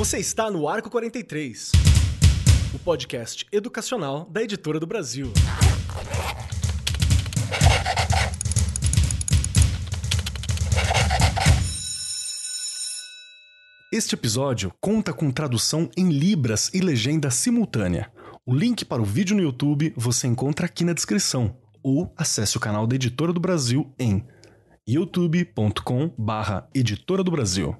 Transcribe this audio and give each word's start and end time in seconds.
Você 0.00 0.16
está 0.16 0.50
no 0.50 0.66
Arco 0.66 0.88
43, 0.88 1.72
o 2.74 2.78
podcast 2.78 3.46
educacional 3.52 4.24
da 4.30 4.42
Editora 4.42 4.80
do 4.80 4.86
Brasil. 4.86 5.30
Este 13.92 14.14
episódio 14.14 14.72
conta 14.80 15.12
com 15.12 15.30
tradução 15.30 15.90
em 15.94 16.08
Libras 16.08 16.70
e 16.72 16.80
legenda 16.80 17.30
simultânea. 17.30 18.10
O 18.46 18.54
link 18.54 18.86
para 18.86 19.02
o 19.02 19.04
vídeo 19.04 19.36
no 19.36 19.42
YouTube 19.42 19.92
você 19.94 20.26
encontra 20.26 20.64
aqui 20.64 20.82
na 20.82 20.94
descrição 20.94 21.58
ou 21.82 22.10
acesse 22.16 22.56
o 22.56 22.60
canal 22.60 22.86
da 22.86 22.94
Editora 22.94 23.34
do 23.34 23.38
Brasil 23.38 23.92
em 23.98 24.26
youtube.com/barra 24.88 26.70
Editora 26.74 27.22
do 27.22 27.30
Brasil. 27.30 27.76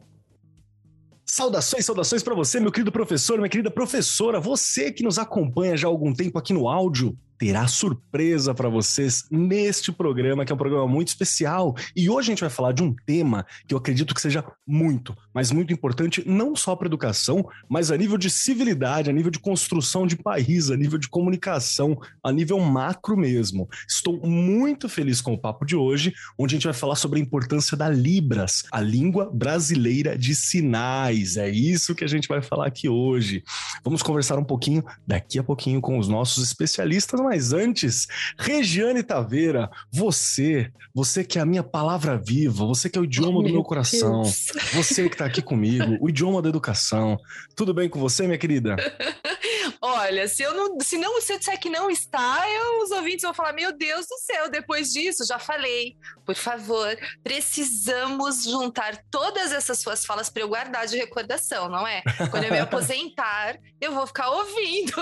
Saudações, 1.31 1.87
saudações 1.87 2.25
para 2.25 2.35
você, 2.35 2.59
meu 2.59 2.73
querido 2.73 2.91
professor, 2.91 3.39
minha 3.39 3.49
querida 3.49 3.71
professora, 3.71 4.41
você 4.41 4.91
que 4.91 5.05
nos 5.05 5.17
acompanha 5.17 5.77
já 5.77 5.87
há 5.87 5.89
algum 5.89 6.13
tempo 6.13 6.37
aqui 6.37 6.53
no 6.53 6.69
áudio 6.69 7.17
terá 7.41 7.67
surpresa 7.67 8.55
para 8.55 8.69
vocês 8.69 9.25
neste 9.31 9.91
programa, 9.91 10.45
que 10.45 10.53
é 10.53 10.55
um 10.55 10.59
programa 10.59 10.87
muito 10.87 11.09
especial. 11.09 11.75
E 11.97 12.11
hoje 12.11 12.29
a 12.29 12.33
gente 12.33 12.43
vai 12.43 12.51
falar 12.51 12.73
de 12.73 12.83
um 12.83 12.95
tema 13.07 13.47
que 13.67 13.73
eu 13.73 13.79
acredito 13.79 14.15
que 14.15 14.21
seja 14.21 14.45
muito, 14.67 15.17
mas 15.33 15.51
muito 15.51 15.73
importante, 15.73 16.23
não 16.27 16.55
só 16.55 16.77
para 16.77 16.87
educação, 16.87 17.49
mas 17.67 17.91
a 17.91 17.97
nível 17.97 18.19
de 18.19 18.29
civilidade, 18.29 19.09
a 19.09 19.13
nível 19.13 19.31
de 19.31 19.39
construção 19.39 20.07
de 20.07 20.17
país, 20.17 20.71
a 20.71 20.77
nível 20.77 20.99
de 20.99 21.09
comunicação, 21.09 21.99
a 22.23 22.31
nível 22.31 22.61
macro 22.61 23.17
mesmo. 23.17 23.67
Estou 23.89 24.21
muito 24.21 24.87
feliz 24.87 25.23
com 25.23 25.33
o 25.33 25.39
papo 25.39 25.65
de 25.65 25.75
hoje, 25.75 26.13
onde 26.39 26.55
a 26.55 26.57
gente 26.57 26.65
vai 26.65 26.75
falar 26.75 26.95
sobre 26.95 27.21
a 27.21 27.23
importância 27.23 27.75
da 27.75 27.89
Libras, 27.89 28.65
a 28.71 28.83
língua 28.83 29.31
brasileira 29.33 30.17
de 30.19 30.35
sinais. 30.35 31.39
É 31.39 31.49
isso 31.49 31.95
que 31.95 32.05
a 32.05 32.09
gente 32.09 32.29
vai 32.29 32.43
falar 32.43 32.67
aqui 32.67 32.87
hoje. 32.87 33.43
Vamos 33.83 34.03
conversar 34.03 34.39
um 34.39 34.45
pouquinho 34.45 34.85
daqui 35.07 35.39
a 35.39 35.43
pouquinho 35.43 35.81
com 35.81 35.99
os 35.99 36.07
nossos 36.07 36.45
especialistas, 36.45 37.19
mas 37.31 37.53
antes, 37.53 38.09
Regiane 38.37 39.05
Taveira, 39.05 39.71
você, 39.89 40.69
você 40.93 41.23
que 41.23 41.39
é 41.39 41.43
a 41.43 41.47
minha 41.47 41.63
palavra 41.63 42.19
viva, 42.19 42.67
você 42.67 42.91
que 42.91 42.99
é 42.99 43.01
o 43.01 43.05
idioma 43.05 43.39
oh, 43.39 43.43
do 43.45 43.53
meu 43.53 43.63
coração, 43.63 44.23
Deus. 44.23 44.47
você 44.73 45.09
que 45.09 45.15
está 45.15 45.27
aqui 45.27 45.41
comigo, 45.41 45.97
o 46.01 46.09
idioma 46.09 46.43
da 46.43 46.49
educação. 46.49 47.17
Tudo 47.55 47.73
bem 47.73 47.89
com 47.89 48.01
você, 48.01 48.27
minha 48.27 48.37
querida? 48.37 48.75
Olha, 49.83 50.29
se 50.29 50.43
eu 50.43 50.53
não, 50.55 50.81
se 50.81 50.99
não, 50.99 51.21
se 51.23 51.33
eu 51.33 51.39
disser 51.39 51.59
que 51.59 51.71
não 51.71 51.91
está, 51.91 52.45
eu, 52.51 52.83
os 52.83 52.91
ouvintes 52.91 53.23
vão 53.23 53.33
falar: 53.33 53.55
Meu 53.55 53.73
Deus 53.73 54.07
do 54.07 54.19
céu, 54.19 54.51
depois 54.51 54.93
disso, 54.93 55.25
já 55.25 55.39
falei. 55.39 55.97
Por 56.27 56.35
favor, 56.35 56.97
precisamos 57.25 58.45
juntar 58.45 59.03
todas 59.11 59.53
essas 59.53 59.79
suas 59.79 60.05
falas 60.05 60.29
para 60.29 60.43
eu 60.43 60.49
guardar 60.49 60.87
de 60.87 60.97
recordação, 60.97 61.69
não 61.69 61.87
é? 61.87 62.03
Quando 62.31 62.45
eu 62.45 62.53
me 62.53 62.59
aposentar, 62.61 63.59
eu 63.81 63.93
vou 63.93 64.07
ficar 64.07 64.31
ouvindo. 64.31 64.93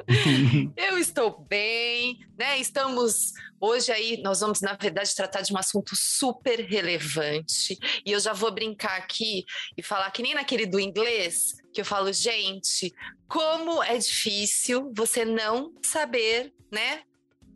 eu 0.74 0.98
estou 0.98 1.46
bem, 1.48 2.18
né? 2.38 2.58
Estamos 2.58 3.32
hoje 3.60 3.90
aí, 3.90 4.20
nós 4.22 4.40
vamos, 4.40 4.60
na 4.60 4.74
verdade, 4.74 5.14
tratar 5.14 5.40
de 5.40 5.52
um 5.52 5.56
assunto 5.56 5.96
super 5.96 6.60
relevante. 6.60 7.78
E 8.04 8.12
eu 8.12 8.20
já 8.20 8.32
vou 8.32 8.52
brincar 8.52 8.98
aqui 8.98 9.44
e 9.76 9.82
falar 9.82 10.10
que 10.10 10.22
nem 10.22 10.34
naquele 10.34 10.66
do 10.66 10.78
inglês, 10.78 11.54
que 11.72 11.80
eu 11.80 11.84
falo, 11.84 12.12
gente, 12.12 12.92
como 13.26 13.82
é 13.82 13.96
difícil 13.96 14.92
você 14.94 15.24
não 15.24 15.72
saber, 15.82 16.52
né, 16.70 17.02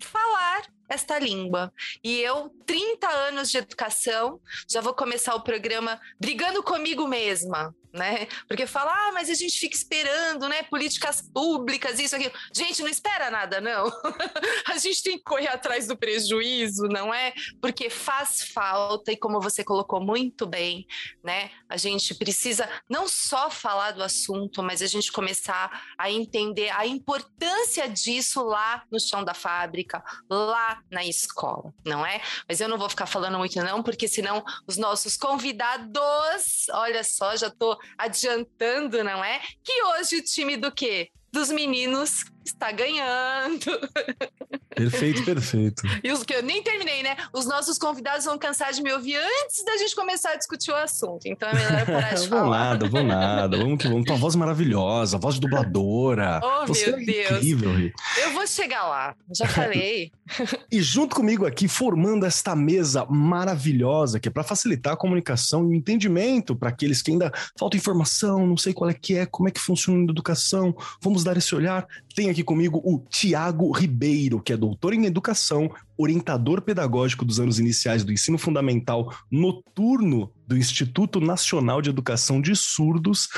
falar 0.01 0.67
esta 0.89 1.19
língua. 1.19 1.73
E 2.03 2.21
eu, 2.21 2.51
30 2.67 3.09
anos 3.09 3.51
de 3.51 3.59
educação, 3.59 4.41
já 4.69 4.81
vou 4.81 4.95
começar 4.95 5.35
o 5.35 5.43
programa 5.43 6.01
brigando 6.19 6.63
comigo 6.63 7.07
mesma 7.07 7.75
né? 7.93 8.27
Porque 8.49 8.67
fala, 8.67 8.91
ah, 8.91 9.13
mas 9.13 9.29
a 9.29 9.35
gente 9.35 9.59
fica 9.59 9.77
esperando, 9.77 10.49
né? 10.49 10.63
Políticas 10.65 11.21
públicas, 11.21 11.99
isso, 11.99 12.17
aqui. 12.17 12.33
Gente, 12.55 12.81
não 12.81 12.89
espera 12.89 13.31
nada, 13.31 13.61
não. 13.61 13.93
a 14.67 14.79
gente 14.79 15.03
tem 15.03 15.19
que 15.19 15.25
correr 15.25 15.49
atrás 15.49 15.87
do 15.87 15.97
prejuízo, 15.97 16.85
não 16.89 17.13
é? 17.13 17.33
Porque 17.61 17.91
faz 17.91 18.43
falta, 18.43 19.13
e 19.13 19.17
como 19.17 19.41
você 19.41 19.63
colocou 19.63 20.01
muito 20.01 20.47
bem, 20.47 20.87
né? 21.23 21.51
A 21.69 21.77
gente 21.77 22.15
precisa 22.15 22.69
não 22.89 23.07
só 23.07 23.51
falar 23.51 23.93
do 23.93 24.03
assunto, 24.03 24.63
mas 24.63 24.81
a 24.81 24.87
gente 24.87 25.13
começar 25.13 25.85
a 25.99 26.11
entender 26.11 26.71
a 26.71 26.87
importância 26.87 27.89
disso 27.89 28.43
lá 28.43 28.85
no 28.91 28.99
chão 28.99 29.23
da 29.23 29.35
fábrica, 29.35 30.03
lá 30.31 30.83
na 30.91 31.05
escola, 31.05 31.75
não 31.85 32.05
é? 32.07 32.21
Mas 32.49 32.61
eu 32.61 32.69
não 32.69 32.79
vou 32.79 32.89
ficar 32.89 33.07
falando 33.07 33.39
muito, 33.39 33.63
não, 33.63 33.83
porque 33.83 34.09
senão 34.09 34.43
os 34.67 34.77
nossos 34.77 35.17
convidados, 35.17 36.69
olha 36.71 37.05
só, 37.05 37.37
já 37.37 37.51
tô 37.51 37.79
adiantando, 37.97 39.03
não 39.03 39.25
é? 39.25 39.41
Que 39.63 39.83
hoje 39.85 40.17
o 40.17 40.23
time 40.23 40.57
do 40.57 40.73
quê? 40.73 41.11
Dos 41.33 41.51
meninos 41.51 42.25
está 42.45 42.73
ganhando. 42.73 43.67
Perfeito, 44.75 45.23
perfeito. 45.25 45.83
E 46.03 46.11
os 46.11 46.23
que 46.23 46.35
eu 46.35 46.43
nem 46.43 46.63
terminei, 46.63 47.03
né? 47.03 47.17
Os 47.33 47.47
nossos 47.47 47.79
convidados 47.79 48.25
vão 48.25 48.39
cansar 48.39 48.73
de 48.73 48.83
me 48.83 48.91
ouvir 48.93 49.17
antes 49.17 49.63
da 49.65 49.77
gente 49.77 49.95
começar 49.95 50.31
a 50.31 50.37
discutir 50.37 50.71
o 50.71 50.75
assunto. 50.75 51.27
Então 51.27 51.49
é 51.49 51.55
melhor 51.55 51.87
parar 51.87 52.15
de 52.15 52.27
falar. 52.29 52.43
Vou 52.43 52.51
nada, 52.51 52.89
vou 52.89 53.05
nada. 53.05 53.57
Vamos 53.59 53.79
que 53.79 53.89
vamos. 53.89 54.07
Tua 54.07 54.17
voz 54.17 54.35
maravilhosa, 54.35 55.19
voz 55.19 55.35
de 55.35 55.43
dubladora. 55.43 56.41
Oh, 56.43 56.67
Você 56.67 56.87
meu 56.87 57.01
é 57.01 57.05
Deus. 57.05 57.31
Incrível, 57.45 57.93
Eu 58.23 58.33
vou 58.33 58.47
chegar 58.47 58.89
lá, 58.89 59.15
já 59.35 59.47
falei. 59.47 60.11
e 60.73 60.81
junto 60.81 61.15
comigo 61.15 61.47
aqui, 61.47 61.69
formando 61.69 62.25
esta 62.25 62.57
mesa 62.57 63.05
maravilhosa, 63.05 64.19
que 64.19 64.29
é 64.29 64.31
para 64.31 64.43
facilitar 64.43 64.95
a 64.95 64.97
comunicação 64.97 65.65
e 65.65 65.69
o 65.69 65.75
entendimento 65.75 66.57
para 66.57 66.71
aqueles 66.71 67.03
que 67.03 67.11
ainda 67.11 67.31
falta 67.59 67.77
informação, 67.77 68.47
não 68.47 68.57
sei 68.57 68.73
qual 68.73 68.89
é 68.89 68.95
que 68.95 69.17
é, 69.17 69.27
como 69.27 69.49
é 69.49 69.53
que 69.53 69.61
funciona 69.61 70.01
a 70.01 70.05
educação. 70.05 70.75
Vamos 71.01 71.23
dar 71.23 71.37
esse 71.37 71.55
olhar. 71.55 71.87
Tem 72.15 72.31
aqui 72.33 72.43
comigo 72.43 72.81
o 72.85 72.99
Tiago 73.09 73.71
Ribeiro, 73.71 74.41
que 74.41 74.53
é 74.53 74.57
doutor 74.57 74.93
em 74.93 75.07
educação, 75.07 75.71
orientador 75.97 76.61
pedagógico 76.63 77.25
dos 77.25 77.39
anos 77.39 77.59
iniciais 77.59 78.03
do 78.03 78.13
ensino 78.13 78.37
fundamental 78.37 79.15
noturno 79.31 80.33
do 80.47 80.57
Instituto 80.57 81.21
Nacional 81.21 81.81
de 81.81 81.91
Educação 81.91 82.41
de 82.41 82.57
Surdos 82.57 83.29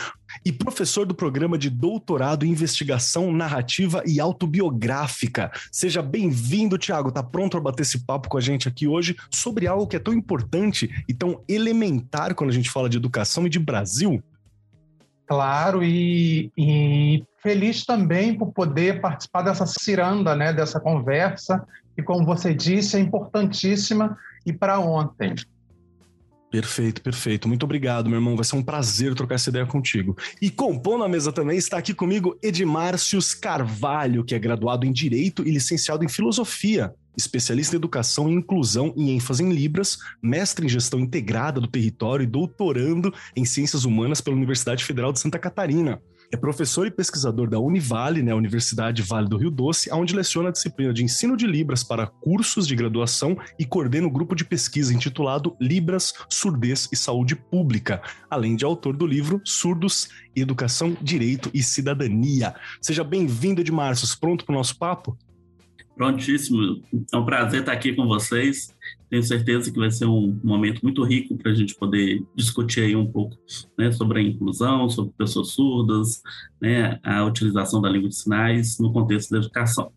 e 0.45 0.51
professor 0.51 1.07
do 1.07 1.15
programa 1.15 1.59
de 1.59 1.69
doutorado 1.69 2.45
em 2.45 2.51
investigação 2.51 3.33
narrativa 3.33 4.03
e 4.07 4.19
autobiográfica. 4.19 5.53
Seja 5.71 6.03
bem-vindo, 6.03 6.79
Tiago. 6.79 7.13
Tá 7.13 7.23
pronto 7.23 7.53
para 7.53 7.61
bater 7.61 7.83
esse 7.83 8.05
papo 8.05 8.29
com 8.29 8.39
a 8.39 8.41
gente 8.41 8.67
aqui 8.67 8.89
hoje 8.89 9.17
sobre 9.31 9.67
algo 9.67 9.87
que 9.87 9.97
é 9.97 10.01
tão 10.01 10.15
importante 10.15 10.91
e 11.09 11.15
tão 11.15 11.43
elementar 11.49 12.35
quando 12.35 12.51
a 12.51 12.55
gente 12.55 12.71
fala 12.71 12.89
de 12.89 12.97
educação 12.97 13.47
e 13.47 13.51
de 13.51 13.59
Brasil? 13.59 14.23
Claro, 15.27 15.83
e, 15.83 16.53
e 16.57 17.25
feliz 17.43 17.85
também 17.85 18.37
por 18.37 18.53
poder 18.53 19.01
participar 19.01 19.43
dessa 19.43 19.65
ciranda, 19.65 20.37
né, 20.37 20.53
dessa 20.53 20.79
conversa, 20.79 21.67
que, 21.95 22.03
como 22.03 22.27
você 22.27 22.53
disse, 22.53 22.97
é 22.97 23.01
importantíssima 23.01 24.17
e 24.45 24.53
para 24.53 24.79
ontem. 24.79 25.35
Perfeito, 26.51 27.03
perfeito. 27.03 27.49
Muito 27.49 27.65
obrigado, 27.65 28.09
meu 28.09 28.19
irmão. 28.19 28.37
Vai 28.37 28.45
ser 28.45 28.55
um 28.55 28.63
prazer 28.63 29.15
trocar 29.15 29.35
essa 29.35 29.51
ideia 29.51 29.67
contigo. 29.67 30.17
E 30.41 30.51
compondo 30.51 31.03
a 31.03 31.09
mesa 31.09 31.33
também 31.33 31.59
está 31.59 31.79
aqui 31.79 31.93
comigo 31.93 32.39
Edmárcios 32.41 33.35
Carvalho, 33.35 34.25
que 34.25 34.35
é 34.35 34.39
graduado 34.39 34.87
em 34.87 34.93
Direito 34.93 35.43
e 35.47 35.51
licenciado 35.51 36.05
em 36.05 36.09
Filosofia 36.09 36.95
especialista 37.17 37.75
em 37.75 37.79
educação 37.79 38.29
e 38.29 38.33
inclusão 38.33 38.93
e 38.97 39.11
ênfase 39.11 39.43
em 39.43 39.53
Libras, 39.53 39.99
mestre 40.23 40.67
em 40.67 40.69
gestão 40.69 41.01
integrada 41.01 41.61
do 41.61 41.69
território 41.69 42.25
e 42.25 42.27
doutorando 42.27 43.13
em 43.37 43.45
ciências 43.45 43.85
humanas 43.85 44.21
pela 44.21 44.37
Universidade 44.37 44.85
Federal 44.85 45.13
de 45.13 45.21
Santa 45.21 45.39
Catarina. 45.39 46.01
É 46.35 46.37
professor 46.37 46.87
e 46.87 46.91
pesquisador 46.91 47.49
da 47.49 47.61
Univale, 47.61 48.23
né, 48.23 48.35
Universidade 48.35 49.03
Vale 49.03 49.29
do 49.29 49.37
Rio 49.37 49.51
Doce, 49.51 49.89
onde 49.93 50.17
leciona 50.17 50.49
a 50.49 50.53
disciplina 50.53 50.93
de 50.93 51.05
ensino 51.05 51.37
de 51.37 51.47
Libras 51.47 51.85
para 51.85 52.07
cursos 52.07 52.67
de 52.67 52.75
graduação 52.75 53.37
e 53.57 53.65
coordena 53.65 54.07
o 54.07 54.11
um 54.11 54.13
grupo 54.13 54.35
de 54.35 54.45
pesquisa 54.45 54.93
intitulado 54.93 55.57
Libras, 55.61 56.13
Surdez 56.29 56.89
e 56.91 56.97
Saúde 56.97 57.37
Pública, 57.37 58.03
além 58.29 58.57
de 58.57 58.65
autor 58.65 58.97
do 58.97 59.07
livro 59.07 59.41
Surdos, 59.45 60.09
Educação, 60.35 60.97
Direito 61.01 61.51
e 61.55 61.63
Cidadania. 61.63 62.55
Seja 62.81 63.05
bem-vindo, 63.05 63.61
Edmarcios. 63.61 64.15
Pronto 64.17 64.45
para 64.45 64.55
o 64.55 64.57
nosso 64.59 64.77
papo? 64.77 65.17
Prontíssimo. 65.97 66.83
É 67.13 67.17
um 67.17 67.25
prazer 67.25 67.61
estar 67.61 67.73
aqui 67.73 67.93
com 67.93 68.07
vocês. 68.07 68.75
Tenho 69.09 69.23
certeza 69.23 69.71
que 69.71 69.79
vai 69.79 69.91
ser 69.91 70.07
um 70.07 70.39
momento 70.43 70.81
muito 70.83 71.05
rico 71.05 71.37
para 71.37 71.53
a 71.53 71.55
gente 71.55 71.75
poder 71.77 72.23
discutir 72.35 72.81
aí 72.81 72.97
um 72.97 73.07
pouco 73.07 73.37
né, 73.79 73.93
sobre 73.93 74.19
a 74.19 74.23
inclusão, 74.23 74.91
sobre 74.91 75.13
pessoas 75.17 75.51
surdas, 75.51 76.21
né, 76.61 76.99
a 77.03 77.25
utilização 77.25 77.81
da 77.81 77.89
língua 77.89 78.09
de 78.09 78.17
sinais 78.17 78.79
no 78.79 78.93
contexto 78.93 79.31
da 79.31 79.39
educação. 79.39 79.93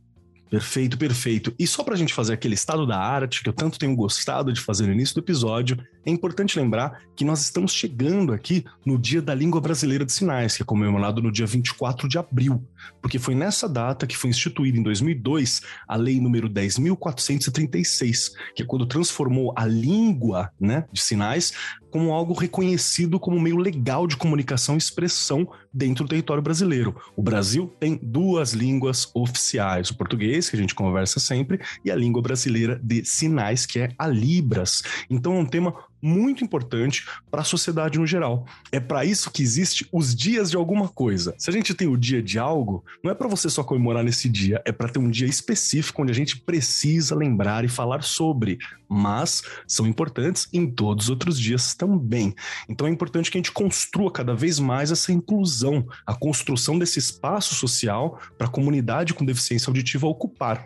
Perfeito, 0.49 0.97
perfeito. 0.97 1.53
E 1.59 1.67
só 1.67 1.83
para 1.83 1.93
a 1.93 1.97
gente 1.97 2.13
fazer 2.13 2.33
aquele 2.33 2.53
estado 2.53 2.85
da 2.85 2.97
arte 2.97 3.43
que 3.43 3.49
eu 3.49 3.53
tanto 3.53 3.77
tenho 3.77 3.95
gostado 3.95 4.53
de 4.53 4.61
fazer 4.61 4.87
no 4.87 4.93
início 4.93 5.15
do 5.15 5.19
episódio, 5.19 5.77
é 6.07 6.09
importante 6.09 6.57
lembrar 6.57 7.01
que 7.17 7.25
nós 7.25 7.41
estamos 7.41 7.73
chegando 7.73 8.31
aqui 8.31 8.63
no 8.85 8.97
Dia 8.97 9.21
da 9.21 9.35
Língua 9.35 9.59
Brasileira 9.59 10.05
de 10.05 10.13
Sinais, 10.13 10.55
que 10.55 10.63
é 10.63 10.65
comemorado 10.65 11.21
no 11.21 11.29
dia 11.29 11.45
24 11.45 12.07
de 12.07 12.17
abril, 12.17 12.65
porque 13.01 13.19
foi 13.19 13.35
nessa 13.35 13.67
data 13.67 14.07
que 14.07 14.15
foi 14.15 14.29
instituída 14.29 14.77
em 14.77 14.83
2002 14.83 15.59
a 15.85 15.97
Lei 15.97 16.21
número 16.21 16.49
10.436, 16.49 18.31
que 18.55 18.63
é 18.63 18.65
quando 18.65 18.85
transformou 18.85 19.53
a 19.53 19.65
língua 19.65 20.49
né, 20.57 20.85
de 20.93 21.01
sinais 21.01 21.51
como 21.89 22.11
algo 22.11 22.33
reconhecido 22.33 23.19
como 23.19 23.39
meio 23.39 23.57
legal 23.57 24.07
de 24.07 24.17
comunicação 24.17 24.75
e 24.75 24.77
expressão 24.77 25.47
dentro 25.73 26.03
do 26.03 26.09
território 26.09 26.43
brasileiro. 26.43 26.95
O 27.15 27.23
Brasil 27.23 27.73
tem 27.79 27.99
duas 28.01 28.53
línguas 28.53 29.09
oficiais: 29.13 29.89
o 29.89 29.97
português, 29.97 30.49
que 30.49 30.55
a 30.55 30.59
gente 30.59 30.75
conversa 30.75 31.19
sempre, 31.19 31.59
e 31.83 31.91
a 31.91 31.95
língua 31.95 32.21
brasileira 32.21 32.79
de 32.83 33.03
sinais, 33.05 33.65
que 33.65 33.79
é 33.79 33.89
a 33.97 34.07
Libras. 34.07 34.83
Então 35.09 35.35
é 35.35 35.39
um 35.39 35.45
tema 35.45 35.73
muito 36.07 36.43
importante 36.43 37.05
para 37.29 37.41
a 37.41 37.43
sociedade 37.43 37.99
no 37.99 38.07
geral. 38.07 38.45
É 38.71 38.79
para 38.79 39.03
isso 39.03 39.29
que 39.29 39.43
existe 39.43 39.87
os 39.91 40.15
dias 40.15 40.49
de 40.49 40.55
alguma 40.55 40.87
coisa. 40.87 41.35
Se 41.37 41.49
a 41.49 41.53
gente 41.53 41.73
tem 41.73 41.87
o 41.87 41.97
dia 41.97 42.21
de 42.21 42.39
algo, 42.39 42.83
não 43.03 43.11
é 43.11 43.15
para 43.15 43.27
você 43.27 43.49
só 43.49 43.63
comemorar 43.63 44.03
nesse 44.03 44.29
dia, 44.29 44.61
é 44.65 44.71
para 44.71 44.87
ter 44.87 44.99
um 44.99 45.09
dia 45.09 45.27
específico 45.27 46.01
onde 46.01 46.11
a 46.11 46.15
gente 46.15 46.39
precisa 46.39 47.15
lembrar 47.15 47.65
e 47.65 47.67
falar 47.67 48.03
sobre, 48.03 48.57
mas 48.87 49.43
são 49.67 49.85
importantes 49.85 50.47
em 50.53 50.69
todos 50.69 51.05
os 51.05 51.09
outros 51.09 51.39
dias 51.39 51.75
também. 51.75 52.33
Então 52.69 52.87
é 52.87 52.89
importante 52.89 53.29
que 53.29 53.37
a 53.37 53.39
gente 53.39 53.51
construa 53.51 54.11
cada 54.11 54.33
vez 54.33 54.59
mais 54.59 54.91
essa 54.91 55.11
inclusão, 55.11 55.85
a 56.05 56.13
construção 56.13 56.79
desse 56.79 56.99
espaço 56.99 57.55
social 57.55 58.19
para 58.37 58.47
a 58.47 58.49
comunidade 58.49 59.13
com 59.13 59.25
deficiência 59.25 59.69
auditiva 59.69 60.07
ocupar. 60.07 60.65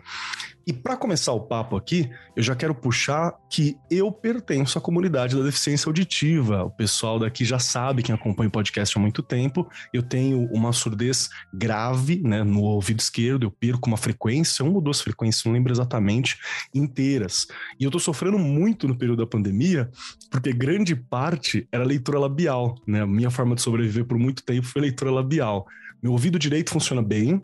E 0.66 0.72
para 0.72 0.96
começar 0.96 1.32
o 1.32 1.40
papo 1.40 1.76
aqui, 1.76 2.08
eu 2.36 2.42
já 2.42 2.54
quero 2.54 2.74
puxar 2.74 3.34
que 3.50 3.76
eu 3.90 4.12
pertenço 4.12 4.78
à 4.78 4.80
comunidade 4.80 5.36
da 5.36 5.42
deficiência 5.42 5.88
auditiva. 5.88 6.64
O 6.64 6.70
pessoal 6.70 7.18
daqui 7.18 7.44
já 7.44 7.58
sabe, 7.58 8.02
quem 8.02 8.14
acompanha 8.14 8.48
o 8.48 8.52
podcast 8.52 8.96
há 8.96 9.00
muito 9.00 9.22
tempo. 9.22 9.68
Eu 9.92 10.02
tenho 10.02 10.48
uma 10.52 10.72
surdez 10.72 11.28
grave 11.52 12.22
né, 12.22 12.44
no 12.44 12.62
ouvido 12.62 13.00
esquerdo, 13.00 13.44
eu 13.44 13.50
perco 13.50 13.88
uma 13.88 13.96
frequência, 13.96 14.64
uma 14.64 14.74
ou 14.74 14.80
duas 14.80 15.00
frequências, 15.00 15.44
não 15.44 15.52
lembro 15.52 15.72
exatamente, 15.72 16.38
inteiras. 16.72 17.46
E 17.78 17.84
eu 17.84 17.90
tô 17.90 17.98
sofrendo 17.98 18.38
muito 18.38 18.86
no 18.86 18.96
período 18.96 19.18
da 19.18 19.26
pandemia, 19.26 19.90
porque 20.30 20.52
grande 20.52 20.94
parte 20.94 21.66
era 21.72 21.84
leitura 21.84 22.18
labial. 22.18 22.76
Né? 22.86 23.00
A 23.00 23.06
minha 23.06 23.30
forma 23.30 23.54
de 23.54 23.62
sobreviver 23.62 24.04
por 24.04 24.18
muito 24.18 24.44
tempo 24.44 24.66
foi 24.66 24.82
leitura 24.82 25.10
labial. 25.10 25.66
Meu 26.02 26.12
ouvido 26.12 26.36
direito 26.36 26.70
funciona 26.70 27.00
bem, 27.00 27.40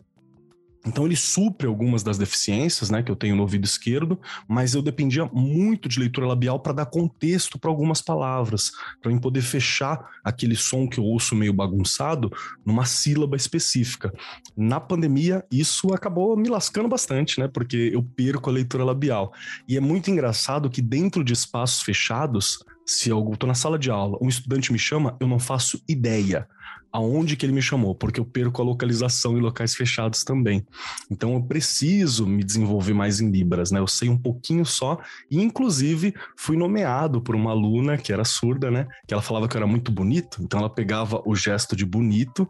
então 0.85 1.05
ele 1.05 1.15
supre 1.15 1.67
algumas 1.67 2.03
das 2.03 2.17
deficiências, 2.17 2.89
né, 2.89 3.03
que 3.03 3.11
eu 3.11 3.15
tenho 3.15 3.35
no 3.35 3.41
ouvido 3.41 3.65
esquerdo, 3.65 4.19
mas 4.47 4.73
eu 4.73 4.81
dependia 4.81 5.25
muito 5.25 5.89
de 5.89 5.99
leitura 5.99 6.25
labial 6.25 6.59
para 6.59 6.73
dar 6.73 6.85
contexto 6.85 7.59
para 7.59 7.69
algumas 7.69 8.01
palavras, 8.01 8.71
para 9.01 9.11
eu 9.11 9.19
poder 9.19 9.41
fechar 9.41 9.99
aquele 10.23 10.55
som 10.55 10.87
que 10.87 10.99
eu 10.99 11.03
ouço 11.03 11.35
meio 11.35 11.51
bagunçado 11.51 12.31
numa 12.65 12.85
sílaba 12.85 13.35
específica. 13.35 14.13
Na 14.55 14.79
pandemia, 14.79 15.43
isso 15.51 15.93
acabou 15.93 16.37
me 16.37 16.47
lascando 16.47 16.87
bastante, 16.87 17.39
né, 17.39 17.47
porque 17.47 17.91
eu 17.93 18.01
perco 18.01 18.49
a 18.49 18.53
leitura 18.53 18.85
labial. 18.85 19.33
E 19.67 19.75
é 19.75 19.81
muito 19.81 20.09
engraçado 20.09 20.69
que 20.69 20.81
dentro 20.81 21.23
de 21.23 21.33
espaços 21.33 21.81
fechados, 21.81 22.63
se 22.85 23.09
eu 23.09 23.29
estou 23.33 23.47
na 23.47 23.53
sala 23.53 23.77
de 23.77 23.91
aula, 23.91 24.17
um 24.21 24.29
estudante 24.29 24.71
me 24.71 24.79
chama, 24.79 25.17
eu 25.19 25.27
não 25.27 25.39
faço 25.39 25.81
ideia 25.87 26.47
aonde 26.91 27.35
que 27.35 27.45
ele 27.45 27.53
me 27.53 27.61
chamou, 27.61 27.93
porque 27.93 28.19
eu 28.19 28.25
perco 28.25 28.61
a 28.61 28.65
localização 28.65 29.37
em 29.37 29.41
locais 29.41 29.75
fechados 29.75 30.23
também. 30.23 30.65
Então 31.09 31.33
eu 31.33 31.43
preciso 31.43 32.25
me 32.25 32.43
desenvolver 32.43 32.93
mais 32.93 33.19
em 33.19 33.29
Libras, 33.29 33.71
né? 33.71 33.79
Eu 33.79 33.87
sei 33.87 34.09
um 34.09 34.17
pouquinho 34.17 34.65
só, 34.65 34.99
e 35.29 35.41
inclusive 35.41 36.13
fui 36.35 36.57
nomeado 36.57 37.21
por 37.21 37.35
uma 37.35 37.51
aluna 37.51 37.97
que 37.97 38.11
era 38.11 38.23
surda, 38.23 38.71
né? 38.71 38.87
Que 39.07 39.13
ela 39.13 39.23
falava 39.23 39.47
que 39.47 39.55
eu 39.55 39.59
era 39.59 39.67
muito 39.67 39.91
bonito, 39.91 40.41
então 40.41 40.59
ela 40.59 40.69
pegava 40.69 41.21
o 41.25 41.35
gesto 41.35 41.75
de 41.75 41.85
bonito, 41.85 42.47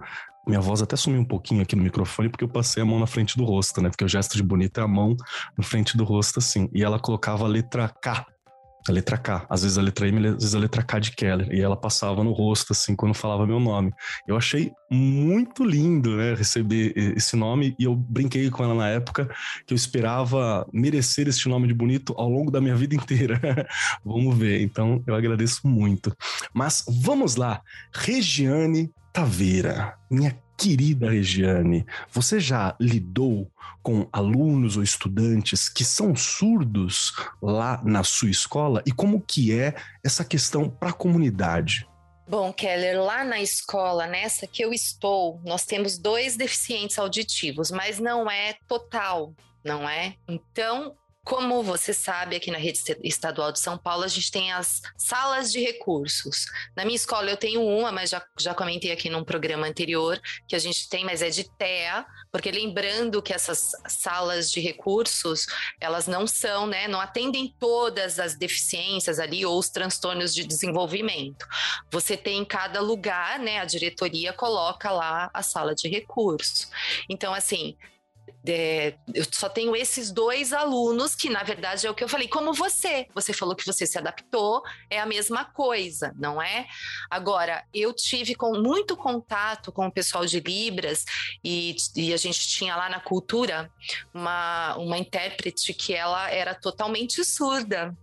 minha 0.47 0.61
voz 0.61 0.81
até 0.81 0.95
sumiu 0.95 1.21
um 1.21 1.25
pouquinho 1.25 1.61
aqui 1.61 1.75
no 1.75 1.83
microfone 1.83 2.27
porque 2.27 2.43
eu 2.43 2.49
passei 2.49 2.81
a 2.81 2.85
mão 2.85 2.99
na 2.99 3.05
frente 3.05 3.37
do 3.37 3.43
rosto, 3.43 3.81
né? 3.81 3.89
Porque 3.89 4.03
o 4.03 4.07
gesto 4.07 4.35
de 4.35 4.41
bonito 4.41 4.79
é 4.79 4.83
a 4.83 4.87
mão 4.87 5.15
na 5.55 5.63
frente 5.63 5.95
do 5.95 6.03
rosto, 6.03 6.39
assim. 6.39 6.67
E 6.73 6.83
ela 6.83 6.97
colocava 6.97 7.45
a 7.45 7.47
letra 7.47 7.87
K 7.87 8.25
a 8.87 8.91
letra 8.91 9.17
K. 9.17 9.45
Às 9.49 9.63
vezes 9.63 9.77
a 9.77 9.81
letra 9.81 10.07
M, 10.07 10.27
às 10.27 10.35
vezes 10.35 10.55
a 10.55 10.59
letra 10.59 10.83
K 10.83 10.99
de 10.99 11.11
Keller. 11.11 11.51
E 11.51 11.61
ela 11.61 11.75
passava 11.75 12.23
no 12.23 12.31
rosto, 12.31 12.73
assim, 12.73 12.95
quando 12.95 13.13
falava 13.13 13.45
meu 13.45 13.59
nome. 13.59 13.93
Eu 14.27 14.37
achei 14.37 14.71
muito 14.89 15.63
lindo, 15.63 16.15
né, 16.15 16.33
receber 16.33 16.93
esse 16.95 17.35
nome. 17.35 17.75
E 17.77 17.83
eu 17.83 17.95
brinquei 17.95 18.49
com 18.49 18.63
ela 18.63 18.73
na 18.73 18.89
época 18.89 19.29
que 19.65 19.73
eu 19.73 19.75
esperava 19.75 20.67
merecer 20.73 21.27
este 21.27 21.47
nome 21.49 21.67
de 21.67 21.73
bonito 21.73 22.13
ao 22.17 22.29
longo 22.29 22.51
da 22.51 22.61
minha 22.61 22.75
vida 22.75 22.95
inteira. 22.95 23.39
vamos 24.03 24.37
ver. 24.37 24.61
Então, 24.61 25.03
eu 25.05 25.15
agradeço 25.15 25.67
muito. 25.67 26.15
Mas 26.53 26.83
vamos 26.87 27.35
lá. 27.35 27.61
Regiane 27.93 28.91
Taveira, 29.11 29.95
minha 30.09 30.35
querida 30.59 31.09
Regiane, 31.09 31.85
você 32.11 32.37
já 32.37 32.75
lidou 32.81 33.49
com 33.81 34.09
alunos 34.11 34.75
ou 34.75 34.83
estudantes 34.83 35.69
que 35.69 35.85
são 35.85 36.13
surdos 36.13 37.13
lá 37.41 37.81
na 37.85 38.03
sua 38.03 38.29
escola 38.29 38.83
e 38.85 38.91
como 38.91 39.21
que 39.21 39.57
é 39.57 39.73
essa 40.03 40.25
questão 40.25 40.69
para 40.69 40.89
a 40.89 40.93
comunidade? 40.93 41.87
Bom, 42.27 42.51
Keller, 42.51 43.01
lá 43.01 43.23
na 43.23 43.41
escola, 43.41 44.05
nessa 44.05 44.45
que 44.45 44.61
eu 44.61 44.73
estou, 44.73 45.41
nós 45.45 45.65
temos 45.65 45.97
dois 45.97 46.35
deficientes 46.35 46.99
auditivos, 46.99 47.71
mas 47.71 47.97
não 47.97 48.29
é 48.29 48.55
total, 48.67 49.33
não 49.63 49.89
é? 49.89 50.15
Então, 50.27 50.93
como 51.23 51.61
você 51.61 51.93
sabe, 51.93 52.35
aqui 52.35 52.49
na 52.49 52.57
rede 52.57 52.79
estadual 53.03 53.51
de 53.51 53.59
São 53.59 53.77
Paulo, 53.77 54.03
a 54.03 54.07
gente 54.07 54.31
tem 54.31 54.51
as 54.51 54.81
salas 54.97 55.51
de 55.51 55.59
recursos. 55.59 56.45
Na 56.75 56.83
minha 56.83 56.95
escola 56.95 57.29
eu 57.29 57.37
tenho 57.37 57.61
uma, 57.61 57.91
mas 57.91 58.09
já, 58.09 58.25
já 58.39 58.53
comentei 58.53 58.91
aqui 58.91 59.09
num 59.09 59.23
programa 59.23 59.67
anterior 59.67 60.19
que 60.47 60.55
a 60.55 60.59
gente 60.59 60.89
tem, 60.89 61.05
mas 61.05 61.21
é 61.21 61.29
de 61.29 61.43
TEA, 61.57 62.05
porque 62.31 62.49
lembrando 62.51 63.21
que 63.21 63.33
essas 63.33 63.71
salas 63.87 64.51
de 64.51 64.59
recursos, 64.59 65.45
elas 65.79 66.07
não 66.07 66.25
são, 66.25 66.65
né, 66.65 66.87
não 66.87 66.99
atendem 66.99 67.53
todas 67.59 68.19
as 68.19 68.35
deficiências 68.35 69.19
ali 69.19 69.45
ou 69.45 69.57
os 69.59 69.69
transtornos 69.69 70.33
de 70.33 70.43
desenvolvimento. 70.43 71.47
Você 71.91 72.17
tem 72.17 72.39
em 72.39 72.45
cada 72.45 72.81
lugar, 72.81 73.39
né, 73.39 73.59
a 73.59 73.65
diretoria 73.65 74.33
coloca 74.33 74.89
lá 74.89 75.29
a 75.33 75.43
sala 75.43 75.75
de 75.75 75.87
recursos. 75.87 76.69
Então, 77.07 77.33
assim, 77.33 77.75
é, 78.47 78.95
eu 79.13 79.25
só 79.31 79.49
tenho 79.49 79.75
esses 79.75 80.11
dois 80.11 80.53
alunos 80.53 81.15
que, 81.15 81.29
na 81.29 81.43
verdade, 81.43 81.85
é 81.85 81.89
o 81.89 81.93
que 81.93 82.03
eu 82.03 82.09
falei, 82.09 82.27
como 82.27 82.53
você. 82.53 83.07
Você 83.13 83.33
falou 83.33 83.55
que 83.55 83.65
você 83.65 83.85
se 83.85 83.97
adaptou, 83.97 84.63
é 84.89 84.99
a 84.99 85.05
mesma 85.05 85.45
coisa, 85.45 86.13
não 86.17 86.41
é? 86.41 86.65
Agora, 87.09 87.63
eu 87.73 87.93
tive 87.93 88.35
com 88.35 88.53
muito 88.57 88.95
contato 88.95 89.71
com 89.71 89.87
o 89.87 89.91
pessoal 89.91 90.25
de 90.25 90.39
Libras 90.39 91.03
e, 91.43 91.75
e 91.95 92.13
a 92.13 92.17
gente 92.17 92.47
tinha 92.47 92.75
lá 92.75 92.89
na 92.89 92.99
cultura 92.99 93.71
uma, 94.13 94.75
uma 94.77 94.97
intérprete 94.97 95.73
que 95.73 95.93
ela 95.93 96.29
era 96.29 96.55
totalmente 96.55 97.23
surda. 97.23 97.95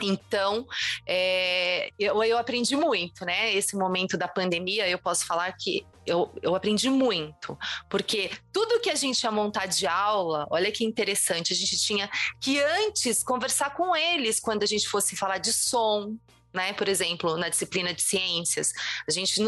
Então, 0.00 0.66
é, 1.06 1.90
eu, 1.98 2.22
eu 2.24 2.38
aprendi 2.38 2.76
muito, 2.76 3.24
né? 3.24 3.54
Esse 3.54 3.76
momento 3.76 4.16
da 4.16 4.28
pandemia, 4.28 4.88
eu 4.88 4.98
posso 4.98 5.26
falar 5.26 5.52
que 5.52 5.86
eu, 6.06 6.32
eu 6.42 6.54
aprendi 6.54 6.90
muito, 6.90 7.56
porque 7.88 8.30
tudo 8.52 8.80
que 8.80 8.90
a 8.90 8.94
gente 8.94 9.22
ia 9.22 9.30
montar 9.30 9.66
de 9.66 9.86
aula, 9.86 10.46
olha 10.50 10.72
que 10.72 10.84
interessante, 10.84 11.52
a 11.52 11.56
gente 11.56 11.78
tinha 11.78 12.10
que 12.40 12.60
antes 12.60 13.22
conversar 13.22 13.74
com 13.74 13.94
eles 13.94 14.40
quando 14.40 14.64
a 14.64 14.66
gente 14.66 14.88
fosse 14.88 15.14
falar 15.14 15.38
de 15.38 15.52
som, 15.52 16.16
né? 16.52 16.72
Por 16.72 16.88
exemplo, 16.88 17.36
na 17.36 17.48
disciplina 17.48 17.94
de 17.94 18.02
ciências, 18.02 18.72
a 19.06 19.10
gente, 19.10 19.40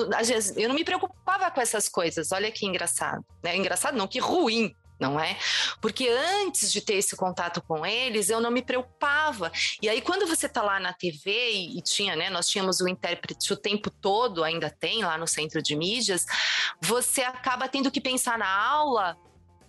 eu 0.56 0.68
não 0.68 0.74
me 0.74 0.84
preocupava 0.84 1.50
com 1.50 1.60
essas 1.60 1.88
coisas. 1.88 2.32
Olha 2.32 2.50
que 2.50 2.66
engraçado, 2.66 3.24
né? 3.42 3.56
Engraçado 3.56 3.96
não, 3.96 4.06
que 4.06 4.18
ruim, 4.18 4.74
não 5.04 5.20
é? 5.20 5.36
Porque 5.80 6.08
antes 6.08 6.72
de 6.72 6.80
ter 6.80 6.94
esse 6.94 7.14
contato 7.14 7.62
com 7.62 7.84
eles, 7.84 8.30
eu 8.30 8.40
não 8.40 8.50
me 8.50 8.62
preocupava. 8.62 9.52
E 9.82 9.88
aí, 9.88 10.00
quando 10.00 10.26
você 10.26 10.48
tá 10.48 10.62
lá 10.62 10.80
na 10.80 10.94
TV 10.94 11.30
e, 11.52 11.78
e, 11.78 11.82
tinha, 11.82 12.16
né? 12.16 12.30
Nós 12.30 12.48
tínhamos 12.48 12.80
o 12.80 12.88
intérprete 12.88 13.52
o 13.52 13.56
tempo 13.56 13.90
todo, 13.90 14.42
ainda 14.42 14.70
tem 14.70 15.04
lá 15.04 15.18
no 15.18 15.26
centro 15.26 15.62
de 15.62 15.76
mídias, 15.76 16.24
você 16.80 17.22
acaba 17.22 17.68
tendo 17.68 17.90
que 17.90 18.00
pensar 18.00 18.38
na 18.38 18.48
aula 18.48 19.16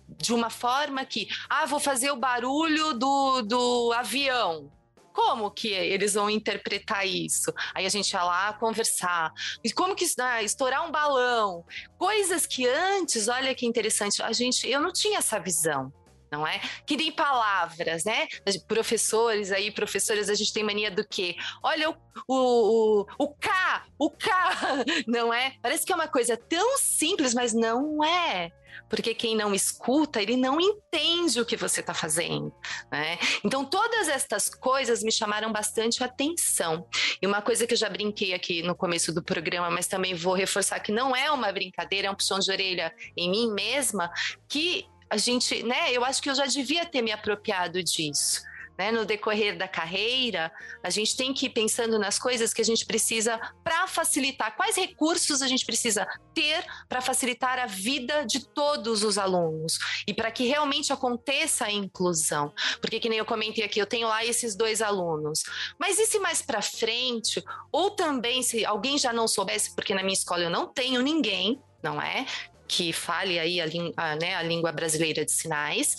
de 0.08 0.32
uma 0.32 0.48
forma 0.48 1.04
que, 1.04 1.28
ah, 1.48 1.66
vou 1.66 1.80
fazer 1.80 2.10
o 2.10 2.16
barulho 2.16 2.94
do, 2.94 3.42
do 3.42 3.92
avião 3.92 4.70
como 5.16 5.50
que 5.50 5.68
eles 5.68 6.12
vão 6.12 6.28
interpretar 6.28 7.06
isso? 7.06 7.50
Aí 7.74 7.86
a 7.86 7.88
gente 7.88 8.12
ia 8.12 8.22
lá 8.22 8.52
conversar. 8.52 9.32
E 9.64 9.72
como 9.72 9.96
que 9.96 10.04
ah, 10.20 10.42
estourar 10.42 10.86
um 10.86 10.92
balão? 10.92 11.64
Coisas 11.96 12.44
que 12.44 12.68
antes, 12.68 13.26
olha 13.26 13.54
que 13.54 13.64
interessante, 13.64 14.22
a 14.22 14.30
gente, 14.32 14.68
eu 14.68 14.78
não 14.78 14.92
tinha 14.92 15.18
essa 15.18 15.40
visão. 15.40 15.90
não 16.30 16.46
é? 16.46 16.60
Que 16.84 16.98
nem 16.98 17.10
palavras, 17.10 18.04
né? 18.04 18.28
Professores 18.68 19.50
aí, 19.52 19.70
professoras, 19.70 20.28
a 20.28 20.34
gente 20.34 20.52
tem 20.52 20.62
mania 20.62 20.90
do 20.90 21.06
quê? 21.06 21.34
Olha 21.62 21.88
o, 21.88 21.96
o, 22.28 23.00
o, 23.00 23.06
o 23.18 23.28
K, 23.28 23.86
o 23.98 24.10
K, 24.10 24.84
não 25.08 25.32
é? 25.32 25.54
Parece 25.62 25.86
que 25.86 25.92
é 25.92 25.96
uma 25.96 26.08
coisa 26.08 26.36
tão 26.36 26.76
simples, 26.76 27.32
mas 27.32 27.54
não 27.54 28.04
é 28.04 28.52
porque 28.88 29.14
quem 29.14 29.36
não 29.36 29.54
escuta, 29.54 30.20
ele 30.20 30.36
não 30.36 30.60
entende 30.60 31.40
o 31.40 31.46
que 31.46 31.56
você 31.56 31.80
está 31.80 31.94
fazendo. 31.94 32.52
Né? 32.90 33.18
Então, 33.44 33.64
todas 33.64 34.08
estas 34.08 34.48
coisas 34.48 35.02
me 35.02 35.12
chamaram 35.12 35.52
bastante 35.52 36.02
atenção. 36.02 36.86
E 37.20 37.26
uma 37.26 37.42
coisa 37.42 37.66
que 37.66 37.74
eu 37.74 37.78
já 37.78 37.88
brinquei 37.88 38.34
aqui 38.34 38.62
no 38.62 38.74
começo 38.74 39.12
do 39.12 39.22
programa, 39.22 39.70
mas 39.70 39.86
também 39.86 40.14
vou 40.14 40.34
reforçar 40.34 40.80
que 40.80 40.92
não 40.92 41.14
é 41.14 41.30
uma 41.30 41.52
brincadeira, 41.52 42.08
é 42.08 42.10
um 42.10 42.14
puxão 42.14 42.38
de 42.38 42.50
orelha 42.50 42.92
em 43.16 43.30
mim 43.30 43.52
mesma, 43.52 44.10
que 44.48 44.86
a 45.08 45.16
gente, 45.16 45.62
né, 45.62 45.92
eu 45.92 46.04
acho 46.04 46.20
que 46.20 46.28
eu 46.28 46.34
já 46.34 46.46
devia 46.46 46.84
ter 46.84 47.02
me 47.02 47.12
apropriado 47.12 47.82
disso. 47.82 48.42
Né, 48.78 48.92
no 48.92 49.06
decorrer 49.06 49.56
da 49.56 49.66
carreira, 49.66 50.52
a 50.82 50.90
gente 50.90 51.16
tem 51.16 51.32
que 51.32 51.46
ir 51.46 51.50
pensando 51.50 51.98
nas 51.98 52.18
coisas 52.18 52.52
que 52.52 52.60
a 52.60 52.64
gente 52.64 52.84
precisa 52.84 53.40
para 53.64 53.86
facilitar, 53.86 54.54
quais 54.54 54.76
recursos 54.76 55.40
a 55.40 55.48
gente 55.48 55.64
precisa 55.64 56.06
ter 56.34 56.62
para 56.86 57.00
facilitar 57.00 57.58
a 57.58 57.64
vida 57.64 58.26
de 58.26 58.46
todos 58.46 59.02
os 59.02 59.16
alunos 59.16 59.78
e 60.06 60.12
para 60.12 60.30
que 60.30 60.46
realmente 60.46 60.92
aconteça 60.92 61.64
a 61.64 61.72
inclusão. 61.72 62.52
Porque, 62.80 63.00
que 63.00 63.08
nem 63.08 63.18
eu 63.18 63.24
comentei 63.24 63.64
aqui, 63.64 63.80
eu 63.80 63.86
tenho 63.86 64.08
lá 64.08 64.22
esses 64.24 64.54
dois 64.54 64.82
alunos, 64.82 65.44
mas 65.78 65.98
e 65.98 66.06
se 66.06 66.18
mais 66.18 66.42
para 66.42 66.60
frente, 66.60 67.42
ou 67.72 67.90
também 67.92 68.42
se 68.42 68.64
alguém 68.64 68.98
já 68.98 69.12
não 69.12 69.26
soubesse, 69.26 69.74
porque 69.74 69.94
na 69.94 70.02
minha 70.02 70.12
escola 70.12 70.42
eu 70.42 70.50
não 70.50 70.66
tenho 70.66 71.00
ninguém, 71.00 71.58
não 71.82 72.00
é? 72.00 72.26
que 72.66 72.92
fale 72.92 73.38
aí 73.38 73.60
a, 73.60 73.66
a, 73.96 74.16
né, 74.16 74.34
a 74.34 74.42
língua 74.42 74.72
brasileira 74.72 75.24
de 75.24 75.32
sinais. 75.32 75.96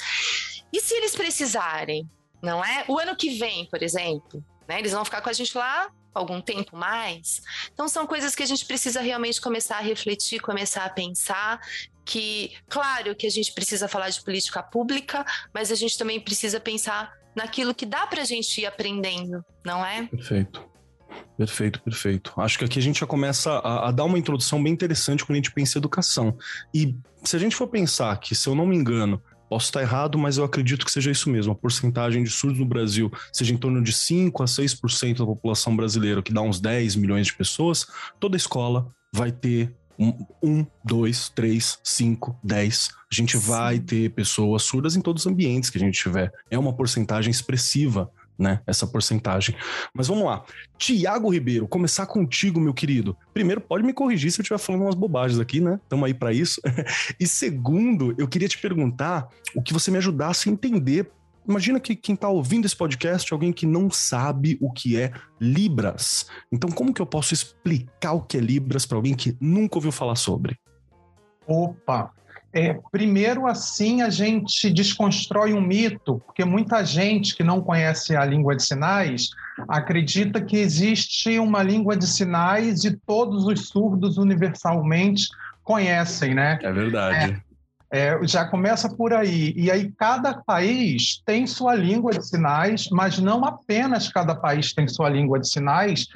E 0.71 0.81
se 0.81 0.93
eles 0.95 1.15
precisarem, 1.15 2.09
não 2.41 2.63
é? 2.63 2.85
O 2.87 2.99
ano 2.99 3.15
que 3.15 3.37
vem, 3.37 3.65
por 3.65 3.81
exemplo, 3.81 4.43
né, 4.67 4.79
eles 4.79 4.91
vão 4.91 5.05
ficar 5.05 5.21
com 5.21 5.29
a 5.29 5.33
gente 5.33 5.57
lá 5.57 5.89
algum 6.13 6.41
tempo 6.41 6.75
mais. 6.75 7.41
Então 7.71 7.87
são 7.87 8.07
coisas 8.07 8.35
que 8.35 8.43
a 8.43 8.45
gente 8.45 8.65
precisa 8.65 9.01
realmente 9.01 9.39
começar 9.39 9.77
a 9.77 9.81
refletir, 9.81 10.39
começar 10.39 10.85
a 10.85 10.89
pensar 10.89 11.59
que, 12.03 12.53
claro, 12.69 13.15
que 13.15 13.27
a 13.27 13.29
gente 13.29 13.53
precisa 13.53 13.87
falar 13.87 14.09
de 14.09 14.23
política 14.23 14.63
pública, 14.63 15.25
mas 15.53 15.71
a 15.71 15.75
gente 15.75 15.97
também 15.97 16.19
precisa 16.19 16.59
pensar 16.59 17.13
naquilo 17.35 17.75
que 17.75 17.85
dá 17.85 18.07
para 18.07 18.21
a 18.21 18.25
gente 18.25 18.61
ir 18.61 18.65
aprendendo, 18.65 19.45
não 19.63 19.85
é? 19.85 20.07
Perfeito. 20.07 20.65
Perfeito, 21.37 21.81
perfeito. 21.81 22.33
Acho 22.37 22.57
que 22.57 22.65
aqui 22.65 22.79
a 22.79 22.81
gente 22.81 22.99
já 22.99 23.05
começa 23.05 23.51
a, 23.51 23.89
a, 23.89 23.91
dar 23.91 24.05
uma 24.05 24.17
introdução 24.17 24.61
bem 24.61 24.73
interessante 24.73 25.23
quando 25.23 25.35
a 25.35 25.35
gente 25.35 25.51
pensa 25.51 25.77
em 25.77 25.79
educação. 25.79 26.37
E 26.73 26.95
se 27.23 27.35
a 27.35 27.39
gente 27.39 27.55
for 27.55 27.67
pensar 27.67 28.17
que, 28.19 28.33
se 28.33 28.47
eu 28.47 28.55
não 28.55 28.65
me 28.65 28.75
engano, 28.75 29.21
posso 29.49 29.65
estar 29.65 29.81
errado, 29.81 30.17
mas 30.17 30.37
eu 30.37 30.43
acredito 30.43 30.85
que 30.85 30.91
seja 30.91 31.11
isso 31.11 31.29
mesmo, 31.29 31.53
a 31.53 31.55
porcentagem 31.55 32.23
de 32.23 32.29
surdos 32.29 32.59
no 32.59 32.65
Brasil 32.65 33.11
seja 33.31 33.53
em 33.53 33.57
torno 33.57 33.81
de 33.81 33.93
5 33.93 34.43
a 34.43 34.45
6% 34.45 35.17
da 35.17 35.25
população 35.25 35.75
brasileira, 35.75 36.21
que 36.21 36.33
dá 36.33 36.41
uns 36.41 36.59
10 36.59 36.95
milhões 36.95 37.27
de 37.27 37.33
pessoas, 37.33 37.87
toda 38.19 38.37
escola 38.37 38.87
vai 39.13 39.31
ter 39.31 39.73
um, 40.43 40.65
dois, 40.83 41.29
três, 41.29 41.79
cinco, 41.83 42.37
dez. 42.43 42.89
A 43.11 43.15
gente 43.15 43.35
vai 43.35 43.79
ter 43.79 44.11
pessoas 44.11 44.63
surdas 44.63 44.95
em 44.95 45.01
todos 45.01 45.25
os 45.25 45.31
ambientes 45.31 45.69
que 45.69 45.77
a 45.77 45.81
gente 45.81 45.99
tiver. 45.99 46.31
É 46.51 46.57
uma 46.57 46.73
porcentagem 46.73 47.31
expressiva 47.31 48.11
né? 48.37 48.61
Essa 48.67 48.85
porcentagem. 48.85 49.55
Mas 49.93 50.07
vamos 50.07 50.25
lá. 50.25 50.43
Tiago 50.77 51.29
Ribeiro, 51.29 51.67
começar 51.67 52.05
contigo, 52.05 52.59
meu 52.59 52.73
querido. 52.73 53.17
Primeiro, 53.33 53.61
pode 53.61 53.83
me 53.83 53.93
corrigir 53.93 54.31
se 54.31 54.39
eu 54.39 54.43
estiver 54.43 54.59
falando 54.59 54.83
umas 54.83 54.95
bobagens 54.95 55.39
aqui, 55.39 55.59
né? 55.59 55.79
Estamos 55.83 56.05
aí 56.05 56.13
para 56.13 56.31
isso. 56.33 56.61
e 57.19 57.27
segundo, 57.27 58.13
eu 58.17 58.27
queria 58.27 58.47
te 58.47 58.57
perguntar 58.57 59.27
o 59.55 59.61
que 59.61 59.73
você 59.73 59.89
me 59.89 59.97
ajudasse 59.97 60.49
a 60.49 60.51
entender. 60.51 61.09
Imagina 61.47 61.79
que 61.79 61.95
quem 61.95 62.13
está 62.13 62.27
ouvindo 62.27 62.65
esse 62.65 62.75
podcast 62.75 63.31
é 63.31 63.33
alguém 63.33 63.53
que 63.53 63.65
não 63.65 63.89
sabe 63.89 64.57
o 64.61 64.71
que 64.71 64.99
é 64.99 65.13
Libras. 65.39 66.27
Então, 66.51 66.69
como 66.69 66.93
que 66.93 67.01
eu 67.01 67.05
posso 67.05 67.33
explicar 67.33 68.13
o 68.13 68.21
que 68.21 68.37
é 68.37 68.41
Libras 68.41 68.85
para 68.85 68.97
alguém 68.97 69.15
que 69.15 69.35
nunca 69.39 69.77
ouviu 69.77 69.91
falar 69.91 70.15
sobre? 70.15 70.57
Opa, 71.47 72.11
é, 72.53 72.79
primeiro, 72.91 73.45
assim, 73.45 74.01
a 74.01 74.09
gente 74.09 74.71
desconstrói 74.71 75.53
um 75.53 75.61
mito, 75.61 76.21
porque 76.25 76.45
muita 76.45 76.83
gente 76.83 77.35
que 77.35 77.43
não 77.43 77.61
conhece 77.61 78.15
a 78.15 78.25
língua 78.25 78.55
de 78.55 78.63
sinais 78.63 79.29
acredita 79.67 80.41
que 80.41 80.57
existe 80.57 81.37
uma 81.39 81.61
língua 81.61 81.95
de 81.95 82.07
sinais 82.07 82.83
e 82.83 82.95
todos 83.05 83.45
os 83.45 83.67
surdos 83.67 84.17
universalmente 84.17 85.27
conhecem, 85.63 86.33
né? 86.33 86.57
É 86.61 86.71
verdade. 86.71 87.41
É, 87.91 88.09
é, 88.09 88.19
já 88.27 88.45
começa 88.45 88.89
por 88.89 89.13
aí. 89.13 89.53
E 89.55 89.69
aí, 89.69 89.91
cada 89.97 90.33
país 90.33 91.21
tem 91.25 91.45
sua 91.45 91.75
língua 91.75 92.11
de 92.11 92.25
sinais, 92.25 92.87
mas 92.91 93.19
não 93.19 93.45
apenas 93.45 94.09
cada 94.09 94.35
país 94.35 94.73
tem 94.73 94.87
sua 94.87 95.09
língua 95.09 95.39
de 95.39 95.49
sinais, 95.49 96.07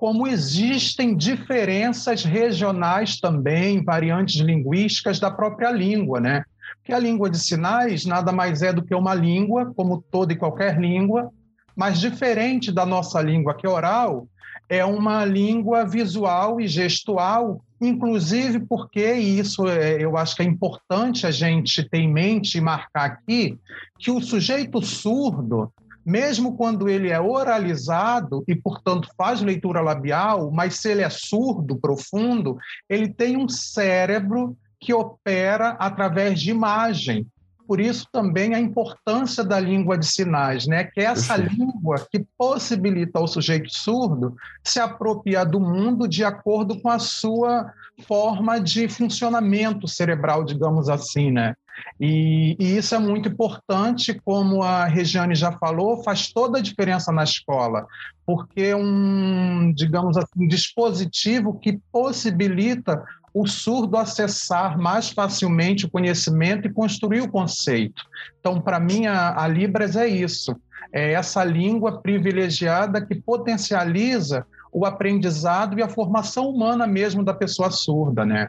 como 0.00 0.26
existem 0.26 1.14
diferenças 1.14 2.24
regionais 2.24 3.20
também, 3.20 3.84
variantes 3.84 4.40
linguísticas 4.40 5.20
da 5.20 5.30
própria 5.30 5.70
língua, 5.70 6.18
né? 6.18 6.42
Porque 6.76 6.94
a 6.94 6.98
língua 6.98 7.28
de 7.28 7.38
sinais 7.38 8.06
nada 8.06 8.32
mais 8.32 8.62
é 8.62 8.72
do 8.72 8.82
que 8.82 8.94
uma 8.94 9.12
língua, 9.12 9.74
como 9.76 10.02
toda 10.10 10.32
e 10.32 10.36
qualquer 10.36 10.80
língua, 10.80 11.30
mas 11.76 12.00
diferente 12.00 12.72
da 12.72 12.86
nossa 12.86 13.20
língua 13.20 13.54
que 13.54 13.66
é 13.66 13.68
oral, 13.68 14.26
é 14.70 14.82
uma 14.82 15.22
língua 15.26 15.84
visual 15.84 16.58
e 16.62 16.66
gestual, 16.66 17.62
inclusive 17.78 18.60
porque, 18.60 19.16
e 19.16 19.38
isso 19.38 19.68
é, 19.68 20.02
eu 20.02 20.16
acho 20.16 20.34
que 20.34 20.40
é 20.40 20.46
importante 20.46 21.26
a 21.26 21.30
gente 21.30 21.86
ter 21.86 21.98
em 21.98 22.10
mente 22.10 22.56
e 22.56 22.60
marcar 22.62 23.04
aqui, 23.04 23.58
que 23.98 24.10
o 24.10 24.22
sujeito 24.22 24.80
surdo, 24.80 25.70
mesmo 26.04 26.56
quando 26.56 26.88
ele 26.88 27.10
é 27.10 27.20
oralizado 27.20 28.42
e, 28.46 28.54
portanto, 28.54 29.08
faz 29.16 29.40
leitura 29.40 29.80
labial, 29.80 30.50
mas 30.50 30.76
se 30.76 30.90
ele 30.90 31.02
é 31.02 31.10
surdo, 31.10 31.76
profundo, 31.76 32.56
ele 32.88 33.08
tem 33.08 33.36
um 33.36 33.48
cérebro 33.48 34.56
que 34.78 34.94
opera 34.94 35.70
através 35.78 36.40
de 36.40 36.50
imagem. 36.50 37.26
Por 37.70 37.78
isso 37.78 38.04
também 38.10 38.52
a 38.52 38.58
importância 38.58 39.44
da 39.44 39.60
língua 39.60 39.96
de 39.96 40.04
sinais, 40.04 40.66
né? 40.66 40.82
que 40.82 40.98
é 40.98 41.04
essa 41.04 41.36
língua 41.36 42.04
que 42.10 42.26
possibilita 42.36 43.20
ao 43.20 43.28
sujeito 43.28 43.72
surdo 43.72 44.34
se 44.64 44.80
apropriar 44.80 45.48
do 45.48 45.60
mundo 45.60 46.08
de 46.08 46.24
acordo 46.24 46.80
com 46.80 46.88
a 46.88 46.98
sua 46.98 47.72
forma 48.08 48.58
de 48.58 48.88
funcionamento 48.88 49.86
cerebral, 49.86 50.42
digamos 50.42 50.88
assim, 50.88 51.30
né? 51.30 51.54
E, 52.00 52.56
e, 52.58 52.76
isso 52.76 52.92
é 52.92 52.98
muito 52.98 53.28
importante, 53.28 54.20
como 54.24 54.64
a 54.64 54.84
Regiane 54.86 55.36
já 55.36 55.52
falou, 55.52 56.02
faz 56.02 56.32
toda 56.32 56.58
a 56.58 56.62
diferença 56.62 57.12
na 57.12 57.22
escola, 57.22 57.86
porque 58.26 58.74
um, 58.74 59.72
digamos 59.72 60.16
assim, 60.16 60.44
um 60.44 60.48
dispositivo 60.48 61.58
que 61.58 61.78
possibilita 61.92 63.00
o 63.32 63.46
surdo 63.46 63.96
acessar 63.96 64.78
mais 64.78 65.10
facilmente 65.10 65.86
o 65.86 65.90
conhecimento 65.90 66.66
e 66.66 66.72
construir 66.72 67.20
o 67.20 67.30
conceito. 67.30 68.02
Então, 68.38 68.60
para 68.60 68.80
mim, 68.80 69.06
a, 69.06 69.42
a 69.42 69.46
Libras 69.46 69.96
é 69.96 70.06
isso, 70.06 70.56
é 70.92 71.12
essa 71.12 71.44
língua 71.44 72.00
privilegiada 72.00 73.04
que 73.04 73.14
potencializa 73.14 74.44
o 74.72 74.84
aprendizado 74.84 75.78
e 75.78 75.82
a 75.82 75.88
formação 75.88 76.48
humana 76.48 76.86
mesmo 76.86 77.24
da 77.24 77.34
pessoa 77.34 77.70
surda, 77.70 78.24
né? 78.24 78.48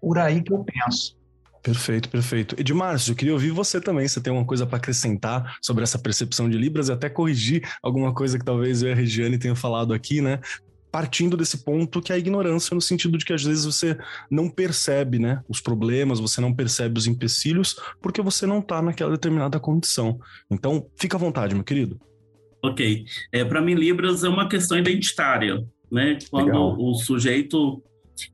Por 0.00 0.18
aí 0.18 0.42
que 0.42 0.52
eu 0.52 0.64
penso. 0.64 1.16
Perfeito, 1.62 2.08
perfeito. 2.08 2.58
Edmárcio, 2.58 3.12
eu 3.12 3.16
queria 3.16 3.32
ouvir 3.32 3.50
você 3.50 3.80
também. 3.80 4.06
Você 4.06 4.20
tem 4.20 4.30
alguma 4.30 4.46
coisa 4.46 4.66
para 4.66 4.78
acrescentar 4.78 5.56
sobre 5.60 5.82
essa 5.82 5.98
percepção 5.98 6.48
de 6.48 6.56
Libras 6.56 6.88
e 6.88 6.92
até 6.92 7.08
corrigir 7.10 7.68
alguma 7.82 8.14
coisa 8.14 8.38
que 8.38 8.44
talvez 8.44 8.82
eu 8.82 8.88
e 8.88 8.92
a 8.92 8.94
Regiane 8.94 9.38
tenham 9.38 9.56
falado 9.56 9.92
aqui, 9.92 10.20
né? 10.20 10.40
Partindo 10.98 11.36
desse 11.36 11.58
ponto 11.58 12.02
que 12.02 12.10
é 12.10 12.16
a 12.16 12.18
ignorância, 12.18 12.74
no 12.74 12.80
sentido 12.80 13.16
de 13.16 13.24
que 13.24 13.32
às 13.32 13.44
vezes 13.44 13.64
você 13.64 13.96
não 14.28 14.50
percebe 14.50 15.20
né, 15.20 15.44
os 15.48 15.60
problemas, 15.60 16.18
você 16.18 16.40
não 16.40 16.52
percebe 16.52 16.98
os 16.98 17.06
empecilhos, 17.06 17.78
porque 18.02 18.20
você 18.20 18.46
não 18.46 18.58
está 18.58 18.82
naquela 18.82 19.12
determinada 19.12 19.60
condição. 19.60 20.18
Então, 20.50 20.88
fica 20.96 21.16
à 21.16 21.20
vontade, 21.20 21.54
meu 21.54 21.62
querido. 21.62 22.00
Ok. 22.64 23.04
É, 23.30 23.44
para 23.44 23.62
mim, 23.62 23.74
Libras 23.74 24.24
é 24.24 24.28
uma 24.28 24.48
questão 24.48 24.76
identitária. 24.76 25.64
Né? 25.88 26.18
Quando 26.32 26.46
Legal. 26.46 26.76
o 26.76 26.94
sujeito 26.94 27.80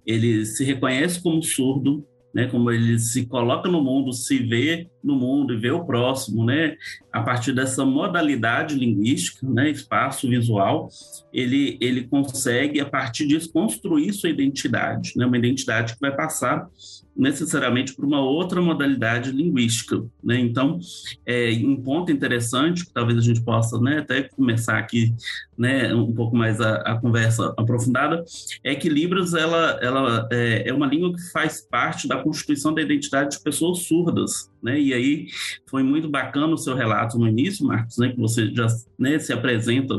ele 0.07 0.47
se 0.47 0.65
reconhece 0.65 1.23
como 1.23 1.43
surdo, 1.43 2.03
né, 2.35 2.47
como 2.49 2.71
ele 2.71 2.99
se 2.99 3.27
coloca 3.27 3.69
no 3.69 3.83
mundo, 3.83 4.13
se 4.13 4.39
vê 4.39 4.89
no 5.03 5.15
mundo 5.15 5.55
e 5.55 5.57
vê 5.57 5.71
o 5.71 5.85
próximo, 5.85 6.45
né, 6.45 6.77
a 7.13 7.23
partir 7.23 7.53
dessa 7.53 7.85
modalidade 7.85 8.75
linguística, 8.75 9.47
né, 9.49 9.71
espaço 9.71 10.29
visual, 10.29 10.89
ele, 11.33 11.79
ele 11.81 12.05
consegue, 12.09 12.81
a 12.81 12.87
partir 12.87 13.27
disso, 13.27 13.53
construir 13.53 14.13
sua 14.13 14.31
identidade, 14.31 15.13
né, 15.17 15.25
uma 15.25 15.39
identidade 15.39 15.95
que 15.95 16.01
vai 16.01 16.15
passar 16.15 16.69
necessariamente 17.17 17.95
por 17.95 18.05
uma 18.05 18.21
outra 18.21 18.61
modalidade 18.61 19.31
linguística. 19.31 20.05
Né? 20.23 20.41
Então, 20.41 20.81
é, 21.25 21.53
um 21.63 21.77
ponto 21.77 22.11
interessante, 22.11 22.85
que 22.85 22.93
talvez 22.93 23.19
a 23.19 23.23
gente 23.23 23.41
possa 23.43 23.79
né, 23.79 23.99
até 23.99 24.25
começar 24.25 24.79
aqui 24.79 25.15
né, 25.57 25.95
um 25.95 26.13
pouco 26.13 26.37
mais 26.37 26.61
a, 26.61 26.77
a, 26.77 27.01
conversa 27.01 27.55
aprofundada, 27.57 28.25
é 28.63 28.75
que 28.75 28.89
Libras 28.89 29.35
ela, 29.35 29.79
ela 29.81 30.29
é, 30.31 30.69
é, 30.69 30.73
uma 30.73 30.87
língua 30.87 31.13
que 31.13 31.21
faz 31.33 31.67
parte 31.69 32.09
da 32.09 32.23
constituição 32.23 32.75
da 32.75 32.83
identidade 32.83 33.37
de 33.37 33.43
pessoas 33.43 33.81
surdas. 33.81 34.51
né? 34.63 34.81
E 34.81 34.93
aí 34.93 35.27
foi 35.69 35.83
muito 35.83 36.09
bacana 36.09 36.55
o 36.55 36.59
seu 36.59 36.75
relato 36.75 37.19
no 37.19 37.29
início, 37.29 37.67
Marcos, 37.67 37.99
né? 37.99 38.11
Que 38.11 38.19
você 38.19 38.53
já 38.55 38.67
né, 38.99 39.19
se 39.19 39.33
apresenta, 39.33 39.95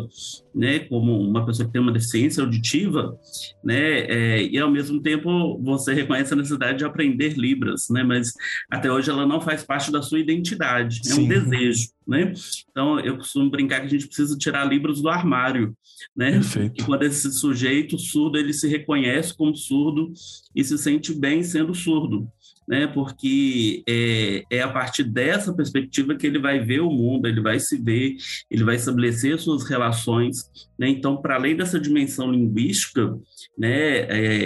né? 0.53 0.79
Como 0.79 1.19
uma 1.19 1.45
pessoa 1.45 1.65
que 1.65 1.73
tem 1.73 1.81
uma 1.81 1.91
deficiência 1.91 2.43
auditiva, 2.43 3.17
né? 3.63 3.99
É, 4.07 4.43
e 4.43 4.57
ao 4.57 4.71
mesmo 4.71 5.01
tempo 5.01 5.59
você 5.61 5.93
reconhece 5.93 6.33
a 6.33 6.37
necessidade 6.37 6.79
de 6.79 6.85
aprender 6.85 7.37
libras, 7.37 7.87
né? 7.89 8.03
Mas 8.03 8.33
até 8.69 8.91
hoje 8.91 9.09
ela 9.09 9.25
não 9.25 9.39
faz 9.39 9.63
parte 9.63 9.91
da 9.91 10.01
sua 10.01 10.19
identidade, 10.19 11.01
é 11.05 11.09
Sim. 11.09 11.25
um 11.25 11.27
desejo, 11.27 11.89
né? 12.07 12.33
Então 12.69 12.99
eu 12.99 13.17
costumo 13.17 13.49
brincar 13.49 13.79
que 13.81 13.87
a 13.87 13.89
gente 13.89 14.07
precisa 14.07 14.37
tirar 14.37 14.65
libras 14.65 15.01
do 15.01 15.09
armário, 15.09 15.75
né? 16.15 16.31
Perfeito. 16.31 16.81
E 16.81 16.85
quando 16.85 17.03
esse 17.03 17.31
sujeito 17.31 17.97
surdo 17.97 18.37
ele 18.37 18.53
se 18.53 18.67
reconhece 18.67 19.35
como 19.35 19.55
surdo 19.55 20.11
e 20.55 20.63
se 20.63 20.77
sente 20.77 21.13
bem 21.13 21.43
sendo 21.43 21.73
surdo 21.73 22.27
né? 22.67 22.87
Porque 22.87 23.83
é, 23.87 24.43
é 24.49 24.61
a 24.61 24.67
partir 24.67 25.03
dessa 25.03 25.53
perspectiva 25.53 26.15
que 26.15 26.25
ele 26.25 26.39
vai 26.39 26.59
ver 26.59 26.81
o 26.81 26.89
mundo, 26.89 27.27
ele 27.27 27.41
vai 27.41 27.59
se 27.59 27.77
ver, 27.77 28.15
ele 28.49 28.63
vai 28.63 28.75
estabelecer 28.75 29.39
suas 29.39 29.63
relações, 29.63 30.49
né? 30.77 30.89
Então, 30.89 31.17
para 31.17 31.35
além 31.35 31.55
dessa 31.55 31.79
dimensão 31.79 32.31
linguística, 32.31 33.17
né, 33.57 33.99
é, 33.99 34.45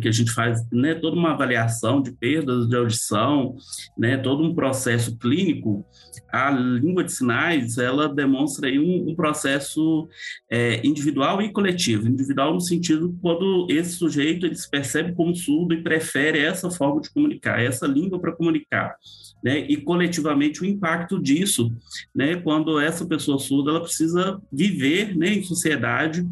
que 0.00 0.08
a 0.08 0.12
gente 0.12 0.32
faz, 0.32 0.64
né, 0.72 0.94
toda 0.94 1.16
uma 1.16 1.32
avaliação 1.32 2.00
de 2.00 2.12
perdas 2.12 2.68
de 2.68 2.76
audição, 2.76 3.56
né, 3.96 4.16
todo 4.16 4.42
um 4.42 4.54
processo 4.54 5.16
clínico, 5.18 5.84
a 6.32 6.50
língua 6.50 7.04
de 7.04 7.12
sinais 7.12 7.78
ela 7.78 8.08
demonstra 8.08 8.68
um, 8.70 9.10
um 9.10 9.14
processo 9.14 10.08
é, 10.50 10.86
individual 10.86 11.40
e 11.40 11.52
coletivo. 11.52 12.08
Individual 12.08 12.52
no 12.52 12.60
sentido 12.60 13.16
quando 13.22 13.66
esse 13.70 13.92
sujeito 13.92 14.46
ele 14.46 14.54
se 14.54 14.68
percebe 14.68 15.14
como 15.14 15.34
surdo 15.34 15.74
e 15.74 15.82
prefere 15.82 16.38
essa 16.40 16.70
forma 16.70 17.00
de 17.00 17.10
comunicar, 17.10 17.62
essa 17.62 17.86
língua 17.86 18.18
para 18.18 18.32
comunicar. 18.32 18.96
Né, 19.44 19.60
e 19.68 19.76
coletivamente 19.76 20.62
o 20.62 20.64
impacto 20.64 21.22
disso, 21.22 21.70
né, 22.14 22.36
quando 22.36 22.80
essa 22.80 23.06
pessoa 23.06 23.38
surda 23.38 23.70
ela 23.70 23.82
precisa 23.82 24.40
viver 24.50 25.16
né, 25.16 25.34
em 25.34 25.42
sociedade 25.42 26.26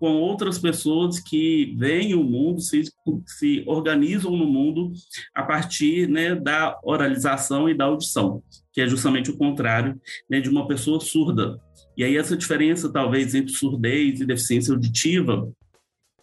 com 0.00 0.14
outras 0.14 0.58
pessoas 0.58 1.20
que 1.20 1.76
veem 1.78 2.14
o 2.14 2.24
mundo, 2.24 2.58
se, 2.62 2.84
se 3.26 3.62
organizam 3.66 4.34
no 4.34 4.46
mundo 4.46 4.92
a 5.34 5.42
partir 5.42 6.08
né, 6.08 6.34
da 6.34 6.80
oralização 6.82 7.68
e 7.68 7.74
da 7.74 7.84
audição, 7.84 8.42
que 8.72 8.80
é 8.80 8.88
justamente 8.88 9.30
o 9.30 9.36
contrário 9.36 10.00
né, 10.28 10.40
de 10.40 10.48
uma 10.48 10.66
pessoa 10.66 10.98
surda. 11.00 11.60
E 11.98 12.02
aí 12.02 12.16
essa 12.16 12.34
diferença, 12.34 12.90
talvez, 12.90 13.34
entre 13.34 13.52
surdez 13.52 14.22
e 14.22 14.26
deficiência 14.26 14.72
auditiva, 14.72 15.46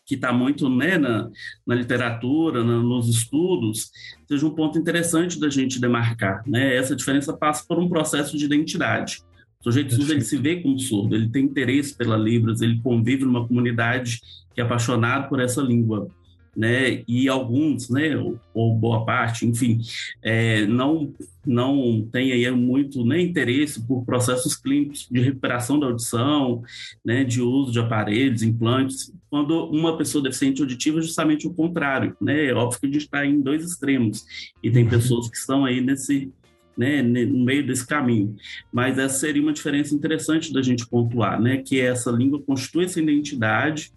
que 0.08 0.16
está 0.16 0.34
muito 0.34 0.68
né, 0.70 0.98
na, 0.98 1.30
na 1.66 1.76
literatura, 1.76 2.64
na, 2.64 2.82
nos 2.82 3.08
estudos, 3.08 3.92
seja 4.28 4.48
um 4.48 4.56
ponto 4.56 4.80
interessante 4.80 5.40
da 5.40 5.52
gente 5.52 5.80
demarcar. 5.80 6.42
Né? 6.48 6.76
Essa 6.76 6.96
diferença 6.96 7.38
passa 7.38 7.64
por 7.68 7.78
um 7.78 7.88
processo 7.88 8.36
de 8.36 8.46
identidade. 8.46 9.20
O 9.68 9.70
sujeito 9.70 9.96
surdo 9.96 10.14
ele 10.14 10.22
se 10.22 10.38
vê 10.38 10.62
como 10.62 10.80
surdo, 10.80 11.14
ele 11.14 11.28
tem 11.28 11.44
interesse 11.44 11.94
pela 11.94 12.16
Libras, 12.16 12.62
ele 12.62 12.80
convive 12.82 13.26
numa 13.26 13.46
comunidade 13.46 14.22
que 14.56 14.62
é 14.62 14.64
apaixonado 14.64 15.28
por 15.28 15.42
essa 15.42 15.62
língua. 15.62 16.08
Né, 16.56 17.04
e 17.08 17.30
alguns, 17.30 17.88
né, 17.88 18.18
ou, 18.18 18.40
ou 18.52 18.74
boa 18.74 19.06
parte, 19.06 19.46
enfim, 19.46 19.80
é, 20.24 20.66
não 20.66 21.14
não 21.46 22.02
tem 22.12 22.32
aí 22.32 22.50
muito 22.50 23.06
né, 23.06 23.22
interesse 23.22 23.80
por 23.80 24.04
processos 24.04 24.56
clínicos 24.56 25.08
de 25.10 25.22
recuperação 25.22 25.80
da 25.80 25.86
audição, 25.86 26.64
né, 27.06 27.24
de 27.24 27.44
uso 27.44 27.72
de 27.72 27.80
aparelhos, 27.80 28.42
implantes, 28.42 29.14
quando 29.30 29.66
uma 29.66 29.98
pessoa 29.98 30.24
deficiente 30.24 30.60
auditiva 30.60 30.98
é 30.98 31.04
justamente 31.04 31.46
o 31.46 31.54
contrário, 31.54 32.18
né, 32.20 32.48
é 32.48 32.54
óbvio 32.56 32.80
que 32.80 32.88
a 32.88 32.92
gente 32.92 33.04
está 33.04 33.24
em 33.24 33.40
dois 33.40 33.64
extremos, 33.64 34.26
e 34.64 34.72
tem 34.72 34.86
uhum. 34.86 34.90
pessoas 34.90 35.30
que 35.30 35.38
estão 35.38 35.64
aí 35.64 35.80
nesse, 35.80 36.34
né, 36.78 37.02
no 37.02 37.44
meio 37.44 37.66
desse 37.66 37.86
caminho. 37.86 38.36
Mas 38.72 38.98
essa 38.98 39.20
seria 39.20 39.42
uma 39.42 39.54
diferença 39.54 39.96
interessante 39.96 40.54
da 40.54 40.62
gente 40.62 40.88
pontuar, 40.88 41.42
né, 41.42 41.58
que 41.58 41.82
essa 41.82 42.12
língua 42.12 42.42
constitui 42.42 42.86
essa 42.86 43.02
identidade 43.02 43.92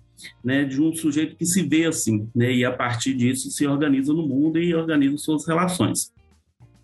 né, 0.45 0.65
de 0.65 0.81
um 0.81 0.95
sujeito 0.95 1.37
que 1.37 1.47
se 1.47 1.63
vê 1.63 1.87
assim, 1.87 2.29
né, 2.35 2.53
e 2.53 2.65
a 2.65 2.73
partir 2.73 3.15
disso 3.15 3.51
se 3.51 3.67
organiza 3.67 4.13
no 4.13 4.27
mundo 4.27 4.59
e 4.59 4.75
organiza 4.75 5.17
suas 5.19 5.47
relações. 5.47 6.13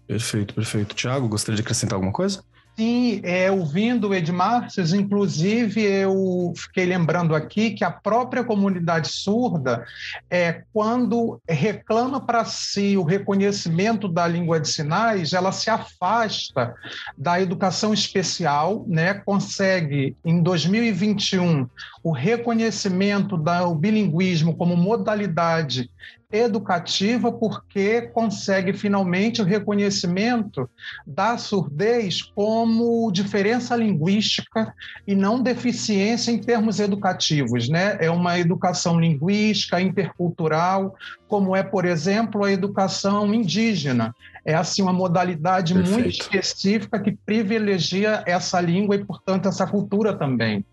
Perfeito, 0.07 0.55
perfeito. 0.55 0.95
Tiago, 0.95 1.29
gostaria 1.29 1.57
de 1.57 1.63
acrescentar 1.63 1.97
alguma 1.97 2.13
coisa? 2.13 2.43
Sim, 2.79 3.23
é, 3.23 3.51
ouvindo 3.51 4.09
o 4.09 4.15
Edmarcius, 4.15 4.93
inclusive 4.93 5.81
eu 5.81 6.53
fiquei 6.55 6.85
lembrando 6.85 7.35
aqui 7.35 7.71
que 7.71 7.83
a 7.83 7.91
própria 7.91 8.45
comunidade 8.45 9.09
surda, 9.09 9.87
é, 10.29 10.63
quando 10.75 11.41
reclama 11.49 12.21
para 12.21 12.45
si 12.45 12.95
o 12.99 13.03
reconhecimento 13.03 14.07
da 14.07 14.27
língua 14.27 14.61
de 14.61 14.69
sinais, 14.69 15.33
ela 15.33 15.53
se 15.53 15.71
afasta 15.71 16.75
da 17.17 17.41
educação 17.41 17.95
especial, 17.95 18.85
né, 18.87 19.15
consegue, 19.15 20.15
em 20.23 20.43
2021, 20.43 21.67
o 22.05 22.13
reconhecimento 22.13 23.39
do 23.39 23.75
bilinguismo 23.75 24.55
como 24.55 24.77
modalidade 24.77 25.91
educativa 26.33 27.31
porque 27.31 28.03
consegue 28.03 28.73
finalmente 28.73 29.41
o 29.41 29.45
reconhecimento 29.45 30.69
da 31.07 31.39
surdez 31.39 32.23
como 32.23 33.11
diferença 33.13 33.77
linguística 33.77 34.75
e 35.07 35.15
não 35.15 35.41
deficiência 35.41 36.33
em 36.33 36.39
termos 36.39 36.81
educativos, 36.81 37.69
né? 37.69 37.97
É 38.01 38.11
uma 38.11 38.39
educação 38.39 38.99
linguística, 38.99 39.81
intercultural, 39.81 40.97
como 41.29 41.55
é, 41.55 41.63
por 41.63 41.85
exemplo, 41.85 42.45
a 42.45 42.53
educação 42.53 43.33
indígena. 43.33 44.15
É 44.45 44.55
assim 44.55 44.83
uma 44.83 44.93
modalidade 44.93 45.75
Perfeito. 45.75 45.95
muito 45.95 46.09
específica 46.09 47.01
que 47.01 47.17
privilegia 47.25 48.23
essa 48.27 48.61
língua 48.61 48.97
e, 48.97 49.05
portanto, 49.05 49.49
essa 49.49 49.67
cultura 49.67 50.17
também. 50.17 50.65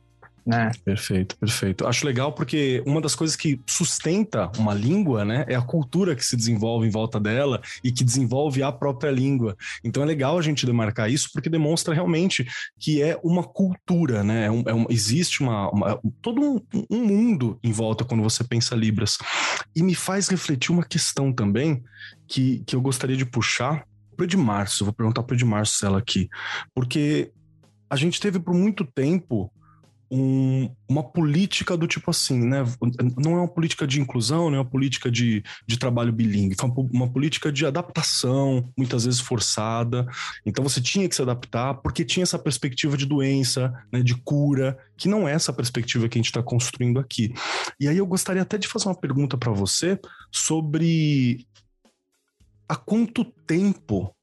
Né? 0.46 0.72
Perfeito, 0.84 1.38
perfeito. 1.38 1.88
Acho 1.88 2.06
legal 2.06 2.34
porque 2.34 2.84
uma 2.86 3.00
das 3.00 3.16
coisas 3.16 3.36
que 3.36 3.62
sustenta 3.66 4.52
uma 4.58 4.74
língua, 4.74 5.24
né, 5.24 5.46
é 5.48 5.56
a 5.56 5.62
cultura 5.62 6.16
que 6.16 6.26
se 6.26 6.36
desenvolve 6.36 6.86
em 6.86 6.92
volta 6.92 7.18
dela 7.18 7.62
e 7.82 7.92
que 7.92 8.04
desenvolve 8.04 8.62
a 8.62 8.72
própria 8.72 9.10
língua. 9.10 9.56
Então 9.84 10.04
é 10.04 10.06
legal 10.06 10.38
a 10.38 10.42
gente 10.42 10.66
demarcar 10.66 11.10
isso 11.10 11.30
porque 11.32 11.50
demonstra 11.50 11.94
realmente 11.94 12.46
que 12.78 13.02
é 13.02 13.18
uma 13.24 13.44
cultura, 13.44 14.24
né? 14.24 14.48
É 14.48 14.52
um, 14.52 14.64
é 14.68 14.74
um, 14.74 14.86
existe 14.90 15.42
uma, 15.42 15.70
uma 15.70 16.00
todo 16.22 16.42
um, 16.42 16.62
um, 16.92 17.06
mundo 17.06 17.58
em 17.64 17.72
volta 17.72 18.04
quando 18.04 18.22
você 18.22 18.44
pensa 18.44 18.76
Libras. 18.76 19.18
E 19.74 19.82
me 19.82 19.96
faz 19.96 20.28
refletir 20.28 20.72
uma 20.72 20.84
questão 20.84 21.32
também 21.32 21.82
que, 22.28 22.64
que 22.66 22.76
eu 22.76 22.82
gostaria 22.82 23.16
de 23.16 23.26
puxar 23.26 23.86
para 24.18 24.26
de 24.26 24.36
março. 24.36 24.84
Vou 24.84 24.94
perguntar 24.94 25.24
para 25.24 25.38
de 25.38 25.46
março 25.46 25.86
ela 25.86 26.00
aqui, 26.00 26.30
porque 26.76 27.32
a 27.90 27.96
gente 27.96 28.20
teve 28.20 28.40
por 28.40 28.54
muito 28.54 28.84
tempo 28.84 29.52
um, 30.16 30.70
uma 30.88 31.02
política 31.02 31.76
do 31.76 31.88
tipo 31.88 32.12
assim, 32.12 32.38
né? 32.40 32.64
Não 33.18 33.32
é 33.32 33.38
uma 33.38 33.48
política 33.48 33.88
de 33.88 34.00
inclusão, 34.00 34.52
não 34.52 34.58
é 34.58 34.60
uma 34.60 34.70
política 34.70 35.10
de, 35.10 35.44
de 35.66 35.80
trabalho 35.80 36.14
bilíngue, 36.14 36.56
foi 36.56 36.70
uma, 36.70 36.90
uma 36.94 37.10
política 37.12 37.52
de 37.52 37.66
adaptação, 37.66 38.72
muitas 38.78 39.06
vezes 39.06 39.20
forçada. 39.20 40.06
Então 40.46 40.64
você 40.64 40.80
tinha 40.80 41.10
que 41.10 41.16
se 41.16 41.22
adaptar 41.24 41.74
porque 41.76 42.06
tinha 42.06 42.22
essa 42.22 42.38
perspectiva 42.38 42.96
de 42.96 43.08
doença, 43.08 43.74
né, 43.92 44.04
de 44.04 44.14
cura, 44.16 44.78
que 44.96 45.10
não 45.10 45.28
é 45.28 45.32
essa 45.34 45.52
perspectiva 45.52 46.08
que 46.08 46.20
a 46.20 46.22
gente 46.22 46.28
está 46.28 46.44
construindo 46.44 47.00
aqui. 47.00 47.34
E 47.80 47.88
aí 47.88 47.98
eu 47.98 48.06
gostaria 48.06 48.44
até 48.44 48.56
de 48.56 48.68
fazer 48.68 48.90
uma 48.90 48.96
pergunta 48.96 49.36
para 49.36 49.52
você 49.52 50.00
sobre 50.32 51.48
há 52.70 52.76
quanto 52.76 53.26
tempo 53.26 54.16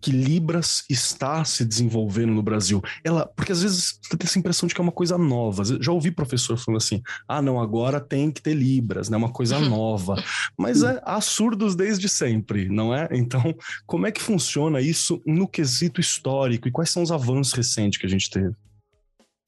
que 0.00 0.10
Libras 0.10 0.84
está 0.88 1.44
se 1.44 1.64
desenvolvendo 1.64 2.32
no 2.32 2.42
Brasil. 2.42 2.82
Ela, 3.02 3.26
porque 3.26 3.52
às 3.52 3.62
vezes 3.62 3.98
você 4.02 4.16
tem 4.16 4.26
essa 4.26 4.38
impressão 4.38 4.66
de 4.66 4.74
que 4.74 4.80
é 4.80 4.84
uma 4.84 4.92
coisa 4.92 5.18
nova. 5.18 5.62
Já 5.80 5.92
ouvi 5.92 6.10
professor 6.10 6.56
falando 6.58 6.78
assim: 6.78 7.02
ah, 7.28 7.42
não, 7.42 7.60
agora 7.60 8.00
tem 8.00 8.30
que 8.30 8.42
ter 8.42 8.54
Libras, 8.54 9.08
né? 9.08 9.16
Uma 9.16 9.32
coisa 9.32 9.58
nova. 9.58 10.22
Mas 10.56 10.82
é, 10.82 11.00
há 11.04 11.20
surdos 11.20 11.74
desde 11.74 12.08
sempre, 12.08 12.68
não 12.68 12.94
é? 12.94 13.08
Então, 13.12 13.54
como 13.86 14.06
é 14.06 14.12
que 14.12 14.22
funciona 14.22 14.80
isso 14.80 15.22
no 15.26 15.48
quesito 15.48 16.00
histórico 16.00 16.68
e 16.68 16.72
quais 16.72 16.90
são 16.90 17.02
os 17.02 17.10
avanços 17.10 17.52
recentes 17.52 17.98
que 17.98 18.06
a 18.06 18.10
gente 18.10 18.30
teve? 18.30 18.54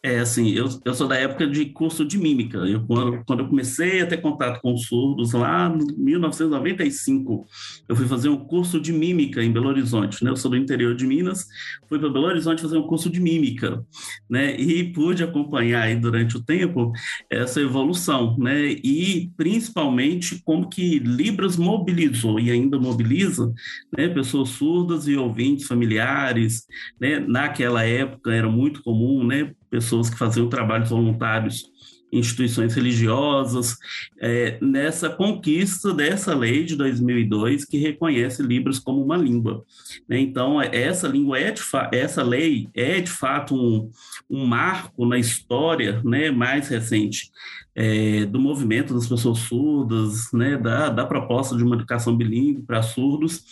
É, 0.00 0.20
assim, 0.20 0.50
eu, 0.50 0.68
eu 0.84 0.94
sou 0.94 1.08
da 1.08 1.16
época 1.16 1.44
de 1.44 1.66
curso 1.66 2.04
de 2.04 2.16
mímica. 2.16 2.58
Eu, 2.58 2.86
quando, 2.86 3.24
quando 3.26 3.40
eu 3.40 3.48
comecei 3.48 4.00
a 4.00 4.06
ter 4.06 4.18
contato 4.18 4.60
com 4.60 4.76
surdos, 4.76 5.32
lá 5.32 5.68
em 5.68 6.04
1995, 6.04 7.44
eu 7.88 7.96
fui 7.96 8.06
fazer 8.06 8.28
um 8.28 8.36
curso 8.36 8.80
de 8.80 8.92
mímica 8.92 9.42
em 9.42 9.50
Belo 9.52 9.68
Horizonte, 9.68 10.22
né? 10.22 10.30
Eu 10.30 10.36
sou 10.36 10.52
do 10.52 10.56
interior 10.56 10.94
de 10.94 11.04
Minas, 11.04 11.46
fui 11.88 11.98
para 11.98 12.08
Belo 12.10 12.26
Horizonte 12.26 12.62
fazer 12.62 12.78
um 12.78 12.86
curso 12.86 13.10
de 13.10 13.18
mímica, 13.20 13.84
né? 14.30 14.54
E 14.56 14.92
pude 14.92 15.24
acompanhar 15.24 15.82
aí 15.82 15.96
durante 15.96 16.36
o 16.36 16.44
tempo 16.44 16.92
essa 17.28 17.60
evolução, 17.60 18.36
né? 18.38 18.68
E 18.68 19.32
principalmente 19.36 20.40
como 20.44 20.68
que 20.68 21.00
Libras 21.00 21.56
mobilizou 21.56 22.38
e 22.38 22.52
ainda 22.52 22.78
mobiliza, 22.78 23.52
né? 23.96 24.06
Pessoas 24.08 24.50
surdas 24.50 25.08
e 25.08 25.16
ouvintes 25.16 25.66
familiares, 25.66 26.66
né? 27.00 27.18
Naquela 27.18 27.82
época 27.82 28.32
era 28.32 28.48
muito 28.48 28.80
comum, 28.84 29.26
né? 29.26 29.52
Pessoas 29.70 30.10
que 30.10 30.18
faziam 30.18 30.48
trabalhos 30.48 30.90
voluntários 30.90 31.70
instituições 32.12 32.74
religiosas, 32.74 33.76
é, 34.20 34.58
nessa 34.60 35.10
conquista 35.10 35.92
dessa 35.92 36.34
lei 36.34 36.64
de 36.64 36.76
2002 36.76 37.64
que 37.64 37.78
reconhece 37.78 38.42
Libras 38.42 38.78
como 38.78 39.02
uma 39.02 39.16
língua. 39.16 39.64
Né? 40.08 40.18
Então, 40.20 40.60
essa 40.60 41.06
língua 41.06 41.38
é 41.38 41.50
de 41.50 41.62
essa 41.92 42.22
lei 42.22 42.68
é 42.74 43.00
de 43.00 43.10
fato 43.10 43.54
um, 43.54 43.90
um 44.30 44.46
marco 44.46 45.06
na 45.06 45.18
história 45.18 46.00
né, 46.04 46.30
mais 46.30 46.68
recente 46.68 47.30
é, 47.74 48.24
do 48.24 48.40
movimento 48.40 48.94
das 48.94 49.06
pessoas 49.06 49.38
surdas, 49.40 50.32
né, 50.32 50.56
da, 50.56 50.88
da 50.88 51.06
proposta 51.06 51.56
de 51.56 51.62
uma 51.62 51.76
educação 51.76 52.16
bilíngue 52.16 52.62
para 52.62 52.82
surdos, 52.82 53.44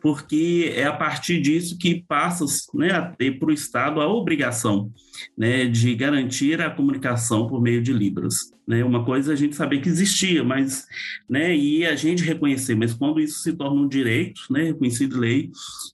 porque 0.00 0.72
é 0.74 0.84
a 0.84 0.92
partir 0.92 1.40
disso 1.40 1.76
que 1.76 2.02
passa 2.08 2.44
né, 2.72 2.92
a 2.92 3.02
ter 3.02 3.38
para 3.38 3.48
o 3.48 3.52
Estado 3.52 4.00
a 4.00 4.08
obrigação 4.08 4.90
né, 5.36 5.66
de 5.66 5.94
garantir 5.94 6.60
a 6.60 6.70
comunicação 6.70 7.46
por 7.46 7.60
meio 7.60 7.82
de 7.82 7.92
Libras. 7.92 8.54
Né? 8.66 8.82
Uma 8.82 9.04
coisa 9.04 9.32
é 9.32 9.34
a 9.34 9.36
gente 9.36 9.54
saber 9.54 9.80
que 9.80 9.88
existia, 9.88 10.42
mas 10.42 10.86
né, 11.28 11.54
e 11.54 11.84
a 11.84 11.94
gente 11.94 12.24
reconhecer, 12.24 12.74
mas 12.74 12.94
quando 12.94 13.20
isso 13.20 13.40
se 13.40 13.52
torna 13.52 13.80
um 13.80 13.88
direito, 13.88 14.40
né, 14.50 14.64
reconhecido 14.64 15.18
lei, 15.18 15.50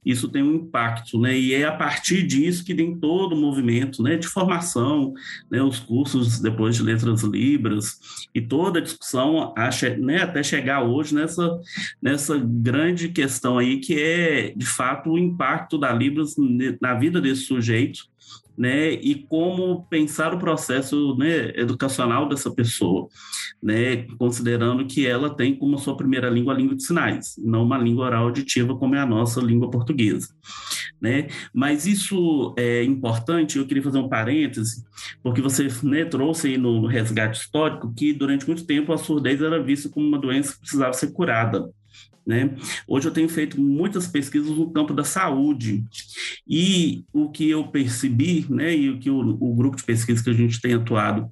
isso 0.06 0.28
tem 0.28 0.42
um 0.42 0.54
impacto, 0.54 1.20
né? 1.20 1.36
E 1.36 1.52
é 1.52 1.64
a 1.64 1.72
partir 1.72 2.22
disso 2.22 2.64
que 2.64 2.74
tem 2.74 2.96
todo 2.96 3.34
o 3.34 3.40
movimento, 3.40 4.02
né, 4.02 4.16
de 4.16 4.28
formação, 4.28 5.12
né, 5.50 5.62
os 5.62 5.80
cursos 5.80 6.38
depois 6.40 6.76
de 6.76 6.82
letras 6.82 7.22
libras 7.22 7.98
e 8.34 8.40
toda 8.40 8.78
a 8.78 8.82
discussão 8.82 9.52
né, 9.98 10.22
até 10.22 10.42
chegar 10.42 10.82
hoje 10.82 11.14
nessa 11.14 11.58
nessa 12.00 12.38
grande 12.38 13.08
questão 13.08 13.58
aí 13.58 13.78
que 13.78 14.00
é 14.00 14.52
de 14.56 14.66
fato 14.66 15.10
o 15.10 15.18
impacto 15.18 15.76
da 15.76 15.92
libras 15.92 16.34
na 16.80 16.94
vida 16.94 17.20
desse 17.20 17.42
sujeito 17.42 18.09
né, 18.60 18.92
e 18.92 19.14
como 19.14 19.86
pensar 19.88 20.34
o 20.34 20.38
processo 20.38 21.16
né, 21.16 21.50
educacional 21.58 22.28
dessa 22.28 22.50
pessoa, 22.50 23.08
né, 23.62 24.06
considerando 24.18 24.84
que 24.84 25.06
ela 25.06 25.34
tem 25.34 25.56
como 25.56 25.78
sua 25.78 25.96
primeira 25.96 26.28
língua 26.28 26.52
a 26.52 26.56
língua 26.58 26.76
de 26.76 26.84
sinais, 26.84 27.36
não 27.38 27.62
uma 27.62 27.78
língua 27.78 28.04
oral 28.04 28.24
auditiva 28.24 28.76
como 28.76 28.94
é 28.94 28.98
a 28.98 29.06
nossa 29.06 29.40
língua 29.40 29.70
portuguesa. 29.70 30.28
Né? 31.00 31.28
Mas 31.54 31.86
isso 31.86 32.54
é 32.58 32.84
importante, 32.84 33.56
eu 33.56 33.66
queria 33.66 33.82
fazer 33.82 33.96
um 33.96 34.10
parêntese, 34.10 34.84
porque 35.22 35.40
você 35.40 35.68
né, 35.82 36.04
trouxe 36.04 36.48
aí 36.48 36.58
no 36.58 36.86
resgate 36.86 37.40
histórico 37.40 37.90
que 37.94 38.12
durante 38.12 38.46
muito 38.46 38.66
tempo 38.66 38.92
a 38.92 38.98
surdez 38.98 39.40
era 39.40 39.62
vista 39.62 39.88
como 39.88 40.06
uma 40.06 40.18
doença 40.18 40.52
que 40.52 40.60
precisava 40.60 40.92
ser 40.92 41.12
curada. 41.12 41.70
Né? 42.26 42.54
Hoje 42.86 43.08
eu 43.08 43.12
tenho 43.12 43.28
feito 43.28 43.60
muitas 43.60 44.06
pesquisas 44.06 44.50
no 44.50 44.70
campo 44.70 44.92
da 44.92 45.02
saúde 45.02 45.84
e 46.46 47.02
o 47.12 47.30
que 47.30 47.48
eu 47.48 47.66
percebi, 47.68 48.46
né, 48.48 48.76
e 48.76 48.90
o 48.90 48.98
que 48.98 49.10
o, 49.10 49.18
o 49.40 49.54
grupo 49.54 49.76
de 49.76 49.82
pesquisa 49.82 50.22
que 50.22 50.30
a 50.30 50.34
gente 50.34 50.60
tem 50.60 50.74
atuado 50.74 51.28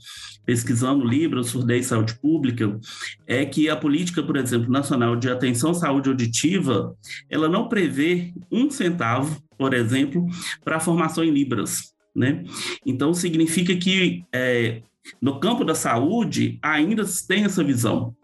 pesquisando 0.49 1.07
Libras, 1.07 1.49
surdez 1.49 1.85
e 1.85 1.89
saúde 1.91 2.19
pública, 2.19 2.81
é 3.27 3.45
que 3.45 3.69
a 3.69 3.77
política, 3.77 4.23
por 4.23 4.35
exemplo, 4.35 4.71
nacional 4.71 5.15
de 5.15 5.29
atenção 5.29 5.73
à 5.73 5.75
saúde 5.75 6.09
auditiva, 6.09 6.97
ela 7.29 7.51
não 7.51 7.69
prevê 7.69 8.33
um 8.51 8.71
centavo, 8.71 9.43
por 9.59 9.75
exemplo, 9.75 10.27
para 10.65 10.77
a 10.77 10.81
formação 10.81 11.23
em 11.23 11.31
Libras. 11.31 11.93
Né? 12.17 12.45
Então, 12.87 13.13
significa 13.13 13.77
que 13.77 14.25
é, 14.33 14.81
no 15.21 15.39
campo 15.39 15.65
da 15.65 15.75
saúde, 15.75 16.59
ainda 16.63 17.05
tem 17.27 17.45
essa 17.45 17.63
visão. 17.63 18.15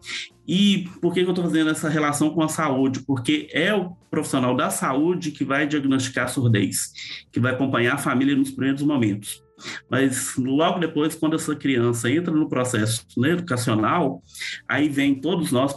E 0.47 0.89
por 1.01 1.13
que 1.13 1.21
eu 1.21 1.29
estou 1.29 1.43
fazendo 1.43 1.69
essa 1.69 1.89
relação 1.89 2.29
com 2.29 2.43
a 2.43 2.47
saúde? 2.47 3.01
Porque 3.01 3.47
é 3.51 3.73
o 3.73 3.91
profissional 4.09 4.55
da 4.55 4.69
saúde 4.69 5.31
que 5.31 5.43
vai 5.43 5.67
diagnosticar 5.67 6.25
a 6.25 6.27
surdez, 6.27 6.91
que 7.31 7.39
vai 7.39 7.53
acompanhar 7.53 7.95
a 7.95 7.97
família 7.97 8.35
nos 8.35 8.51
primeiros 8.51 8.83
momentos. 8.83 9.44
Mas 9.89 10.35
logo 10.37 10.79
depois, 10.79 11.15
quando 11.15 11.35
essa 11.35 11.55
criança 11.55 12.09
entra 12.09 12.33
no 12.33 12.49
processo 12.49 13.05
educacional, 13.25 14.21
aí 14.67 14.89
vem 14.89 15.15
todos 15.15 15.51
nós, 15.51 15.73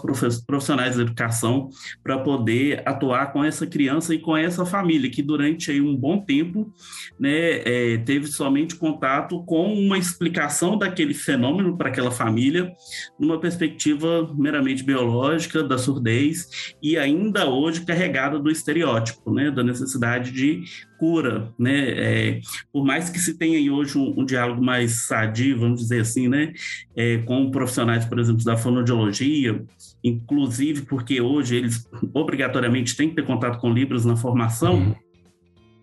profissionais 0.47 0.97
da 0.97 1.03
educação, 1.03 1.69
para 2.03 2.19
poder 2.19 2.83
atuar 2.87 3.33
com 3.33 3.45
essa 3.45 3.67
criança 3.67 4.15
e 4.15 4.19
com 4.19 4.37
essa 4.37 4.65
família, 4.65 5.11
que 5.11 5.23
durante 5.23 5.71
aí, 5.71 5.81
um 5.81 5.97
bom 5.97 6.21
tempo 6.21 6.73
né, 7.19 7.61
é, 7.65 7.99
teve 7.99 8.27
somente 8.27 8.77
contato 8.77 9.43
com 9.45 9.73
uma 9.73 9.99
explicação 9.99 10.77
daquele 10.77 11.15
fenômeno 11.15 11.77
para 11.77 11.89
aquela 11.89 12.11
família, 12.11 12.73
numa 13.19 13.41
perspectiva 13.41 14.33
meramente 14.37 14.83
biológica 14.83 15.63
da 15.63 15.79
surdez 15.79 16.75
e 16.83 16.97
ainda 16.97 17.49
hoje 17.49 17.85
carregada 17.85 18.39
do 18.39 18.51
estereótipo, 18.51 19.33
né, 19.33 19.51
da 19.51 19.63
necessidade 19.63 20.33
de 20.33 20.65
cura, 20.99 21.53
né? 21.59 21.91
É, 21.91 22.41
por 22.73 22.85
mais 22.85 23.09
que 23.09 23.19
se 23.19 23.39
tenha 23.39 23.73
hoje 23.73 23.97
um, 23.97 24.21
um, 24.21 24.25
diálogo 24.25 24.63
mais 24.63 25.07
sadio, 25.07 25.61
vamos 25.61 25.81
dizer 25.81 26.01
assim, 26.01 26.29
né? 26.29 26.53
É, 26.95 27.19
com 27.19 27.51
profissionais, 27.51 28.05
por 28.05 28.19
exemplo, 28.19 28.45
da 28.45 28.57
fonoaudiologia, 28.57 29.65
inclusive 30.03 30.83
porque 30.83 31.21
hoje 31.21 31.57
eles 31.57 31.89
obrigatoriamente 32.13 32.97
têm 32.97 33.09
que 33.09 33.15
ter 33.15 33.25
contato 33.25 33.59
com 33.59 33.73
Libras 33.73 34.05
na 34.05 34.17
formação, 34.17 34.75
uhum. 34.75 34.95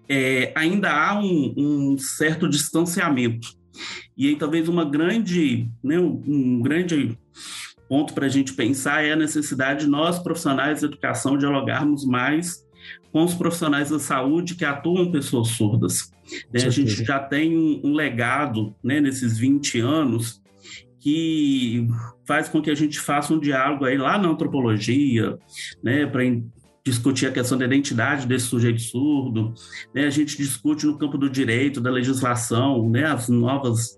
é, 0.09 0.51
ainda 0.53 0.91
há 0.91 1.17
um, 1.17 1.53
um, 1.57 1.97
certo 1.97 2.47
distanciamento. 2.47 3.47
E 4.17 4.27
aí 4.27 4.35
talvez 4.35 4.67
uma 4.67 4.85
grande, 4.85 5.69
né, 5.83 5.99
um, 5.99 6.21
um 6.27 6.61
grande 6.61 7.17
ponto 7.87 8.13
para 8.13 8.25
a 8.25 8.29
gente 8.29 8.53
pensar 8.53 9.03
é 9.03 9.13
a 9.13 9.17
necessidade 9.17 9.85
de 9.85 9.87
nós, 9.87 10.19
profissionais 10.19 10.79
de 10.79 10.85
educação, 10.85 11.37
dialogarmos 11.37 12.05
mais 12.05 12.64
com 13.15 13.23
os 13.23 13.33
profissionais 13.33 13.91
da 13.91 13.97
saúde 13.97 14.55
que 14.55 14.65
atuam 14.65 15.09
pessoas 15.09 15.47
surdas. 15.47 16.11
Né? 16.53 16.65
A 16.65 16.69
gente 16.69 17.01
já 17.05 17.17
tem 17.17 17.57
um, 17.57 17.79
um 17.81 17.93
legado 17.93 18.75
né, 18.83 18.99
nesses 18.99 19.37
20 19.37 19.79
anos 19.79 20.41
que 20.99 21.87
faz 22.27 22.49
com 22.49 22.61
que 22.61 22.69
a 22.69 22.75
gente 22.75 22.99
faça 22.99 23.33
um 23.33 23.39
diálogo 23.39 23.85
aí 23.85 23.97
lá 23.97 24.17
na 24.17 24.27
antropologia, 24.27 25.37
né, 25.81 26.05
para 26.05 26.23
discutir 26.85 27.27
a 27.27 27.31
questão 27.31 27.57
da 27.57 27.63
identidade 27.63 28.27
desse 28.27 28.47
sujeito 28.47 28.81
surdo, 28.81 29.53
né? 29.93 30.05
a 30.05 30.09
gente 30.09 30.35
discute 30.35 30.85
no 30.85 30.97
campo 30.97 31.17
do 31.17 31.29
direito, 31.29 31.79
da 31.79 31.89
legislação, 31.89 32.89
né? 32.89 33.05
as 33.05 33.29
novas 33.29 33.97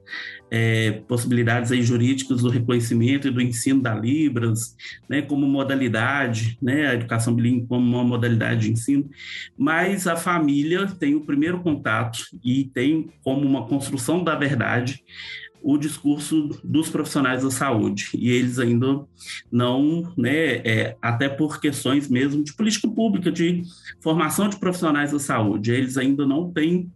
é, 0.49 1.03
possibilidades 1.07 1.71
aí 1.71 1.81
jurídicas 1.81 2.41
do 2.41 2.49
reconhecimento 2.49 3.27
e 3.27 3.31
do 3.31 3.41
ensino 3.41 3.81
da 3.81 3.93
Libras, 3.93 4.75
né? 5.07 5.21
como 5.21 5.47
modalidade, 5.47 6.57
né? 6.61 6.87
a 6.87 6.93
educação 6.93 7.33
bilíngue 7.33 7.67
como 7.67 7.85
uma 7.85 8.03
modalidade 8.03 8.61
de 8.61 8.71
ensino, 8.71 9.09
mas 9.57 10.07
a 10.07 10.15
família 10.15 10.87
tem 10.87 11.15
o 11.15 11.25
primeiro 11.25 11.59
contato 11.61 12.19
e 12.43 12.65
tem 12.65 13.09
como 13.23 13.45
uma 13.45 13.67
construção 13.67 14.23
da 14.23 14.35
verdade 14.35 15.03
o 15.61 15.77
discurso 15.77 16.49
dos 16.63 16.89
profissionais 16.89 17.43
da 17.43 17.51
saúde 17.51 18.11
e 18.13 18.29
eles 18.29 18.59
ainda 18.59 19.05
não, 19.51 20.13
né, 20.15 20.57
é, 20.57 20.97
até 21.01 21.27
por 21.27 21.59
questões 21.59 22.07
mesmo 22.07 22.43
de 22.43 22.53
política 22.53 22.87
pública, 22.87 23.31
de 23.31 23.63
formação 23.99 24.47
de 24.47 24.57
profissionais 24.57 25.11
da 25.11 25.19
saúde, 25.19 25.71
eles 25.71 25.97
ainda 25.97 26.25
não 26.25 26.51
têm 26.51 26.91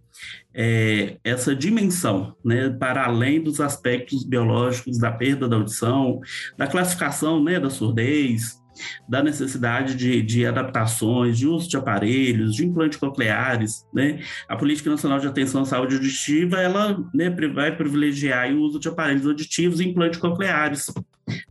é, 0.53 1.17
essa 1.23 1.55
dimensão, 1.55 2.35
né, 2.43 2.69
para 2.69 3.05
além 3.05 3.41
dos 3.41 3.59
aspectos 3.59 4.23
biológicos 4.23 4.97
da 4.97 5.11
perda 5.11 5.47
da 5.47 5.55
audição, 5.55 6.19
da 6.57 6.67
classificação, 6.67 7.43
né, 7.43 7.59
da 7.59 7.69
surdez, 7.69 8.61
da 9.07 9.21
necessidade 9.21 9.95
de, 9.95 10.21
de 10.21 10.45
adaptações, 10.45 11.37
de 11.37 11.47
uso 11.47 11.69
de 11.69 11.77
aparelhos, 11.77 12.55
de 12.55 12.65
implantes 12.65 12.97
cocleares, 12.97 13.85
né? 13.93 14.21
A 14.47 14.55
Política 14.55 14.89
Nacional 14.89 15.19
de 15.19 15.27
Atenção 15.27 15.61
à 15.61 15.65
Saúde 15.65 15.95
Auditiva, 15.95 16.59
ela 16.59 16.97
né, 17.13 17.29
vai 17.53 17.75
privilegiar 17.75 18.51
o 18.51 18.61
uso 18.61 18.79
de 18.79 18.87
aparelhos 18.87 19.27
auditivos 19.27 19.79
e 19.79 19.87
implantes 19.87 20.19
cocleares. 20.19 20.87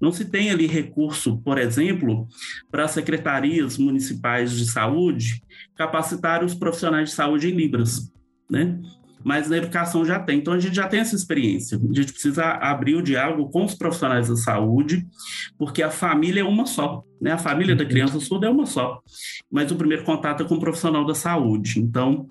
Não 0.00 0.12
se 0.12 0.24
tem 0.24 0.50
ali 0.50 0.66
recurso, 0.66 1.38
por 1.38 1.58
exemplo, 1.58 2.26
para 2.70 2.88
secretarias 2.88 3.78
municipais 3.78 4.52
de 4.52 4.70
saúde 4.70 5.42
capacitar 5.76 6.44
os 6.44 6.54
profissionais 6.54 7.10
de 7.10 7.14
saúde 7.14 7.48
em 7.48 7.56
Libras, 7.56 8.10
né? 8.50 8.78
mas 9.24 9.48
na 9.48 9.56
educação 9.56 10.04
já 10.04 10.18
tem. 10.18 10.38
Então 10.38 10.54
a 10.54 10.58
gente 10.58 10.74
já 10.74 10.88
tem 10.88 11.00
essa 11.00 11.14
experiência. 11.14 11.78
A 11.78 11.94
gente 11.94 12.12
precisa 12.12 12.44
abrir 12.44 12.94
o 12.94 13.02
diálogo 13.02 13.50
com 13.50 13.64
os 13.64 13.74
profissionais 13.74 14.28
da 14.28 14.36
saúde, 14.36 15.06
porque 15.58 15.82
a 15.82 15.90
família 15.90 16.40
é 16.40 16.44
uma 16.44 16.66
só, 16.66 17.04
né? 17.20 17.32
A 17.32 17.38
família 17.38 17.76
da 17.76 17.84
criança 17.84 18.18
surda 18.20 18.46
é 18.46 18.50
uma 18.50 18.66
só. 18.66 19.00
Mas 19.50 19.70
o 19.70 19.76
primeiro 19.76 20.04
contato 20.04 20.42
é 20.42 20.46
com 20.46 20.54
o 20.54 20.60
profissional 20.60 21.04
da 21.04 21.14
saúde. 21.14 21.80
Então, 21.80 22.26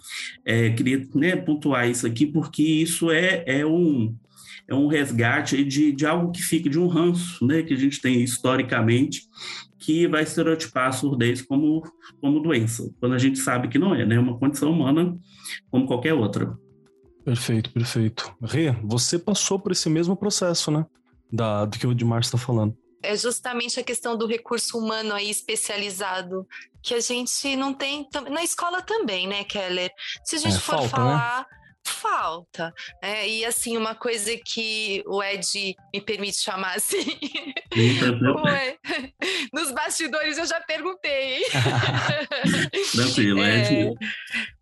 é, 0.46 0.70
queria 0.72 1.08
né, 1.14 1.36
pontuar 1.36 1.88
isso 1.88 2.08
aqui, 2.08 2.26
porque 2.26 2.64
isso 2.64 3.12
é, 3.12 3.44
é 3.46 3.66
um 3.66 4.16
é 4.68 4.76
um 4.76 4.86
resgate 4.86 5.64
de, 5.64 5.92
de 5.92 6.06
algo 6.06 6.32
que 6.32 6.44
fica, 6.44 6.70
de 6.70 6.78
um 6.78 6.86
ranço, 6.86 7.44
né, 7.44 7.64
que 7.64 7.74
a 7.74 7.78
gente 7.78 8.00
tem 8.00 8.22
historicamente, 8.22 9.24
que 9.80 10.08
vai 10.08 10.24
estereotipar 10.24 10.88
a 10.88 10.92
surdez 10.92 11.42
como, 11.42 11.82
como 12.20 12.42
doença, 12.42 12.94
quando 13.00 13.16
a 13.16 13.18
gente 13.18 13.40
sabe 13.40 13.70
que 13.70 13.80
não 13.80 13.96
é, 13.96 14.06
né, 14.06 14.16
é 14.16 14.20
uma 14.20 14.38
condição 14.38 14.72
humana 14.72 15.18
como 15.72 15.88
qualquer 15.88 16.14
outra. 16.14 16.58
Perfeito, 17.24 17.72
perfeito. 17.72 18.36
Rê, 18.42 18.72
você 18.84 19.18
passou 19.18 19.60
por 19.60 19.72
esse 19.72 19.90
mesmo 19.90 20.16
processo, 20.16 20.72
né? 20.72 20.86
Da, 21.32 21.66
do 21.66 21.78
que 21.78 21.86
o 21.86 21.92
Edmar 21.92 22.22
está 22.22 22.38
falando. 22.38 22.76
É 23.04 23.16
justamente 23.16 23.80
a 23.80 23.84
questão 23.84 24.18
do 24.18 24.26
recurso 24.26 24.78
humano 24.78 25.14
aí 25.14 25.30
especializado, 25.30 26.46
que 26.82 26.94
a 26.94 27.00
gente 27.00 27.56
não 27.56 27.74
tem. 27.74 28.08
Na 28.32 28.44
escola 28.44 28.82
também, 28.82 29.28
né, 29.28 29.44
Keller? 29.44 29.92
Se 30.24 30.38
a 30.38 30.40
gente 30.40 30.56
é, 30.56 30.60
for 30.60 30.72
falta, 30.74 30.84
né? 30.84 30.90
falar. 30.90 31.40
Né? 31.40 31.59
Falta. 31.90 32.74
É, 33.02 33.28
e 33.28 33.44
assim, 33.44 33.76
uma 33.78 33.96
coisa 33.96 34.32
que 34.38 35.04
o 35.08 35.22
Ed 35.24 35.76
me 35.94 36.02
permite 36.02 36.38
chamar 36.38 36.76
assim. 36.78 37.20
Nos 39.54 39.72
bastidores 39.72 40.38
eu 40.38 40.46
já 40.46 40.62
perguntei. 40.62 41.44
Tranquilo, 42.92 43.42
é, 43.44 43.94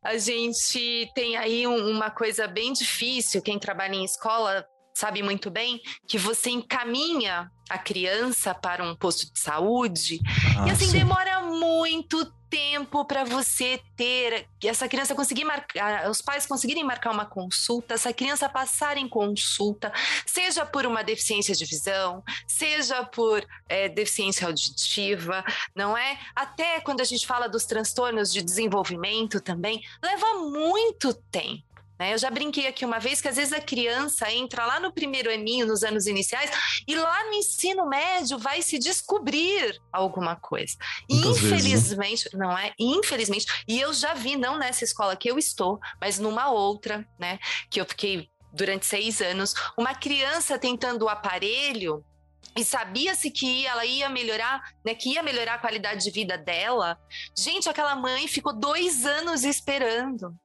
A 0.03 0.17
gente 0.17 1.09
tem 1.13 1.37
aí 1.37 1.67
um, 1.67 1.89
uma 1.89 2.09
coisa 2.09 2.47
bem 2.47 2.73
difícil, 2.73 3.41
quem 3.41 3.59
trabalha 3.59 3.95
em 3.95 4.05
escola 4.05 4.65
sabe 4.97 5.21
muito 5.21 5.51
bem 5.51 5.79
que 6.07 6.17
você 6.17 6.49
encaminha 6.49 7.51
a 7.69 7.77
criança 7.77 8.55
para 8.55 8.83
um 8.83 8.95
posto 8.95 9.31
de 9.31 9.39
saúde 9.39 10.19
ah, 10.57 10.67
e 10.67 10.71
assim 10.71 10.87
sim. 10.87 10.99
demora 10.99 11.41
muito 11.41 12.25
tempo 12.49 13.05
para 13.05 13.23
você 13.23 13.79
ter 13.95 14.47
essa 14.63 14.87
criança 14.87 15.13
conseguir 15.13 15.43
marcar, 15.43 16.09
os 16.09 16.21
pais 16.21 16.45
conseguirem 16.45 16.83
marcar 16.83 17.11
uma 17.11 17.25
consulta, 17.25 17.93
essa 17.93 18.13
criança 18.13 18.47
passar 18.47 18.97
em 18.97 19.07
consulta, 19.07 19.91
seja 20.25 20.65
por 20.65 20.85
uma 20.85 21.03
deficiência 21.03 21.53
de 21.53 21.65
visão, 21.65 22.23
seja 22.47 23.03
por 23.03 23.45
é, 23.67 23.89
deficiência 23.89 24.47
auditiva, 24.47 25.43
não 25.75 25.97
é? 25.97 26.17
Até 26.33 26.79
quando 26.79 27.01
a 27.01 27.03
gente 27.03 27.27
fala 27.27 27.49
dos 27.49 27.65
transtornos 27.65 28.31
de 28.31 28.41
desenvolvimento 28.41 29.41
também, 29.41 29.83
leva 30.01 30.39
muito 30.49 31.13
tempo. 31.13 31.66
Né? 31.99 32.13
Eu 32.13 32.17
já 32.17 32.29
brinquei 32.29 32.67
aqui 32.67 32.85
uma 32.85 32.99
vez 32.99 33.21
que 33.21 33.27
às 33.27 33.35
vezes 33.35 33.53
a 33.53 33.59
criança 33.59 34.31
entra 34.31 34.65
lá 34.65 34.79
no 34.79 34.91
primeiro 34.91 35.31
aninho, 35.31 35.65
nos 35.65 35.83
anos 35.83 36.05
iniciais, 36.07 36.51
e 36.87 36.95
lá 36.95 37.25
no 37.25 37.33
ensino 37.33 37.87
médio 37.87 38.37
vai 38.37 38.61
se 38.61 38.77
descobrir 38.77 39.79
alguma 39.91 40.35
coisa. 40.35 40.75
Muitas 41.09 41.37
Infelizmente, 41.37 42.23
vezes, 42.23 42.33
né? 42.33 42.45
não 42.45 42.57
é? 42.57 42.73
Infelizmente. 42.79 43.45
E 43.67 43.79
eu 43.79 43.93
já 43.93 44.13
vi, 44.13 44.35
não 44.35 44.57
nessa 44.57 44.83
escola 44.83 45.15
que 45.15 45.29
eu 45.29 45.37
estou, 45.37 45.79
mas 45.99 46.19
numa 46.19 46.49
outra, 46.49 47.07
né? 47.19 47.39
Que 47.69 47.81
eu 47.81 47.85
fiquei 47.85 48.29
durante 48.53 48.85
seis 48.85 49.21
anos, 49.21 49.53
uma 49.77 49.93
criança 49.93 50.57
tentando 50.57 51.05
o 51.05 51.09
aparelho 51.09 52.03
e 52.55 52.65
sabia-se 52.65 53.29
que 53.29 53.67
ela 53.67 53.85
ia 53.85 54.09
melhorar, 54.09 54.61
né, 54.83 54.95
que 54.95 55.13
ia 55.13 55.21
melhorar 55.21 55.55
a 55.55 55.59
qualidade 55.59 56.03
de 56.03 56.09
vida 56.09 56.37
dela. 56.37 56.99
Gente, 57.37 57.69
aquela 57.69 57.95
mãe 57.95 58.27
ficou 58.27 58.51
dois 58.51 59.05
anos 59.05 59.43
esperando. 59.43 60.35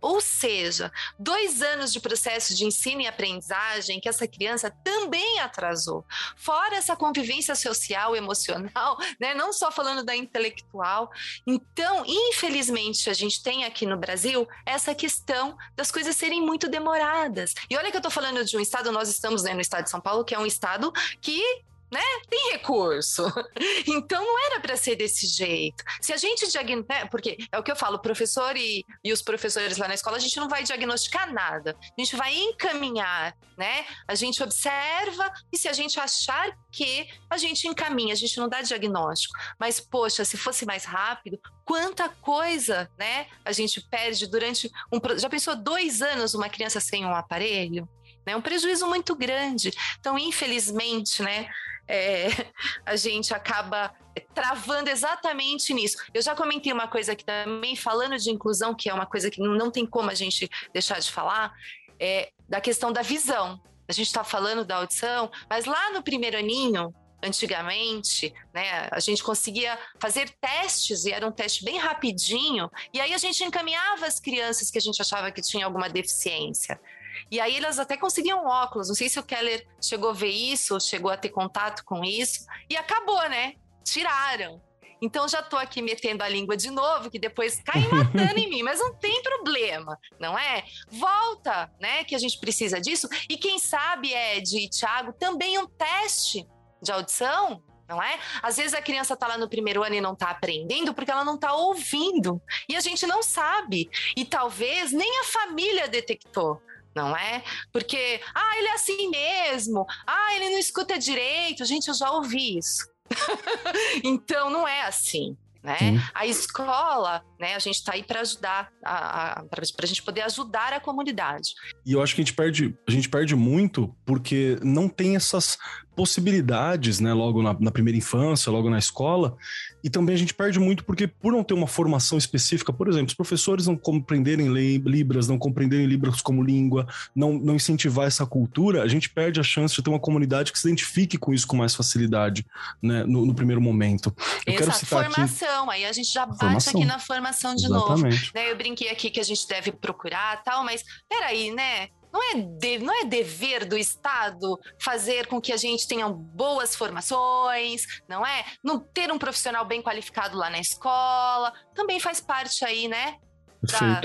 Ou 0.00 0.20
seja, 0.20 0.92
dois 1.18 1.62
anos 1.62 1.92
de 1.92 2.00
processo 2.00 2.54
de 2.54 2.64
ensino 2.64 3.00
e 3.00 3.06
aprendizagem 3.06 4.00
que 4.00 4.08
essa 4.08 4.26
criança 4.26 4.70
também 4.82 5.40
atrasou. 5.40 6.04
Fora 6.36 6.76
essa 6.76 6.96
convivência 6.96 7.54
social, 7.54 8.14
emocional, 8.16 8.98
né? 9.20 9.34
não 9.34 9.52
só 9.52 9.70
falando 9.70 10.04
da 10.04 10.14
intelectual. 10.14 11.10
Então, 11.46 12.04
infelizmente, 12.06 13.08
a 13.08 13.14
gente 13.14 13.42
tem 13.42 13.64
aqui 13.64 13.86
no 13.86 13.96
Brasil 13.96 14.46
essa 14.66 14.94
questão 14.94 15.56
das 15.76 15.90
coisas 15.90 16.16
serem 16.16 16.40
muito 16.40 16.68
demoradas. 16.68 17.54
E 17.68 17.76
olha 17.76 17.90
que 17.90 17.96
eu 17.96 18.00
estou 18.00 18.10
falando 18.10 18.44
de 18.44 18.56
um 18.56 18.60
estado, 18.60 18.92
nós 18.92 19.08
estamos 19.08 19.42
né, 19.42 19.54
no 19.54 19.60
estado 19.60 19.84
de 19.84 19.90
São 19.90 20.00
Paulo, 20.00 20.24
que 20.24 20.34
é 20.34 20.38
um 20.38 20.46
estado 20.46 20.92
que 21.20 21.42
né? 21.90 22.00
Tem 22.28 22.52
recurso. 22.52 23.24
Então 23.86 24.24
não 24.24 24.46
era 24.46 24.60
para 24.60 24.76
ser 24.76 24.96
desse 24.96 25.26
jeito. 25.26 25.82
Se 26.00 26.12
a 26.12 26.16
gente 26.16 26.48
diagnostica, 26.48 26.94
né? 26.94 27.06
porque 27.06 27.36
é 27.50 27.58
o 27.58 27.62
que 27.62 27.70
eu 27.70 27.76
falo, 27.76 27.98
professor 27.98 28.56
e, 28.56 28.84
e 29.02 29.12
os 29.12 29.22
professores 29.22 29.76
lá 29.76 29.88
na 29.88 29.94
escola, 29.94 30.16
a 30.16 30.20
gente 30.20 30.36
não 30.36 30.48
vai 30.48 30.62
diagnosticar 30.62 31.32
nada. 31.32 31.76
A 31.80 32.00
gente 32.00 32.16
vai 32.16 32.34
encaminhar, 32.34 33.36
né? 33.56 33.84
A 34.06 34.14
gente 34.14 34.42
observa 34.42 35.30
e 35.52 35.58
se 35.58 35.68
a 35.68 35.72
gente 35.72 35.98
achar 35.98 36.50
que 36.70 37.08
a 37.28 37.36
gente 37.36 37.66
encaminha, 37.66 38.12
a 38.12 38.16
gente 38.16 38.38
não 38.38 38.48
dá 38.48 38.62
diagnóstico. 38.62 39.36
Mas 39.58 39.80
poxa, 39.80 40.24
se 40.24 40.36
fosse 40.36 40.64
mais 40.64 40.84
rápido, 40.84 41.38
quanta 41.64 42.08
coisa, 42.08 42.90
né? 42.98 43.26
A 43.44 43.52
gente 43.52 43.80
perde 43.80 44.26
durante 44.26 44.70
um 44.92 45.00
já 45.18 45.28
pensou 45.28 45.56
dois 45.56 46.02
anos 46.02 46.34
uma 46.34 46.48
criança 46.48 46.80
sem 46.80 47.04
um 47.04 47.14
aparelho? 47.14 47.88
É 48.26 48.36
um 48.36 48.40
prejuízo 48.40 48.86
muito 48.86 49.14
grande. 49.16 49.72
Então, 49.98 50.18
infelizmente, 50.18 51.22
né, 51.22 51.48
é, 51.90 52.28
a 52.86 52.94
gente 52.94 53.34
acaba 53.34 53.92
travando 54.32 54.88
exatamente 54.88 55.74
nisso. 55.74 55.98
Eu 56.14 56.22
já 56.22 56.34
comentei 56.34 56.72
uma 56.72 56.86
coisa 56.86 57.12
aqui 57.12 57.24
também, 57.24 57.74
falando 57.74 58.16
de 58.16 58.30
inclusão, 58.30 58.74
que 58.74 58.88
é 58.88 58.94
uma 58.94 59.06
coisa 59.06 59.30
que 59.30 59.40
não 59.40 59.70
tem 59.70 59.84
como 59.84 60.10
a 60.10 60.14
gente 60.14 60.48
deixar 60.72 61.00
de 61.00 61.10
falar, 61.10 61.52
é 61.98 62.30
da 62.48 62.60
questão 62.60 62.92
da 62.92 63.02
visão. 63.02 63.60
A 63.88 63.92
gente 63.92 64.06
está 64.06 64.22
falando 64.22 64.64
da 64.64 64.76
audição, 64.76 65.30
mas 65.48 65.64
lá 65.64 65.92
no 65.92 66.02
primeiro 66.02 66.38
aninho, 66.38 66.94
antigamente, 67.22 68.32
né, 68.54 68.88
a 68.90 69.00
gente 69.00 69.22
conseguia 69.22 69.78
fazer 69.98 70.30
testes 70.40 71.04
e 71.04 71.12
era 71.12 71.26
um 71.26 71.32
teste 71.32 71.64
bem 71.64 71.76
rapidinho, 71.76 72.70
e 72.94 73.00
aí 73.00 73.12
a 73.12 73.18
gente 73.18 73.42
encaminhava 73.44 74.06
as 74.06 74.18
crianças 74.18 74.70
que 74.70 74.78
a 74.78 74.80
gente 74.80 75.02
achava 75.02 75.30
que 75.30 75.42
tinha 75.42 75.66
alguma 75.66 75.88
deficiência. 75.88 76.80
E 77.30 77.40
aí 77.40 77.56
elas 77.56 77.78
até 77.78 77.96
conseguiam 77.96 78.46
óculos. 78.46 78.88
Não 78.88 78.94
sei 78.94 79.08
se 79.08 79.18
o 79.18 79.22
Keller 79.22 79.66
chegou 79.80 80.10
a 80.10 80.14
ver 80.14 80.30
isso, 80.30 80.74
ou 80.74 80.80
chegou 80.80 81.10
a 81.10 81.16
ter 81.16 81.30
contato 81.30 81.84
com 81.84 82.04
isso. 82.04 82.46
E 82.68 82.76
acabou, 82.76 83.28
né? 83.28 83.54
Tiraram. 83.84 84.60
Então 85.02 85.26
já 85.26 85.42
tô 85.42 85.56
aqui 85.56 85.80
metendo 85.80 86.22
a 86.22 86.28
língua 86.28 86.56
de 86.56 86.70
novo, 86.70 87.10
que 87.10 87.18
depois 87.18 87.60
cai 87.62 87.80
matando 87.88 88.38
em 88.38 88.48
mim, 88.48 88.62
mas 88.62 88.78
não 88.78 88.94
tem 88.94 89.22
problema, 89.22 89.98
não 90.18 90.38
é? 90.38 90.64
Volta, 90.90 91.70
né? 91.80 92.04
Que 92.04 92.14
a 92.14 92.18
gente 92.18 92.38
precisa 92.38 92.80
disso. 92.80 93.08
E 93.28 93.36
quem 93.36 93.58
sabe, 93.58 94.12
Ed 94.12 94.58
e 94.58 94.68
Thiago, 94.68 95.12
também 95.12 95.58
um 95.58 95.66
teste 95.66 96.46
de 96.82 96.92
audição 96.92 97.62
não 97.90 98.00
é? 98.00 98.20
Às 98.40 98.56
vezes 98.56 98.72
a 98.72 98.80
criança 98.80 99.14
está 99.14 99.26
lá 99.26 99.36
no 99.36 99.48
primeiro 99.48 99.82
ano 99.82 99.96
e 99.96 100.00
não 100.00 100.12
está 100.12 100.30
aprendendo 100.30 100.94
porque 100.94 101.10
ela 101.10 101.24
não 101.24 101.34
está 101.34 101.54
ouvindo. 101.54 102.40
E 102.68 102.76
a 102.76 102.80
gente 102.80 103.04
não 103.04 103.20
sabe. 103.20 103.90
E 104.16 104.24
talvez 104.24 104.92
nem 104.92 105.18
a 105.18 105.24
família 105.24 105.88
detectou 105.88 106.62
não 106.94 107.16
é? 107.16 107.42
Porque, 107.72 108.20
ah, 108.34 108.58
ele 108.58 108.68
é 108.68 108.74
assim 108.74 109.08
mesmo, 109.10 109.86
ah, 110.06 110.34
ele 110.34 110.50
não 110.50 110.58
escuta 110.58 110.98
direito. 110.98 111.64
Gente, 111.64 111.88
eu 111.88 111.94
já 111.94 112.10
ouvi 112.10 112.58
isso. 112.58 112.88
então, 114.04 114.50
não 114.50 114.66
é 114.66 114.82
assim. 114.82 115.36
Né? 115.62 116.02
A 116.14 116.26
escola, 116.26 117.22
né, 117.38 117.54
a 117.54 117.58
gente 117.58 117.74
está 117.74 117.92
aí 117.92 118.02
para 118.02 118.20
ajudar, 118.20 118.72
para 118.82 119.62
a 119.82 119.86
gente 119.86 120.02
poder 120.02 120.22
ajudar 120.22 120.72
a 120.72 120.80
comunidade. 120.80 121.50
E 121.84 121.92
eu 121.92 122.02
acho 122.02 122.14
que 122.14 122.22
a 122.22 122.24
gente 122.24 122.34
perde, 122.34 122.74
a 122.88 122.90
gente 122.90 123.10
perde 123.10 123.36
muito 123.36 123.94
porque 124.06 124.58
não 124.62 124.88
tem 124.88 125.16
essas 125.16 125.58
possibilidades, 126.00 126.98
né, 126.98 127.12
logo 127.12 127.42
na, 127.42 127.54
na, 127.60 127.70
primeira 127.70 127.98
infância, 127.98 128.50
logo 128.50 128.70
na 128.70 128.78
escola, 128.78 129.36
e 129.84 129.90
também 129.90 130.14
a 130.14 130.18
gente 130.18 130.32
perde 130.32 130.58
muito 130.58 130.82
porque 130.82 131.06
por 131.06 131.30
não 131.30 131.44
ter 131.44 131.52
uma 131.52 131.66
formação 131.66 132.16
específica, 132.16 132.72
por 132.72 132.88
exemplo, 132.88 133.08
os 133.08 133.14
professores 133.14 133.66
não 133.66 133.76
compreenderem 133.76 134.48
Libras, 134.48 135.28
não 135.28 135.38
compreenderem 135.38 135.84
Libras 135.84 136.22
como 136.22 136.42
língua, 136.42 136.86
não, 137.14 137.34
não 137.34 137.54
incentivar 137.54 138.06
essa 138.06 138.24
cultura, 138.24 138.82
a 138.82 138.88
gente 138.88 139.10
perde 139.10 139.40
a 139.40 139.42
chance 139.42 139.74
de 139.74 139.82
ter 139.82 139.90
uma 139.90 140.00
comunidade 140.00 140.52
que 140.52 140.58
se 140.58 140.66
identifique 140.66 141.18
com 141.18 141.34
isso 141.34 141.46
com 141.46 141.54
mais 141.54 141.74
facilidade, 141.74 142.46
né, 142.82 143.04
no, 143.04 143.26
no 143.26 143.34
primeiro 143.34 143.60
momento. 143.60 144.06
Eu 144.46 144.54
Exato, 144.54 144.70
quero 144.70 144.72
citar 144.72 145.04
formação, 145.04 145.64
aqui... 145.64 145.72
aí 145.74 145.84
a 145.84 145.92
gente 145.92 146.10
já 146.10 146.24
bate 146.24 146.40
formação. 146.40 146.80
aqui 146.80 146.84
na 146.86 146.98
formação 146.98 147.54
de 147.54 147.66
Exatamente. 147.66 148.02
novo. 148.02 148.32
Né, 148.34 148.50
eu 148.50 148.56
brinquei 148.56 148.88
aqui 148.88 149.10
que 149.10 149.20
a 149.20 149.24
gente 149.24 149.46
deve 149.46 149.70
procurar 149.70 150.42
tal, 150.42 150.64
mas 150.64 150.82
peraí, 151.10 151.50
né? 151.50 151.88
Não 152.12 152.22
é, 152.32 152.34
de, 152.34 152.78
não 152.78 153.02
é 153.02 153.04
dever 153.04 153.64
do 153.64 153.76
Estado 153.76 154.58
fazer 154.78 155.26
com 155.26 155.40
que 155.40 155.52
a 155.52 155.56
gente 155.56 155.86
tenha 155.86 156.08
boas 156.08 156.74
formações, 156.74 157.86
não 158.08 158.26
é? 158.26 158.44
Não 158.62 158.80
ter 158.80 159.12
um 159.12 159.18
profissional 159.18 159.64
bem 159.64 159.82
qualificado 159.82 160.36
lá 160.36 160.50
na 160.50 160.58
escola, 160.58 161.52
também 161.74 162.00
faz 162.00 162.20
parte 162.20 162.64
aí, 162.64 162.88
né? 162.88 163.16
Da, 163.62 164.00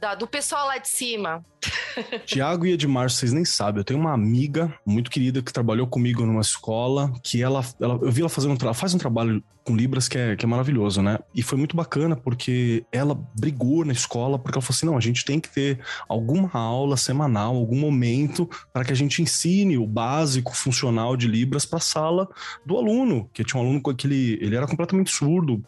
da, 0.00 0.14
do 0.14 0.26
pessoal 0.26 0.66
lá 0.66 0.78
de 0.78 0.88
cima. 0.88 1.44
Tiago 2.26 2.66
e 2.66 2.72
Edmar, 2.72 3.10
vocês 3.10 3.32
nem 3.32 3.44
sabem, 3.44 3.80
eu 3.80 3.84
tenho 3.84 4.00
uma 4.00 4.12
amiga 4.12 4.72
muito 4.84 5.10
querida 5.10 5.42
que 5.42 5.52
trabalhou 5.52 5.86
comigo 5.86 6.24
numa 6.24 6.40
escola, 6.40 7.12
que 7.22 7.42
ela, 7.42 7.64
ela 7.80 7.98
eu 8.02 8.10
vi 8.10 8.20
ela 8.20 8.28
fazendo 8.28 8.52
um 8.52 8.74
faz 8.74 8.94
um 8.94 8.98
trabalho 8.98 9.42
com 9.64 9.74
Libras 9.74 10.08
que 10.08 10.18
é, 10.18 10.36
que 10.36 10.44
é 10.44 10.48
maravilhoso, 10.48 11.00
né? 11.00 11.18
E 11.34 11.42
foi 11.42 11.56
muito 11.56 11.74
bacana 11.74 12.14
porque 12.14 12.84
ela 12.92 13.18
brigou 13.38 13.84
na 13.84 13.92
escola 13.92 14.38
porque 14.38 14.58
ela 14.58 14.62
falou 14.62 14.76
assim: 14.76 14.86
não, 14.86 14.96
a 14.96 15.00
gente 15.00 15.24
tem 15.24 15.40
que 15.40 15.48
ter 15.48 15.80
alguma 16.08 16.50
aula 16.52 16.96
semanal, 16.96 17.56
algum 17.56 17.78
momento 17.78 18.48
para 18.72 18.84
que 18.84 18.92
a 18.92 18.96
gente 18.96 19.22
ensine 19.22 19.78
o 19.78 19.86
básico 19.86 20.54
funcional 20.54 21.16
de 21.16 21.26
Libras 21.26 21.64
para 21.64 21.78
a 21.78 21.82
sala 21.82 22.28
do 22.64 22.76
aluno, 22.76 23.28
que 23.32 23.42
tinha 23.42 23.60
um 23.60 23.64
aluno 23.64 23.80
com 23.80 23.90
aquele. 23.90 24.38
Ele 24.40 24.54
era 24.54 24.66
completamente 24.66 25.10
surdo, 25.10 25.64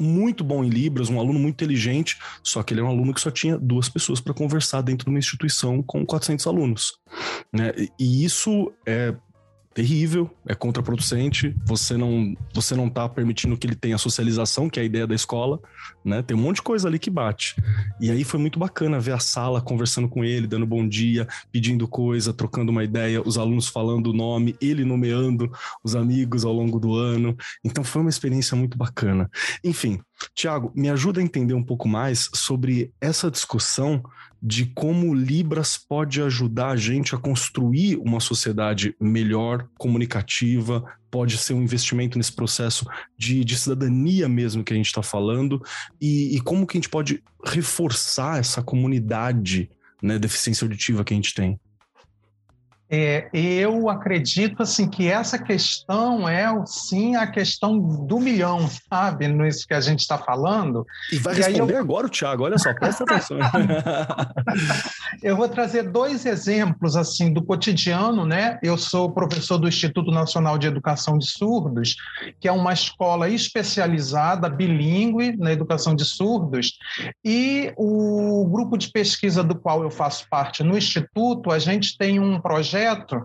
muito 0.00 0.44
bom 0.44 0.62
em 0.62 0.68
Libras, 0.68 1.10
um 1.10 1.18
aluno 1.18 1.38
muito 1.38 1.54
inteligente, 1.54 2.18
só 2.42 2.62
que 2.62 2.72
ele 2.72 2.80
era 2.80 2.88
um 2.88 2.92
aluno 2.92 3.12
que 3.12 3.20
só 3.20 3.30
tinha 3.30 3.58
duas 3.58 3.88
pessoas 3.88 4.20
para 4.20 4.32
conversar 4.32 4.80
dentro 4.82 5.04
de 5.04 5.10
uma 5.10 5.18
instituição 5.18 5.39
com 5.86 6.04
400 6.04 6.46
alunos. 6.46 6.98
Né? 7.52 7.72
E 7.98 8.24
isso 8.24 8.72
é 8.86 9.14
terrível, 9.72 10.28
é 10.46 10.54
contraproducente, 10.54 11.54
você 11.64 11.96
não 11.96 12.34
você 12.52 12.74
não 12.74 12.90
tá 12.90 13.08
permitindo 13.08 13.56
que 13.56 13.66
ele 13.66 13.76
tenha 13.76 13.96
socialização, 13.98 14.68
que 14.68 14.80
é 14.80 14.82
a 14.82 14.86
ideia 14.86 15.06
da 15.06 15.14
escola, 15.14 15.60
né? 16.04 16.22
Tem 16.22 16.36
um 16.36 16.40
monte 16.40 16.56
de 16.56 16.62
coisa 16.62 16.88
ali 16.88 16.98
que 16.98 17.08
bate. 17.08 17.54
E 18.00 18.10
aí 18.10 18.24
foi 18.24 18.40
muito 18.40 18.58
bacana 18.58 18.98
ver 18.98 19.12
a 19.12 19.20
sala 19.20 19.60
conversando 19.60 20.08
com 20.08 20.24
ele, 20.24 20.46
dando 20.46 20.66
bom 20.66 20.86
dia, 20.86 21.26
pedindo 21.52 21.86
coisa, 21.86 22.32
trocando 22.32 22.72
uma 22.72 22.82
ideia, 22.82 23.22
os 23.22 23.38
alunos 23.38 23.68
falando 23.68 24.08
o 24.08 24.12
nome, 24.12 24.56
ele 24.60 24.84
nomeando 24.84 25.50
os 25.84 25.94
amigos 25.94 26.44
ao 26.44 26.52
longo 26.52 26.80
do 26.80 26.94
ano. 26.96 27.36
Então 27.64 27.84
foi 27.84 28.02
uma 28.02 28.10
experiência 28.10 28.56
muito 28.56 28.76
bacana. 28.76 29.30
Enfim, 29.62 30.00
Tiago, 30.34 30.72
me 30.74 30.90
ajuda 30.90 31.20
a 31.20 31.22
entender 31.22 31.54
um 31.54 31.62
pouco 31.64 31.88
mais 31.88 32.28
sobre 32.34 32.92
essa 33.00 33.30
discussão 33.30 34.02
de 34.42 34.66
como 34.66 35.14
Libras 35.14 35.76
pode 35.76 36.22
ajudar 36.22 36.68
a 36.68 36.76
gente 36.76 37.14
a 37.14 37.18
construir 37.18 37.96
uma 37.96 38.20
sociedade 38.20 38.94
melhor, 38.98 39.68
comunicativa, 39.78 40.84
pode 41.10 41.36
ser 41.36 41.54
um 41.54 41.62
investimento 41.62 42.16
nesse 42.16 42.32
processo 42.32 42.86
de, 43.18 43.44
de 43.44 43.58
cidadania 43.58 44.28
mesmo 44.28 44.64
que 44.64 44.72
a 44.72 44.76
gente 44.76 44.86
está 44.86 45.02
falando, 45.02 45.62
e, 46.00 46.36
e, 46.36 46.40
como 46.40 46.66
que 46.66 46.76
a 46.76 46.80
gente 46.80 46.88
pode 46.88 47.22
reforçar 47.44 48.38
essa 48.38 48.62
comunidade 48.62 49.70
né, 50.02 50.18
deficiência 50.18 50.64
auditiva 50.64 51.04
que 51.04 51.12
a 51.12 51.16
gente 51.16 51.34
tem. 51.34 51.58
É, 52.92 53.28
eu 53.32 53.88
acredito 53.88 54.64
assim 54.64 54.88
que 54.88 55.06
essa 55.06 55.38
questão 55.38 56.28
é 56.28 56.50
sim 56.66 57.14
a 57.14 57.24
questão 57.24 57.78
do 57.78 58.18
milhão, 58.18 58.68
sabe? 58.92 59.28
Nisso 59.28 59.64
que 59.64 59.74
a 59.74 59.80
gente 59.80 60.00
está 60.00 60.18
falando. 60.18 60.84
E 61.12 61.18
vai 61.18 61.34
e 61.34 61.36
responder 61.36 61.74
eu... 61.74 61.78
agora 61.78 62.08
o 62.08 62.10
Thiago, 62.10 62.42
olha 62.42 62.58
só, 62.58 62.74
presta 62.74 63.04
atenção. 63.04 63.38
eu 65.22 65.36
vou 65.36 65.48
trazer 65.48 65.84
dois 65.84 66.26
exemplos 66.26 66.96
assim 66.96 67.32
do 67.32 67.44
cotidiano, 67.44 68.26
né? 68.26 68.58
Eu 68.60 68.76
sou 68.76 69.12
professor 69.12 69.56
do 69.56 69.68
Instituto 69.68 70.10
Nacional 70.10 70.58
de 70.58 70.66
Educação 70.66 71.16
de 71.16 71.26
Surdos, 71.26 71.94
que 72.40 72.48
é 72.48 72.52
uma 72.52 72.72
escola 72.72 73.28
especializada, 73.28 74.48
bilíngue 74.48 75.36
na 75.36 75.52
educação 75.52 75.94
de 75.94 76.04
surdos, 76.04 76.72
e 77.24 77.72
o 77.76 78.44
grupo 78.50 78.76
de 78.76 78.90
pesquisa 78.90 79.44
do 79.44 79.54
qual 79.54 79.84
eu 79.84 79.90
faço 79.92 80.28
parte 80.28 80.64
no 80.64 80.76
Instituto, 80.76 81.52
a 81.52 81.58
gente 81.60 81.96
tem 81.96 82.18
um 82.18 82.40
projeto 82.40 82.79
projeto 82.80 83.24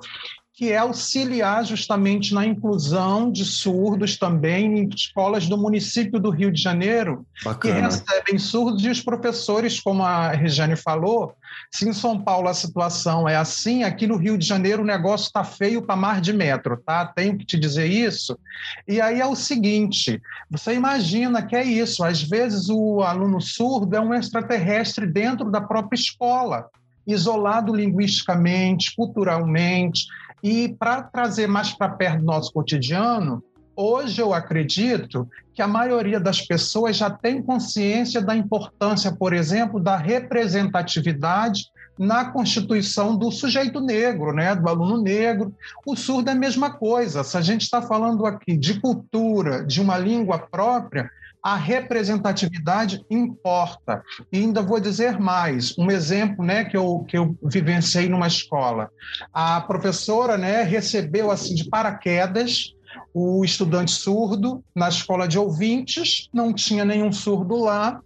que 0.56 0.72
é 0.72 0.78
auxiliar 0.78 1.65
justamente 1.65 2.34
na 2.34 2.46
inclusão 2.46 3.30
de 3.30 3.44
surdos 3.44 4.18
também 4.18 4.80
em 4.80 4.88
escolas 4.88 5.48
do 5.48 5.58
município 5.58 6.18
do 6.18 6.30
Rio 6.30 6.50
de 6.50 6.62
Janeiro, 6.62 7.26
Bacana. 7.44 7.76
que 7.76 7.82
recebem 7.82 8.39
surdos, 8.39 8.86
e 8.86 8.89
os 8.89 9.02
professores, 9.02 9.82
como 9.82 10.02
a 10.02 10.30
Regiane 10.30 10.78
falou, 10.78 11.34
se 11.70 11.88
em 11.88 11.91
São 11.91 12.22
Paulo 12.22 12.48
a 12.48 12.54
situação 12.54 13.28
é 13.28 13.36
assim, 13.36 13.84
aqui 13.84 14.08
no 14.08 14.15
Rio 14.15 14.38
de 14.38 14.46
Janeiro 14.46 14.82
o 14.82 14.86
negócio 14.86 15.28
está 15.28 15.44
feio 15.44 15.82
para 15.82 15.98
mar 15.98 16.22
de 16.22 16.32
metro, 16.32 16.78
tá? 16.78 17.06
Tenho 17.06 17.38
que 17.38 17.46
te 17.46 17.60
dizer 17.60 17.88
isso. 17.88 18.39
E 18.88 19.02
aí 19.02 19.20
é 19.20 19.26
o 19.26 19.36
seguinte: 19.36 20.22
você 20.50 20.74
imagina 20.74 21.46
que 21.46 21.56
é 21.58 21.65
isso, 21.65 22.02
às 22.02 22.24
vezes 22.24 22.70
o 22.70 23.02
aluno 23.02 23.41
surdo 23.41 23.94
é 23.94 24.00
um 24.00 24.13
extraterrestre 24.13 25.06
dentro 25.06 25.52
da 25.52 25.60
própria 25.60 25.98
escola 26.00 26.70
isolado 27.06 27.74
linguisticamente, 27.74 28.96
culturalmente, 28.96 30.06
e 30.44 30.76
para 30.78 31.02
trazer 31.02 31.48
mais 31.48 31.74
para 31.74 31.89
perto 31.89 32.20
do 32.20 32.26
nosso 32.26 32.52
cotidiano, 32.54 33.44
hoje 33.76 34.22
eu 34.22 34.34
acredito 34.34 35.28
que 35.54 35.62
a 35.62 35.68
maioria 35.68 36.20
das 36.20 36.41
pessoas 36.41 36.98
já 36.98 37.10
tem 37.10 37.41
consciência 37.41 38.22
da 38.22 38.36
importância, 38.36 39.12
por 39.12 39.34
exemplo, 39.34 39.80
da 39.80 39.98
representatividade 39.98 41.65
na 41.98 42.26
constituição 42.26 43.15
do 43.15 43.32
sujeito 43.32 43.80
negro, 43.80 44.34
né, 44.34 44.54
do 44.54 44.68
aluno 44.68 45.02
negro. 45.02 45.54
O 45.86 45.96
surdo 45.96 46.30
é 46.30 46.34
a 46.34 46.36
mesma 46.36 46.72
coisa. 46.72 47.24
Se 47.24 47.38
a 47.38 47.41
gente 47.41 47.62
está 47.62 47.82
falando 47.82 48.26
aqui 48.26 48.58
de 48.58 48.80
cultura, 48.80 49.65
de 49.65 49.82
uma 49.82 49.98
língua 49.98 50.38
própria, 50.38 51.10
a 51.46 51.56
representatividade 51.56 53.06
importa. 53.08 54.04
E 54.32 54.40
ainda 54.40 54.64
vou 54.64 54.80
dizer 54.80 55.20
mais, 55.20 55.78
um 55.78 55.92
exemplo 55.92 56.44
né, 56.44 56.66
que, 56.66 56.76
eu, 56.76 57.06
que 57.08 57.16
eu 57.16 57.38
vivenciei 57.44 58.10
numa 58.10 58.26
escola. 58.26 58.90
A 59.32 59.62
professora 59.62 60.40
né, 60.40 60.64
recebeu 60.64 61.30
assim 61.30 61.54
de 61.54 61.70
paraquedas 61.70 62.74
o 63.14 63.46
estudante 63.46 63.92
surdo 63.92 64.64
na 64.74 64.90
escola 64.90 65.28
de 65.28 65.38
ouvintes, 65.38 66.30
não 66.34 66.52
tinha 66.52 66.84
nenhum 66.84 67.12
surdo 67.12 67.58
lá. 67.58 68.02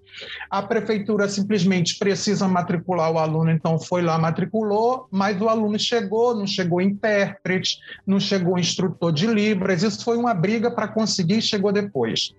A 0.49 0.61
prefeitura 0.61 1.29
simplesmente 1.29 1.97
precisa 1.97 2.45
matricular 2.45 3.09
o 3.09 3.19
aluno, 3.19 3.51
então 3.51 3.79
foi 3.79 4.01
lá, 4.01 4.17
matriculou, 4.17 5.07
mas 5.09 5.39
o 5.39 5.47
aluno 5.47 5.79
chegou, 5.79 6.35
não 6.35 6.45
chegou 6.45 6.81
intérprete, 6.81 7.77
não 8.05 8.19
chegou 8.19 8.59
instrutor 8.59 9.13
de 9.13 9.27
Libras. 9.27 9.81
Isso 9.81 10.03
foi 10.03 10.17
uma 10.17 10.33
briga 10.33 10.69
para 10.69 10.89
conseguir, 10.89 11.41
chegou 11.41 11.71
depois. 11.71 12.33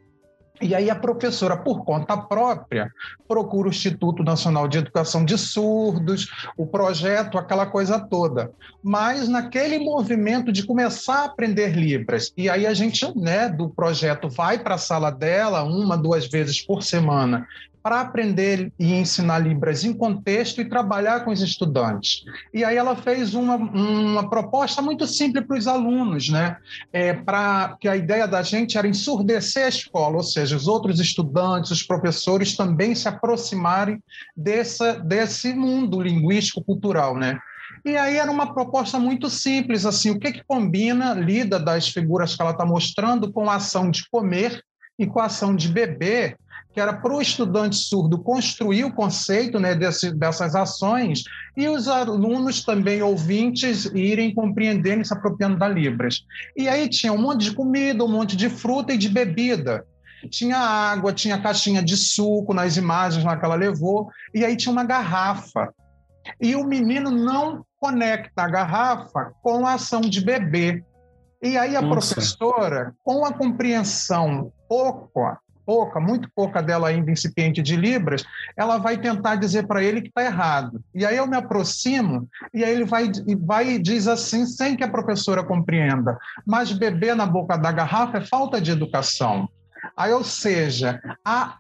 E 0.61 0.75
aí 0.75 0.91
a 0.91 0.95
professora, 0.95 1.57
por 1.57 1.85
conta 1.85 2.17
própria, 2.17 2.93
procura 3.27 3.69
o 3.69 3.71
Instituto 3.71 4.23
Nacional 4.23 4.69
de 4.69 4.79
Educação 4.79 5.25
de 5.25 5.39
Surdos, 5.39 6.29
o 6.57 6.67
projeto, 6.67 7.39
aquela 7.39 7.65
coisa 7.65 7.99
toda. 7.99 8.53
Mas 8.83 9.29
naquele 9.29 9.79
movimento 9.79 10.53
de 10.53 10.67
começar 10.67 11.23
a 11.23 11.25
aprender 11.25 11.75
Libras, 11.75 12.33
e 12.37 12.51
aí 12.51 12.67
a 12.67 12.75
gente, 12.75 13.11
né, 13.19 13.49
do 13.49 13.71
projeto 13.71 14.29
vai 14.29 14.59
para 14.59 14.75
a 14.75 14.79
sala 14.79 15.11
dela 15.11 15.63
uma, 15.63 15.97
duas 15.97 16.27
vezes 16.27 16.61
por 16.61 16.83
semana 16.83 17.47
para 17.83 18.01
aprender 18.01 18.73
e 18.79 18.95
ensinar 18.95 19.39
Libras 19.39 19.85
em 19.85 19.93
contexto 19.93 20.61
e 20.61 20.69
trabalhar 20.69 21.25
com 21.25 21.31
os 21.31 21.41
estudantes. 21.41 22.25
E 22.53 22.65
aí 22.65 22.77
ela 22.77 22.95
fez 22.95 23.35
uma, 23.35 23.57
uma 23.57 24.29
proposta 24.29 24.83
muito 24.83 25.07
simples 25.07 25.47
para 25.47 25.59
os 25.59 25.67
alunos, 25.67 26.29
né? 26.29 26.57
É, 26.93 27.13
para 27.13 27.77
que 27.81 27.89
a 27.89 27.97
ideia 27.97 28.29
da 28.29 28.43
gente 28.43 28.77
era 28.77 28.87
ensurdecer 28.87 29.65
a 29.65 29.69
escola, 29.69 30.17
ou 30.17 30.23
seja, 30.23 30.57
os 30.57 30.69
outros 30.69 31.01
estudantes, 31.01 31.71
os 31.71 31.83
professores 31.83 32.57
também 32.57 32.95
se 32.95 33.09
aproximarem 33.09 34.03
dessa, 34.37 34.95
desse 34.95 35.55
mundo 35.55 36.01
linguístico-cultural, 36.01 37.17
né? 37.17 37.39
E 37.85 37.97
aí 37.97 38.17
era 38.17 38.31
uma 38.31 38.53
proposta 38.53 38.99
muito 38.99 39.31
simples, 39.31 39.87
assim, 39.87 40.11
o 40.11 40.19
que, 40.19 40.33
que 40.33 40.45
combina, 40.45 41.15
lida 41.15 41.59
das 41.59 41.89
figuras 41.89 42.37
que 42.37 42.43
ela 42.43 42.51
está 42.51 42.65
mostrando 42.65 43.33
com 43.33 43.49
a 43.49 43.55
ação 43.55 43.91
de 43.91 44.09
comer 44.11 44.63
e 44.99 45.07
com 45.07 45.19
a 45.19 45.27
ação 45.27 45.57
de 45.57 45.69
beber, 45.69 46.37
que 46.73 46.81
era 46.81 46.93
para 46.93 47.13
o 47.13 47.21
estudante 47.21 47.77
surdo 47.77 48.19
construir 48.19 48.85
o 48.85 48.93
conceito 48.93 49.59
né, 49.59 49.75
desse, 49.75 50.13
dessas 50.13 50.55
ações 50.55 51.25
e 51.57 51.69
os 51.69 51.89
alunos 51.89 52.65
também 52.65 53.03
ouvintes 53.03 53.87
irem 53.87 54.33
compreendendo 54.33 55.03
e 55.03 55.05
se 55.05 55.13
apropriando 55.13 55.59
da 55.59 55.69
Libras. 55.69 56.25
E 56.57 56.69
aí 56.69 56.89
tinha 56.89 57.13
um 57.13 57.21
monte 57.21 57.45
de 57.45 57.55
comida, 57.55 58.05
um 58.05 58.09
monte 58.09 58.37
de 58.37 58.49
fruta 58.49 58.93
e 58.93 58.99
de 58.99 59.09
bebida. 59.09 59.85
Tinha 60.31 60.59
água, 60.59 61.13
tinha 61.13 61.41
caixinha 61.41 61.83
de 61.83 61.97
suco 61.97 62.55
nas 62.55 62.77
imagens 62.77 63.25
lá 63.25 63.37
que 63.37 63.45
ela 63.45 63.55
levou, 63.55 64.09
e 64.35 64.45
aí 64.45 64.55
tinha 64.55 64.73
uma 64.73 64.85
garrafa. 64.85 65.73
E 66.41 66.55
o 66.55 66.65
menino 66.65 67.11
não 67.11 67.65
conecta 67.81 68.43
a 68.43 68.49
garrafa 68.49 69.33
com 69.43 69.67
a 69.67 69.75
ação 69.75 70.03
de 70.03 70.23
beber. 70.23 70.85
E 71.43 71.57
aí 71.57 71.75
a 71.75 71.81
Nossa. 71.81 72.15
professora, 72.15 72.95
com 73.03 73.25
a 73.25 73.33
compreensão 73.33 74.53
pouco 74.69 75.27
pouca, 75.71 76.01
muito 76.01 76.29
pouca 76.35 76.61
dela 76.61 76.89
ainda 76.89 77.13
incipiente 77.13 77.63
de 77.63 77.77
Libras, 77.77 78.25
ela 78.57 78.77
vai 78.79 78.99
tentar 78.99 79.37
dizer 79.37 79.69
para 79.69 79.81
ele 79.81 80.03
que 80.03 80.09
está 80.09 80.25
errado. 80.25 80.83
E 80.93 81.07
aí 81.07 81.17
eu 81.17 81.29
me 81.29 81.37
aproximo 81.37 82.29
e 82.53 82.65
aí 82.65 82.73
ele 82.73 82.85
vai, 82.85 83.09
vai 83.41 83.69
e 83.71 83.79
diz 83.79 84.09
assim, 84.09 84.45
sem 84.47 84.77
que 84.77 84.83
a 84.83 84.91
professora 84.91 85.45
compreenda: 85.45 86.19
mas 86.45 86.73
beber 86.73 87.15
na 87.15 87.25
boca 87.25 87.57
da 87.57 87.71
garrafa 87.71 88.19
é 88.19 88.27
falta 88.27 88.61
de 88.61 88.73
educação. 88.73 89.49
Aí, 89.97 90.13
ou 90.13 90.25
seja, 90.25 91.01
a 91.25 91.59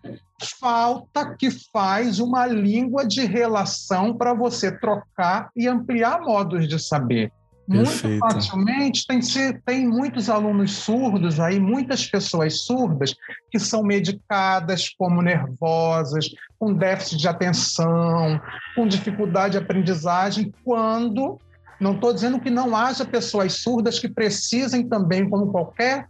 falta 0.58 1.36
que 1.36 1.48
faz 1.72 2.18
uma 2.18 2.46
língua 2.46 3.06
de 3.06 3.24
relação 3.24 4.16
para 4.16 4.34
você 4.34 4.72
trocar 4.72 5.50
e 5.54 5.68
ampliar 5.68 6.20
modos 6.20 6.66
de 6.66 6.80
saber. 6.80 7.30
Muito 7.70 8.18
facilmente 8.18 9.06
tem, 9.06 9.20
tem 9.64 9.86
muitos 9.86 10.28
alunos 10.28 10.72
surdos 10.72 11.38
aí, 11.38 11.60
muitas 11.60 12.04
pessoas 12.04 12.62
surdas 12.62 13.14
que 13.48 13.60
são 13.60 13.84
medicadas 13.84 14.88
como 14.98 15.22
nervosas, 15.22 16.26
com 16.58 16.74
déficit 16.74 17.18
de 17.18 17.28
atenção, 17.28 18.40
com 18.74 18.88
dificuldade 18.88 19.52
de 19.52 19.58
aprendizagem, 19.58 20.52
quando 20.64 21.38
não 21.80 21.94
estou 21.94 22.12
dizendo 22.12 22.40
que 22.40 22.50
não 22.50 22.74
haja 22.74 23.04
pessoas 23.04 23.52
surdas 23.54 24.00
que 24.00 24.08
precisem 24.08 24.88
também, 24.88 25.30
como 25.30 25.52
qualquer 25.52 26.08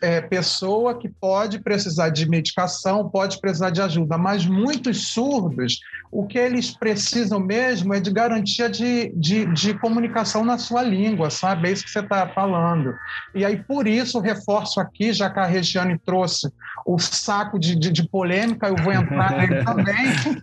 é, 0.00 0.20
pessoa 0.20 0.98
que 0.98 1.08
pode 1.08 1.60
precisar 1.60 2.10
de 2.10 2.28
medicação, 2.28 3.08
pode 3.08 3.40
precisar 3.40 3.70
de 3.70 3.80
ajuda, 3.80 4.16
mas 4.16 4.46
muitos 4.46 5.08
surdos, 5.08 5.80
o 6.10 6.26
que 6.26 6.38
eles 6.38 6.70
precisam 6.70 7.40
mesmo 7.40 7.94
é 7.94 8.00
de 8.00 8.10
garantia 8.10 8.68
de, 8.68 9.12
de, 9.14 9.46
de 9.46 9.74
comunicação 9.78 10.44
na 10.44 10.58
sua 10.58 10.82
língua, 10.82 11.30
sabe? 11.30 11.68
É 11.68 11.72
isso 11.72 11.84
que 11.84 11.90
você 11.90 12.00
está 12.00 12.28
falando. 12.28 12.94
E 13.34 13.44
aí, 13.44 13.56
por 13.56 13.86
isso, 13.86 14.20
reforço 14.20 14.80
aqui, 14.80 15.12
já 15.12 15.30
que 15.30 15.40
a 15.40 15.46
Regiane 15.46 15.98
trouxe 15.98 16.52
o 16.86 16.98
saco 16.98 17.58
de, 17.58 17.74
de, 17.74 17.90
de 17.90 18.08
polêmica, 18.08 18.68
eu 18.68 18.76
vou 18.76 18.92
entrar 18.92 19.36
nele 19.36 19.62
também 19.64 20.42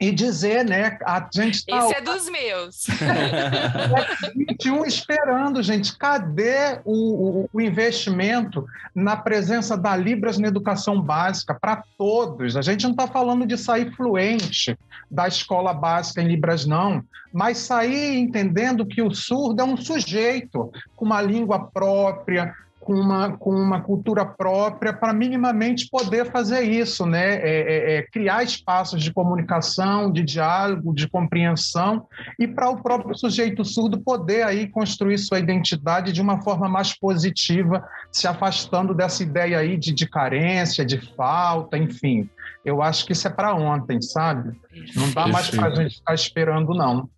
e 0.00 0.10
dizer, 0.10 0.64
né? 0.64 0.98
A 1.04 1.28
gente 1.32 1.64
tá, 1.64 1.78
Esse 1.78 1.94
é 1.94 2.00
dos 2.00 2.28
meus. 2.28 2.86
21 4.36 4.84
esperando, 4.84 5.62
gente. 5.62 5.96
Cadê 5.96 6.80
o, 6.84 6.92
o, 6.92 7.50
o, 7.52 7.60
investimento 7.60 8.66
na 8.94 9.16
presença 9.16 9.76
da 9.76 9.96
Libras 9.96 10.36
na 10.36 10.48
educação 10.48 11.00
básica 11.00 11.54
para 11.54 11.84
todos? 11.96 12.56
A 12.56 12.62
gente 12.62 12.82
não 12.84 12.90
está 12.90 13.06
falando 13.06 13.46
de 13.46 13.56
sair 13.56 13.94
fluente 13.94 14.76
da 15.10 15.28
escola 15.28 15.72
básica 15.72 16.20
em 16.20 16.28
Libras, 16.28 16.66
não, 16.66 17.04
mas 17.32 17.58
sair 17.58 18.18
entendendo 18.18 18.86
que 18.86 19.00
o 19.00 19.14
surdo 19.14 19.62
é 19.62 19.64
um 19.64 19.76
sujeito 19.76 20.72
com 20.96 21.04
uma 21.04 21.22
língua 21.22 21.70
própria, 21.72 22.54
com 22.84 22.92
uma, 22.92 23.36
com 23.38 23.50
uma 23.50 23.80
cultura 23.80 24.26
própria 24.26 24.92
para 24.92 25.14
minimamente 25.14 25.88
poder 25.88 26.30
fazer 26.30 26.60
isso, 26.60 27.06
né? 27.06 27.36
É, 27.36 27.40
é, 27.40 27.96
é, 27.96 28.02
criar 28.02 28.44
espaços 28.44 29.02
de 29.02 29.10
comunicação, 29.10 30.12
de 30.12 30.22
diálogo, 30.22 30.94
de 30.94 31.08
compreensão 31.08 32.06
e 32.38 32.46
para 32.46 32.68
o 32.68 32.82
próprio 32.82 33.16
sujeito 33.16 33.64
surdo 33.64 33.98
poder 33.98 34.42
aí 34.42 34.68
construir 34.68 35.16
sua 35.16 35.38
identidade 35.38 36.12
de 36.12 36.20
uma 36.20 36.42
forma 36.42 36.68
mais 36.68 36.92
positiva, 36.92 37.82
se 38.12 38.28
afastando 38.28 38.92
dessa 38.94 39.22
ideia 39.22 39.58
aí 39.58 39.78
de, 39.78 39.90
de 39.90 40.06
carência, 40.06 40.84
de 40.84 40.98
falta, 41.16 41.78
enfim. 41.78 42.28
Eu 42.62 42.82
acho 42.82 43.06
que 43.06 43.12
isso 43.12 43.26
é 43.26 43.30
para 43.30 43.54
ontem, 43.54 44.00
sabe? 44.02 44.60
Não 44.94 45.10
dá 45.10 45.26
mais 45.26 45.48
para 45.48 45.68
a 45.68 45.74
gente 45.74 45.96
ficar 45.96 46.14
esperando, 46.14 46.74
não. 46.74 47.08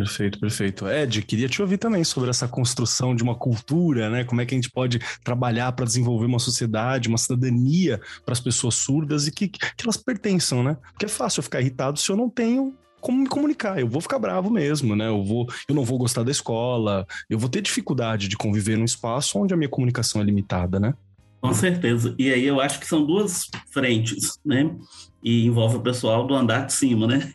Perfeito, 0.00 0.40
perfeito. 0.40 0.88
Ed, 0.88 1.20
queria 1.20 1.46
te 1.46 1.60
ouvir 1.60 1.76
também 1.76 2.02
sobre 2.04 2.30
essa 2.30 2.48
construção 2.48 3.14
de 3.14 3.22
uma 3.22 3.34
cultura, 3.34 4.08
né? 4.08 4.24
Como 4.24 4.40
é 4.40 4.46
que 4.46 4.54
a 4.54 4.56
gente 4.56 4.70
pode 4.70 4.98
trabalhar 5.22 5.70
para 5.72 5.84
desenvolver 5.84 6.24
uma 6.24 6.38
sociedade, 6.38 7.06
uma 7.06 7.18
cidadania 7.18 8.00
para 8.24 8.32
as 8.32 8.40
pessoas 8.40 8.76
surdas 8.76 9.26
e 9.26 9.30
que, 9.30 9.46
que 9.48 9.60
elas 9.84 9.98
pertençam, 9.98 10.62
né? 10.62 10.78
Porque 10.92 11.04
é 11.04 11.08
fácil 11.08 11.40
eu 11.40 11.42
ficar 11.42 11.60
irritado 11.60 11.98
se 11.98 12.10
eu 12.10 12.16
não 12.16 12.30
tenho 12.30 12.74
como 12.98 13.18
me 13.18 13.28
comunicar. 13.28 13.78
Eu 13.78 13.88
vou 13.88 14.00
ficar 14.00 14.18
bravo 14.18 14.48
mesmo, 14.48 14.96
né? 14.96 15.06
Eu 15.06 15.22
vou, 15.22 15.46
eu 15.68 15.74
não 15.74 15.84
vou 15.84 15.98
gostar 15.98 16.22
da 16.22 16.30
escola, 16.30 17.06
eu 17.28 17.38
vou 17.38 17.50
ter 17.50 17.60
dificuldade 17.60 18.26
de 18.26 18.38
conviver 18.38 18.78
num 18.78 18.86
espaço 18.86 19.38
onde 19.38 19.52
a 19.52 19.56
minha 19.56 19.68
comunicação 19.68 20.22
é 20.22 20.24
limitada, 20.24 20.80
né? 20.80 20.94
Com 21.42 21.52
certeza. 21.52 22.14
E 22.18 22.32
aí 22.32 22.46
eu 22.46 22.58
acho 22.58 22.80
que 22.80 22.86
são 22.86 23.04
duas 23.04 23.50
frentes, 23.70 24.38
né? 24.42 24.74
E 25.22 25.46
envolve 25.46 25.76
o 25.76 25.82
pessoal 25.82 26.26
do 26.26 26.34
andar 26.34 26.66
de 26.66 26.72
cima, 26.72 27.06
né? 27.06 27.32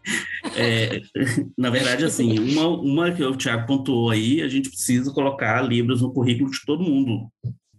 É, 0.56 1.02
na 1.58 1.70
verdade, 1.70 2.06
assim, 2.06 2.40
uma, 2.40 2.68
uma 2.68 3.12
que 3.12 3.24
o 3.24 3.36
Tiago 3.36 3.68
pontuou 3.68 4.10
aí, 4.10 4.42
a 4.42 4.48
gente 4.48 4.70
precisa 4.70 5.12
colocar 5.12 5.62
Libras 5.62 6.02
no 6.02 6.12
currículo 6.12 6.50
de 6.50 6.66
todo 6.66 6.84
mundo. 6.84 7.30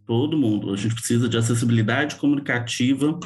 Todo 0.07 0.39
mundo. 0.39 0.73
A 0.73 0.77
gente 0.77 0.95
precisa 0.95 1.29
de 1.29 1.37
acessibilidade 1.37 2.17
comunicativa 2.17 3.19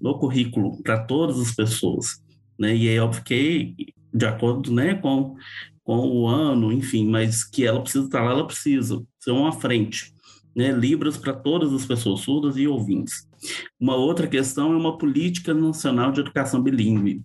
no 0.00 0.18
currículo 0.18 0.80
para 0.82 1.04
todas 1.04 1.40
as 1.40 1.54
pessoas. 1.54 2.22
Né? 2.58 2.76
E 2.76 2.88
aí, 2.88 2.98
óbvio 3.00 3.24
que, 3.24 3.74
de 4.14 4.26
acordo 4.26 4.72
né, 4.72 4.94
com, 4.94 5.34
com 5.82 5.98
o 6.08 6.28
ano, 6.28 6.72
enfim, 6.72 7.08
mas 7.08 7.42
que 7.42 7.66
ela 7.66 7.80
precisa 7.80 8.04
estar 8.04 8.22
lá, 8.22 8.30
ela 8.30 8.46
precisa 8.46 9.02
ser 9.18 9.32
uma 9.32 9.52
frente. 9.52 10.12
Né? 10.54 10.70
Libras 10.70 11.16
para 11.16 11.32
todas 11.32 11.72
as 11.72 11.84
pessoas 11.84 12.20
surdas 12.20 12.56
e 12.56 12.68
ouvintes. 12.68 13.27
Uma 13.78 13.96
outra 13.96 14.26
questão 14.26 14.72
é 14.72 14.76
uma 14.76 14.96
política 14.98 15.54
nacional 15.54 16.12
de 16.12 16.20
educação 16.20 16.62
bilíngue. 16.62 17.22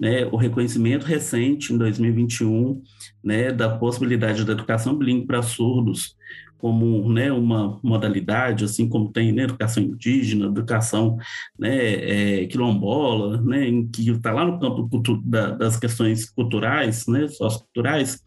Né, 0.00 0.26
o 0.26 0.36
reconhecimento 0.36 1.06
recente, 1.06 1.72
em 1.72 1.78
2021, 1.78 2.82
né, 3.22 3.52
da 3.52 3.68
possibilidade 3.78 4.44
da 4.44 4.52
educação 4.52 4.98
bilíngue 4.98 5.24
para 5.24 5.40
surdos 5.40 6.16
como 6.64 7.12
né, 7.12 7.30
uma 7.30 7.78
modalidade, 7.82 8.64
assim 8.64 8.88
como 8.88 9.12
tem 9.12 9.32
né, 9.32 9.42
educação 9.42 9.82
indígena, 9.82 10.46
educação 10.46 11.18
né, 11.58 12.40
é, 12.42 12.46
quilombola, 12.46 13.38
né, 13.42 13.68
em 13.68 13.86
que 13.86 14.08
está 14.10 14.32
lá 14.32 14.46
no 14.46 14.58
campo 14.58 14.88
da, 15.26 15.50
das 15.50 15.76
questões 15.76 16.30
culturais, 16.30 17.06
né, 17.06 17.28
socioculturais, 17.28 18.22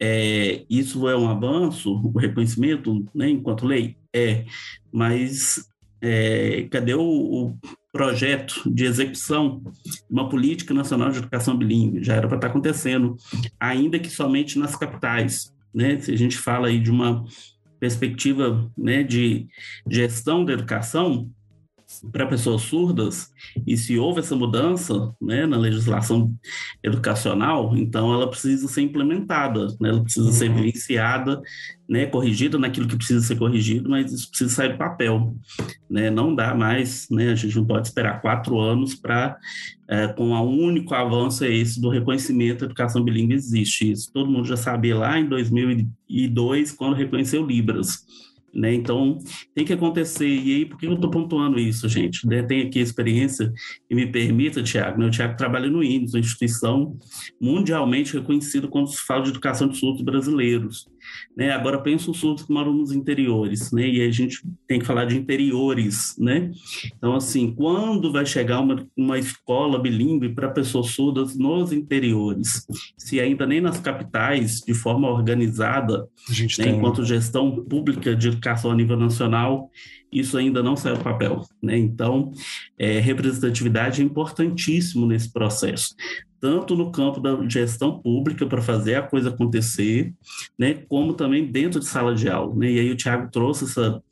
é, 0.00 0.64
isso 0.68 1.08
é 1.08 1.16
um 1.16 1.28
avanço, 1.28 1.92
o 1.92 2.18
reconhecimento, 2.18 3.06
né, 3.14 3.30
enquanto 3.30 3.64
lei? 3.64 3.96
É, 4.12 4.46
mas 4.92 5.69
é, 6.00 6.66
cadê 6.70 6.94
o, 6.94 7.02
o, 7.02 7.58
projeto 7.92 8.62
de 8.72 8.84
execução 8.84 9.60
de 9.84 10.00
uma 10.08 10.28
política 10.28 10.72
nacional 10.72 11.10
de 11.10 11.18
educação 11.18 11.56
bilíngue? 11.56 12.04
Já 12.04 12.14
era 12.14 12.28
para 12.28 12.36
estar 12.36 12.46
tá 12.46 12.52
acontecendo, 12.52 13.16
ainda 13.58 13.98
que 13.98 14.08
somente 14.08 14.58
nas 14.58 14.76
capitais. 14.76 15.52
Né? 15.74 15.98
Se 15.98 16.12
a 16.12 16.16
gente 16.16 16.38
fala 16.38 16.68
aí 16.68 16.78
de 16.78 16.90
uma 16.90 17.24
perspectiva 17.80 18.70
né, 18.76 19.02
de 19.02 19.48
gestão 19.88 20.44
da 20.44 20.52
educação, 20.52 21.28
para 22.12 22.26
pessoas 22.26 22.62
surdas, 22.62 23.30
e 23.66 23.76
se 23.76 23.98
houve 23.98 24.20
essa 24.20 24.34
mudança 24.34 25.14
né, 25.20 25.46
na 25.46 25.56
legislação 25.56 26.34
educacional, 26.82 27.76
então 27.76 28.12
ela 28.12 28.28
precisa 28.28 28.68
ser 28.68 28.82
implementada, 28.82 29.66
né, 29.80 29.90
ela 29.90 30.02
precisa 30.02 30.26
uhum. 30.26 30.32
ser 30.32 30.52
vivenciada, 30.52 31.40
né, 31.88 32.06
corrigida 32.06 32.58
naquilo 32.58 32.86
que 32.86 32.96
precisa 32.96 33.26
ser 33.26 33.36
corrigido, 33.36 33.90
mas 33.90 34.12
isso 34.12 34.28
precisa 34.30 34.50
sair 34.50 34.72
do 34.72 34.78
papel. 34.78 35.34
Né, 35.90 36.08
não 36.08 36.34
dá 36.34 36.54
mais, 36.54 37.08
né, 37.10 37.32
a 37.32 37.34
gente 37.34 37.56
não 37.56 37.66
pode 37.66 37.88
esperar 37.88 38.20
quatro 38.22 38.58
anos 38.58 38.94
para, 38.94 39.36
é, 39.88 40.06
com 40.08 40.30
o 40.30 40.42
único 40.42 40.94
avanço 40.94 41.44
é 41.44 41.50
esse 41.50 41.80
do 41.80 41.90
reconhecimento 41.90 42.60
da 42.60 42.66
educação 42.66 43.02
bilíngue 43.02 43.34
existe. 43.34 43.90
Isso 43.90 44.12
todo 44.12 44.30
mundo 44.30 44.46
já 44.46 44.56
sabia 44.56 44.96
lá 44.96 45.18
em 45.18 45.28
2002, 45.28 46.72
quando 46.72 46.94
reconheceu 46.94 47.44
Libras. 47.44 48.04
Né? 48.52 48.74
Então, 48.74 49.18
tem 49.54 49.64
que 49.64 49.72
acontecer. 49.72 50.28
E 50.28 50.56
aí, 50.56 50.64
por 50.64 50.78
que 50.78 50.86
eu 50.86 50.94
estou 50.94 51.10
pontuando 51.10 51.58
isso, 51.58 51.88
gente? 51.88 52.26
Né? 52.26 52.42
Tem 52.42 52.62
aqui 52.62 52.80
experiência 52.80 53.52
e 53.88 53.94
me 53.94 54.06
permita, 54.06 54.62
Tiago, 54.62 54.98
né? 54.98 55.06
o 55.06 55.10
Tiago 55.10 55.36
trabalha 55.36 55.68
no 55.68 55.82
INES, 55.82 56.14
uma 56.14 56.20
instituição 56.20 56.96
mundialmente 57.40 58.14
reconhecida 58.14 58.66
quando 58.66 58.88
se 58.88 59.00
fala 59.06 59.22
de 59.22 59.30
educação 59.30 59.68
de 59.68 59.78
surdos 59.78 60.02
brasileiros. 60.02 60.88
Né? 61.36 61.50
Agora 61.50 61.80
pensa 61.80 62.10
os 62.10 62.18
surdos 62.18 62.44
que 62.44 62.52
moram 62.52 62.72
nos 62.72 62.92
interiores, 62.92 63.72
né? 63.72 63.86
E 63.86 64.02
a 64.02 64.10
gente 64.10 64.42
tem 64.66 64.78
que 64.78 64.86
falar 64.86 65.04
de 65.04 65.16
interiores, 65.16 66.14
né? 66.18 66.50
Então, 66.96 67.14
assim, 67.14 67.52
quando 67.54 68.12
vai 68.12 68.26
chegar 68.26 68.60
uma, 68.60 68.86
uma 68.96 69.18
escola 69.18 69.78
bilíngue 69.78 70.30
para 70.30 70.50
pessoas 70.50 70.88
surdas 70.90 71.36
nos 71.36 71.72
interiores? 71.72 72.66
Se 72.98 73.20
ainda 73.20 73.46
nem 73.46 73.60
nas 73.60 73.80
capitais, 73.80 74.60
de 74.60 74.74
forma 74.74 75.08
organizada, 75.08 76.08
né? 76.58 76.68
enquanto 76.68 77.04
gestão 77.04 77.64
pública 77.64 78.14
de 78.14 78.28
educação 78.28 78.70
a 78.70 78.74
nível 78.74 78.96
nacional, 78.96 79.70
isso 80.12 80.36
ainda 80.36 80.62
não 80.62 80.76
saiu 80.76 80.96
do 80.96 81.04
papel. 81.04 81.42
Né? 81.62 81.78
Então, 81.78 82.32
é, 82.78 82.98
representatividade 83.00 84.02
é 84.02 84.04
importantíssimo 84.04 85.06
nesse 85.06 85.32
processo 85.32 85.94
tanto 86.40 86.74
no 86.74 86.90
campo 86.90 87.20
da 87.20 87.46
gestão 87.48 88.00
pública 88.00 88.46
para 88.46 88.62
fazer 88.62 88.94
a 88.94 89.02
coisa 89.02 89.28
acontecer, 89.28 90.12
né, 90.58 90.74
como 90.88 91.12
também 91.12 91.44
dentro 91.44 91.78
de 91.78 91.86
sala 91.86 92.14
de 92.14 92.28
aula. 92.28 92.54
Né? 92.56 92.72
E 92.72 92.80
aí 92.80 92.90
o 92.90 92.96
Tiago 92.96 93.30
trouxe 93.30 93.64
essa, 93.64 94.02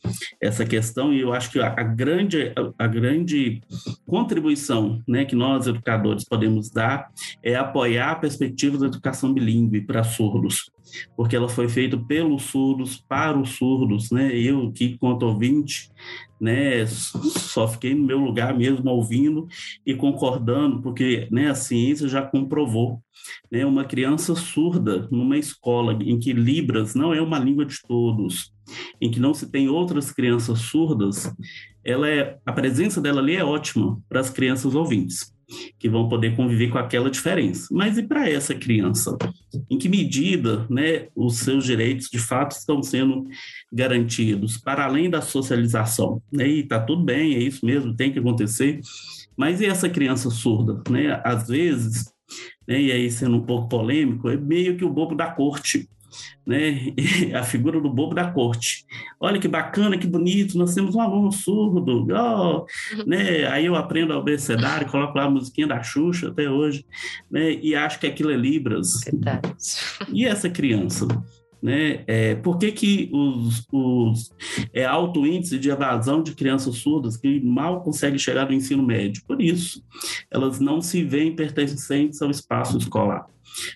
essa 0.41 0.67
questão 0.67 1.13
e 1.13 1.21
eu 1.21 1.33
acho 1.33 1.51
que 1.51 1.59
a, 1.59 1.69
a 1.69 1.83
grande, 1.83 2.53
a, 2.55 2.85
a, 2.85 2.87
grande 2.87 3.63
contribuição 4.07 5.03
né, 5.09 5.25
que 5.25 5.35
nós, 5.35 5.67
educadores, 5.67 6.25
podemos 6.25 6.71
dar 6.71 7.11
é 7.43 7.57
apoiar 7.57 8.11
a 8.11 8.17
perspectiva 8.17 8.77
da 8.77 8.87
educação 8.87 9.33
bilíngue 9.33 9.81
para 9.81 10.05
surdos, 10.05 10.71
porque 11.17 11.37
ela 11.37 11.49
foi 11.49 11.69
feita 11.69 11.97
pelos 11.97 12.45
surdos, 12.45 12.97
para 12.97 13.39
os 13.39 13.51
surdos. 13.51 14.11
Né? 14.11 14.35
Eu, 14.37 14.71
que 14.73 14.97
quanto 14.99 15.27
ouvinte, 15.27 15.91
né? 16.41 16.87
Só 16.87 17.67
fiquei 17.67 17.95
no 17.95 18.05
meu 18.05 18.19
lugar 18.19 18.57
mesmo 18.57 18.89
ouvindo 18.91 19.49
e 19.85 19.95
concordando, 19.95 20.81
porque 20.81 21.29
né, 21.31 21.51
a 21.51 21.55
ciência 21.55 22.09
já 22.09 22.23
comprovou, 22.23 23.03
né? 23.51 23.67
Uma 23.67 23.85
criança 23.85 24.35
surda 24.35 25.09
numa 25.11 25.37
escola 25.37 25.93
em 26.01 26.19
que 26.19 26.33
Libras 26.33 26.95
não 26.95 27.13
é 27.13 27.21
uma 27.21 27.39
língua 27.39 27.67
de 27.67 27.77
todos, 27.87 28.53
em 29.01 29.11
que 29.11 29.21
não 29.21 29.35
se 29.35 29.51
tem 29.51 29.69
outras 29.69 30.13
crianças 30.13 30.61
surdas, 30.61 31.33
ela 31.85 32.09
é 32.09 32.39
a 32.45 32.53
presença 32.53 33.01
dela 33.01 33.21
ali 33.21 33.35
é 33.35 33.45
ótima 33.45 34.01
para 34.09 34.21
as 34.21 34.31
crianças 34.31 34.75
ouvintes 34.75 35.33
que 35.79 35.89
vão 35.89 36.09
poder 36.09 36.37
conviver 36.37 36.69
com 36.69 36.79
aquela 36.79 37.11
diferença. 37.11 37.69
Mas 37.71 37.97
e 37.97 38.03
para 38.03 38.29
essa 38.29 38.55
criança? 38.55 39.17
Em 39.71 39.79
que 39.79 39.89
medida 39.89 40.67
né, 40.69 41.09
os 41.15 41.39
seus 41.39 41.65
direitos 41.65 42.09
de 42.11 42.19
fato 42.19 42.53
estão 42.53 42.83
sendo 42.83 43.27
garantidos, 43.73 44.59
para 44.59 44.85
além 44.85 45.09
da 45.09 45.23
socialização? 45.23 46.23
Né? 46.31 46.49
E 46.49 46.61
está 46.61 46.81
tudo 46.81 47.03
bem, 47.03 47.35
é 47.35 47.39
isso 47.39 47.65
mesmo, 47.65 47.97
tem 47.97 48.13
que 48.13 48.19
acontecer. 48.19 48.81
Mas 49.37 49.61
e 49.61 49.67
essa 49.67 49.89
criança 49.89 50.31
surda? 50.31 50.83
Né? 50.91 51.21
Às 51.25 51.49
vezes, 51.49 52.13
né, 52.67 52.81
e 52.81 52.93
aí 52.93 53.11
sendo 53.11 53.37
um 53.37 53.45
pouco 53.45 53.69
polêmico, 53.69 54.29
é 54.29 54.37
meio 54.37 54.77
que 54.77 54.85
o 54.85 54.91
bobo 54.91 55.15
da 55.15 55.31
corte 55.31 55.89
né? 56.47 56.95
a 57.35 57.43
figura 57.43 57.81
do 57.81 57.91
bobo 57.91 58.15
da 58.15 58.31
corte. 58.31 58.87
Olha 59.21 59.39
que 59.39 59.49
bacana, 59.49 59.99
que 59.99 60.07
bonito, 60.07 60.57
nós 60.57 60.75
temos 60.75 60.95
um 60.95 61.01
aluno 61.01 61.31
surdo, 61.33 62.07
oh, 62.13 62.67
né? 63.07 63.47
Aí 63.49 63.67
eu 63.67 63.75
aprendo 63.75 64.13
a 64.13 64.19
abecedário, 64.19 64.89
coloco 64.89 65.17
lá 65.17 65.25
a 65.25 65.31
musiquinha 65.31 65.67
da 65.67 65.83
Xuxa 65.83 66.29
até 66.29 66.49
hoje, 66.51 66.85
né? 67.31 67.53
E 67.53 67.75
acho 67.75 67.99
que 67.99 68.07
aquilo 68.07 68.31
é 68.31 68.37
Libras. 68.37 69.01
Verdade. 69.05 69.55
E 70.13 70.25
essa 70.27 70.49
criança? 70.49 71.07
Né? 71.61 72.05
É, 72.07 72.35
por 72.37 72.57
que, 72.57 72.71
que 72.71 73.11
os, 73.13 73.67
os 73.73 74.31
é, 74.73 74.85
alto 74.85 75.27
índice 75.27 75.59
de 75.59 75.71
evasão 75.71 76.23
de 76.23 76.33
crianças 76.35 76.77
surdas 76.77 77.17
que 77.17 77.41
mal 77.41 77.83
conseguem 77.83 78.19
chegar 78.19 78.47
no 78.47 78.55
ensino 78.55 78.83
médio? 78.83 79.23
Por 79.27 79.43
isso, 79.43 79.83
elas 80.31 80.61
não 80.61 80.81
se 80.81 81.03
veem 81.03 81.35
pertencentes 81.35 82.23
ao 82.23 82.31
espaço 82.31 82.79
escolar 82.79 83.27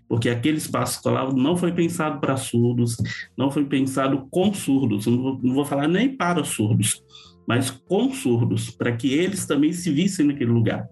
porque 0.09 0.28
aquele 0.28 0.59
espaço 0.59 0.97
escolar 0.97 1.33
não 1.35 1.57
foi 1.57 1.72
pensado 1.72 2.20
para 2.20 2.37
surdos, 2.37 2.97
não 3.37 3.51
foi 3.51 3.64
pensado 3.64 4.26
com 4.30 4.53
surdos, 4.53 5.07
não 5.07 5.22
vou, 5.22 5.41
não 5.43 5.55
vou 5.55 5.64
falar 5.64 5.89
nem 5.89 6.14
para 6.14 6.45
surdos, 6.45 7.03
mas 7.47 7.70
com 7.70 8.12
surdos, 8.12 8.70
para 8.70 8.93
que 8.93 9.12
eles 9.12 9.47
também 9.47 9.72
se 9.72 9.90
vissem 9.90 10.26
naquele 10.26 10.51
lugar. 10.51 10.86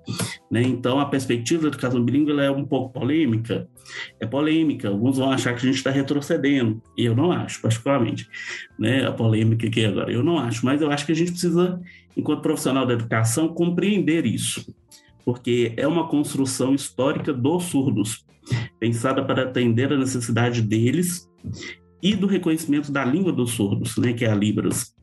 Né? 0.50 0.62
Então, 0.62 0.98
a 0.98 1.06
perspectiva 1.06 1.62
da 1.62 1.68
educação 1.68 2.02
bilíngue 2.04 2.32
é 2.40 2.50
um 2.50 2.64
pouco 2.64 2.92
polêmica. 2.92 3.68
É 4.18 4.26
polêmica. 4.26 4.88
Alguns 4.88 5.18
vão 5.18 5.30
achar 5.30 5.54
que 5.54 5.60
a 5.60 5.66
gente 5.66 5.76
está 5.76 5.90
retrocedendo. 5.90 6.82
E 6.96 7.04
eu 7.04 7.14
não 7.14 7.30
acho, 7.32 7.60
particularmente. 7.62 8.28
Né? 8.78 9.06
A 9.06 9.12
polêmica 9.12 9.66
aqui 9.66 9.84
agora, 9.84 10.10
eu 10.10 10.22
não 10.22 10.38
acho. 10.38 10.64
Mas 10.64 10.80
eu 10.80 10.90
acho 10.90 11.06
que 11.06 11.12
a 11.12 11.16
gente 11.16 11.32
precisa, 11.32 11.80
enquanto 12.16 12.42
profissional 12.42 12.86
da 12.86 12.94
educação, 12.94 13.48
compreender 13.48 14.26
isso. 14.26 14.74
Porque 15.24 15.72
é 15.76 15.86
uma 15.86 16.08
construção 16.08 16.74
histórica 16.74 17.32
dos 17.32 17.64
surdos, 17.64 18.24
pensada 18.78 19.24
para 19.24 19.44
atender 19.44 19.92
a 19.92 19.98
necessidade 19.98 20.62
deles 20.62 21.28
e 22.02 22.14
do 22.14 22.26
reconhecimento 22.26 22.90
da 22.90 23.04
língua 23.04 23.32
dos 23.32 23.52
surdos, 23.52 23.96
né, 23.98 24.12
que 24.12 24.24
é 24.24 24.30
a 24.30 24.34
Libras. 24.34 24.94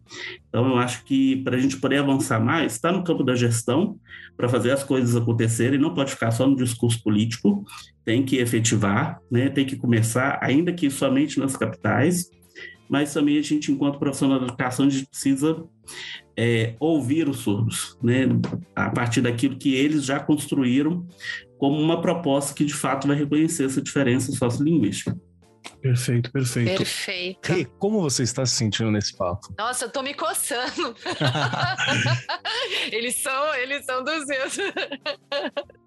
Então, 0.47 0.68
eu 0.68 0.78
acho 0.78 1.03
que 1.03 1.38
para 1.43 1.55
a 1.55 1.60
gente 1.60 1.78
poder 1.78 1.97
avançar 1.97 2.39
mais, 2.39 2.74
está 2.74 2.91
no 2.91 3.03
campo 3.03 3.24
da 3.24 3.36
gestão, 3.36 3.97
para 4.36 4.47
fazer 4.47 4.72
as 4.72 4.84
coisas 4.84 5.16
acontecerem, 5.16 5.80
não 5.80 5.93
pode 5.93 6.12
ficar 6.12 6.32
só 6.32 6.47
no 6.47 6.55
discurso 6.55 7.01
político, 7.01 7.66
tem 8.05 8.24
que 8.24 8.38
efetivar, 8.38 9.20
né, 9.32 9.49
tem 9.49 9.66
que 9.66 9.76
começar, 9.76 10.39
ainda 10.41 10.72
que 10.72 10.89
somente 10.89 11.39
nas 11.39 11.58
capitais, 11.58 12.30
mas 12.89 13.14
também 13.14 13.38
a 13.38 13.41
gente, 13.41 13.72
enquanto 13.72 13.99
profissional 13.99 14.39
da 14.39 14.45
educação, 14.45 14.86
a 14.86 14.89
gente 14.89 15.08
precisa 15.08 15.64
é, 16.38 16.76
ouvir 16.80 17.28
os 17.28 17.39
surdos, 17.39 17.97
né, 18.01 18.28
a 18.76 18.89
partir 18.89 19.22
daquilo 19.22 19.58
que 19.58 19.74
eles 19.74 20.05
já 20.05 20.20
construíram 20.20 21.05
como 21.58 21.80
uma 21.80 21.99
proposta 21.99 22.53
que, 22.53 22.64
de 22.64 22.74
fato, 22.74 23.08
vai 23.08 23.18
reconhecer 23.18 23.66
essa 23.66 23.82
diferença 23.82 24.32
sociolinguística. 24.32 25.18
Perfeito, 25.82 26.32
perfeito. 26.32 26.78
Perfeito. 26.78 27.53
E 27.53 27.65
como 27.65 28.01
você 28.01 28.24
está 28.24 28.45
se 28.45 28.55
sentindo 28.55 28.91
nesse 28.91 29.15
papo? 29.15 29.53
Nossa, 29.57 29.86
eu 29.86 29.89
tô 29.89 30.01
me 30.01 30.13
coçando. 30.13 30.95
eles 32.91 33.15
são, 33.15 33.55
eles 33.55 33.86
são 33.86 34.03
dos 34.03 34.26
meus. 34.26 34.57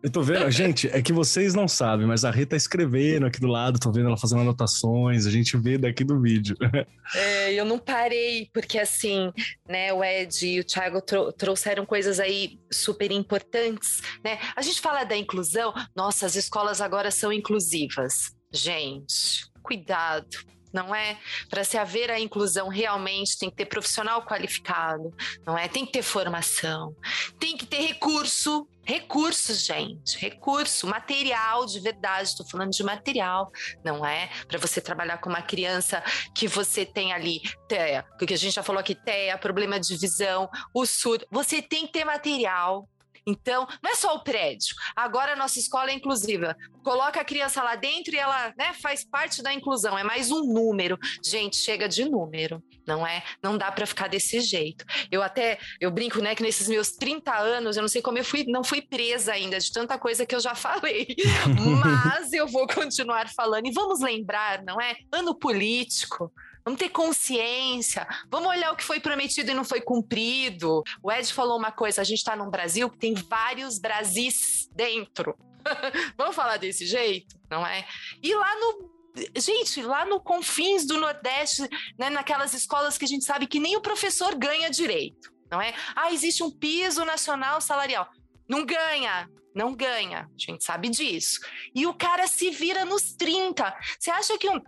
eu 0.03 0.11
tô 0.11 0.23
vendo, 0.23 0.51
gente, 0.51 0.89
é 0.89 1.03
que 1.03 1.13
vocês 1.13 1.55
não 1.55 1.67
sabem, 1.69 2.07
mas 2.07 2.25
a 2.25 2.31
Rita 2.31 2.51
tá 2.51 2.57
escrevendo 2.57 3.27
aqui 3.27 3.41
do 3.41 3.47
lado, 3.47 3.79
tô 3.79 3.93
vendo 3.93 4.07
ela 4.07 4.17
fazendo 4.17 4.43
anotações, 4.43 5.27
a 5.27 5.31
gente 5.31 5.57
vê 5.57 5.77
daqui 5.77 6.05
do 6.05 6.21
vídeo. 6.21 6.57
é, 7.15 7.53
eu 7.53 7.65
não 7.65 7.79
parei, 7.79 8.49
porque 8.53 8.79
assim, 8.79 9.33
né, 9.69 9.93
o 9.93 10.03
Ed 10.03 10.47
e 10.47 10.61
o 10.61 10.65
Thiago 10.65 11.01
trou 11.01 11.33
trouxeram 11.33 11.85
coisas 11.85 12.21
aí 12.21 12.59
super 12.71 13.11
importantes, 13.11 14.03
né? 14.25 14.39
A 14.55 14.63
gente 14.63 14.81
fala 14.81 15.05
da 15.05 15.17
inclusão, 15.17 15.73
nossa, 15.95 16.27
as 16.27 16.37
escolas 16.37 16.81
agora 16.81 17.11
são 17.11 17.33
inclusivas. 17.33 18.35
Gente, 18.53 19.50
cuidado, 19.63 20.29
não 20.73 20.95
é? 20.95 21.19
Para 21.49 21.65
se 21.65 21.77
haver 21.77 22.11
a 22.11 22.21
inclusão 22.21 22.69
realmente 22.69 23.39
tem 23.39 23.51
que 23.51 23.57
ter 23.57 23.67
profissional 23.67 24.25
qualificado, 24.25 25.15
não 25.45 25.59
é? 25.59 25.69
Tem 25.69 25.85
que 25.85 25.93
ter 25.93 26.03
formação, 26.03 26.95
tem 27.39 27.57
que 27.57 27.67
ter 27.67 27.81
recurso, 27.81 28.69
recursos, 28.85 29.65
gente, 29.65 30.19
recurso, 30.19 30.87
material 30.87 31.67
de 31.67 31.81
verdade, 31.81 32.29
estou 32.29 32.47
falando 32.47 32.71
de 32.71 32.83
material, 32.83 33.51
não 33.85 34.05
é? 34.07 34.31
Para 34.47 34.59
você 34.59 34.81
trabalhar 34.81 35.19
com 35.19 35.29
uma 35.29 35.43
criança 35.43 36.03
que 36.35 36.47
você 36.47 36.85
tem 36.87 37.13
ali 37.13 37.41
TEA, 37.69 38.05
porque 38.19 38.35
a 38.35 38.39
gente 38.39 38.55
já 38.55 38.63
falou 38.63 38.81
aqui, 38.81 38.95
TEA, 38.95 39.37
problema 39.39 39.79
de 39.79 39.97
visão, 39.97 40.49
o 40.75 40.87
surdo, 40.87 41.27
você 41.31 41.61
tem 41.61 41.87
que 41.87 41.93
ter 41.93 42.05
material, 42.05 42.89
então, 43.31 43.67
não 43.83 43.91
é 43.91 43.95
só 43.95 44.15
o 44.15 44.23
prédio. 44.23 44.75
Agora 44.95 45.33
a 45.33 45.37
nossa 45.37 45.59
escola 45.59 45.91
é 45.91 45.95
inclusiva. 45.95 46.57
Coloca 46.83 47.21
a 47.21 47.25
criança 47.25 47.63
lá 47.63 47.77
dentro 47.77 48.15
e 48.15 48.19
ela 48.19 48.53
né, 48.59 48.73
faz 48.73 49.05
parte 49.05 49.43
da 49.43 49.53
inclusão. 49.53 49.97
É 49.97 50.03
mais 50.03 50.31
um 50.31 50.45
número. 50.45 50.99
Gente, 51.25 51.57
chega 51.57 51.89
de 51.89 52.05
número, 52.05 52.63
não 52.87 53.07
é? 53.07 53.23
Não 53.43 53.57
dá 53.57 53.71
para 53.71 53.87
ficar 53.87 54.09
desse 54.09 54.41
jeito. 54.41 54.85
Eu 55.11 55.23
até 55.23 55.59
eu 55.81 55.91
brinco, 55.91 56.21
né, 56.21 56.35
que 56.35 56.43
nesses 56.43 56.69
meus 56.69 56.93
30 56.93 57.35
anos, 57.37 57.77
eu 57.77 57.83
não 57.83 57.89
sei 57.89 58.03
como 58.03 58.19
eu 58.19 58.25
fui, 58.25 58.45
não 58.45 58.65
fui 58.65 58.83
presa 58.83 59.33
ainda 59.33 59.59
de 59.59 59.71
tanta 59.73 59.99
coisa 59.99 60.27
que 60.27 60.35
eu 60.35 60.41
já 60.41 60.55
falei. 60.55 61.15
Mas 61.85 62.33
eu 62.33 62.47
vou 62.47 62.67
continuar 62.67 63.29
falando 63.29 63.67
e 63.67 63.73
vamos 63.73 64.01
lembrar, 64.01 64.63
não 64.63 64.81
é? 64.81 64.97
Ano 65.13 65.35
político 65.35 66.33
Vamos 66.65 66.79
ter 66.79 66.91
consciência. 66.91 68.07
Vamos 68.31 68.49
olhar 68.49 68.73
o 68.73 68.77
que 68.77 68.85
foi 68.85 69.01
prometido 69.01 69.51
e 69.51 69.55
não 69.55 69.65
foi 69.65 69.81
cumprido. 69.81 70.83
O 71.03 71.11
Ed 71.11 71.33
falou 71.33 71.59
uma 71.59 71.73
coisa: 71.73 72.01
a 72.01 72.05
gente 72.05 72.19
está 72.19 72.37
num 72.37 72.51
Brasil 72.51 72.91
que 72.91 72.99
tem 72.99 73.15
vários 73.15 73.79
Brasis 73.79 74.69
dentro. 74.75 75.37
Vamos 76.17 76.35
falar 76.35 76.57
desse 76.57 76.87
jeito, 76.87 77.39
não 77.51 77.67
é? 77.67 77.87
E 78.23 78.35
lá 78.35 78.55
no 78.57 79.01
gente, 79.37 79.83
lá 79.83 80.05
no 80.05 80.21
confins 80.21 80.87
do 80.87 80.99
Nordeste, 80.99 81.69
né, 81.99 82.11
naquelas 82.11 82.55
escolas 82.55 82.97
que 82.97 83.05
a 83.05 83.09
gente 83.09 83.25
sabe 83.25 83.47
que 83.47 83.59
nem 83.59 83.77
o 83.77 83.81
professor 83.81 84.37
ganha 84.37 84.71
direito, 84.71 85.33
não 85.51 85.61
é? 85.61 85.75
Ah, 85.97 86.13
existe 86.13 86.43
um 86.43 86.51
piso 86.51 87.05
nacional 87.05 87.61
salarial. 87.61 88.09
Não 88.49 88.65
ganha, 88.65 89.29
não 89.55 89.75
ganha, 89.75 90.21
a 90.21 90.39
gente 90.39 90.65
sabe 90.65 90.89
disso. 90.89 91.41
E 91.75 91.87
o 91.87 91.95
cara 91.95 92.27
se 92.27 92.51
vira 92.51 92.85
nos 92.85 93.13
30. 93.15 93.77
Você 93.99 94.11
acha 94.11 94.39
que 94.39 94.49
um, 94.49 94.61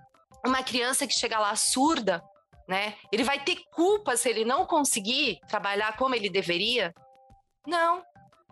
uma 0.45 0.63
criança 0.63 1.07
que 1.07 1.15
chega 1.15 1.39
lá 1.39 1.55
surda, 1.57 2.23
né? 2.69 2.95
Ele 3.13 3.25
vai 3.25 3.43
ter 3.43 3.57
culpa 3.75 4.17
se 4.17 4.29
ele 4.29 4.45
não 4.45 4.67
conseguir 4.67 5.39
trabalhar 5.49 5.97
como 5.97 6.15
ele 6.15 6.31
deveria? 6.31 6.93
Não. 7.67 8.03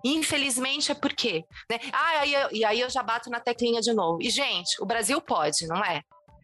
Infelizmente 0.02 0.90
é 0.90 0.94
por 0.94 1.12
quê? 1.12 1.44
Né? 1.70 1.78
Ah, 1.92 2.24
e 2.52 2.64
aí 2.64 2.80
eu 2.80 2.88
já 2.88 3.02
bato 3.02 3.28
na 3.28 3.38
teclinha 3.38 3.80
de 3.80 3.92
novo. 3.92 4.22
E, 4.22 4.30
gente, 4.30 4.82
o 4.82 4.86
Brasil 4.86 5.20
pode, 5.20 5.66
não 5.66 5.84
é? 5.84 6.02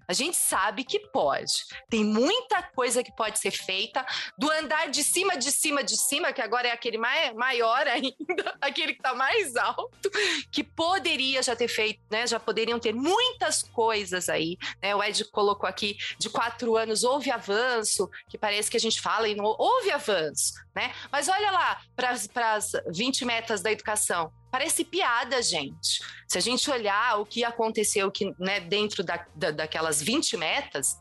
A 0.08 0.12
gente 0.12 0.36
sabe 0.36 0.84
que 0.84 0.98
pode. 0.98 1.64
Tem 1.88 2.04
muita 2.04 2.62
coisa 2.62 3.02
que 3.02 3.14
pode 3.14 3.38
ser 3.38 3.50
feita 3.50 4.04
do 4.38 4.50
andar 4.50 4.88
de 4.88 5.02
cima, 5.02 5.36
de 5.36 5.50
cima, 5.50 5.82
de 5.82 5.96
cima, 5.96 6.32
que 6.32 6.40
agora 6.40 6.68
é 6.68 6.72
aquele 6.72 6.98
maior 6.98 7.86
ainda, 7.88 8.56
aquele 8.60 8.92
que 8.94 9.00
está 9.00 9.14
mais 9.14 9.56
alto, 9.56 10.10
que 10.50 10.62
poderia 10.62 11.42
já 11.42 11.56
ter 11.56 11.68
feito, 11.68 12.00
né? 12.10 12.26
Já 12.26 12.38
poderiam 12.38 12.78
ter 12.78 12.94
muitas 12.94 13.62
coisas 13.62 14.28
aí. 14.28 14.56
Né? 14.82 14.94
O 14.94 15.02
Ed 15.02 15.24
colocou 15.26 15.68
aqui 15.68 15.96
de 16.18 16.30
quatro 16.30 16.76
anos, 16.76 17.04
houve 17.04 17.30
avanço, 17.30 18.08
que 18.28 18.38
parece 18.38 18.70
que 18.70 18.76
a 18.76 18.80
gente 18.80 19.00
fala 19.00 19.28
e 19.28 19.34
não 19.34 19.44
houve 19.44 19.90
avanço, 19.90 20.54
né? 20.74 20.94
Mas 21.10 21.28
olha 21.28 21.50
lá 21.50 21.80
para 21.94 22.10
as 22.54 22.72
20 22.88 23.24
metas 23.24 23.60
da 23.62 23.72
educação 23.72 24.32
Parece 24.56 24.86
piada, 24.86 25.42
gente. 25.42 26.00
Se 26.26 26.38
a 26.38 26.40
gente 26.40 26.70
olhar 26.70 27.20
o 27.20 27.26
que 27.26 27.44
aconteceu 27.44 28.10
que, 28.10 28.34
né, 28.38 28.58
dentro 28.58 29.04
da, 29.04 29.22
da, 29.34 29.50
daquelas 29.50 30.00
20 30.00 30.34
metas, 30.38 30.96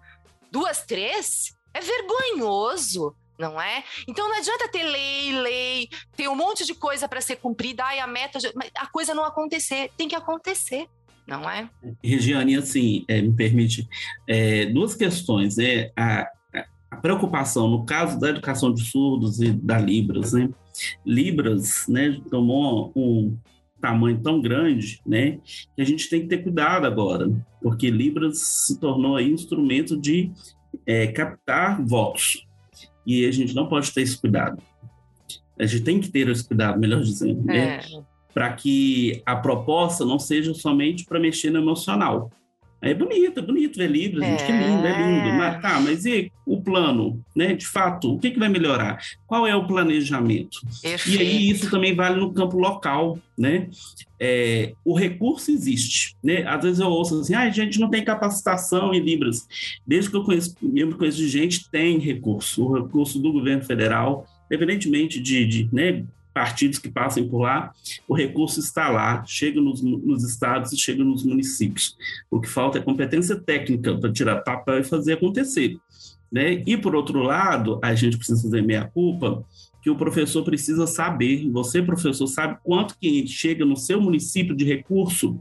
duas, 0.51 0.83
três, 0.83 1.55
é 1.73 1.79
vergonhoso 1.79 3.15
não 3.39 3.61
é? 3.61 3.83
Então 4.07 4.27
não 4.27 4.37
adianta 4.37 4.67
ter 4.67 4.83
lei, 4.83 5.41
lei, 5.41 5.89
ter 6.17 6.27
um 6.27 6.35
monte 6.35 6.65
de 6.65 6.73
coisa 6.73 7.07
para 7.07 7.21
ser 7.21 7.37
cumprida, 7.37 7.83
ai, 7.83 7.99
a 7.99 8.07
meta, 8.07 8.39
a 8.75 8.87
coisa 8.87 9.13
não 9.13 9.23
acontecer, 9.23 9.89
tem 9.97 10.07
que 10.07 10.15
acontecer, 10.15 10.87
não 11.27 11.49
é? 11.49 11.69
Regiane, 12.03 12.55
assim, 12.55 13.05
é, 13.09 13.21
me 13.21 13.33
permite, 13.33 13.87
é, 14.27 14.65
duas 14.67 14.95
questões, 14.95 15.57
né? 15.57 15.91
A, 15.97 16.29
a, 16.91 16.97
preocupação 16.97 17.69
no 17.69 17.85
caso 17.85 18.17
da 18.19 18.29
educação 18.29 18.73
de 18.73 18.83
surdos 18.83 19.41
e 19.41 19.51
da 19.51 19.77
Libras, 19.77 20.31
né? 20.33 20.49
Libras, 21.05 21.87
né, 21.87 22.19
tomou 22.29 22.91
um 22.95 23.37
tamanho 23.79 24.19
tão 24.21 24.41
grande, 24.41 24.99
né, 25.05 25.39
que 25.75 25.81
a 25.81 25.85
gente 25.85 26.09
tem 26.09 26.21
que 26.21 26.27
ter 26.27 26.39
cuidado 26.39 26.85
agora, 26.85 27.31
porque 27.61 27.89
Libras 27.89 28.39
se 28.39 28.79
tornou 28.79 29.15
aí 29.15 29.29
instrumento 29.29 29.99
de 29.99 30.31
é, 30.85 31.07
captar 31.07 31.83
votos 31.83 32.45
e 33.05 33.25
a 33.25 33.31
gente 33.31 33.53
não 33.53 33.67
pode 33.67 33.93
ter 33.93 34.01
esse 34.01 34.17
cuidado. 34.17 34.61
A 35.57 35.65
gente 35.65 35.83
tem 35.83 35.99
que 35.99 36.09
ter 36.09 36.27
esse 36.27 36.45
cuidado, 36.45 36.79
melhor 36.79 37.01
dizendo, 37.01 37.43
né, 37.43 37.77
é. 37.77 37.81
para 38.33 38.51
que 38.53 39.21
a 39.25 39.35
proposta 39.35 40.03
não 40.03 40.19
seja 40.19 40.53
somente 40.53 41.05
para 41.05 41.19
mexer 41.19 41.51
no 41.51 41.59
emocional, 41.59 42.31
é 42.81 42.93
bonito, 42.93 43.39
é 43.39 43.43
bonito 43.43 43.77
ver 43.77 43.89
livros, 43.89 44.21
é. 44.21 44.31
gente, 44.31 44.45
que 44.45 44.51
lindo, 44.51 44.85
é 44.85 44.91
lindo. 44.91 45.37
Mas, 45.37 45.61
tá, 45.61 45.79
mas 45.79 46.05
e 46.05 46.31
o 46.45 46.61
plano, 46.61 47.23
né? 47.35 47.53
De 47.53 47.65
fato, 47.65 48.13
o 48.13 48.19
que, 48.19 48.31
que 48.31 48.39
vai 48.39 48.49
melhorar? 48.49 48.99
Qual 49.25 49.47
é 49.47 49.55
o 49.55 49.65
planejamento? 49.65 50.59
Perfeito. 50.81 51.17
E 51.17 51.21
aí 51.21 51.49
isso 51.49 51.69
também 51.71 51.95
vale 51.95 52.19
no 52.19 52.33
campo 52.33 52.57
local, 52.57 53.17
né? 53.37 53.69
É, 54.19 54.73
o 54.83 54.93
recurso 54.93 55.51
existe, 55.51 56.15
né? 56.23 56.47
Às 56.47 56.63
vezes 56.63 56.79
eu 56.79 56.87
ouço 56.87 57.19
assim, 57.19 57.33
ah, 57.33 57.41
a 57.41 57.49
gente 57.49 57.79
não 57.79 57.89
tem 57.89 58.03
capacitação 58.03 58.93
em 58.93 58.99
Libras. 58.99 59.47
Desde 59.85 60.09
que 60.09 60.15
eu 60.15 60.23
conheço, 60.23 60.55
eu 60.75 60.95
conheço 60.95 61.17
de 61.17 61.27
gente, 61.27 61.69
tem 61.71 61.97
recurso. 61.97 62.65
O 62.65 62.83
recurso 62.83 63.19
do 63.19 63.33
governo 63.33 63.63
federal, 63.63 64.27
independentemente 64.45 65.19
de, 65.19 65.45
de 65.45 65.69
né, 65.73 66.03
partidos 66.35 66.77
que 66.77 66.91
passem 66.91 67.29
por 67.29 67.43
lá, 67.43 67.71
o 68.09 68.13
recurso 68.13 68.59
está 68.59 68.89
lá, 68.89 69.23
chega 69.25 69.61
nos, 69.61 69.81
nos 69.81 70.21
estados 70.25 70.73
e 70.73 70.77
chega 70.77 71.01
nos 71.01 71.23
municípios. 71.23 71.95
O 72.29 72.41
que 72.41 72.49
falta 72.49 72.77
é 72.77 72.81
competência 72.81 73.37
técnica 73.37 73.97
para 73.97 74.11
tirar 74.11 74.41
papel 74.41 74.79
e 74.79 74.83
fazer 74.83 75.13
acontecer. 75.13 75.77
Né? 76.29 76.61
E, 76.67 76.75
por 76.75 76.93
outro 76.93 77.23
lado, 77.23 77.79
a 77.81 77.95
gente 77.95 78.17
precisa 78.17 78.41
fazer 78.41 78.61
meia-culpa, 78.61 79.45
que 79.81 79.89
o 79.89 79.95
professor 79.95 80.43
precisa 80.43 80.85
saber, 80.85 81.49
você, 81.51 81.81
professor, 81.81 82.27
sabe 82.27 82.57
quanto 82.61 82.97
que 82.99 83.25
chega 83.27 83.63
no 83.63 83.77
seu 83.77 84.01
município 84.01 84.53
de 84.53 84.65
recurso 84.65 85.39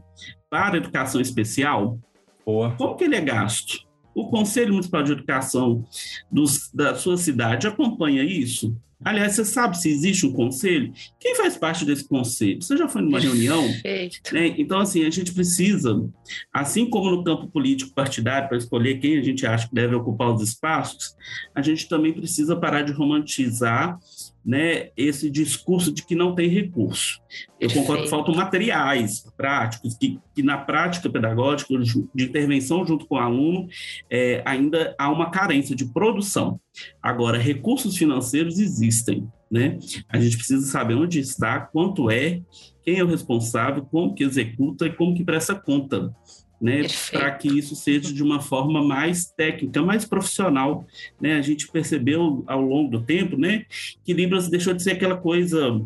para 0.49 0.77
educação 0.77 1.19
especial? 1.19 1.99
Boa. 2.45 2.71
Como 2.77 2.95
que 2.95 3.03
ele 3.03 3.15
é 3.15 3.21
gasto? 3.21 3.83
O 4.13 4.29
Conselho 4.29 4.71
Municipal 4.71 5.03
de 5.03 5.11
Educação 5.11 5.83
dos, 6.31 6.71
da 6.73 6.95
sua 6.95 7.17
cidade 7.17 7.67
acompanha 7.67 8.23
isso? 8.23 8.73
Aliás, 9.05 9.35
você 9.35 9.45
sabe 9.45 9.77
se 9.77 9.87
existe 9.87 10.25
um 10.25 10.33
conselho? 10.33 10.91
Quem 11.19 11.35
faz 11.35 11.55
parte 11.55 11.85
desse 11.85 12.07
conselho? 12.07 12.59
Você 12.59 12.75
já 12.75 12.87
foi 12.87 13.03
numa 13.03 13.19
reunião? 13.19 13.63
Né? 14.33 14.55
Então, 14.57 14.79
assim, 14.79 15.05
a 15.05 15.09
gente 15.11 15.31
precisa, 15.31 16.03
assim 16.51 16.89
como 16.89 17.11
no 17.11 17.23
campo 17.23 17.47
político 17.47 17.93
partidário, 17.93 18.49
para 18.49 18.57
escolher 18.57 18.99
quem 18.99 19.19
a 19.19 19.21
gente 19.21 19.45
acha 19.45 19.67
que 19.67 19.75
deve 19.75 19.93
ocupar 19.93 20.33
os 20.33 20.41
espaços, 20.41 21.15
a 21.53 21.61
gente 21.61 21.87
também 21.87 22.13
precisa 22.13 22.55
parar 22.55 22.81
de 22.81 22.91
romantizar 22.93 23.99
né, 24.45 24.89
esse 24.95 25.29
discurso 25.29 25.91
de 25.91 26.05
que 26.05 26.13
não 26.13 26.35
tem 26.35 26.47
recurso. 26.47 27.19
Eu 27.59 27.71
concordo 27.71 28.03
que 28.03 28.09
faltam 28.09 28.35
materiais 28.35 29.25
práticos, 29.35 29.95
que, 29.95 30.19
que 30.35 30.43
na 30.43 30.57
prática 30.57 31.09
pedagógica, 31.09 31.73
de 32.13 32.23
intervenção 32.23 32.85
junto 32.85 33.07
com 33.07 33.15
o 33.15 33.19
aluno, 33.19 33.67
é, 34.09 34.43
ainda 34.45 34.93
há 34.99 35.09
uma 35.09 35.31
carência 35.31 35.75
de 35.75 35.85
produção. 35.85 36.59
Agora, 37.01 37.39
recursos 37.39 37.97
financeiros 37.97 38.59
existem, 38.59 39.27
né? 39.49 39.79
A 40.09 40.19
gente 40.19 40.37
precisa 40.37 40.65
saber 40.67 40.93
onde 40.93 41.19
está, 41.19 41.59
quanto 41.59 42.11
é, 42.11 42.41
quem 42.83 42.99
é 42.99 43.03
o 43.03 43.07
responsável, 43.07 43.83
como 43.83 44.13
que 44.13 44.23
executa 44.23 44.85
e 44.85 44.93
como 44.93 45.15
que 45.15 45.23
presta 45.23 45.55
conta 45.55 46.13
né, 46.61 46.83
para 47.11 47.31
que 47.31 47.47
isso 47.47 47.75
seja 47.75 48.13
de 48.13 48.23
uma 48.23 48.41
forma 48.41 48.83
mais 48.83 49.25
técnica, 49.25 49.81
mais 49.81 50.05
profissional, 50.05 50.85
né? 51.19 51.35
A 51.37 51.41
gente 51.41 51.67
percebeu 51.67 52.43
ao 52.47 52.61
longo 52.61 52.91
do 52.91 53.03
tempo, 53.03 53.37
né, 53.37 53.65
que 54.03 54.13
Libras 54.13 54.49
deixou 54.49 54.73
de 54.73 54.81
ser 54.81 54.91
aquela 54.91 55.17
coisa 55.17 55.81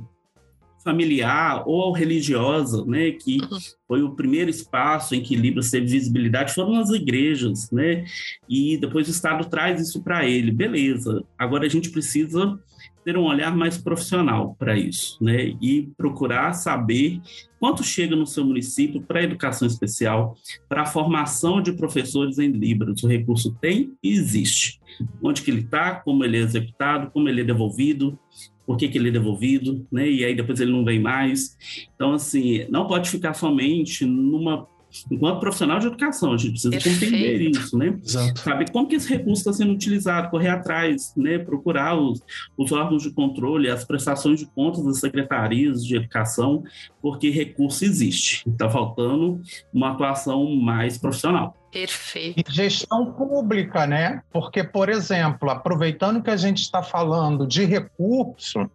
familiar 0.84 1.63
ou 1.67 1.91
religiosa, 1.91 2.86
né, 2.86 3.11
que 3.11 3.39
uhum. 3.41 3.57
foi 3.88 4.01
o 4.01 4.15
primeiro 4.15 4.49
espaço 4.49 5.13
em 5.13 5.22
que 5.22 5.36
Libras 5.36 5.70
teve 5.70 5.88
visibilidade, 5.88 6.53
foram 6.53 6.76
as 6.76 6.89
igrejas, 6.89 7.70
né, 7.72 8.05
e 8.47 8.78
depois 8.78 9.07
o 9.07 9.11
Estado 9.11 9.49
traz 9.49 9.82
isso 9.82 10.01
para 10.01 10.26
ele, 10.26 10.51
beleza. 10.51 11.24
Agora 11.38 11.65
a 11.65 11.70
gente 11.70 11.89
precisa 11.89 12.57
ter 13.04 13.18
um 13.18 13.24
olhar 13.24 13.56
mais 13.56 13.78
profissional 13.78 14.56
para 14.58 14.78
isso, 14.78 15.18
né? 15.22 15.56
E 15.62 15.89
procurar 15.97 16.54
saber 16.54 17.22
quanto 17.60 17.84
chega 17.84 18.16
no 18.16 18.26
seu 18.26 18.45
município 18.45 19.02
para 19.02 19.20
a 19.20 19.24
educação 19.24 19.68
especial, 19.68 20.36
para 20.68 20.84
a 20.84 20.86
formação 20.86 21.62
de 21.62 21.74
professores 21.74 22.38
em 22.39 22.52
Libras. 22.52 23.04
O 23.04 23.08
recurso 23.08 23.56
tem 23.60 23.93
e 24.04 24.12
existe. 24.12 24.80
Onde 25.22 25.41
que 25.41 25.52
ele 25.52 25.62
está, 25.62 25.95
como 25.95 26.24
ele 26.24 26.38
é 26.38 26.41
executado, 26.41 27.12
como 27.12 27.30
ele 27.30 27.41
é 27.41 27.43
devolvido, 27.43 28.18
por 28.66 28.78
que, 28.78 28.88
que 28.88 28.97
ele 28.97 29.10
é 29.10 29.12
devolvido, 29.12 29.86
né? 29.91 30.08
E 30.08 30.24
aí 30.24 30.36
depois 30.36 30.60
ele 30.60 30.72
não 30.72 30.86
vem 30.86 31.00
mais. 31.00 31.58
Então, 31.95 32.14
assim, 32.14 32.68
não 32.70 32.86
pode 32.86 33.10
ficar 33.10 33.34
somente 33.34 34.06
numa 34.06 34.68
enquanto 35.11 35.39
profissional 35.39 35.79
de 35.79 35.87
educação, 35.87 36.33
a 36.33 36.37
gente 36.37 36.51
precisa 36.51 36.71
Perfeito. 36.71 37.05
entender 37.05 37.49
isso, 37.49 37.77
né? 37.77 37.97
Exato. 38.03 38.39
Saber 38.39 38.71
como 38.71 38.87
que 38.87 38.95
esse 38.95 39.09
recurso 39.09 39.41
está 39.41 39.53
sendo 39.53 39.73
utilizado, 39.73 40.29
correr 40.29 40.49
atrás, 40.49 41.13
né? 41.15 41.37
Procurar 41.39 41.95
os, 41.95 42.21
os 42.57 42.71
órgãos 42.71 43.03
de 43.03 43.11
controle, 43.11 43.69
as 43.69 43.83
prestações 43.83 44.39
de 44.39 44.45
contas 44.47 44.83
das 44.83 44.99
secretarias 44.99 45.85
de 45.85 45.95
educação, 45.95 46.63
porque 47.01 47.29
recurso 47.29 47.85
existe. 47.85 48.47
Está 48.49 48.69
faltando 48.69 49.41
uma 49.73 49.91
atuação 49.91 50.55
mais 50.55 50.97
profissional. 50.97 51.55
Perfeito. 51.71 52.39
E 52.49 52.53
gestão 52.53 53.13
pública, 53.13 53.85
né? 53.85 54.23
Porque, 54.31 54.63
por 54.63 54.89
exemplo, 54.89 55.49
aproveitando 55.49 56.21
que 56.21 56.29
a 56.29 56.37
gente 56.37 56.61
está 56.61 56.81
falando 56.81 57.45
de 57.45 57.63
recurso, 57.63 58.69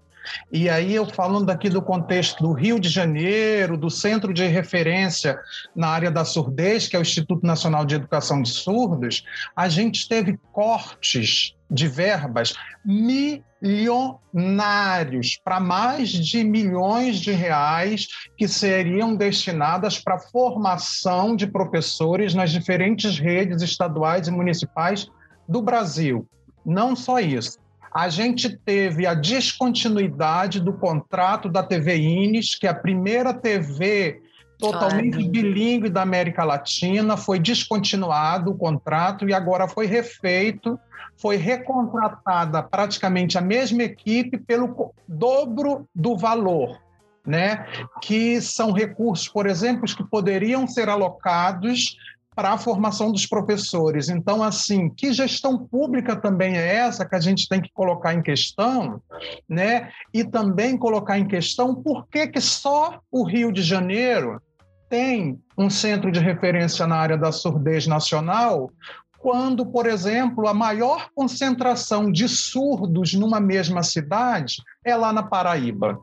e 0.50 0.68
aí 0.68 0.94
eu 0.94 1.06
falando 1.06 1.50
aqui 1.50 1.68
do 1.68 1.82
contexto 1.82 2.42
do 2.42 2.52
Rio 2.52 2.78
de 2.78 2.88
Janeiro, 2.88 3.76
do 3.76 3.90
centro 3.90 4.32
de 4.32 4.46
referência 4.46 5.38
na 5.74 5.88
área 5.88 6.10
da 6.10 6.24
surdez, 6.24 6.88
que 6.88 6.96
é 6.96 6.98
o 6.98 7.02
Instituto 7.02 7.46
Nacional 7.46 7.84
de 7.84 7.96
Educação 7.96 8.40
de 8.40 8.48
Surdos, 8.48 9.24
a 9.54 9.68
gente 9.68 10.08
teve 10.08 10.38
cortes 10.52 11.54
de 11.70 11.88
verbas 11.88 12.54
milionários 12.84 15.40
para 15.42 15.58
mais 15.58 16.10
de 16.10 16.44
milhões 16.44 17.18
de 17.18 17.32
reais 17.32 18.06
que 18.36 18.46
seriam 18.46 19.16
destinadas 19.16 19.98
para 19.98 20.18
formação 20.18 21.34
de 21.34 21.46
professores 21.46 22.34
nas 22.34 22.50
diferentes 22.50 23.18
redes 23.18 23.62
estaduais 23.62 24.28
e 24.28 24.30
municipais 24.30 25.10
do 25.48 25.62
Brasil. 25.62 26.28
Não 26.64 26.94
só 26.94 27.18
isso 27.18 27.63
a 27.94 28.08
gente 28.08 28.50
teve 28.50 29.06
a 29.06 29.14
descontinuidade 29.14 30.58
do 30.58 30.72
contrato 30.72 31.48
da 31.48 31.62
TV 31.62 31.96
Ines, 31.96 32.56
que 32.56 32.66
é 32.66 32.70
a 32.70 32.74
primeira 32.74 33.32
TV 33.32 34.20
totalmente 34.58 35.18
Ai, 35.18 35.28
bilíngue 35.28 35.88
da 35.88 36.02
América 36.02 36.42
Latina, 36.42 37.16
foi 37.16 37.38
descontinuado 37.38 38.50
o 38.50 38.56
contrato 38.56 39.28
e 39.28 39.32
agora 39.32 39.68
foi 39.68 39.86
refeito, 39.86 40.78
foi 41.16 41.36
recontratada 41.36 42.62
praticamente 42.64 43.38
a 43.38 43.40
mesma 43.40 43.84
equipe 43.84 44.38
pelo 44.38 44.92
dobro 45.06 45.88
do 45.94 46.16
valor. 46.16 46.82
Né? 47.24 47.64
Que 48.02 48.38
são 48.40 48.70
recursos, 48.70 49.28
por 49.28 49.46
exemplo, 49.46 49.86
que 49.86 50.04
poderiam 50.04 50.66
ser 50.66 50.90
alocados 50.90 51.96
para 52.34 52.52
a 52.52 52.58
formação 52.58 53.12
dos 53.12 53.26
professores. 53.26 54.08
Então, 54.08 54.42
assim, 54.42 54.88
que 54.88 55.12
gestão 55.12 55.58
pública 55.58 56.16
também 56.16 56.56
é 56.56 56.76
essa 56.76 57.04
que 57.04 57.14
a 57.14 57.20
gente 57.20 57.48
tem 57.48 57.60
que 57.60 57.70
colocar 57.72 58.12
em 58.12 58.22
questão, 58.22 59.00
né? 59.48 59.90
E 60.12 60.24
também 60.24 60.76
colocar 60.76 61.18
em 61.18 61.26
questão 61.26 61.74
por 61.74 62.06
que, 62.08 62.26
que 62.26 62.40
só 62.40 63.00
o 63.10 63.24
Rio 63.24 63.52
de 63.52 63.62
Janeiro 63.62 64.40
tem 64.88 65.38
um 65.56 65.70
centro 65.70 66.10
de 66.10 66.20
referência 66.20 66.86
na 66.86 66.96
área 66.96 67.16
da 67.16 67.32
surdez 67.32 67.86
nacional, 67.86 68.70
quando, 69.18 69.64
por 69.64 69.86
exemplo, 69.86 70.46
a 70.46 70.52
maior 70.52 71.08
concentração 71.14 72.12
de 72.12 72.28
surdos 72.28 73.14
numa 73.14 73.40
mesma 73.40 73.82
cidade 73.82 74.56
é 74.84 74.94
lá 74.94 75.12
na 75.12 75.22
Paraíba. 75.22 75.98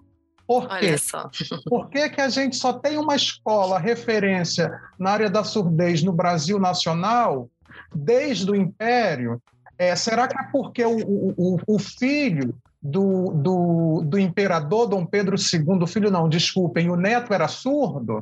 Por 0.51 0.67
quê? 0.67 0.87
Olha 0.87 0.97
só. 0.97 1.29
Por 1.65 1.89
que, 1.89 2.09
que 2.09 2.19
a 2.19 2.27
gente 2.27 2.57
só 2.57 2.73
tem 2.73 2.97
uma 2.97 3.15
escola 3.15 3.79
referência 3.79 4.69
na 4.99 5.11
área 5.11 5.29
da 5.29 5.45
surdez 5.45 6.03
no 6.03 6.11
Brasil 6.11 6.59
nacional 6.59 7.49
desde 7.95 8.51
o 8.51 8.55
Império? 8.55 9.41
É, 9.77 9.95
será 9.95 10.27
que 10.27 10.37
é 10.37 10.43
porque 10.51 10.83
o, 10.83 10.97
o, 10.97 11.57
o 11.65 11.79
filho 11.79 12.53
do, 12.81 13.31
do, 13.31 14.01
do 14.05 14.19
imperador 14.19 14.87
Dom 14.87 15.05
Pedro 15.05 15.37
II, 15.37 15.81
o 15.81 15.87
filho 15.87 16.11
não, 16.11 16.27
desculpem, 16.27 16.89
o 16.89 16.97
neto 16.97 17.33
era 17.33 17.47
surdo? 17.47 18.21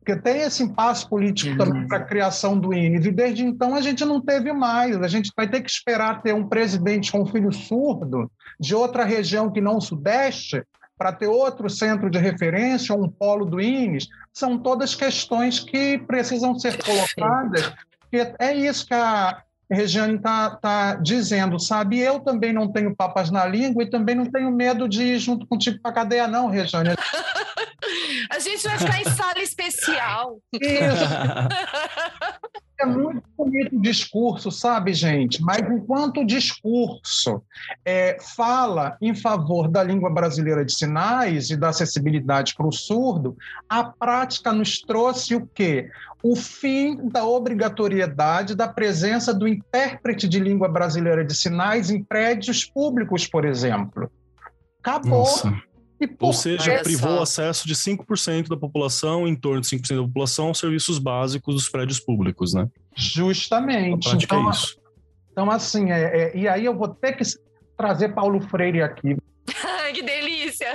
Porque 0.00 0.16
tem 0.20 0.40
esse 0.40 0.64
impasse 0.64 1.08
político 1.08 1.52
uhum. 1.52 1.58
também 1.58 1.86
para 1.86 1.98
a 1.98 2.04
criação 2.04 2.58
do 2.58 2.74
INE. 2.74 2.96
E 2.96 3.12
desde 3.12 3.44
então 3.44 3.76
a 3.76 3.80
gente 3.80 4.04
não 4.04 4.20
teve 4.20 4.52
mais. 4.52 5.00
A 5.00 5.06
gente 5.06 5.30
vai 5.36 5.46
ter 5.46 5.60
que 5.60 5.70
esperar 5.70 6.22
ter 6.22 6.34
um 6.34 6.48
presidente 6.48 7.12
com 7.12 7.22
um 7.22 7.26
filho 7.26 7.52
surdo 7.52 8.28
de 8.58 8.74
outra 8.74 9.04
região 9.04 9.48
que 9.48 9.60
não 9.60 9.76
o 9.76 9.80
Sudeste 9.80 10.64
para 10.98 11.12
ter 11.12 11.28
outro 11.28 11.70
centro 11.70 12.10
de 12.10 12.18
referência, 12.18 12.94
um 12.94 13.08
polo 13.08 13.44
do 13.44 13.60
INES, 13.60 14.08
são 14.32 14.58
todas 14.58 14.94
questões 14.94 15.60
que 15.60 15.98
precisam 15.98 16.58
ser 16.58 16.82
colocadas. 16.82 17.72
é 18.38 18.54
isso 18.54 18.84
que 18.86 18.94
a 18.94 19.42
Regiane 19.70 20.16
está 20.16 20.50
tá 20.56 20.94
dizendo, 20.94 21.60
sabe? 21.60 22.00
Eu 22.00 22.20
também 22.20 22.52
não 22.52 22.72
tenho 22.72 22.96
papas 22.96 23.30
na 23.30 23.46
língua 23.46 23.84
e 23.84 23.90
também 23.90 24.14
não 24.14 24.26
tenho 24.26 24.50
medo 24.50 24.88
de 24.88 25.02
ir 25.02 25.18
junto 25.18 25.46
contigo 25.46 25.78
para 25.80 25.90
a 25.90 25.94
cadeia, 25.94 26.26
não, 26.26 26.48
Regiane. 26.48 26.90
a 28.30 28.38
gente 28.38 28.62
vai 28.62 28.78
ficar 28.78 29.00
em 29.00 29.04
sala 29.04 29.38
especial. 29.40 30.38
Isso. 30.52 31.04
é 32.80 32.86
muito 32.86 33.22
bonito 33.36 33.76
o 33.76 33.80
discurso, 33.80 34.50
sabe, 34.50 34.92
gente? 34.94 35.42
Mas 35.42 35.58
enquanto 35.58 36.20
o 36.20 36.26
discurso 36.26 37.42
é, 37.84 38.16
fala 38.36 38.96
em 39.00 39.14
favor 39.14 39.68
da 39.68 39.82
língua 39.82 40.10
brasileira 40.10 40.64
de 40.64 40.72
sinais 40.72 41.50
e 41.50 41.56
da 41.56 41.70
acessibilidade 41.70 42.54
para 42.54 42.66
o 42.66 42.72
surdo, 42.72 43.36
a 43.68 43.82
prática 43.82 44.52
nos 44.52 44.80
trouxe 44.80 45.34
o 45.34 45.46
quê? 45.46 45.90
O 46.22 46.36
fim 46.36 47.08
da 47.08 47.24
obrigatoriedade 47.24 48.54
da 48.54 48.68
presença 48.68 49.34
do 49.34 49.48
intérprete 49.48 50.28
de 50.28 50.38
língua 50.38 50.68
brasileira 50.68 51.24
de 51.24 51.34
sinais 51.34 51.90
em 51.90 52.02
prédios 52.02 52.64
públicos, 52.64 53.26
por 53.26 53.44
exemplo. 53.44 54.10
Acabou. 54.80 55.20
Nossa. 55.20 55.67
Ou 56.20 56.32
seja, 56.32 56.80
privou 56.82 57.18
o 57.18 57.22
acesso 57.22 57.66
de 57.66 57.74
5% 57.74 58.48
da 58.48 58.56
população, 58.56 59.26
em 59.26 59.34
torno 59.34 59.60
de 59.60 59.66
5% 59.66 59.96
da 59.96 60.02
população, 60.02 60.48
aos 60.48 60.58
serviços 60.58 60.98
básicos 60.98 61.54
dos 61.54 61.68
prédios 61.68 61.98
públicos, 61.98 62.54
né? 62.54 62.68
Justamente. 62.96 64.08
Então, 64.14 64.46
é 64.46 64.50
isso. 64.50 64.78
Então, 65.32 65.50
assim, 65.50 65.90
é, 65.90 66.32
é, 66.34 66.36
e 66.36 66.48
aí 66.48 66.64
eu 66.64 66.76
vou 66.76 66.88
ter 66.88 67.12
que 67.12 67.24
trazer 67.76 68.08
Paulo 68.10 68.40
Freire 68.40 68.82
aqui. 68.82 69.16
que 69.94 70.02
delícia! 70.02 70.72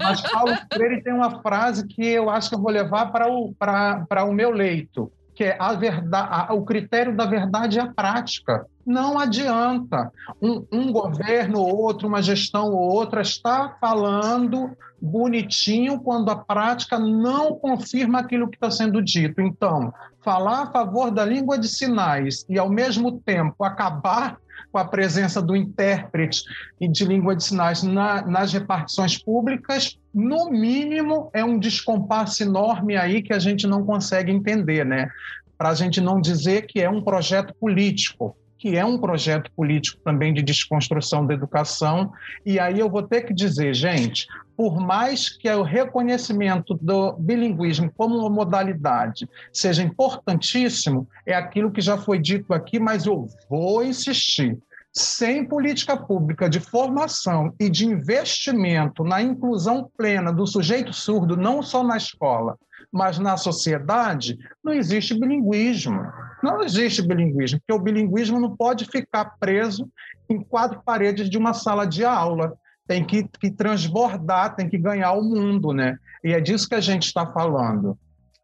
Mas 0.00 0.20
Paulo 0.22 0.56
Freire 0.72 1.02
tem 1.02 1.12
uma 1.12 1.42
frase 1.42 1.86
que 1.86 2.04
eu 2.04 2.30
acho 2.30 2.48
que 2.48 2.54
eu 2.54 2.60
vou 2.60 2.70
levar 2.70 3.06
para 3.06 3.28
o, 3.28 3.52
para, 3.54 4.24
o 4.24 4.32
meu 4.32 4.50
leito, 4.50 5.10
que 5.36 5.44
é 5.44 5.56
a 5.60 5.74
verdade, 5.74 6.28
a, 6.30 6.54
o 6.54 6.64
critério 6.64 7.14
da 7.14 7.26
verdade 7.26 7.78
é 7.78 7.82
a 7.82 7.92
prática. 7.92 8.66
Não 8.86 9.18
adianta 9.18 10.10
um, 10.40 10.64
um 10.72 10.90
governo 10.90 11.60
ou 11.60 11.76
outro, 11.76 12.08
uma 12.08 12.22
gestão 12.22 12.72
ou 12.72 12.90
outra, 12.90 13.20
estar 13.20 13.76
falando 13.78 14.74
bonitinho 15.00 16.00
quando 16.00 16.30
a 16.30 16.36
prática 16.36 16.98
não 16.98 17.54
confirma 17.54 18.20
aquilo 18.20 18.48
que 18.48 18.56
está 18.56 18.70
sendo 18.70 19.02
dito. 19.02 19.42
Então, 19.42 19.92
falar 20.22 20.62
a 20.62 20.70
favor 20.72 21.10
da 21.10 21.24
língua 21.24 21.58
de 21.58 21.68
sinais 21.68 22.46
e, 22.48 22.58
ao 22.58 22.70
mesmo 22.70 23.20
tempo, 23.20 23.62
acabar 23.62 24.38
com 24.70 24.78
a 24.78 24.84
presença 24.84 25.40
do 25.40 25.56
intérprete 25.56 26.42
e 26.80 26.88
de 26.88 27.04
língua 27.04 27.34
de 27.34 27.44
sinais 27.44 27.82
na, 27.82 28.26
nas 28.26 28.52
repartições 28.52 29.18
públicas, 29.18 29.98
no 30.12 30.50
mínimo 30.50 31.30
é 31.32 31.44
um 31.44 31.58
descompasso 31.58 32.42
enorme 32.42 32.96
aí 32.96 33.22
que 33.22 33.32
a 33.32 33.38
gente 33.38 33.66
não 33.66 33.84
consegue 33.84 34.30
entender, 34.30 34.84
né? 34.84 35.08
Para 35.56 35.70
a 35.70 35.74
gente 35.74 36.00
não 36.00 36.20
dizer 36.20 36.66
que 36.66 36.80
é 36.80 36.90
um 36.90 37.02
projeto 37.02 37.54
político, 37.58 38.36
que 38.58 38.76
é 38.76 38.84
um 38.84 38.98
projeto 38.98 39.50
político 39.52 40.00
também 40.02 40.32
de 40.32 40.42
desconstrução 40.42 41.26
da 41.26 41.34
educação. 41.34 42.12
E 42.44 42.58
aí 42.58 42.78
eu 42.78 42.90
vou 42.90 43.02
ter 43.02 43.22
que 43.22 43.34
dizer, 43.34 43.74
gente, 43.74 44.26
por 44.56 44.80
mais 44.80 45.28
que 45.28 45.48
o 45.50 45.62
reconhecimento 45.62 46.74
do 46.74 47.12
bilinguismo 47.14 47.92
como 47.94 48.16
uma 48.16 48.30
modalidade 48.30 49.28
seja 49.52 49.82
importantíssimo, 49.82 51.06
é 51.26 51.34
aquilo 51.34 51.70
que 51.70 51.80
já 51.80 51.98
foi 51.98 52.18
dito 52.18 52.54
aqui, 52.54 52.78
mas 52.78 53.06
eu 53.06 53.28
vou 53.48 53.84
insistir. 53.84 54.58
Sem 54.92 55.44
política 55.44 55.94
pública 55.94 56.48
de 56.48 56.58
formação 56.58 57.52
e 57.60 57.68
de 57.68 57.84
investimento 57.84 59.04
na 59.04 59.20
inclusão 59.20 59.90
plena 59.94 60.32
do 60.32 60.46
sujeito 60.46 60.90
surdo, 60.94 61.36
não 61.36 61.62
só 61.62 61.84
na 61.84 61.98
escola, 61.98 62.56
mas 62.96 63.18
na 63.18 63.36
sociedade, 63.36 64.38
não 64.64 64.72
existe 64.72 65.18
bilinguismo. 65.18 66.00
Não 66.42 66.62
existe 66.62 67.02
bilinguismo, 67.02 67.60
porque 67.60 67.72
o 67.72 67.82
bilinguismo 67.82 68.40
não 68.40 68.56
pode 68.56 68.86
ficar 68.86 69.36
preso 69.38 69.88
em 70.28 70.40
quatro 70.40 70.82
paredes 70.84 71.28
de 71.28 71.38
uma 71.38 71.54
sala 71.54 71.86
de 71.86 72.04
aula 72.04 72.56
tem 72.86 73.04
que, 73.04 73.28
que 73.40 73.50
transbordar, 73.50 74.54
tem 74.54 74.68
que 74.68 74.78
ganhar 74.78 75.12
o 75.12 75.22
mundo, 75.22 75.72
né? 75.72 75.98
E 76.22 76.32
é 76.32 76.40
disso 76.40 76.68
que 76.68 76.74
a 76.74 76.80
gente 76.80 77.06
está 77.06 77.26
falando. 77.26 77.98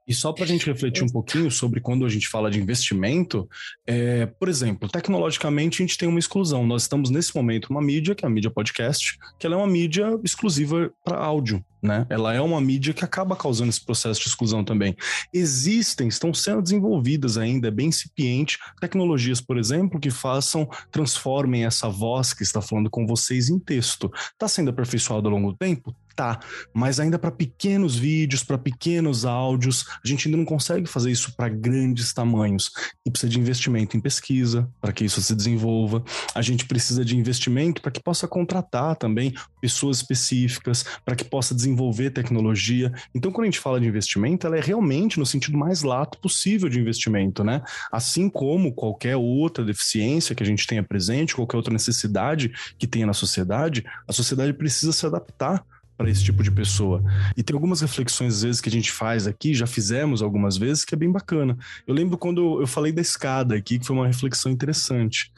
E 0.06 0.12
só 0.12 0.32
para 0.32 0.44
a 0.44 0.46
gente 0.46 0.66
refletir 0.66 1.04
um 1.04 1.08
pouquinho 1.08 1.50
sobre 1.50 1.80
quando 1.80 2.04
a 2.04 2.08
gente 2.08 2.28
fala 2.28 2.50
de 2.50 2.60
investimento, 2.60 3.48
é, 3.86 4.26
por 4.26 4.48
exemplo, 4.48 4.88
tecnologicamente 4.88 5.80
a 5.80 5.86
gente 5.86 5.96
tem 5.96 6.08
uma 6.08 6.18
exclusão. 6.18 6.66
Nós 6.66 6.82
estamos 6.82 7.08
nesse 7.08 7.34
momento 7.36 7.68
numa 7.70 7.80
mídia, 7.80 8.14
que 8.14 8.24
é 8.24 8.28
a 8.28 8.30
mídia 8.30 8.50
podcast, 8.50 9.16
que 9.38 9.46
ela 9.46 9.54
é 9.54 9.58
uma 9.58 9.66
mídia 9.66 10.18
exclusiva 10.24 10.90
para 11.04 11.18
áudio. 11.18 11.64
Né? 11.82 12.06
Ela 12.08 12.32
é 12.32 12.40
uma 12.40 12.60
mídia 12.60 12.94
que 12.94 13.04
acaba 13.04 13.34
causando 13.34 13.70
esse 13.70 13.84
processo 13.84 14.20
de 14.20 14.28
exclusão 14.28 14.62
também. 14.62 14.96
Existem, 15.32 16.06
estão 16.06 16.32
sendo 16.32 16.62
desenvolvidas 16.62 17.36
ainda, 17.36 17.66
é 17.68 17.70
bem 17.72 17.88
incipiente, 17.88 18.56
tecnologias, 18.80 19.40
por 19.40 19.58
exemplo, 19.58 19.98
que 19.98 20.10
façam, 20.10 20.68
transformem 20.92 21.64
essa 21.64 21.88
voz 21.88 22.32
que 22.32 22.44
está 22.44 22.60
falando 22.62 22.88
com 22.88 23.04
vocês 23.04 23.48
em 23.48 23.58
texto. 23.58 24.10
Está 24.32 24.46
sendo 24.46 24.70
aperfeiçoado 24.70 25.28
ao 25.28 25.34
longo 25.34 25.52
do 25.52 25.58
tempo? 25.58 25.92
Tá, 26.14 26.40
mas 26.74 27.00
ainda 27.00 27.18
para 27.18 27.30
pequenos 27.30 27.96
vídeos, 27.96 28.44
para 28.44 28.58
pequenos 28.58 29.24
áudios, 29.24 29.86
a 30.04 30.06
gente 30.06 30.28
ainda 30.28 30.36
não 30.36 30.44
consegue 30.44 30.86
fazer 30.86 31.10
isso 31.10 31.34
para 31.34 31.48
grandes 31.48 32.12
tamanhos. 32.12 32.70
E 33.06 33.10
precisa 33.10 33.30
de 33.30 33.40
investimento 33.40 33.96
em 33.96 34.00
pesquisa 34.00 34.68
para 34.78 34.92
que 34.92 35.04
isso 35.04 35.22
se 35.22 35.34
desenvolva. 35.34 36.04
A 36.34 36.42
gente 36.42 36.66
precisa 36.66 37.02
de 37.02 37.16
investimento 37.16 37.80
para 37.80 37.90
que 37.90 38.02
possa 38.02 38.28
contratar 38.28 38.94
também 38.96 39.32
pessoas 39.60 39.98
específicas, 39.98 40.84
para 41.02 41.16
que 41.16 41.24
possa 41.24 41.54
desenvolver 41.54 41.71
tecnologia. 42.12 42.92
Então, 43.14 43.30
quando 43.30 43.44
a 43.44 43.46
gente 43.46 43.58
fala 43.58 43.80
de 43.80 43.86
investimento, 43.86 44.46
ela 44.46 44.56
é 44.56 44.60
realmente 44.60 45.18
no 45.18 45.26
sentido 45.26 45.56
mais 45.56 45.82
lato 45.82 46.18
possível 46.18 46.68
de 46.68 46.78
investimento, 46.78 47.42
né? 47.42 47.62
Assim 47.90 48.28
como 48.28 48.72
qualquer 48.72 49.16
outra 49.16 49.64
deficiência 49.64 50.34
que 50.34 50.42
a 50.42 50.46
gente 50.46 50.66
tenha 50.66 50.82
presente, 50.82 51.34
qualquer 51.34 51.56
outra 51.56 51.72
necessidade 51.72 52.52
que 52.78 52.86
tenha 52.86 53.06
na 53.06 53.12
sociedade, 53.12 53.84
a 54.06 54.12
sociedade 54.12 54.52
precisa 54.52 54.92
se 54.92 55.06
adaptar 55.06 55.64
para 55.96 56.10
esse 56.10 56.24
tipo 56.24 56.42
de 56.42 56.50
pessoa. 56.50 57.02
E 57.36 57.42
tem 57.42 57.54
algumas 57.54 57.80
reflexões, 57.80 58.34
às 58.34 58.42
vezes, 58.42 58.60
que 58.60 58.68
a 58.68 58.72
gente 58.72 58.90
faz 58.90 59.26
aqui, 59.26 59.54
já 59.54 59.66
fizemos 59.66 60.22
algumas 60.22 60.56
vezes, 60.56 60.84
que 60.84 60.94
é 60.94 60.98
bem 60.98 61.10
bacana. 61.10 61.56
Eu 61.86 61.94
lembro 61.94 62.18
quando 62.18 62.60
eu 62.60 62.66
falei 62.66 62.92
da 62.92 63.00
escada 63.00 63.54
aqui, 63.54 63.78
que 63.78 63.86
foi 63.86 63.94
uma 63.94 64.06
reflexão 64.06 64.50
interessante 64.50 65.30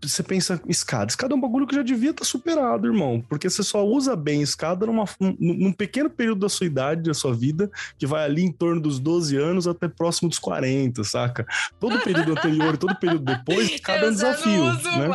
você 0.00 0.22
pensa 0.22 0.60
escada. 0.68 1.10
Escada 1.10 1.34
é 1.34 1.36
um 1.36 1.40
bagulho 1.40 1.66
que 1.66 1.74
já 1.74 1.82
devia 1.82 2.10
estar 2.10 2.24
tá 2.24 2.28
superado, 2.28 2.86
irmão. 2.86 3.24
Porque 3.28 3.48
você 3.48 3.62
só 3.62 3.84
usa 3.84 4.16
bem 4.16 4.42
escada 4.42 4.86
numa, 4.86 5.04
num 5.20 5.72
pequeno 5.72 6.08
período 6.08 6.40
da 6.40 6.48
sua 6.48 6.66
idade, 6.66 7.02
da 7.02 7.14
sua 7.14 7.34
vida, 7.34 7.70
que 7.98 8.06
vai 8.06 8.24
ali 8.24 8.42
em 8.42 8.52
torno 8.52 8.80
dos 8.80 8.98
12 8.98 9.36
anos 9.36 9.66
até 9.66 9.88
próximo 9.88 10.28
dos 10.28 10.38
40, 10.38 11.04
saca? 11.04 11.46
Todo 11.78 12.00
período 12.00 12.32
anterior 12.32 12.74
e 12.74 12.78
todo 12.78 12.94
período 12.96 13.24
depois, 13.24 13.70
escada 13.72 14.06
é 14.06 14.08
um 14.08 14.12
desafio. 14.12 14.64
Né? 14.64 15.10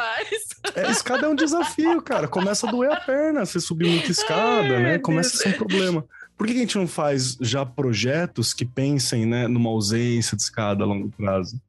É, 0.76 0.92
escada 0.92 1.26
é 1.26 1.30
um 1.30 1.36
desafio, 1.36 2.02
cara. 2.02 2.28
Começa 2.28 2.68
a 2.68 2.72
doer 2.72 2.92
a 2.92 3.00
perna 3.00 3.46
você 3.46 3.60
subir 3.60 3.90
muita 3.90 4.12
escada, 4.12 4.76
Ai, 4.76 4.84
né? 4.84 5.00
Começa 5.00 5.36
a 5.36 5.40
ser 5.40 5.50
um 5.50 5.54
problema. 5.54 6.06
Por 6.38 6.46
que 6.46 6.54
a 6.54 6.58
gente 6.58 6.78
não 6.78 6.88
faz 6.88 7.36
já 7.42 7.66
projetos 7.66 8.54
que 8.54 8.64
pensem 8.64 9.26
né, 9.26 9.48
numa 9.48 9.72
ausência 9.72 10.38
de 10.38 10.44
escada 10.44 10.84
a 10.84 10.88
longo 10.88 11.10
prazo? 11.10 11.60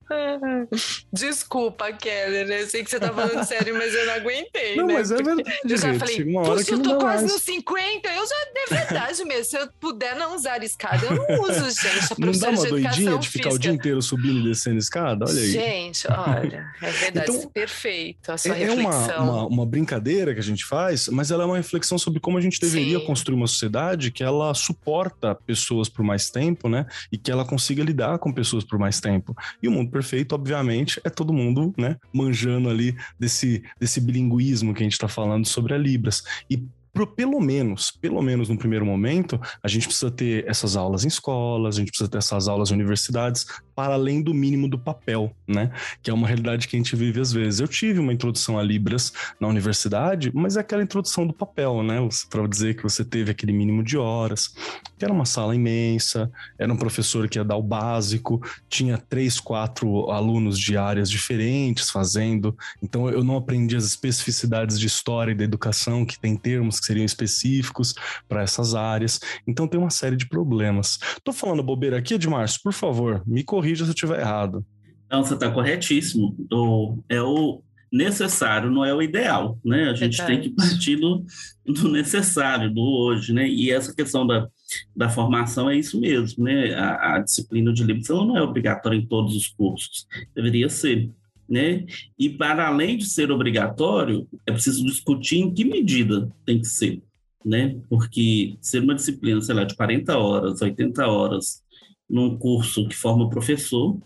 Desculpa, 1.12 1.93
Keller, 1.93 2.47
né? 2.47 2.62
Eu 2.62 2.66
sei 2.66 2.85
que 2.85 2.91
você 2.91 3.01
tá 3.01 3.12
falando 3.12 3.45
sério, 3.45 3.75
mas 3.77 3.95
eu 3.95 4.07
não 4.07 4.12
aguentei. 4.14 4.77
Não, 4.77 4.87
né? 4.87 4.95
mas 4.95 5.11
é 5.11 5.16
verdade. 5.16 5.59
Eu 5.64 5.77
já 5.77 5.93
gente, 5.93 5.99
falei, 5.99 6.23
uma 6.25 6.49
hora 6.49 6.64
que 6.64 6.73
não 6.73 6.83
tô 6.83 6.99
quase 6.99 7.23
mais. 7.23 7.33
nos 7.33 7.43
50, 7.43 8.09
eu 8.09 8.27
já, 8.27 8.35
é 8.57 8.75
verdade 8.75 9.25
mesmo. 9.25 9.45
Se 9.45 9.59
eu 9.59 9.69
puder 9.81 10.16
não 10.16 10.35
usar 10.35 10.62
escada, 10.62 11.07
eu 11.07 11.14
não 11.14 11.43
uso, 11.43 11.71
gente. 11.81 12.21
não 12.21 12.33
dá 12.33 12.51
uma 12.51 12.66
doidinha 12.66 13.19
de 13.19 13.29
ficar 13.29 13.45
física. 13.45 13.55
o 13.55 13.59
dia 13.59 13.73
inteiro 13.73 14.03
subindo 14.03 14.41
e 14.41 14.43
descendo 14.51 14.79
escada? 14.79 15.25
Olha 15.27 15.41
aí. 15.41 15.51
Gente, 15.51 16.07
olha, 16.11 16.66
é 16.83 16.91
verdade, 16.91 17.31
então, 17.31 17.49
perfeito. 17.51 18.31
A 18.31 18.39
sua 18.39 18.57
é, 18.57 18.59
reflexão. 18.59 19.11
É 19.11 19.19
uma, 19.19 19.33
uma, 19.33 19.47
uma, 19.47 19.66
brincadeira 19.66 20.35
que 20.35 20.41
a 20.41 20.43
gente 20.43 20.64
faz, 20.64 21.09
mas 21.09 21.31
ela 21.31 21.45
é 21.45 21.47
uma 21.47 21.57
reflexão 21.57 21.99
sobre 21.99 22.21
como 22.21 22.37
a 22.39 22.41
gente 22.41 22.61
deveria 22.61 22.99
Sim. 22.99 23.07
construir 23.07 23.37
uma 23.37 23.47
sociedade 23.47 24.11
que 24.11 24.23
ela 24.23 24.53
suporta 24.55 25.35
pessoas 25.35 25.89
por 25.89 26.05
mais 26.05 26.31
tempo, 26.31 26.69
né? 26.69 26.87
E 27.11 27.16
que 27.16 27.31
ela 27.31 27.45
consiga 27.45 27.83
lidar 27.83 28.19
com 28.19 28.33
pessoas 28.33 28.64
por 28.64 28.79
mais 28.79 29.01
tempo. 29.01 29.37
E 29.62 29.69
o 29.69 29.71
mundo 29.71 29.91
perfeito, 29.91 30.35
obviamente, 30.35 30.58
é 31.05 31.11
todo 31.11 31.33
mundo, 31.33 31.73
né, 31.77 31.97
manjando 32.13 32.69
ali 32.69 32.97
desse, 33.19 33.63
desse 33.79 34.01
bilinguismo 34.01 34.75
que 34.75 34.83
a 34.83 34.85
gente 34.85 34.93
está 34.93 35.09
falando 35.09 35.47
sobre 35.47 35.75
a 35.75 35.79
Libras. 35.79 36.23
E 36.51 36.63
pelo 37.07 37.41
menos, 37.41 37.91
pelo 37.91 38.21
menos 38.23 38.49
no 38.49 38.59
primeiro 38.59 38.85
momento, 38.85 39.41
a 39.63 39.69
gente 39.69 39.87
precisa 39.87 40.11
ter 40.11 40.45
essas 40.49 40.77
aulas 40.77 41.05
em 41.05 41.09
escolas, 41.09 41.77
a 41.77 41.79
gente 41.79 41.91
precisa 41.91 42.11
ter 42.11 42.19
essas 42.19 42.49
aulas 42.49 42.71
em 42.71 42.75
universidades, 42.75 43.47
para 43.79 43.95
além 43.95 44.20
do 44.20 44.35
mínimo 44.35 44.66
do 44.66 44.76
papel, 44.76 45.33
né? 45.47 45.70
Que 46.03 46.11
é 46.11 46.12
uma 46.12 46.26
realidade 46.26 46.66
que 46.66 46.74
a 46.74 46.81
gente 46.81 46.97
vive 46.97 47.20
às 47.20 47.33
vezes. 47.33 47.61
Eu 47.61 47.68
tive 47.68 48.01
uma 48.01 48.12
introdução 48.12 48.59
a 48.59 48.62
Libras 48.62 49.12
na 49.39 49.47
universidade, 49.47 50.33
mas 50.35 50.57
é 50.57 50.61
aquela 50.61 50.83
introdução 50.83 51.24
do 51.24 51.33
papel, 51.33 51.85
né? 51.85 51.97
Para 52.29 52.45
dizer 52.49 52.74
que 52.74 52.83
você 52.83 53.05
teve 53.05 53.31
aquele 53.31 53.53
mínimo 53.53 53.85
de 53.85 53.97
horas, 53.97 54.53
que 54.99 55.05
era 55.05 55.14
uma 55.14 55.24
sala 55.24 55.55
imensa, 55.55 56.29
era 56.59 56.72
um 56.72 56.76
professor 56.76 57.29
que 57.29 57.39
ia 57.39 57.45
dar 57.45 57.55
o 57.55 57.62
básico, 57.62 58.43
tinha 58.68 58.99
três, 58.99 59.39
quatro 59.39 60.11
alunos 60.11 60.59
de 60.59 60.76
áreas 60.76 61.09
diferentes 61.09 61.89
fazendo, 61.89 62.59
então 62.83 63.09
eu 63.09 63.22
não 63.22 63.37
aprendi 63.37 63.76
as 63.76 63.85
especificidades 63.85 64.76
de 64.81 64.89
história 64.89 65.31
e 65.31 65.37
da 65.37 65.45
educação, 65.45 66.05
que 66.05 66.18
tem 66.18 66.37
termos 66.37 66.81
que 66.81 66.87
seriam 66.87 67.05
específicos 67.05 67.95
para 68.29 68.43
essas 68.43 68.74
áreas, 68.74 69.20
então 69.47 69.68
tem 69.68 69.79
uma 69.79 69.91
série 69.91 70.16
de 70.16 70.26
problemas. 70.26 70.99
Tô 71.22 71.33
falando 71.33 71.62
bobeira 71.62 71.97
aqui, 71.97 72.14
Edmárcio, 72.14 72.61
por 72.61 72.72
favor, 72.72 73.22
me 73.24 73.45
corrija 73.45 73.68
corrija 73.69 73.85
se 73.85 73.91
eu 73.91 73.95
estiver 73.95 74.21
errado. 74.21 74.64
Não, 75.11 75.23
você 75.23 75.35
está 75.35 75.51
corretíssimo. 75.51 76.37
O, 76.53 76.99
é 77.09 77.21
o 77.21 77.62
necessário, 77.91 78.71
não 78.71 78.85
é 78.85 78.95
o 78.95 79.01
ideal, 79.01 79.59
né? 79.64 79.89
A 79.89 79.95
gente 79.95 80.25
tem 80.27 80.41
que 80.41 80.51
partir 80.51 80.97
do, 80.97 81.25
do 81.64 81.89
necessário, 81.91 82.73
do 82.73 82.83
hoje, 82.83 83.33
né? 83.33 83.49
E 83.49 83.71
essa 83.71 83.95
questão 83.95 84.27
da, 84.27 84.47
da 84.95 85.09
formação 85.09 85.71
é 85.71 85.77
isso 85.77 85.99
mesmo, 85.99 86.45
né? 86.45 86.75
A, 86.75 87.14
a 87.14 87.19
disciplina 87.21 87.73
de 87.73 87.83
livros 87.83 88.09
não 88.09 88.37
é 88.37 88.43
obrigatória 88.43 88.97
em 88.97 89.07
todos 89.07 89.35
os 89.35 89.49
cursos, 89.49 90.07
deveria 90.35 90.69
ser, 90.69 91.11
né? 91.49 91.87
E 92.19 92.29
para 92.29 92.69
além 92.69 92.99
de 92.99 93.07
ser 93.07 93.33
obrigatório, 93.33 94.29
é 94.47 94.53
preciso 94.53 94.85
discutir 94.85 95.39
em 95.39 95.55
que 95.55 95.64
medida 95.64 96.31
tem 96.45 96.61
que 96.61 96.69
ser, 96.69 97.03
né? 97.43 97.81
Porque 97.89 98.59
ser 98.61 98.83
uma 98.83 98.95
disciplina, 98.95 99.41
sei 99.41 99.55
lá, 99.55 99.64
de 99.64 99.75
40 99.75 100.19
horas, 100.19 100.61
80 100.61 101.07
horas, 101.07 101.62
num 102.09 102.37
curso 102.37 102.89
que 102.89 102.97
forma 102.97 103.29
professor, 103.29 103.99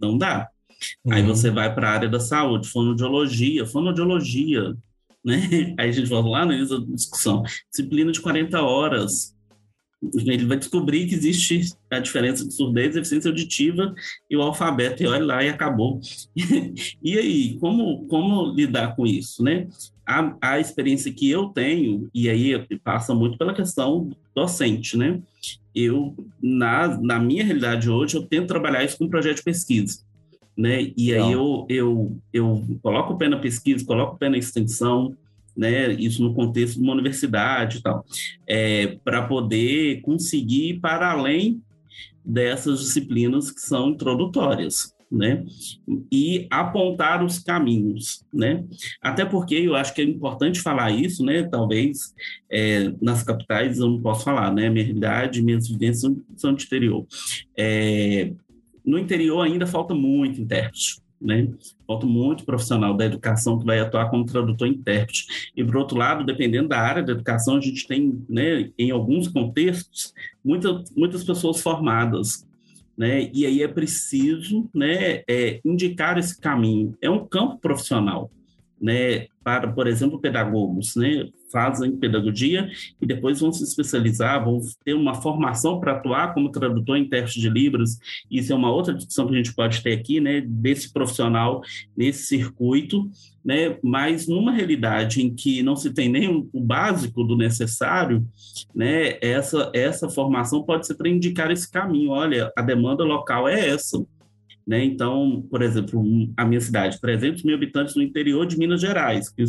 não 0.00 0.16
dá. 0.16 0.48
Uhum. 1.04 1.12
Aí 1.12 1.22
você 1.22 1.50
vai 1.50 1.74
para 1.74 1.88
a 1.88 1.92
área 1.92 2.08
da 2.08 2.20
saúde, 2.20 2.68
fonoaudiologia, 2.68 3.66
fonoaudiologia, 3.66 4.76
né? 5.24 5.74
Aí 5.78 5.88
a 5.88 5.92
gente 5.92 6.08
volta 6.08 6.28
lá 6.28 6.46
no 6.46 6.52
início 6.52 6.78
da 6.78 6.94
discussão, 6.94 7.42
disciplina 7.70 8.12
de 8.12 8.20
40 8.20 8.60
horas. 8.62 9.34
Ele 10.14 10.44
vai 10.44 10.58
descobrir 10.58 11.08
que 11.08 11.14
existe 11.14 11.74
a 11.90 11.98
diferença 11.98 12.46
de 12.46 12.54
surdez, 12.54 12.94
deficiência 12.94 13.30
auditiva 13.30 13.94
e 14.30 14.36
o 14.36 14.42
alfabeto, 14.42 15.02
e 15.02 15.06
olha 15.06 15.24
lá, 15.24 15.42
e 15.42 15.48
acabou. 15.48 16.00
e 17.02 17.18
aí, 17.18 17.58
como, 17.58 18.06
como 18.06 18.52
lidar 18.54 18.94
com 18.94 19.06
isso, 19.06 19.42
né? 19.42 19.66
A, 20.06 20.36
a 20.40 20.60
experiência 20.60 21.12
que 21.12 21.28
eu 21.28 21.48
tenho, 21.48 22.08
e 22.14 22.28
aí 22.28 22.64
passa 22.84 23.14
muito 23.14 23.36
pela 23.36 23.52
questão 23.52 24.10
docente, 24.34 24.96
né? 24.96 25.20
eu, 25.76 26.16
na, 26.42 26.98
na 26.98 27.18
minha 27.18 27.44
realidade 27.44 27.90
hoje, 27.90 28.16
eu 28.16 28.22
tento 28.22 28.48
trabalhar 28.48 28.82
isso 28.82 28.96
com 28.96 29.04
um 29.04 29.10
projeto 29.10 29.36
de 29.36 29.42
pesquisa. 29.42 30.00
Né? 30.56 30.90
E 30.96 31.12
aí 31.12 31.32
eu, 31.32 31.66
eu, 31.68 32.16
eu 32.32 32.64
coloco 32.82 33.12
o 33.12 33.18
pé 33.18 33.28
na 33.28 33.36
pesquisa, 33.36 33.84
coloco 33.84 34.14
o 34.14 34.18
pé 34.18 34.30
na 34.30 34.38
extensão, 34.38 35.14
né? 35.54 35.92
Isso 35.92 36.22
no 36.22 36.32
contexto 36.34 36.76
de 36.76 36.82
uma 36.82 36.94
universidade 36.94 37.78
e 37.78 37.82
tal, 37.82 38.04
é, 38.46 38.98
para 39.04 39.26
poder 39.26 40.00
conseguir 40.00 40.70
ir 40.70 40.80
para 40.80 41.10
além 41.10 41.62
dessas 42.24 42.80
disciplinas 42.80 43.50
que 43.50 43.60
são 43.60 43.90
introdutórias, 43.90 44.94
né? 45.10 45.44
E 46.10 46.46
apontar 46.50 47.24
os 47.24 47.38
caminhos, 47.38 48.24
né? 48.32 48.64
Até 49.00 49.24
porque 49.24 49.54
eu 49.54 49.74
acho 49.74 49.94
que 49.94 50.00
é 50.00 50.04
importante 50.04 50.60
falar 50.60 50.90
isso, 50.90 51.24
né? 51.24 51.44
Talvez 51.44 52.14
é, 52.50 52.92
nas 53.00 53.22
capitais 53.22 53.78
eu 53.78 53.88
não 53.88 54.00
posso 54.00 54.24
falar, 54.24 54.52
né? 54.52 54.68
Minha 54.68 54.84
realidade, 54.84 55.42
minhas 55.42 55.68
vivências 55.68 56.12
são 56.36 56.54
de 56.54 56.64
interior. 56.64 57.06
É, 57.56 58.32
no 58.84 58.98
interior 58.98 59.40
ainda 59.42 59.66
falta 59.66 59.94
muito 59.94 60.40
intérprete, 60.40 61.00
né? 61.20 61.48
Falta 61.86 62.06
muito 62.06 62.44
profissional 62.44 62.96
da 62.96 63.06
educação 63.06 63.58
que 63.58 63.64
vai 63.64 63.80
atuar 63.80 64.10
como 64.10 64.24
tradutor 64.24 64.68
e 64.68 64.72
intérprete. 64.72 65.50
E, 65.56 65.64
por 65.64 65.76
outro 65.76 65.96
lado, 65.96 66.24
dependendo 66.24 66.68
da 66.68 66.78
área 66.78 67.02
da 67.02 67.12
educação, 67.12 67.56
a 67.56 67.60
gente 67.60 67.86
tem, 67.86 68.24
né, 68.28 68.70
em 68.78 68.90
alguns 68.90 69.28
contextos, 69.28 70.12
muita, 70.44 70.82
muitas 70.96 71.24
pessoas 71.24 71.60
formadas. 71.60 72.46
Né? 72.96 73.30
E 73.32 73.44
aí 73.44 73.62
é 73.62 73.68
preciso 73.68 74.70
né, 74.74 75.22
é, 75.28 75.60
indicar 75.64 76.16
esse 76.18 76.40
caminho. 76.40 76.96
É 77.00 77.10
um 77.10 77.26
campo 77.26 77.58
profissional 77.58 78.30
né, 78.80 79.26
para, 79.42 79.70
por 79.72 79.86
exemplo, 79.86 80.20
pedagogos, 80.20 80.96
né, 80.96 81.28
fazem 81.50 81.96
pedagogia 81.96 82.68
e 83.00 83.06
depois 83.06 83.40
vão 83.40 83.52
se 83.52 83.62
especializar, 83.64 84.44
vão 84.44 84.60
ter 84.84 84.94
uma 84.94 85.14
formação 85.14 85.80
para 85.80 85.92
atuar 85.92 86.34
como 86.34 86.50
tradutor 86.50 86.96
e 86.96 87.00
intérprete 87.00 87.40
de 87.40 87.48
Libras. 87.48 87.98
Isso 88.30 88.52
é 88.52 88.56
uma 88.56 88.72
outra 88.72 88.94
discussão 88.94 89.26
que 89.26 89.34
a 89.34 89.36
gente 89.36 89.54
pode 89.54 89.82
ter 89.82 89.92
aqui, 89.92 90.20
né, 90.20 90.40
desse 90.40 90.92
profissional 90.92 91.60
nesse 91.96 92.24
circuito, 92.24 93.08
né, 93.44 93.78
mas 93.82 94.26
numa 94.26 94.52
realidade 94.52 95.22
em 95.22 95.34
que 95.34 95.62
não 95.62 95.76
se 95.76 95.92
tem 95.92 96.08
nem 96.08 96.48
o 96.52 96.60
básico 96.60 97.22
do 97.24 97.36
necessário, 97.36 98.26
né, 98.74 99.18
essa, 99.20 99.70
essa 99.72 100.08
formação 100.08 100.62
pode 100.62 100.86
ser 100.86 100.94
para 100.94 101.08
indicar 101.08 101.50
esse 101.50 101.70
caminho. 101.70 102.10
Olha, 102.10 102.52
a 102.56 102.62
demanda 102.62 103.04
local 103.04 103.48
é 103.48 103.68
essa. 103.68 104.04
Né? 104.66 104.84
Então, 104.84 105.46
por 105.48 105.62
exemplo, 105.62 106.02
a 106.36 106.44
minha 106.44 106.60
cidade, 106.60 107.00
300 107.00 107.44
mil 107.44 107.54
habitantes 107.54 107.94
no 107.94 108.02
interior 108.02 108.44
de 108.46 108.58
Minas 108.58 108.80
Gerais, 108.80 109.28
que 109.28 109.44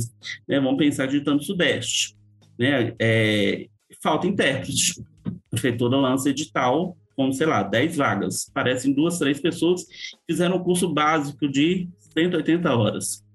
né, 0.48 0.60
vamos 0.60 0.78
pensar 0.78 1.08
de 1.08 1.22
tanto 1.22 1.44
sudeste. 1.44 2.16
Né? 2.58 2.94
É, 3.00 3.68
falta 4.02 4.28
intérprete. 4.28 5.02
A 5.26 5.32
prefeitura 5.50 5.98
lança 5.98 6.30
edital 6.30 6.96
com, 7.16 7.32
sei 7.32 7.48
lá, 7.48 7.64
10 7.64 7.98
vagas. 7.98 8.52
Parecem 8.54 8.94
duas, 8.94 9.18
três 9.18 9.40
pessoas 9.40 9.84
que 9.86 10.34
fizeram 10.34 10.58
um 10.58 10.64
curso 10.64 10.94
básico 10.94 11.48
de 11.48 11.90
180 12.14 12.76
horas. 12.76 13.26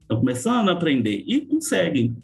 Estão 0.00 0.18
começando 0.18 0.70
a 0.70 0.72
aprender 0.72 1.22
e 1.26 1.42
conseguem. 1.42 2.16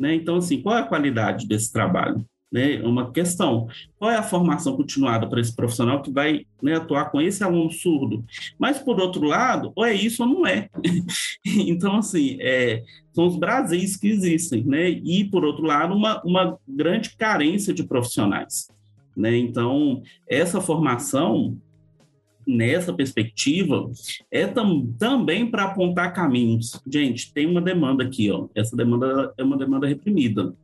Né? 0.00 0.16
Então, 0.16 0.36
assim, 0.36 0.60
qual 0.60 0.76
é 0.76 0.80
a 0.80 0.86
qualidade 0.86 1.46
desse 1.46 1.72
trabalho? 1.72 2.26
Né, 2.52 2.74
é 2.74 2.86
uma 2.86 3.10
questão. 3.10 3.66
Qual 3.98 4.10
é 4.10 4.16
a 4.16 4.22
formação 4.22 4.76
continuada 4.76 5.26
para 5.26 5.40
esse 5.40 5.56
profissional 5.56 6.02
que 6.02 6.12
vai 6.12 6.44
né, 6.62 6.74
atuar 6.74 7.10
com 7.10 7.20
esse 7.20 7.42
aluno 7.42 7.70
surdo? 7.70 8.22
Mas, 8.58 8.78
por 8.78 9.00
outro 9.00 9.24
lado, 9.24 9.72
ou 9.74 9.86
é 9.86 9.94
isso 9.94 10.22
ou 10.22 10.28
não 10.28 10.46
é. 10.46 10.68
então, 11.46 11.96
assim, 11.96 12.36
é, 12.40 12.82
são 13.14 13.26
os 13.26 13.36
Brasis 13.36 13.96
que 13.96 14.08
existem, 14.08 14.62
né? 14.64 14.90
E, 14.90 15.24
por 15.24 15.44
outro 15.44 15.64
lado, 15.64 15.94
uma, 15.94 16.22
uma 16.22 16.58
grande 16.68 17.16
carência 17.16 17.72
de 17.72 17.84
profissionais. 17.84 18.68
Né? 19.16 19.36
Então, 19.38 20.02
essa 20.28 20.60
formação, 20.60 21.56
nessa 22.46 22.92
perspectiva, 22.92 23.90
é 24.30 24.46
tam, 24.46 24.86
também 24.98 25.50
para 25.50 25.64
apontar 25.64 26.12
caminhos. 26.12 26.78
Gente, 26.86 27.32
tem 27.32 27.46
uma 27.46 27.62
demanda 27.62 28.04
aqui, 28.04 28.30
ó. 28.30 28.48
Essa 28.54 28.76
demanda 28.76 29.32
é 29.38 29.42
uma 29.42 29.56
demanda 29.56 29.86
reprimida 29.86 30.54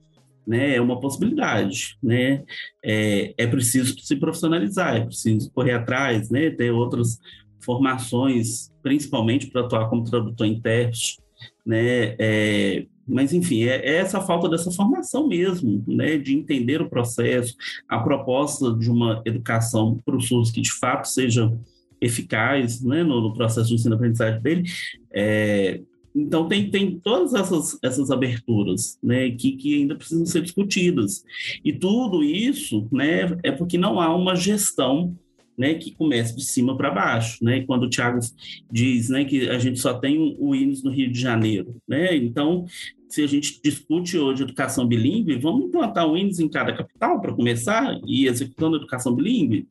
né, 0.49 0.77
é 0.77 0.81
uma 0.81 0.99
possibilidade, 0.99 1.99
né? 2.03 2.43
É, 2.83 3.35
é 3.37 3.47
preciso 3.47 3.99
se 4.01 4.17
profissionalizar, 4.17 4.97
é 4.97 5.05
preciso 5.05 5.51
correr 5.53 5.73
atrás, 5.73 6.31
né? 6.31 6.49
Ter 6.49 6.71
outras 6.71 7.19
formações, 7.61 8.73
principalmente 8.83 9.49
para 9.49 9.61
atuar 9.61 9.91
como 9.91 10.05
tradutor 10.05 10.47
intérprete, 10.47 11.19
né? 11.67 12.17
É, 12.19 12.87
mas 13.07 13.35
enfim, 13.35 13.65
é, 13.65 13.77
é, 13.77 13.97
essa 13.97 14.23
falta 14.23 14.49
dessa 14.49 14.71
formação 14.71 15.29
mesmo, 15.29 15.85
né, 15.87 16.17
de 16.17 16.35
entender 16.35 16.81
o 16.81 16.89
processo, 16.89 17.55
a 17.87 17.99
proposta 17.99 18.75
de 18.75 18.91
uma 18.91 19.23
educação 19.27 20.01
para 20.05 20.17
os 20.17 20.29
surdos 20.29 20.51
que 20.51 20.63
de 20.63 20.73
fato 20.73 21.07
seja 21.07 21.53
eficaz, 22.01 22.83
né, 22.83 23.03
no, 23.03 23.21
no 23.21 23.35
processo 23.35 23.69
de 23.69 23.75
ensino-aprendizagem 23.75 24.41
dele, 24.41 24.65
é, 25.13 25.81
então, 26.19 26.49
tem, 26.49 26.69
tem 26.69 26.99
todas 26.99 27.33
essas, 27.33 27.79
essas 27.81 28.11
aberturas 28.11 28.99
né, 29.01 29.31
que, 29.31 29.53
que 29.53 29.77
ainda 29.77 29.95
precisam 29.95 30.27
ser 30.27 30.43
discutidas. 30.43 31.25
E 31.65 31.73
tudo 31.73 32.25
isso 32.25 32.89
né, 32.91 33.39
é 33.45 33.53
porque 33.53 33.79
não 33.79 34.01
há 34.01 34.15
uma 34.15 34.35
gestão 34.35 35.17
né, 35.57 35.75
que 35.75 35.93
comece 35.93 36.35
de 36.35 36.45
cima 36.45 36.77
para 36.77 36.91
baixo. 36.91 37.45
Né? 37.45 37.63
Quando 37.63 37.85
o 37.85 37.89
Tiago 37.89 38.19
diz 38.71 39.09
né, 39.09 39.25
que 39.25 39.49
a 39.49 39.59
gente 39.61 39.79
só 39.79 39.95
tem 39.95 40.37
o 40.41 40.55
INES 40.57 40.83
no 40.83 40.91
Rio 40.91 41.11
de 41.11 41.21
Janeiro. 41.21 41.77
Né? 41.87 42.17
Então, 42.17 42.65
se 43.09 43.23
a 43.23 43.27
gente 43.27 43.61
discute 43.63 44.19
hoje 44.19 44.43
educação 44.43 44.87
bilíngue, 44.87 45.39
vamos 45.39 45.67
implantar 45.67 46.09
o 46.09 46.17
INES 46.17 46.41
em 46.41 46.49
cada 46.49 46.73
capital 46.73 47.21
para 47.21 47.33
começar 47.33 47.97
e 48.05 48.27
executando 48.27 48.75
a 48.75 48.79
educação 48.79 49.15
bilíngue, 49.15 49.69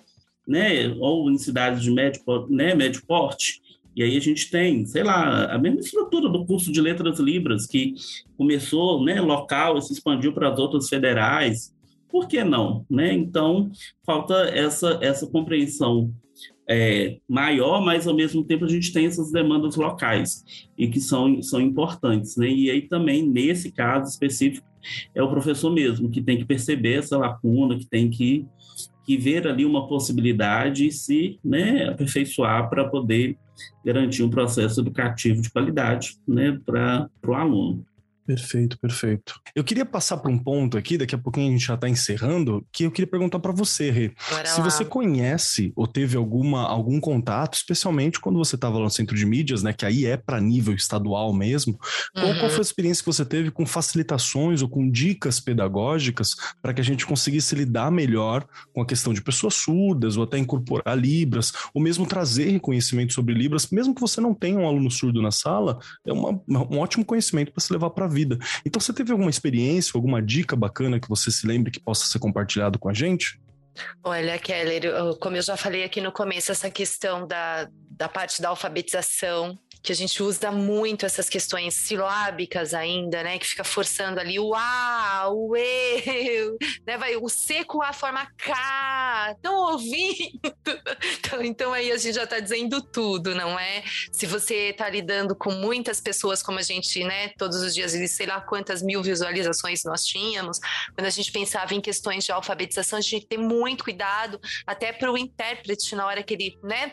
né? 0.48 0.95
ou 1.00 1.30
em 1.30 1.38
cidades 1.38 1.84
de 1.84 1.91
médio, 1.91 2.22
né, 2.50 2.74
médio 2.74 3.04
porte. 3.06 3.62
E 3.98 4.04
aí 4.04 4.16
a 4.16 4.22
gente 4.22 4.52
tem, 4.52 4.86
sei 4.86 5.02
lá, 5.02 5.45
a 5.45 5.58
mesma 5.58 5.80
estrutura 5.80 6.30
do 6.30 6.45
curso 6.45 6.72
de 6.72 6.80
Letras 6.80 7.18
Libras, 7.18 7.66
que 7.66 7.95
começou 8.38 9.04
né, 9.04 9.20
local 9.20 9.76
e 9.76 9.82
se 9.82 9.91
expandiu 9.91 10.32
para 10.34 10.50
as 10.50 10.60
outras 10.60 10.88
federais. 10.88 11.74
Por 12.08 12.28
que 12.28 12.43
não? 12.43 12.86
Né? 12.88 13.12
Então, 13.12 13.72
falta 14.06 14.36
essa, 14.54 15.00
essa 15.02 15.26
compreensão 15.26 16.14
é, 16.70 17.18
maior, 17.28 17.84
mas 17.84 18.08
ao 18.08 18.14
mesmo 18.14 18.43
tempo 18.43 18.66
a 18.66 18.70
gente 18.70 18.93
tem 18.93 19.08
essas 19.08 19.32
demandas 19.32 19.76
locais 19.76 20.43
e 20.78 20.88
que 20.88 21.02
são, 21.02 21.41
são 21.41 21.60
importantes. 21.60 22.38
Né? 22.38 22.50
E 22.50 22.70
aí 22.70 22.84
também, 22.84 23.28
nesse 23.28 23.72
caso 23.72 24.12
específico, 24.12 24.68
é 25.16 25.24
o 25.24 25.30
professor 25.30 25.72
mesmo 25.72 26.12
que 26.12 26.22
tem 26.22 26.38
que 26.38 26.45
perceber 26.45 27.00
essa 27.00 27.18
lacuna, 27.18 27.80
que 27.80 27.88
tem 27.88 28.12
que, 28.12 28.45
que 29.04 29.18
ver 29.18 29.48
ali 29.48 29.66
uma 29.66 29.88
possibilidade 29.88 30.86
e 30.86 30.91
se 30.91 31.39
né, 31.43 31.89
aperfeiçoar 31.89 32.70
para 32.70 32.88
poder 32.88 33.36
garantir 33.84 34.24
um 34.24 34.30
processo 34.30 34.82
educativo 34.82 35.41
de 35.41 35.49
qualidade 35.49 36.18
né, 36.28 36.60
para 36.66 37.10
o 37.26 37.34
aluno. 37.34 37.86
Perfeito, 38.28 38.78
perfeito. 38.78 39.39
Eu 39.55 39.63
queria 39.63 39.86
passar 39.86 40.17
para 40.17 40.30
um 40.30 40.38
ponto 40.38 40.78
aqui, 40.78 40.97
daqui 40.97 41.15
a 41.15 41.17
pouquinho 41.17 41.47
a 41.47 41.51
gente 41.51 41.65
já 41.65 41.75
está 41.75 41.88
encerrando, 41.88 42.67
que 42.73 42.84
eu 42.84 42.91
queria 42.91 43.09
perguntar 43.09 43.39
para 43.39 43.53
você, 43.53 43.89
Rê. 43.89 44.11
Se 44.45 44.59
você 44.59 44.84
conhece 44.84 45.71
ou 45.78 45.88
teve 45.88 46.17
alguma, 46.17 46.67
algum 46.67 46.99
contato, 46.99 47.53
especialmente 47.53 48.19
quando 48.19 48.38
você 48.38 48.55
estava 48.55 48.78
lá 48.78 48.84
no 48.84 48.89
centro 48.89 49.15
de 49.15 49.25
mídias, 49.25 49.63
né, 49.63 49.71
que 49.71 49.86
aí 49.86 50.05
é 50.05 50.17
para 50.17 50.41
nível 50.41 50.75
estadual 50.75 51.34
mesmo, 51.34 51.80
uhum. 52.17 52.21
qual, 52.21 52.36
qual 52.39 52.49
foi 52.49 52.59
a 52.59 52.61
experiência 52.61 53.01
que 53.01 53.09
você 53.09 53.23
teve 53.23 53.49
com 53.49 53.65
facilitações 53.65 54.61
ou 54.61 54.67
com 54.67 54.91
dicas 54.91 55.39
pedagógicas 55.39 56.36
para 56.61 56.73
que 56.73 56.82
a 56.82 56.84
gente 56.84 57.05
conseguisse 57.05 57.55
lidar 57.55 57.89
melhor 57.89 58.45
com 58.73 58.82
a 58.82 58.86
questão 58.86 59.13
de 59.13 59.21
pessoas 59.21 59.53
surdas 59.53 60.17
ou 60.17 60.23
até 60.25 60.38
incorporar 60.38 60.97
Libras, 60.97 61.53
ou 61.73 61.82
mesmo 61.82 62.05
trazer 62.05 62.49
reconhecimento 62.49 63.13
sobre 63.13 63.34
Libras, 63.34 63.69
mesmo 63.71 63.95
que 63.95 64.01
você 64.01 64.19
não 64.19 64.34
tenha 64.34 64.59
um 64.59 64.67
aluno 64.67 64.91
surdo 64.91 65.21
na 65.21 65.32
sala, 65.32 65.80
é 66.05 66.11
uma, 66.11 66.41
um 66.45 66.80
ótimo 66.80 67.05
conhecimento 67.05 67.53
para 67.53 67.63
se 67.63 67.71
levar 67.71 67.91
para 67.91 68.05
a 68.05 68.16
vida. 68.18 68.38
Então, 68.65 68.80
você 68.80 68.91
teve 68.91 69.11
alguma 69.11 69.30
experiência, 69.30 69.91
alguma 69.95 70.22
dica 70.22 70.55
bacana 70.55 70.99
que 70.99 71.07
você 71.07 71.30
se 71.30 71.45
lembre 71.45 71.72
que 71.72 71.80
possa 71.80 72.05
ser 72.07 72.20
compartilhado 72.20 72.80
com 72.80 72.89
a 72.89 72.93
gente? 72.93 73.39
Olha, 74.03 74.39
Keller, 74.39 75.15
como 75.20 75.36
eu 75.36 75.41
já 75.41 75.55
falei 75.55 75.84
aqui 75.84 76.01
no 76.01 76.11
começo, 76.11 76.51
essa 76.51 76.70
questão 76.70 77.28
da, 77.28 77.70
da 77.91 78.09
parte 78.09 78.41
da 78.41 78.49
alfabetização 78.49 79.57
que 79.82 79.91
a 79.91 79.95
gente 79.95 80.21
usa 80.21 80.51
muito 80.51 81.05
essas 81.05 81.30
questões 81.30 81.73
silábicas 81.73 82.73
ainda, 82.73 83.23
né? 83.23 83.38
Que 83.38 83.47
fica 83.47 83.63
forçando 83.63 84.19
ali 84.19 84.39
o 84.39 84.53
A, 84.53 85.30
o 85.32 85.55
E, 85.55 86.57
né? 86.86 86.97
Vai 86.97 87.15
o 87.15 87.30
C 87.30 87.63
com 87.63 87.82
a 87.82 87.93
forma 87.93 88.25
K, 88.38 89.34
estão 89.36 89.55
ouvindo? 89.55 90.39
Então, 91.19 91.43
então 91.43 91.73
aí 91.73 91.91
a 91.91 91.97
gente 91.97 92.15
já 92.15 92.23
está 92.23 92.39
dizendo 92.39 92.82
tudo, 92.82 93.36
não 93.36 93.59
é? 93.59 93.84
Se 94.11 94.25
você 94.25 94.69
está 94.69 94.89
lidando 94.89 95.36
com 95.36 95.51
muitas 95.51 95.99
pessoas, 95.99 96.41
como 96.41 96.59
a 96.59 96.61
gente, 96.61 97.03
né? 97.03 97.30
Todos 97.38 97.61
os 97.61 97.73
dias, 97.73 97.91
sei 98.11 98.25
lá 98.25 98.39
quantas 98.41 98.82
mil 98.82 99.01
visualizações 99.01 99.84
nós 99.84 100.05
tínhamos, 100.05 100.59
quando 100.93 101.07
a 101.07 101.09
gente 101.09 101.32
pensava 101.32 101.73
em 101.73 101.82
questões 101.82 102.23
de 102.23 102.32
alfabetização, 102.32 102.97
a 102.97 103.01
gente 103.01 103.09
tinha 103.09 103.21
que 103.21 103.28
ter 103.28 103.38
muito 103.38 103.84
cuidado, 103.84 104.39
até 104.65 104.93
para 104.93 105.11
o 105.11 105.17
intérprete 105.17 105.95
na 105.95 106.05
hora 106.05 106.23
que 106.23 106.34
ele, 106.34 106.57
né? 106.63 106.91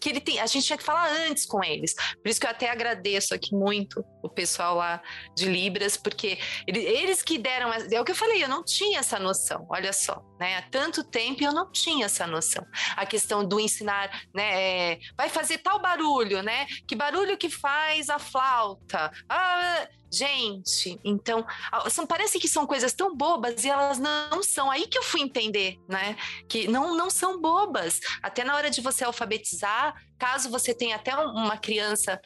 Que 0.00 0.08
ele 0.08 0.20
tem, 0.20 0.40
a 0.40 0.46
gente 0.46 0.66
tinha 0.66 0.78
que 0.78 0.84
falar 0.84 1.10
antes 1.28 1.44
com 1.44 1.62
eles. 1.62 1.94
Por 2.24 2.30
isso 2.30 2.40
que 2.40 2.46
eu 2.46 2.50
até 2.50 2.70
agradeço 2.70 3.34
aqui 3.34 3.54
muito 3.54 4.02
o 4.22 4.30
pessoal 4.30 4.76
lá 4.76 5.02
de 5.36 5.44
Libras, 5.44 5.94
porque 5.94 6.38
eles 6.66 7.22
que 7.22 7.36
deram. 7.36 7.70
É 7.70 8.00
o 8.00 8.04
que 8.04 8.12
eu 8.12 8.16
falei, 8.16 8.42
eu 8.42 8.48
não 8.48 8.64
tinha 8.64 9.00
essa 9.00 9.18
noção, 9.18 9.66
olha 9.68 9.92
só. 9.92 10.24
Né? 10.40 10.56
Há 10.56 10.62
tanto 10.62 11.04
tempo 11.04 11.44
eu 11.44 11.52
não 11.52 11.70
tinha 11.70 12.06
essa 12.06 12.26
noção. 12.26 12.64
A 12.96 13.04
questão 13.04 13.46
do 13.46 13.60
ensinar, 13.60 14.22
né? 14.34 14.92
É, 14.92 14.98
vai 15.14 15.28
fazer 15.28 15.58
tal 15.58 15.82
barulho, 15.82 16.42
né? 16.42 16.66
Que 16.88 16.96
barulho 16.96 17.36
que 17.36 17.50
faz 17.50 18.08
a 18.08 18.18
flauta? 18.18 19.12
Ah, 19.28 19.86
Gente, 20.14 21.00
então, 21.02 21.44
são, 21.90 22.06
parece 22.06 22.38
que 22.38 22.46
são 22.46 22.66
coisas 22.68 22.92
tão 22.92 23.16
bobas 23.16 23.64
e 23.64 23.68
elas 23.68 23.98
não 23.98 24.44
são. 24.44 24.70
Aí 24.70 24.86
que 24.86 24.96
eu 24.96 25.02
fui 25.02 25.20
entender, 25.20 25.76
né? 25.88 26.16
Que 26.48 26.68
não, 26.68 26.96
não 26.96 27.10
são 27.10 27.40
bobas. 27.40 27.98
Até 28.22 28.44
na 28.44 28.54
hora 28.54 28.70
de 28.70 28.80
você 28.80 29.02
alfabetizar, 29.02 30.00
caso 30.16 30.48
você 30.48 30.72
tenha 30.72 30.94
até 30.94 31.16
uma 31.16 31.56
criança 31.56 32.20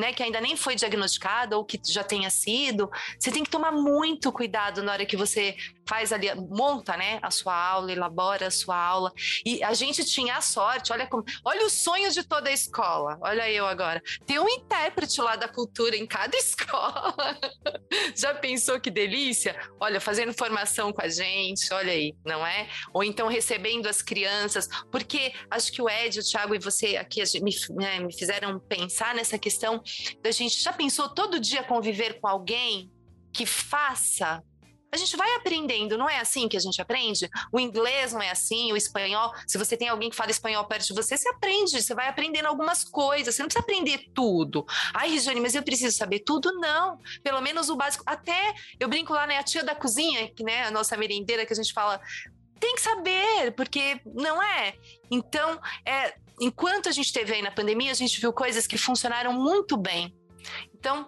né, 0.00 0.12
que 0.12 0.22
ainda 0.22 0.40
nem 0.40 0.56
foi 0.56 0.74
diagnosticada 0.74 1.56
ou 1.56 1.64
que 1.64 1.80
já 1.84 2.02
tenha 2.02 2.30
sido, 2.30 2.90
você 3.18 3.30
tem 3.30 3.44
que 3.44 3.50
tomar 3.50 3.70
muito 3.70 4.32
cuidado 4.32 4.82
na 4.82 4.92
hora 4.92 5.06
que 5.06 5.16
você 5.16 5.56
faz 5.86 6.12
ali, 6.12 6.28
monta, 6.34 6.96
né, 6.96 7.18
a 7.20 7.30
sua 7.30 7.54
aula, 7.54 7.92
elabora 7.92 8.46
a 8.46 8.50
sua 8.50 8.76
aula. 8.76 9.12
E 9.44 9.62
a 9.62 9.74
gente 9.74 10.04
tinha 10.04 10.36
a 10.36 10.40
sorte, 10.40 10.92
olha 10.92 11.06
como, 11.06 11.24
olha 11.44 11.66
o 11.66 11.70
sonho 11.70 12.10
de 12.10 12.22
toda 12.22 12.48
a 12.48 12.52
escola. 12.52 13.18
Olha 13.20 13.50
eu 13.50 13.66
agora. 13.66 14.02
Tem 14.24 14.38
um 14.38 14.48
intérprete 14.48 15.20
lá 15.20 15.36
da 15.36 15.48
cultura 15.48 15.96
em 15.96 16.06
cada 16.06 16.36
escola. 16.38 17.38
Já 18.14 18.34
pensou 18.34 18.80
que 18.80 18.90
delícia? 18.90 19.58
Olha, 19.78 20.00
fazendo 20.00 20.32
formação 20.32 20.92
com 20.92 21.02
a 21.02 21.08
gente, 21.08 21.72
olha 21.74 21.92
aí, 21.92 22.14
não 22.24 22.46
é? 22.46 22.68
Ou 22.92 23.02
então 23.02 23.28
recebendo 23.28 23.88
as 23.88 24.00
crianças, 24.00 24.68
porque 24.90 25.32
acho 25.50 25.72
que 25.72 25.82
o 25.82 25.88
Ed, 25.88 26.20
o 26.20 26.22
Thiago 26.22 26.54
e 26.54 26.58
você 26.58 26.96
aqui 26.96 27.20
me, 27.42 27.52
né, 27.70 27.98
me 27.98 28.16
fizeram 28.16 28.58
pensar 28.60 29.14
nessa 29.14 29.38
questão 29.38 29.82
da 30.22 30.30
gente 30.30 30.62
já 30.62 30.72
pensou 30.72 31.08
todo 31.08 31.40
dia 31.40 31.62
conviver 31.62 32.20
com 32.20 32.26
alguém 32.26 32.90
que 33.32 33.46
faça 33.46 34.42
a 34.92 34.96
gente 34.96 35.16
vai 35.16 35.32
aprendendo, 35.36 35.96
não 35.96 36.08
é 36.08 36.18
assim 36.18 36.48
que 36.48 36.56
a 36.56 36.60
gente 36.60 36.82
aprende? 36.82 37.28
O 37.52 37.60
inglês 37.60 38.12
não 38.12 38.20
é 38.20 38.30
assim, 38.30 38.72
o 38.72 38.76
espanhol. 38.76 39.32
Se 39.46 39.56
você 39.56 39.76
tem 39.76 39.88
alguém 39.88 40.10
que 40.10 40.16
fala 40.16 40.30
espanhol 40.30 40.64
perto 40.64 40.86
de 40.86 40.94
você, 40.94 41.16
você 41.16 41.28
aprende, 41.28 41.80
você 41.80 41.94
vai 41.94 42.08
aprendendo 42.08 42.46
algumas 42.46 42.82
coisas. 42.82 43.34
Você 43.34 43.42
não 43.42 43.48
precisa 43.48 43.64
aprender 43.64 44.10
tudo. 44.12 44.66
Ai, 44.92 45.10
Regiane, 45.10 45.40
mas 45.40 45.54
eu 45.54 45.62
preciso 45.62 45.96
saber 45.96 46.20
tudo? 46.20 46.52
Não. 46.54 46.98
Pelo 47.22 47.40
menos 47.40 47.68
o 47.68 47.76
básico. 47.76 48.02
Até 48.04 48.52
eu 48.80 48.88
brinco 48.88 49.12
lá, 49.12 49.26
né? 49.26 49.38
A 49.38 49.44
tia 49.44 49.62
da 49.62 49.76
cozinha, 49.76 50.28
que 50.28 50.42
né, 50.42 50.64
a 50.64 50.70
nossa 50.72 50.96
merendeira, 50.96 51.46
que 51.46 51.52
a 51.52 51.56
gente 51.56 51.72
fala. 51.72 52.00
Tem 52.58 52.74
que 52.74 52.82
saber, 52.82 53.52
porque 53.52 54.00
não 54.04 54.42
é. 54.42 54.74
Então, 55.10 55.58
é, 55.86 56.14
enquanto 56.40 56.88
a 56.88 56.92
gente 56.92 57.12
teve 57.12 57.34
aí 57.34 57.42
na 57.42 57.50
pandemia, 57.50 57.90
a 57.90 57.94
gente 57.94 58.20
viu 58.20 58.32
coisas 58.32 58.66
que 58.66 58.78
funcionaram 58.78 59.32
muito 59.32 59.76
bem. 59.76 60.14
Então, 60.74 61.06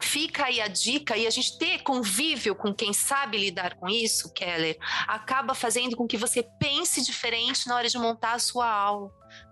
fica 0.00 0.46
aí 0.46 0.60
a 0.60 0.68
dica 0.68 1.16
e 1.16 1.26
a 1.26 1.30
gente 1.30 1.58
ter 1.58 1.82
convívio 1.82 2.54
com 2.54 2.74
quem 2.74 2.92
sabe 2.92 3.38
lidar 3.38 3.76
com 3.76 3.88
isso, 3.88 4.32
Keller, 4.32 4.76
acaba 5.06 5.54
fazendo 5.54 5.96
com 5.96 6.06
que 6.06 6.16
você 6.16 6.42
pense 6.58 7.04
diferente 7.04 7.68
na 7.68 7.76
hora 7.76 7.88
de 7.88 7.98
montar 7.98 8.32
a 8.32 8.38
sua 8.38 8.68
aula. 8.68 9.10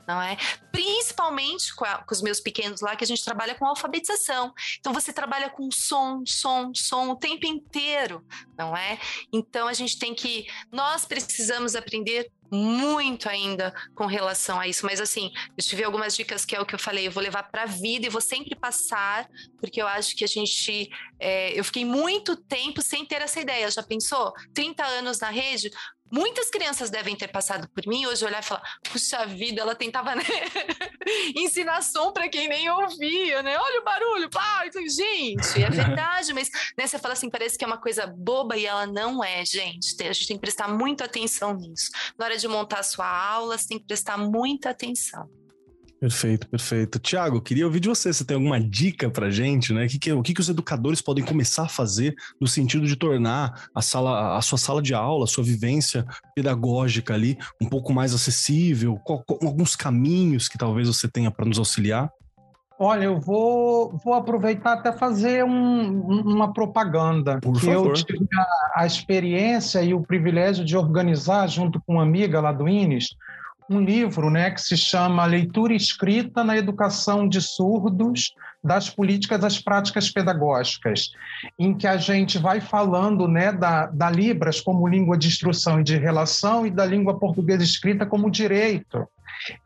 Não 0.09 0.21
é? 0.23 0.39
Principalmente 0.73 1.77
com, 1.77 1.85
a, 1.85 1.99
com, 1.99 2.15
os 2.15 2.23
meus 2.23 2.41
pequenos 2.41 2.81
lá, 2.81 2.97
que 2.97 3.05
a 3.05 3.07
gente 3.07 3.23
trabalha 3.23 3.55
com 3.55 3.67
alfabetização. 3.67 4.55
Então 4.81 4.93
você 4.93 5.13
trabalha 5.13 5.51
com 5.51 5.71
som, 5.71 6.23
som, 6.25 6.73
som 6.75 7.11
o 7.11 7.17
tempo 7.17 7.47
inteiro, 7.47 8.25
não 8.57 8.75
é? 8.75 8.99
Então 9.31 9.69
a 9.69 9.75
gente 9.75 9.99
tem 9.99 10.15
que. 10.15 10.47
Nós 10.73 11.05
precisamos 11.05 11.77
aprender 11.77 12.33
muito 12.51 13.29
ainda 13.29 13.75
com 13.95 14.07
relação 14.07 14.59
a 14.59 14.67
isso. 14.67 14.87
Mas 14.87 15.01
assim, 15.01 15.31
eu 15.57 15.65
tive 15.65 15.85
algumas 15.85 16.17
dicas 16.17 16.45
que 16.45 16.55
é 16.55 16.61
o 16.61 16.67
que 16.67 16.75
eu 16.75 16.79
falei, 16.79 17.07
eu 17.07 17.13
vou 17.13 17.23
levar 17.23 17.45
para 17.45 17.63
a 17.63 17.67
vida 17.67 18.07
e 18.07 18.11
vou 18.11 18.21
sempre 18.21 18.55
passar, 18.55 19.29
porque 19.61 19.81
eu 19.81 19.87
acho 19.87 20.17
que 20.17 20.25
a 20.25 20.29
gente. 20.29 20.91
É, 21.21 21.59
eu 21.59 21.65
fiquei 21.65 21.85
muito 21.85 22.37
tempo 22.37 22.81
sem 22.83 23.05
ter 23.05 23.23
essa 23.23 23.41
ideia. 23.41 23.71
Já 23.71 23.83
pensou? 23.83 24.33
30 24.55 24.85
anos 24.85 25.21
na 25.21 25.31
rede, 25.31 25.71
Muitas 26.11 26.51
crianças 26.51 26.91
devem 26.91 27.17
ter 27.17 27.29
passado 27.29 27.69
por 27.69 27.87
mim 27.87 28.07
hoje 28.07 28.25
olhar 28.25 28.41
e 28.41 28.45
falar: 28.45 28.63
puxa 28.91 29.27
vida, 29.27 29.61
ela 29.61 29.75
tentava 29.75 30.15
né? 30.15 30.25
ensinar 31.35 31.83
som 31.83 32.13
para 32.13 32.29
quem 32.29 32.49
nem 32.49 32.71
ouvia, 32.71 33.43
né? 33.43 33.57
Olha 33.59 33.81
o 33.81 33.85
barulho, 33.85 34.31
pá, 34.31 34.65
gente, 34.89 35.63
é 35.63 35.69
verdade, 35.71 36.33
mas 36.33 36.51
né, 36.77 36.87
você 36.87 36.99
fala 36.99 37.15
assim, 37.15 37.31
parece 37.31 37.59
que 37.59 37.65
é 37.65 37.67
uma 37.67 37.81
coisa 37.81 38.07
boba 38.07 38.57
e 38.57 38.67
ela 38.67 38.87
não 38.87 39.23
é, 39.23 39.45
gente. 39.45 39.95
A 40.03 40.13
gente 40.13 40.27
tem 40.27 40.37
que 40.37 40.41
prestar 40.41 40.69
muita 40.69 41.05
atenção 41.05 41.55
nisso. 41.55 41.91
Na 42.17 42.27
hora 42.27 42.37
de 42.37 42.49
montar 42.49 42.81
a 42.81 42.83
sua 42.83 43.09
aula, 43.09 43.57
você 43.57 43.69
tem 43.69 43.79
que 43.79 43.87
prestar 43.87 44.17
muita 44.17 44.71
atenção. 44.71 45.38
Perfeito, 46.01 46.49
perfeito. 46.49 46.99
Tiago, 47.01 47.41
queria 47.41 47.67
ouvir 47.67 47.81
de 47.81 47.89
você. 47.89 48.13
Você 48.13 48.25
tem 48.25 48.37
alguma 48.37 48.61
dica 48.61 49.11
para 49.11 49.31
gente, 49.31 49.73
né? 49.73 49.85
O 49.85 49.89
que, 49.89 49.99
que, 49.99 50.13
o 50.13 50.23
que, 50.23 50.33
que 50.33 50.41
os 50.41 50.49
educadores 50.49 51.03
podem 51.03 51.25
começar 51.25 51.65
a 51.65 51.69
fazer 51.69 52.15
no 52.41 52.47
sentido 52.47 52.87
de 52.87 52.95
tornar 52.95 53.69
a, 53.75 53.83
sala, 53.83 54.37
a 54.37 54.41
sua 54.41 54.59
sala 54.59 54.81
de 54.81 54.95
aula, 54.95 55.25
a 55.25 55.27
sua 55.27 55.43
vivência 55.43 56.07
pedagógica 56.37 57.15
ali 57.15 57.37
um 57.61 57.69
pouco 57.69 57.93
mais 57.93 58.15
acessível? 58.15 58.97
Qual, 59.05 59.25
qual, 59.25 59.41
alguns 59.43 59.75
caminhos 59.75 60.49
que 60.49 60.57
talvez 60.57 60.87
você 60.87 61.09
tenha 61.09 61.33
para 61.33 61.45
nos 61.45 61.59
auxiliar? 61.59 62.09
Olha, 62.81 63.07
eu 63.07 63.19
vou, 63.19 63.99
vou 64.05 64.15
aproveitar 64.15 64.75
até 64.75 64.93
fazer 64.93 65.45
um, 65.45 66.01
uma 66.23 66.53
propaganda. 66.53 67.41
Por 67.41 67.59
favor. 67.59 67.89
Eu 67.89 67.93
tive 67.95 68.29
a, 68.33 68.83
a 68.83 68.87
experiência 68.87 69.83
e 69.83 69.93
o 69.93 70.01
privilégio 70.01 70.65
de 70.65 70.77
organizar, 70.77 71.49
junto 71.49 71.83
com 71.85 71.95
uma 71.95 72.05
amiga 72.05 72.41
lá 72.41 72.53
do 72.53 72.69
INES, 72.69 73.17
um 73.69 73.81
livro 73.81 74.31
né, 74.31 74.51
que 74.51 74.63
se 74.63 74.77
chama 74.77 75.25
Leitura 75.27 75.75
Escrita 75.75 76.43
na 76.43 76.57
Educação 76.57 77.29
de 77.29 77.41
Surdos, 77.41 78.33
das 78.65 78.91
Políticas 78.91 79.45
às 79.45 79.61
Práticas 79.61 80.11
Pedagógicas, 80.11 81.13
em 81.59 81.75
que 81.75 81.87
a 81.87 81.97
gente 81.97 82.39
vai 82.39 82.61
falando 82.61 83.29
né, 83.29 83.53
da, 83.53 83.87
da 83.87 84.11
Libras 84.11 84.61
como 84.61 84.89
língua 84.89 85.17
de 85.17 85.29
instrução 85.29 85.81
e 85.81 85.85
de 85.85 85.97
relação 85.97 86.67
e 86.67 86.71
da 86.71 86.85
língua 86.85 87.19
portuguesa 87.19 87.63
escrita 87.63 88.05
como 88.05 88.31
direito. 88.31 89.07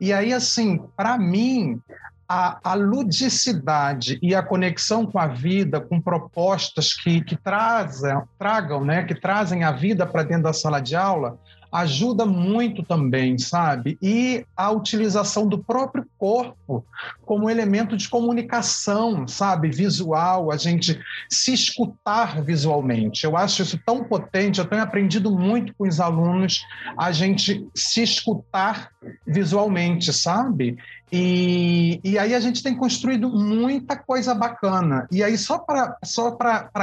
E 0.00 0.12
aí, 0.12 0.32
assim, 0.32 0.82
para 0.96 1.16
mim, 1.16 1.80
a, 2.28 2.58
a, 2.62 2.74
ludicidade 2.74 4.18
e 4.22 4.34
a 4.34 4.42
conexão 4.42 5.06
com 5.06 5.18
a 5.18 5.26
vida, 5.26 5.80
com 5.80 6.00
propostas 6.00 6.92
que, 6.92 7.22
que 7.22 7.36
trazem, 7.36 8.20
tragam, 8.38 8.84
né, 8.84 9.04
que 9.04 9.14
trazem 9.14 9.64
a 9.64 9.72
vida 9.72 10.06
para 10.06 10.22
dentro 10.22 10.44
da 10.44 10.52
sala 10.52 10.80
de 10.80 10.96
aula, 10.96 11.38
ajuda 11.72 12.26
muito 12.26 12.82
também, 12.82 13.38
sabe? 13.38 13.96
E 14.02 14.44
a 14.54 14.70
utilização 14.70 15.48
do 15.48 15.58
próprio 15.58 16.06
corpo 16.18 16.84
como 17.24 17.48
elemento 17.48 17.96
de 17.96 18.08
comunicação, 18.08 19.26
sabe? 19.26 19.70
Visual, 19.70 20.52
a 20.52 20.58
gente 20.58 21.00
se 21.30 21.54
escutar 21.54 22.42
visualmente. 22.42 23.24
Eu 23.24 23.36
acho 23.36 23.62
isso 23.62 23.80
tão 23.86 24.04
potente, 24.04 24.58
eu 24.58 24.66
tenho 24.66 24.82
aprendido 24.82 25.30
muito 25.30 25.74
com 25.74 25.88
os 25.88 25.98
alunos 25.98 26.62
a 26.98 27.10
gente 27.10 27.66
se 27.74 28.02
escutar 28.02 28.90
visualmente, 29.26 30.12
sabe? 30.12 30.76
E, 31.12 32.00
e 32.02 32.18
aí 32.18 32.34
a 32.34 32.40
gente 32.40 32.62
tem 32.62 32.74
construído 32.74 33.28
muita 33.28 33.96
coisa 33.96 34.34
bacana. 34.34 35.06
E 35.12 35.22
aí, 35.22 35.36
só 35.36 35.58
para 35.58 35.98
só 36.02 36.34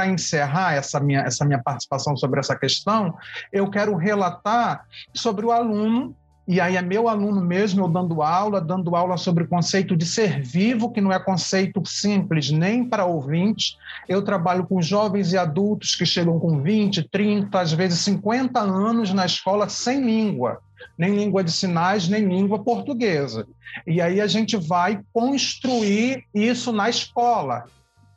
encerrar 0.06 0.74
essa 0.74 1.00
minha, 1.00 1.22
essa 1.22 1.44
minha 1.44 1.60
participação 1.60 2.16
sobre 2.16 2.38
essa 2.38 2.54
questão, 2.54 3.16
eu 3.52 3.68
quero 3.68 3.96
relatar 3.96 4.86
sobre 5.12 5.44
o 5.44 5.50
aluno 5.50 6.14
e 6.46 6.60
aí 6.60 6.76
é 6.76 6.82
meu 6.82 7.08
aluno 7.08 7.40
mesmo, 7.40 7.84
eu 7.84 7.88
dando 7.88 8.22
aula, 8.22 8.60
dando 8.60 8.96
aula 8.96 9.16
sobre 9.16 9.44
o 9.44 9.48
conceito 9.48 9.96
de 9.96 10.04
ser 10.04 10.42
vivo, 10.42 10.90
que 10.90 11.00
não 11.00 11.12
é 11.12 11.18
conceito 11.18 11.80
simples 11.86 12.50
nem 12.50 12.84
para 12.84 13.04
ouvintes. 13.04 13.76
Eu 14.08 14.22
trabalho 14.22 14.66
com 14.66 14.82
jovens 14.82 15.32
e 15.32 15.38
adultos 15.38 15.94
que 15.94 16.04
chegam 16.04 16.40
com 16.40 16.60
20, 16.60 17.08
30, 17.08 17.60
às 17.60 17.72
vezes 17.72 18.00
50 18.00 18.58
anos 18.58 19.12
na 19.12 19.26
escola 19.26 19.68
sem 19.68 20.04
língua 20.04 20.60
nem 20.96 21.14
língua 21.14 21.42
de 21.42 21.52
sinais, 21.52 22.08
nem 22.08 22.24
língua 22.26 22.58
portuguesa. 22.58 23.46
E 23.86 24.00
aí 24.00 24.20
a 24.20 24.26
gente 24.26 24.56
vai 24.56 25.00
construir 25.12 26.24
isso 26.34 26.72
na 26.72 26.88
escola. 26.88 27.64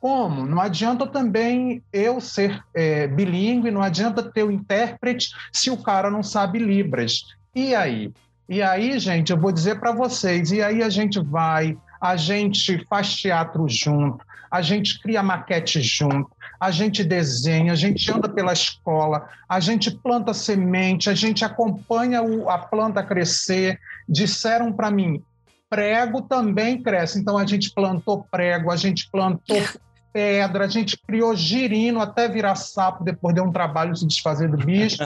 Como? 0.00 0.44
Não 0.44 0.60
adianta 0.60 1.06
também 1.06 1.82
eu 1.92 2.20
ser 2.20 2.62
é, 2.74 3.06
bilíngue, 3.06 3.70
não 3.70 3.82
adianta 3.82 4.22
ter 4.22 4.42
o 4.42 4.50
intérprete 4.50 5.30
se 5.50 5.70
o 5.70 5.78
cara 5.78 6.10
não 6.10 6.22
sabe 6.22 6.58
Libras. 6.58 7.24
E 7.54 7.74
aí? 7.74 8.12
E 8.46 8.60
aí, 8.60 8.98
gente, 8.98 9.32
eu 9.32 9.40
vou 9.40 9.50
dizer 9.50 9.80
para 9.80 9.92
vocês, 9.92 10.52
e 10.52 10.60
aí 10.60 10.82
a 10.82 10.90
gente 10.90 11.18
vai, 11.18 11.78
a 11.98 12.14
gente 12.16 12.84
faz 12.86 13.14
teatro 13.14 13.66
junto, 13.66 14.22
a 14.54 14.62
gente 14.62 15.00
cria 15.00 15.20
maquete 15.20 15.80
junto, 15.80 16.30
a 16.60 16.70
gente 16.70 17.02
desenha, 17.02 17.72
a 17.72 17.74
gente 17.74 18.08
anda 18.12 18.28
pela 18.28 18.52
escola, 18.52 19.28
a 19.48 19.58
gente 19.58 19.90
planta 19.90 20.32
semente, 20.32 21.10
a 21.10 21.14
gente 21.14 21.44
acompanha 21.44 22.22
o, 22.22 22.48
a 22.48 22.56
planta 22.56 23.02
crescer. 23.02 23.80
Disseram 24.08 24.72
para 24.72 24.92
mim, 24.92 25.20
prego 25.68 26.22
também 26.22 26.80
cresce. 26.80 27.18
Então 27.18 27.36
a 27.36 27.44
gente 27.44 27.74
plantou 27.74 28.28
prego, 28.30 28.70
a 28.70 28.76
gente 28.76 29.10
plantou 29.10 29.60
pedra, 30.14 30.66
a 30.66 30.68
gente 30.68 30.96
criou 31.04 31.34
girino 31.34 32.00
até 32.00 32.28
virar 32.28 32.54
sapo, 32.54 33.02
depois 33.02 33.34
deu 33.34 33.42
um 33.42 33.50
trabalho 33.50 33.96
se 33.96 34.06
desfazer 34.06 34.48
do 34.48 34.56
bicho. 34.56 34.98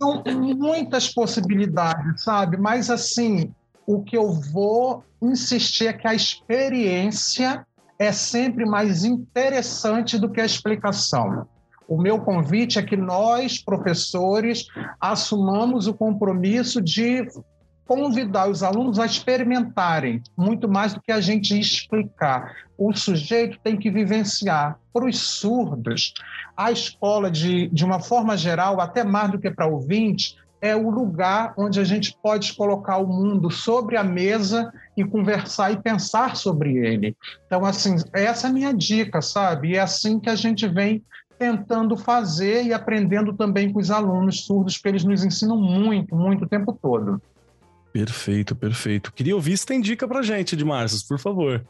São 0.00 0.22
muitas 0.56 1.12
possibilidades, 1.12 2.22
sabe? 2.22 2.56
Mas 2.58 2.90
assim, 2.90 3.52
o 3.84 4.04
que 4.04 4.16
eu 4.16 4.30
vou 4.30 5.02
insistir 5.20 5.88
é 5.88 5.92
que 5.92 6.06
a 6.06 6.14
experiência 6.14 7.66
é 7.98 8.12
sempre 8.12 8.64
mais 8.64 9.04
interessante 9.04 10.18
do 10.18 10.30
que 10.30 10.40
a 10.40 10.46
explicação. 10.46 11.46
O 11.88 11.96
meu 11.96 12.20
convite 12.20 12.78
é 12.78 12.82
que 12.82 12.96
nós, 12.96 13.58
professores, 13.58 14.66
assumamos 15.00 15.86
o 15.86 15.94
compromisso 15.94 16.82
de 16.82 17.26
convidar 17.86 18.50
os 18.50 18.62
alunos 18.62 18.98
a 18.98 19.06
experimentarem, 19.06 20.22
muito 20.36 20.68
mais 20.68 20.92
do 20.92 21.00
que 21.00 21.10
a 21.10 21.22
gente 21.22 21.58
explicar. 21.58 22.54
O 22.76 22.92
sujeito 22.92 23.58
tem 23.64 23.78
que 23.78 23.90
vivenciar. 23.90 24.78
Para 24.92 25.06
os 25.06 25.18
surdos, 25.18 26.12
a 26.54 26.70
escola, 26.70 27.30
de, 27.30 27.68
de 27.68 27.84
uma 27.86 27.98
forma 27.98 28.36
geral, 28.36 28.78
até 28.78 29.02
mais 29.02 29.30
do 29.30 29.38
que 29.38 29.50
para 29.50 29.66
ouvintes, 29.66 30.36
é 30.60 30.76
o 30.76 30.90
lugar 30.90 31.54
onde 31.56 31.80
a 31.80 31.84
gente 31.84 32.14
pode 32.22 32.52
colocar 32.52 32.98
o 32.98 33.06
mundo 33.06 33.50
sobre 33.50 33.96
a 33.96 34.04
mesa 34.04 34.70
e 35.00 35.08
conversar 35.08 35.72
e 35.72 35.82
pensar 35.82 36.36
sobre 36.36 36.76
ele. 36.76 37.16
Então, 37.46 37.64
assim, 37.64 37.96
essa 38.12 38.46
é 38.46 38.50
a 38.50 38.52
minha 38.52 38.72
dica, 38.72 39.22
sabe? 39.22 39.70
E 39.70 39.76
é 39.76 39.80
assim 39.80 40.18
que 40.18 40.28
a 40.28 40.34
gente 40.34 40.66
vem 40.66 41.02
tentando 41.38 41.96
fazer 41.96 42.64
e 42.64 42.72
aprendendo 42.72 43.32
também 43.32 43.72
com 43.72 43.78
os 43.78 43.90
alunos 43.90 44.44
surdos, 44.44 44.74
porque 44.74 44.88
eles 44.88 45.04
nos 45.04 45.24
ensinam 45.24 45.56
muito, 45.56 46.14
muito 46.16 46.44
o 46.44 46.48
tempo 46.48 46.76
todo. 46.80 47.22
Perfeito, 47.92 48.54
perfeito. 48.56 49.12
Queria 49.12 49.34
ouvir 49.34 49.56
se 49.56 49.64
tem 49.64 49.80
dica 49.80 50.06
pra 50.06 50.22
gente, 50.22 50.54
Edmarcius, 50.54 51.02
por 51.02 51.18
favor. 51.18 51.64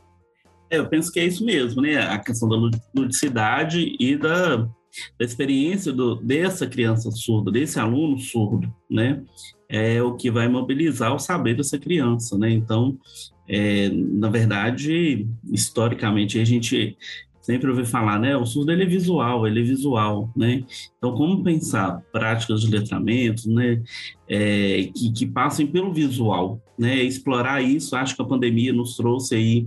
É, 0.71 0.79
eu 0.79 0.89
penso 0.89 1.13
que 1.13 1.21
é 1.21 1.25
isso 1.25 1.45
mesmo, 1.45 1.83
né? 1.83 1.99
A 1.99 2.19
questão 2.19 2.49
da 2.49 2.57
ludicidade 2.95 3.97
e 3.99 4.17
da, 4.17 4.57
da 4.57 5.25
experiência 5.25 5.93
do, 5.93 6.17
dessa 6.17 6.67
criança 6.67 7.11
surda, 7.11 7.51
desse 7.51 7.79
aluno 7.79 8.19
surdo, 8.19 8.73
né? 8.91 9.23
É 9.69 10.03
o 10.03 10.15
que 10.17 10.31
vai 10.31 10.49
mobilizar 10.49 11.15
o 11.15 11.19
saber 11.19 11.55
dessa 11.55 11.79
criança, 11.79 12.39
né? 12.39 12.51
Então, 12.51 12.99
é, 13.47 13.89
na 13.91 14.29
verdade, 14.29 15.27
historicamente, 15.51 16.39
a 16.41 16.45
gente 16.45 16.97
sempre 17.41 17.71
ouvi 17.71 17.87
falar, 17.87 18.19
né? 18.19 18.37
O 18.37 18.45
surdo 18.45 18.73
ele 18.73 18.83
é 18.83 18.87
visual, 18.87 19.47
ele 19.47 19.61
é 19.61 19.65
visual, 19.65 20.31
né? 20.37 20.65
Então, 20.97 21.15
como 21.15 21.43
pensar 21.43 22.03
práticas 22.13 22.61
de 22.61 22.71
letramento, 22.71 23.51
né? 23.51 23.83
É, 24.29 24.91
que, 24.95 25.13
que 25.13 25.27
passem 25.27 25.67
pelo 25.67 25.93
visual, 25.93 26.61
né? 26.79 27.03
Explorar 27.03 27.61
isso, 27.63 27.97
acho 27.97 28.15
que 28.15 28.23
a 28.23 28.27
pandemia 28.27 28.73
nos 28.73 28.97
trouxe 28.97 29.35
aí 29.35 29.67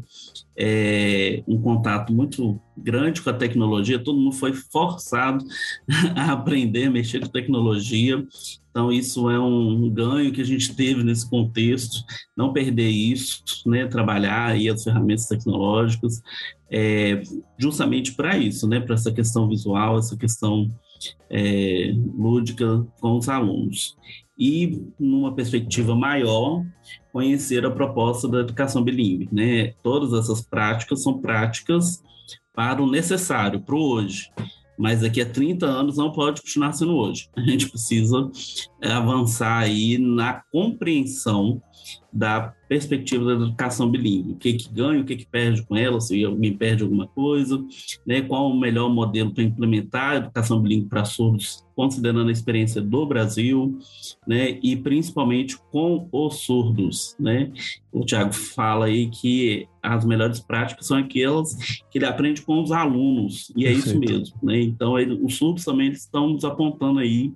é, 0.58 1.44
um 1.48 1.62
contato 1.62 2.14
muito 2.14 2.60
grande 2.78 3.22
com 3.22 3.30
a 3.30 3.34
tecnologia, 3.34 4.00
todo 4.00 4.20
mundo 4.20 4.36
foi 4.36 4.54
forçado 4.54 5.44
a 6.16 6.32
aprender 6.32 6.86
a 6.86 6.92
mexer 6.92 7.20
com 7.20 7.28
tecnologia, 7.28 8.26
então 8.70 8.92
isso 8.92 9.30
é 9.30 9.40
um 9.40 9.90
ganho 9.90 10.32
que 10.32 10.42
a 10.42 10.46
gente 10.46 10.74
teve 10.74 11.04
nesse 11.04 11.30
contexto, 11.30 12.04
não 12.36 12.54
perder 12.54 12.90
isso, 12.90 13.44
né? 13.66 13.86
Trabalhar 13.86 14.52
aí 14.52 14.70
as 14.70 14.84
ferramentas 14.84 15.28
tecnológicas, 15.28 16.22
é, 16.72 17.22
justamente 17.58 18.14
para 18.14 18.38
isso, 18.38 18.68
né? 18.68 18.80
Para 18.80 18.96
essa 18.96 19.12
questão 19.12 19.48
visual, 19.50 19.98
essa 19.98 20.16
questão 20.16 20.70
é, 21.30 21.94
lúdica 22.18 22.86
com 23.00 23.18
os 23.18 23.28
alunos. 23.28 23.98
E, 24.44 24.82
numa 25.00 25.36
perspectiva 25.36 25.96
maior, 25.96 26.66
conhecer 27.14 27.64
a 27.64 27.70
proposta 27.70 28.28
da 28.28 28.40
educação 28.40 28.84
bilíngue. 28.84 29.30
Né? 29.32 29.74
Todas 29.84 30.14
essas 30.14 30.42
práticas 30.42 31.04
são 31.04 31.20
práticas 31.20 32.02
para 32.52 32.82
o 32.82 32.90
necessário, 32.90 33.62
para 33.62 33.76
o 33.76 33.80
hoje 33.80 34.32
mas 34.82 35.02
daqui 35.02 35.22
a 35.22 35.30
30 35.30 35.64
anos 35.64 35.98
não 35.98 36.12
pode 36.12 36.42
continuar 36.42 36.74
sendo 36.74 36.96
hoje. 36.96 37.30
A 37.38 37.42
gente 37.42 37.70
precisa 37.70 38.32
é, 38.82 38.92
avançar 38.92 39.60
aí 39.60 40.00
na 40.00 40.42
compreensão 40.52 41.62
da 42.12 42.52
perspectiva 42.72 43.26
da 43.26 43.34
educação 43.34 43.92
bilíngue. 43.92 44.32
O 44.32 44.36
que 44.38 44.54
que 44.54 44.74
ganha, 44.74 45.02
o 45.02 45.04
que 45.04 45.18
que 45.18 45.26
perde 45.26 45.62
com 45.62 45.76
ela, 45.76 46.00
se 46.00 46.24
alguém 46.24 46.56
perde 46.56 46.84
alguma 46.84 47.06
coisa, 47.06 47.62
né? 48.08 48.22
qual 48.22 48.50
o 48.50 48.58
melhor 48.58 48.90
modelo 48.90 49.34
para 49.34 49.44
implementar 49.44 50.12
a 50.12 50.16
educação 50.16 50.62
bilíngue 50.62 50.88
para 50.88 51.04
surdos, 51.04 51.66
considerando 51.76 52.30
a 52.30 52.32
experiência 52.32 52.82
do 52.82 53.06
Brasil, 53.06 53.78
né? 54.26 54.58
e 54.64 54.78
principalmente 54.78 55.58
com 55.70 56.08
os 56.14 56.46
surdos. 56.46 57.14
Né? 57.20 57.52
O 57.92 58.06
Tiago 58.06 58.32
fala 58.32 58.86
aí 58.86 59.10
que 59.10 59.68
as 59.84 60.06
melhores 60.06 60.40
práticas 60.40 60.88
são 60.88 60.98
aquelas 60.98 61.54
que 61.90 61.98
ele 61.98 62.06
aprende 62.06 62.42
com 62.42 62.62
os 62.62 62.72
alunos, 62.72 63.52
e 63.54 63.66
é 63.66 63.74
Perfeito. 63.74 63.90
isso 63.90 64.00
mesmo. 64.00 64.36
Né? 64.42 64.62
Então, 64.62 64.98
ele, 64.98 65.20
os 65.22 65.36
surdos 65.36 65.66
também 65.66 65.92
estão 65.92 66.30
nos 66.30 66.46
apontando 66.46 67.00
aí 67.00 67.34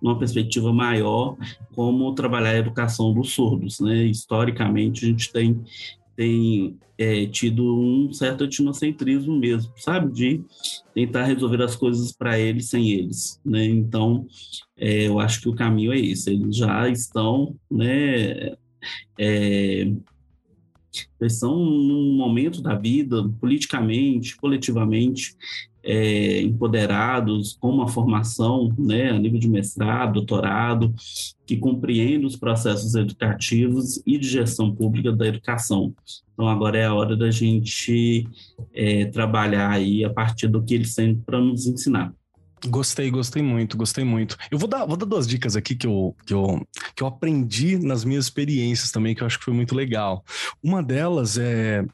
numa 0.00 0.18
perspectiva 0.18 0.72
maior, 0.72 1.36
como 1.74 2.14
trabalhar 2.14 2.50
a 2.50 2.58
educação 2.58 3.12
dos 3.12 3.30
surdos. 3.30 3.80
Né? 3.80 4.04
Historicamente, 4.04 4.77
a 4.86 5.08
gente 5.08 5.32
tem, 5.32 5.64
tem 6.16 6.78
é, 6.98 7.26
tido 7.26 7.64
um 7.64 8.12
certo 8.12 8.44
etnocentrismo 8.44 9.38
mesmo, 9.38 9.72
sabe? 9.76 10.12
De 10.12 10.44
tentar 10.92 11.24
resolver 11.24 11.62
as 11.62 11.76
coisas 11.76 12.12
para 12.12 12.38
eles 12.38 12.68
sem 12.68 12.90
eles. 12.90 13.40
Né? 13.44 13.64
Então, 13.66 14.26
é, 14.76 15.06
eu 15.06 15.20
acho 15.20 15.40
que 15.40 15.48
o 15.48 15.54
caminho 15.54 15.92
é 15.92 15.98
esse. 15.98 16.30
Eles 16.30 16.56
já 16.56 16.88
estão, 16.88 17.56
né? 17.70 18.56
É, 19.18 19.92
eles 21.20 21.34
estão 21.34 21.56
num 21.56 22.16
momento 22.16 22.60
da 22.60 22.74
vida, 22.74 23.28
politicamente, 23.40 24.36
coletivamente, 24.36 25.36
é, 25.82 26.42
empoderados, 26.42 27.56
com 27.60 27.70
uma 27.70 27.88
formação 27.88 28.74
né, 28.78 29.10
a 29.10 29.18
nível 29.18 29.38
de 29.38 29.48
mestrado, 29.48 30.14
doutorado, 30.14 30.94
que 31.46 31.56
compreendem 31.56 32.26
os 32.26 32.36
processos 32.36 32.94
educativos 32.94 34.02
e 34.06 34.18
de 34.18 34.28
gestão 34.28 34.74
pública 34.74 35.12
da 35.12 35.26
educação. 35.26 35.94
Então, 36.34 36.48
agora 36.48 36.78
é 36.78 36.84
a 36.84 36.94
hora 36.94 37.16
da 37.16 37.30
gente 37.30 38.28
é, 38.72 39.06
trabalhar 39.06 39.70
aí 39.70 40.04
a 40.04 40.10
partir 40.10 40.48
do 40.48 40.62
que 40.62 40.74
eles 40.74 40.94
têm 40.94 41.14
para 41.14 41.40
nos 41.40 41.66
ensinar. 41.66 42.12
Gostei, 42.66 43.10
gostei 43.10 43.42
muito, 43.42 43.76
gostei 43.76 44.04
muito. 44.04 44.36
Eu 44.50 44.58
vou 44.58 44.68
dar, 44.68 44.84
vou 44.84 44.96
dar 44.96 45.06
duas 45.06 45.28
dicas 45.28 45.54
aqui 45.54 45.76
que 45.76 45.86
eu, 45.86 46.14
que, 46.26 46.34
eu, 46.34 46.66
que 46.94 47.02
eu 47.02 47.06
aprendi 47.06 47.78
nas 47.78 48.04
minhas 48.04 48.24
experiências 48.24 48.90
também, 48.90 49.14
que 49.14 49.22
eu 49.22 49.26
acho 49.26 49.38
que 49.38 49.44
foi 49.44 49.54
muito 49.54 49.74
legal. 49.74 50.24
Uma 50.62 50.82
delas 50.82 51.38
é 51.38 51.84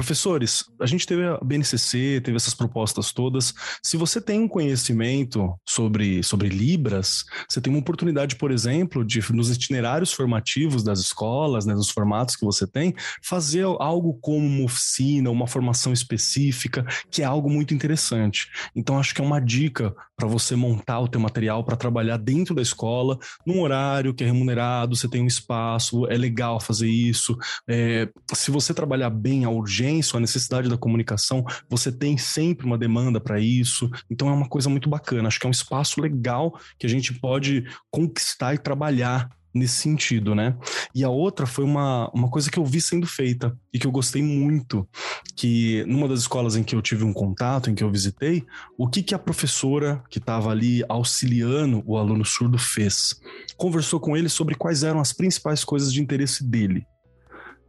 Professores, 0.00 0.64
a 0.80 0.86
gente 0.86 1.06
teve 1.06 1.26
a 1.26 1.36
BNCC, 1.44 2.22
teve 2.24 2.34
essas 2.34 2.54
propostas 2.54 3.12
todas. 3.12 3.52
Se 3.82 3.98
você 3.98 4.18
tem 4.18 4.40
um 4.40 4.48
conhecimento 4.48 5.54
sobre, 5.68 6.22
sobre 6.22 6.48
Libras, 6.48 7.26
você 7.46 7.60
tem 7.60 7.70
uma 7.70 7.80
oportunidade, 7.80 8.36
por 8.36 8.50
exemplo, 8.50 9.04
de 9.04 9.20
nos 9.30 9.50
itinerários 9.50 10.10
formativos 10.10 10.82
das 10.82 11.00
escolas, 11.00 11.66
né, 11.66 11.74
nos 11.74 11.90
formatos 11.90 12.34
que 12.34 12.46
você 12.46 12.66
tem, 12.66 12.94
fazer 13.22 13.64
algo 13.78 14.14
como 14.22 14.38
uma 14.38 14.64
oficina, 14.64 15.30
uma 15.30 15.46
formação 15.46 15.92
específica, 15.92 16.82
que 17.10 17.20
é 17.20 17.26
algo 17.26 17.50
muito 17.50 17.74
interessante. 17.74 18.48
Então, 18.74 18.98
acho 18.98 19.14
que 19.14 19.20
é 19.20 19.24
uma 19.24 19.38
dica 19.38 19.94
para 20.16 20.26
você 20.26 20.56
montar 20.56 21.00
o 21.00 21.08
teu 21.08 21.20
material 21.20 21.62
para 21.62 21.76
trabalhar 21.76 22.16
dentro 22.16 22.54
da 22.54 22.62
escola, 22.62 23.18
num 23.46 23.60
horário 23.60 24.14
que 24.14 24.24
é 24.24 24.26
remunerado, 24.26 24.96
você 24.96 25.08
tem 25.08 25.22
um 25.22 25.26
espaço, 25.26 26.06
é 26.06 26.16
legal 26.16 26.58
fazer 26.58 26.88
isso. 26.88 27.36
É, 27.68 28.08
se 28.32 28.50
você 28.50 28.72
trabalhar 28.72 29.10
bem 29.10 29.44
a 29.44 29.50
urgência, 29.50 29.89
urgência, 29.90 30.16
a 30.16 30.20
necessidade 30.20 30.68
da 30.68 30.78
comunicação, 30.78 31.44
você 31.68 31.90
tem 31.90 32.16
sempre 32.16 32.66
uma 32.66 32.78
demanda 32.78 33.20
para 33.20 33.40
isso. 33.40 33.90
Então 34.08 34.28
é 34.28 34.32
uma 34.32 34.48
coisa 34.48 34.68
muito 34.68 34.88
bacana. 34.88 35.28
Acho 35.28 35.40
que 35.40 35.46
é 35.46 35.48
um 35.48 35.52
espaço 35.52 36.00
legal 36.00 36.58
que 36.78 36.86
a 36.86 36.90
gente 36.90 37.12
pode 37.14 37.64
conquistar 37.90 38.54
e 38.54 38.58
trabalhar 38.58 39.28
nesse 39.52 39.74
sentido, 39.74 40.32
né? 40.32 40.56
E 40.94 41.02
a 41.02 41.08
outra 41.08 41.44
foi 41.44 41.64
uma, 41.64 42.08
uma 42.14 42.30
coisa 42.30 42.48
que 42.48 42.56
eu 42.56 42.64
vi 42.64 42.80
sendo 42.80 43.04
feita 43.04 43.58
e 43.74 43.80
que 43.80 43.86
eu 43.86 43.90
gostei 43.90 44.22
muito, 44.22 44.88
que 45.34 45.84
numa 45.88 46.06
das 46.06 46.20
escolas 46.20 46.54
em 46.54 46.62
que 46.62 46.76
eu 46.76 46.80
tive 46.80 47.02
um 47.02 47.12
contato, 47.12 47.68
em 47.68 47.74
que 47.74 47.82
eu 47.82 47.90
visitei, 47.90 48.46
o 48.78 48.86
que, 48.86 49.02
que 49.02 49.12
a 49.12 49.18
professora 49.18 50.04
que 50.08 50.18
estava 50.18 50.50
ali 50.50 50.84
auxiliando 50.88 51.82
o 51.84 51.96
aluno 51.96 52.24
surdo 52.24 52.58
fez? 52.58 53.20
Conversou 53.56 53.98
com 53.98 54.16
ele 54.16 54.28
sobre 54.28 54.54
quais 54.54 54.84
eram 54.84 55.00
as 55.00 55.12
principais 55.12 55.64
coisas 55.64 55.92
de 55.92 56.00
interesse 56.00 56.44
dele 56.44 56.86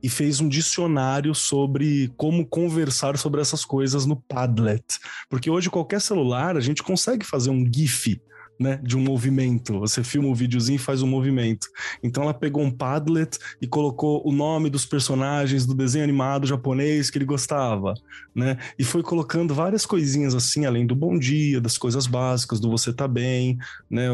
e 0.01 0.09
fez 0.09 0.39
um 0.39 0.49
dicionário 0.49 1.33
sobre 1.33 2.11
como 2.17 2.45
conversar 2.45 3.17
sobre 3.17 3.41
essas 3.41 3.63
coisas 3.65 4.05
no 4.05 4.15
Padlet. 4.15 4.99
Porque 5.29 5.49
hoje 5.49 5.69
qualquer 5.69 6.01
celular 6.01 6.57
a 6.57 6.61
gente 6.61 6.83
consegue 6.83 7.25
fazer 7.25 7.49
um 7.49 7.65
GIF 7.71 8.19
né, 8.61 8.79
de 8.83 8.95
um 8.95 9.01
movimento. 9.01 9.79
Você 9.79 10.03
filma 10.03 10.27
um 10.29 10.35
videozinho 10.35 10.75
e 10.75 10.79
faz 10.79 11.01
um 11.01 11.07
movimento. 11.07 11.67
Então 12.03 12.23
ela 12.23 12.33
pegou 12.33 12.61
um 12.63 12.69
Padlet 12.69 13.37
e 13.59 13.65
colocou 13.65 14.21
o 14.23 14.31
nome 14.31 14.69
dos 14.69 14.85
personagens 14.85 15.65
do 15.65 15.73
desenho 15.73 16.03
animado 16.03 16.45
japonês 16.45 17.09
que 17.09 17.17
ele 17.17 17.25
gostava, 17.25 17.95
né? 18.35 18.57
E 18.77 18.83
foi 18.83 19.01
colocando 19.01 19.55
várias 19.55 19.85
coisinhas 19.85 20.35
assim, 20.35 20.65
além 20.65 20.85
do 20.85 20.95
bom 20.95 21.17
dia, 21.17 21.59
das 21.59 21.77
coisas 21.77 22.05
básicas, 22.05 22.59
do 22.59 22.69
você 22.69 22.93
tá 22.93 23.07
bem, 23.07 23.57
né? 23.89 24.07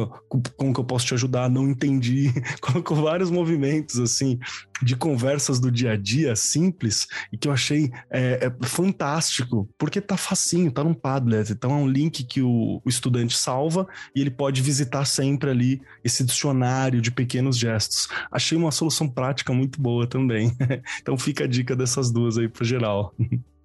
Como 0.55 0.73
que 0.73 0.79
eu 0.79 0.85
posso 0.85 1.05
te 1.05 1.13
ajudar? 1.13 1.49
Não 1.49 1.69
entendi. 1.69 2.31
Colocou 2.61 2.95
vários 3.03 3.29
movimentos 3.29 3.99
assim 3.99 4.39
de 4.81 4.95
conversas 4.95 5.59
do 5.59 5.71
dia 5.71 5.91
a 5.91 5.97
dia 5.97 6.35
simples 6.35 7.07
e 7.31 7.37
que 7.37 7.47
eu 7.47 7.51
achei 7.51 7.91
é, 8.09 8.47
é 8.47 8.65
fantástico, 8.65 9.69
porque 9.77 10.01
tá 10.01 10.17
facinho, 10.17 10.71
tá 10.71 10.83
num 10.83 10.93
Padlet. 10.93 11.51
Então 11.51 11.71
é 11.71 11.75
um 11.75 11.87
link 11.87 12.23
que 12.23 12.41
o, 12.41 12.81
o 12.83 12.89
estudante 12.89 13.37
salva 13.37 13.87
e 14.15 14.21
ele 14.21 14.31
pode 14.31 14.61
visitar 14.61 15.05
sempre 15.05 15.49
ali 15.49 15.81
esse 16.03 16.23
dicionário 16.23 17.01
de 17.01 17.11
pequenos 17.11 17.57
gestos. 17.57 18.07
Achei 18.31 18.57
uma 18.57 18.71
solução 18.71 19.07
prática 19.07 19.53
muito 19.53 19.81
boa 19.81 20.07
também. 20.07 20.55
então 21.01 21.17
fica 21.17 21.43
a 21.43 21.47
dica 21.47 21.75
dessas 21.75 22.11
duas 22.11 22.37
aí 22.37 22.47
para 22.47 22.65
geral. 22.65 23.13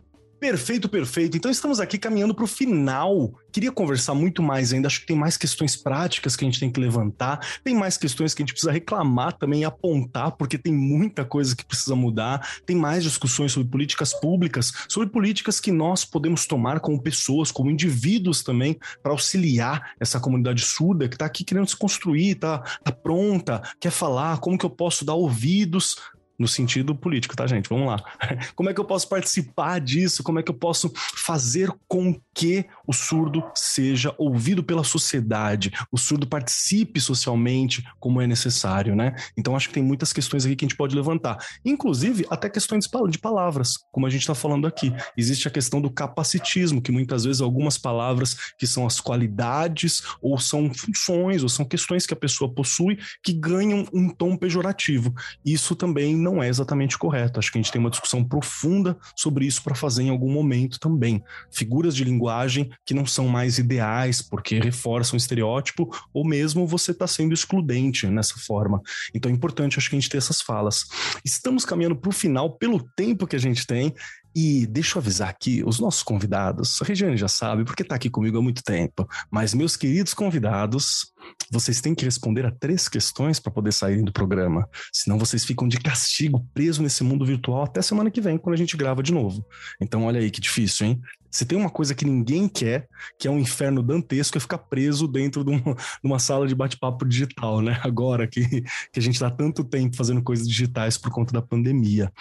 Perfeito, 0.42 0.88
perfeito. 0.88 1.36
Então 1.36 1.48
estamos 1.52 1.78
aqui 1.78 1.96
caminhando 1.96 2.34
para 2.34 2.42
o 2.42 2.48
final. 2.48 3.32
Queria 3.52 3.70
conversar 3.70 4.12
muito 4.12 4.42
mais 4.42 4.72
ainda. 4.72 4.88
Acho 4.88 4.98
que 4.98 5.06
tem 5.06 5.16
mais 5.16 5.36
questões 5.36 5.76
práticas 5.76 6.34
que 6.34 6.44
a 6.44 6.48
gente 6.48 6.58
tem 6.58 6.68
que 6.68 6.80
levantar. 6.80 7.38
Tem 7.62 7.72
mais 7.76 7.96
questões 7.96 8.34
que 8.34 8.42
a 8.42 8.44
gente 8.44 8.52
precisa 8.52 8.72
reclamar 8.72 9.34
também 9.38 9.60
e 9.60 9.64
apontar, 9.64 10.32
porque 10.32 10.58
tem 10.58 10.72
muita 10.72 11.24
coisa 11.24 11.54
que 11.54 11.64
precisa 11.64 11.94
mudar. 11.94 12.44
Tem 12.66 12.74
mais 12.74 13.04
discussões 13.04 13.52
sobre 13.52 13.68
políticas 13.68 14.12
públicas, 14.14 14.72
sobre 14.88 15.08
políticas 15.08 15.60
que 15.60 15.70
nós 15.70 16.04
podemos 16.04 16.44
tomar 16.44 16.80
como 16.80 17.00
pessoas, 17.00 17.52
como 17.52 17.70
indivíduos 17.70 18.42
também, 18.42 18.76
para 19.00 19.12
auxiliar 19.12 19.92
essa 20.00 20.18
comunidade 20.18 20.62
surda 20.62 21.08
que 21.08 21.14
está 21.14 21.26
aqui 21.26 21.44
querendo 21.44 21.68
se 21.68 21.76
construir, 21.76 22.30
está 22.30 22.58
tá 22.82 22.90
pronta, 22.90 23.62
quer 23.78 23.92
falar, 23.92 24.40
como 24.40 24.58
que 24.58 24.66
eu 24.66 24.70
posso 24.70 25.04
dar 25.04 25.14
ouvidos 25.14 25.98
no 26.42 26.48
sentido 26.48 26.92
político, 26.92 27.36
tá, 27.36 27.46
gente? 27.46 27.68
Vamos 27.68 27.86
lá. 27.86 28.02
Como 28.56 28.68
é 28.68 28.74
que 28.74 28.80
eu 28.80 28.84
posso 28.84 29.08
participar 29.08 29.80
disso? 29.80 30.24
Como 30.24 30.40
é 30.40 30.42
que 30.42 30.50
eu 30.50 30.54
posso 30.54 30.92
fazer 30.96 31.72
com 31.86 32.20
que 32.34 32.66
o 32.86 32.92
surdo 32.92 33.44
seja 33.54 34.14
ouvido 34.18 34.64
pela 34.64 34.82
sociedade, 34.82 35.72
o 35.90 35.98
surdo 35.98 36.26
participe 36.26 37.00
socialmente 37.00 37.84
como 38.00 38.20
é 38.20 38.26
necessário, 38.26 38.96
né? 38.96 39.14
Então 39.36 39.54
acho 39.54 39.68
que 39.68 39.74
tem 39.74 39.82
muitas 39.82 40.12
questões 40.12 40.44
aqui 40.44 40.56
que 40.56 40.64
a 40.64 40.68
gente 40.68 40.76
pode 40.76 40.96
levantar, 40.96 41.38
inclusive 41.64 42.26
até 42.30 42.48
questões 42.48 42.88
de 43.10 43.18
palavras, 43.18 43.74
como 43.92 44.06
a 44.06 44.10
gente 44.10 44.22
está 44.22 44.34
falando 44.34 44.66
aqui. 44.66 44.92
Existe 45.16 45.46
a 45.46 45.50
questão 45.50 45.80
do 45.80 45.90
capacitismo, 45.90 46.82
que 46.82 46.90
muitas 46.90 47.24
vezes 47.24 47.40
algumas 47.40 47.78
palavras 47.78 48.36
que 48.58 48.66
são 48.66 48.86
as 48.86 49.00
qualidades 49.00 50.02
ou 50.20 50.38
são 50.38 50.72
funções 50.72 51.42
ou 51.42 51.48
são 51.48 51.64
questões 51.64 52.06
que 52.06 52.14
a 52.14 52.16
pessoa 52.16 52.52
possui 52.52 52.98
que 53.22 53.32
ganham 53.32 53.86
um 53.92 54.08
tom 54.08 54.36
pejorativo. 54.36 55.14
Isso 55.44 55.76
também 55.76 56.16
não 56.16 56.31
é 56.40 56.48
exatamente 56.48 56.96
correto. 56.96 57.40
Acho 57.40 57.50
que 57.50 57.58
a 57.58 57.60
gente 57.60 57.72
tem 57.72 57.80
uma 57.80 57.90
discussão 57.90 58.22
profunda 58.22 58.96
sobre 59.16 59.44
isso 59.44 59.60
para 59.62 59.74
fazer 59.74 60.04
em 60.04 60.10
algum 60.10 60.30
momento 60.30 60.78
também. 60.78 61.20
Figuras 61.50 61.96
de 61.96 62.04
linguagem 62.04 62.70
que 62.86 62.94
não 62.94 63.04
são 63.04 63.26
mais 63.26 63.58
ideais 63.58 64.22
porque 64.22 64.60
reforçam 64.60 65.14
o 65.14 65.16
estereótipo 65.16 65.90
ou 66.14 66.24
mesmo 66.24 66.64
você 66.64 66.92
está 66.92 67.08
sendo 67.08 67.34
excludente 67.34 68.06
nessa 68.06 68.36
forma. 68.38 68.80
Então 69.12 69.30
é 69.30 69.34
importante, 69.34 69.78
acho 69.78 69.90
que 69.90 69.96
a 69.96 70.00
gente 70.00 70.08
ter 70.08 70.18
essas 70.18 70.40
falas. 70.40 70.84
Estamos 71.24 71.64
caminhando 71.64 71.96
para 71.96 72.10
o 72.10 72.12
final 72.12 72.56
pelo 72.56 72.80
tempo 72.94 73.26
que 73.26 73.34
a 73.34 73.40
gente 73.40 73.66
tem 73.66 73.92
e 74.34 74.66
deixa 74.66 74.96
eu 74.96 75.00
avisar 75.00 75.28
aqui, 75.28 75.62
os 75.64 75.78
nossos 75.78 76.02
convidados, 76.02 76.80
a 76.80 76.84
Regiane 76.84 77.16
já 77.16 77.28
sabe, 77.28 77.64
porque 77.64 77.82
está 77.82 77.94
aqui 77.94 78.08
comigo 78.08 78.38
há 78.38 78.42
muito 78.42 78.62
tempo, 78.62 79.06
mas 79.30 79.54
meus 79.54 79.76
queridos 79.76 80.14
convidados, 80.14 81.12
vocês 81.50 81.80
têm 81.80 81.94
que 81.94 82.04
responder 82.04 82.46
a 82.46 82.50
três 82.50 82.88
questões 82.88 83.38
para 83.38 83.52
poder 83.52 83.72
sair 83.72 84.02
do 84.02 84.12
programa. 84.12 84.68
Senão 84.92 85.18
vocês 85.18 85.44
ficam 85.44 85.68
de 85.68 85.78
castigo, 85.78 86.46
preso 86.54 86.82
nesse 86.82 87.04
mundo 87.04 87.24
virtual 87.26 87.64
até 87.64 87.82
semana 87.82 88.10
que 88.10 88.20
vem, 88.20 88.38
quando 88.38 88.54
a 88.54 88.58
gente 88.58 88.76
grava 88.76 89.02
de 89.02 89.12
novo. 89.12 89.44
Então, 89.80 90.04
olha 90.04 90.20
aí 90.20 90.30
que 90.30 90.40
difícil, 90.40 90.86
hein? 90.86 91.00
Se 91.30 91.46
tem 91.46 91.56
uma 91.56 91.70
coisa 91.70 91.94
que 91.94 92.04
ninguém 92.04 92.46
quer, 92.46 92.86
que 93.18 93.26
é 93.26 93.30
um 93.30 93.38
inferno 93.38 93.82
dantesco, 93.82 94.36
é 94.36 94.40
ficar 94.40 94.58
preso 94.58 95.08
dentro 95.08 95.42
de 95.42 95.50
uma, 95.50 95.74
de 95.74 96.04
uma 96.04 96.18
sala 96.18 96.46
de 96.46 96.54
bate-papo 96.54 97.06
digital, 97.06 97.62
né? 97.62 97.80
Agora 97.82 98.26
que, 98.26 98.62
que 98.92 98.98
a 98.98 99.00
gente 99.00 99.14
está 99.14 99.30
tanto 99.30 99.64
tempo 99.64 99.96
fazendo 99.96 100.22
coisas 100.22 100.46
digitais 100.46 100.98
por 100.98 101.10
conta 101.10 101.32
da 101.32 101.40
pandemia. 101.40 102.12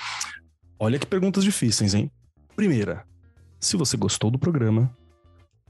Olha 0.84 0.98
que 0.98 1.06
perguntas 1.06 1.44
difíceis, 1.44 1.94
hein? 1.94 2.10
Primeira, 2.56 3.06
se 3.60 3.78
você 3.78 3.96
gostou 3.96 4.32
do 4.32 4.40
programa. 4.40 4.92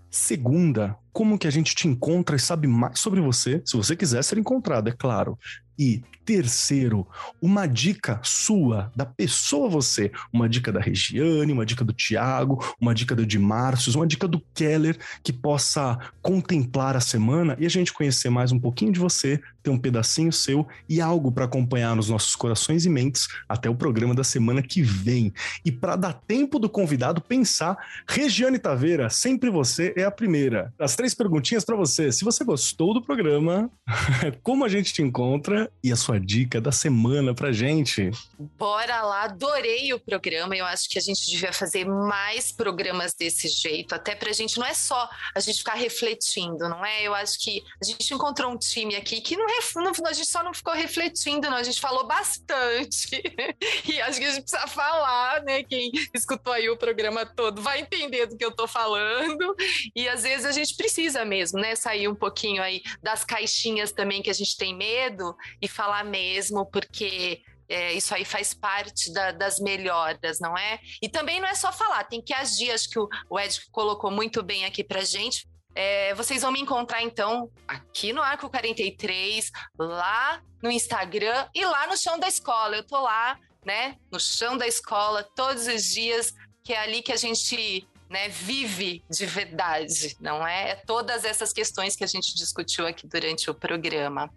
Segunda, 0.09 0.97
como 1.11 1.37
que 1.37 1.45
a 1.45 1.51
gente 1.51 1.75
te 1.75 1.85
encontra 1.85 2.37
e 2.37 2.39
sabe 2.39 2.65
mais 2.65 2.97
sobre 2.97 3.19
você, 3.19 3.61
se 3.65 3.75
você 3.75 3.93
quiser 3.93 4.23
ser 4.23 4.37
encontrado, 4.37 4.87
é 4.87 4.93
claro. 4.93 5.37
E 5.81 6.03
terceiro, 6.23 7.07
uma 7.41 7.65
dica 7.65 8.19
sua, 8.23 8.91
da 8.95 9.03
pessoa 9.03 9.67
você, 9.67 10.11
uma 10.31 10.47
dica 10.47 10.71
da 10.71 10.79
Regiane, 10.79 11.51
uma 11.51 11.65
dica 11.65 11.83
do 11.83 11.91
Tiago, 11.91 12.63
uma 12.79 12.93
dica 12.93 13.15
do 13.15 13.23
Edmárcio, 13.23 13.91
uma 13.95 14.05
dica 14.05 14.27
do 14.27 14.39
Keller, 14.53 14.99
que 15.23 15.33
possa 15.33 15.97
contemplar 16.21 16.95
a 16.95 17.01
semana 17.01 17.57
e 17.59 17.65
a 17.65 17.69
gente 17.69 17.91
conhecer 17.91 18.29
mais 18.29 18.51
um 18.51 18.59
pouquinho 18.59 18.91
de 18.91 18.99
você, 18.99 19.41
ter 19.63 19.71
um 19.71 19.77
pedacinho 19.77 20.31
seu 20.31 20.67
e 20.87 21.01
algo 21.01 21.31
para 21.31 21.45
acompanhar 21.45 21.95
nos 21.95 22.09
nossos 22.09 22.35
corações 22.35 22.85
e 22.85 22.89
mentes 22.89 23.27
até 23.49 23.69
o 23.69 23.75
programa 23.75 24.13
da 24.13 24.23
semana 24.23 24.61
que 24.61 24.81
vem. 24.81 25.33
E 25.65 25.71
para 25.71 25.95
dar 25.95 26.13
tempo 26.13 26.59
do 26.59 26.69
convidado 26.69 27.21
pensar, 27.21 27.77
Regiane 28.07 28.59
Taveira, 28.59 29.09
sempre 29.09 29.49
você 29.49 29.93
é 29.97 30.03
a 30.03 30.11
primeira. 30.11 30.73
As 30.79 30.95
três 30.95 31.13
perguntinhas 31.13 31.65
para 31.65 31.75
você. 31.75 32.11
Se 32.11 32.23
você 32.23 32.43
gostou 32.43 32.93
do 32.93 33.01
programa, 33.01 33.69
como 34.43 34.63
a 34.63 34.69
gente 34.69 34.93
te 34.93 35.01
encontra 35.01 35.70
e 35.83 35.91
a 35.91 35.95
sua 35.95 36.19
dica 36.19 36.61
da 36.61 36.71
semana 36.71 37.33
pra 37.33 37.51
gente. 37.51 38.11
Bora 38.37 39.01
lá, 39.01 39.23
adorei 39.23 39.91
o 39.93 39.99
programa. 39.99 40.55
Eu 40.55 40.65
acho 40.65 40.87
que 40.87 40.97
a 40.97 41.01
gente 41.01 41.25
devia 41.29 41.51
fazer 41.51 41.85
mais 41.85 42.51
programas 42.51 43.13
desse 43.13 43.47
jeito, 43.47 43.95
até 43.95 44.15
pra 44.15 44.31
gente 44.31 44.59
não 44.59 44.65
é 44.65 44.73
só 44.73 45.09
a 45.33 45.39
gente 45.39 45.57
ficar 45.57 45.73
refletindo, 45.73 46.69
não 46.69 46.85
é? 46.85 47.03
Eu 47.03 47.15
acho 47.15 47.39
que 47.39 47.63
a 47.81 47.85
gente 47.85 48.13
encontrou 48.13 48.51
um 48.51 48.57
time 48.57 48.95
aqui 48.95 49.21
que 49.21 49.35
não, 49.35 49.47
não 49.75 49.91
a 50.05 50.13
gente 50.13 50.29
só 50.29 50.43
não 50.43 50.53
ficou 50.53 50.73
refletindo, 50.73 51.49
não, 51.49 51.57
a 51.57 51.63
gente 51.63 51.81
falou 51.81 52.05
bastante. 52.05 53.09
e 53.85 53.99
acho 54.01 54.19
que 54.19 54.25
a 54.25 54.31
gente 54.31 54.43
precisa 54.43 54.67
falar, 54.67 55.41
né? 55.43 55.63
Quem 55.63 55.91
escutou 56.13 56.53
aí 56.53 56.69
o 56.69 56.77
programa 56.77 57.25
todo 57.25 57.61
vai 57.61 57.81
entender 57.81 58.27
do 58.27 58.37
que 58.37 58.45
eu 58.45 58.51
tô 58.51 58.67
falando. 58.67 59.55
E 59.95 60.07
às 60.07 60.21
vezes 60.23 60.45
a 60.45 60.51
gente 60.51 60.75
precisa 60.75 61.25
mesmo, 61.25 61.59
né? 61.59 61.75
Sair 61.75 62.07
um 62.07 62.15
pouquinho 62.15 62.61
aí 62.61 62.83
das 63.01 63.23
caixinhas 63.23 63.91
também 63.91 64.21
que 64.21 64.29
a 64.29 64.33
gente 64.33 64.55
tem 64.55 64.75
medo 64.75 65.35
e 65.61 65.67
falar 65.67 66.03
mesmo, 66.03 66.65
porque 66.65 67.41
é, 67.69 67.93
isso 67.93 68.13
aí 68.13 68.25
faz 68.25 68.53
parte 68.53 69.13
da, 69.13 69.31
das 69.31 69.59
melhoras, 69.59 70.39
não 70.39 70.57
é? 70.57 70.79
E 71.01 71.07
também 71.07 71.39
não 71.39 71.47
é 71.47 71.55
só 71.55 71.71
falar, 71.71 72.03
tem 72.03 72.21
que 72.21 72.33
agir. 72.33 72.71
Acho 72.71 72.89
que 72.89 72.99
o, 72.99 73.07
o 73.29 73.39
Ed 73.39 73.61
colocou 73.71 74.11
muito 74.11 74.43
bem 74.43 74.65
aqui 74.65 74.83
pra 74.83 75.01
gente. 75.01 75.47
É, 75.73 76.13
vocês 76.15 76.41
vão 76.41 76.51
me 76.51 76.59
encontrar 76.59 77.01
então 77.01 77.49
aqui 77.65 78.11
no 78.11 78.21
Arco 78.21 78.49
43, 78.49 79.49
lá 79.79 80.41
no 80.61 80.69
Instagram 80.69 81.47
e 81.55 81.63
lá 81.63 81.87
no 81.87 81.95
chão 81.95 82.19
da 82.19 82.27
escola. 82.27 82.75
Eu 82.75 82.85
tô 82.85 82.99
lá, 82.99 83.39
né, 83.65 83.95
no 84.11 84.19
chão 84.19 84.57
da 84.57 84.67
escola 84.67 85.23
todos 85.33 85.67
os 85.67 85.83
dias, 85.85 86.33
que 86.63 86.73
é 86.73 86.79
ali 86.79 87.01
que 87.01 87.13
a 87.13 87.17
gente 87.17 87.87
né, 88.11 88.27
vive 88.27 89.01
de 89.09 89.25
verdade, 89.25 90.17
não 90.19 90.45
é? 90.45 90.71
é? 90.71 90.75
Todas 90.75 91.23
essas 91.23 91.53
questões 91.53 91.95
que 91.95 92.03
a 92.03 92.07
gente 92.07 92.35
discutiu 92.35 92.85
aqui 92.85 93.07
durante 93.07 93.49
o 93.49 93.53
programa. 93.53 94.29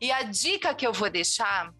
E 0.00 0.10
a 0.10 0.24
dica 0.24 0.74
que 0.74 0.84
eu 0.84 0.92
vou 0.92 1.08
deixar 1.08 1.72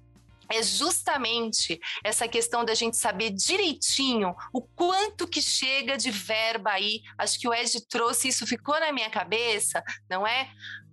é 0.48 0.62
justamente 0.62 1.80
essa 2.04 2.28
questão 2.28 2.64
da 2.64 2.74
gente 2.74 2.96
saber 2.96 3.30
direitinho 3.30 4.34
o 4.52 4.62
quanto 4.62 5.26
que 5.26 5.42
chega 5.42 5.96
de 5.96 6.10
verba 6.10 6.70
aí. 6.70 7.02
Acho 7.18 7.38
que 7.38 7.48
o 7.48 7.54
Ed 7.54 7.80
trouxe 7.88 8.28
isso, 8.28 8.46
ficou 8.46 8.78
na 8.78 8.92
minha 8.92 9.10
cabeça, 9.10 9.82
não 10.08 10.24
é? 10.24 10.48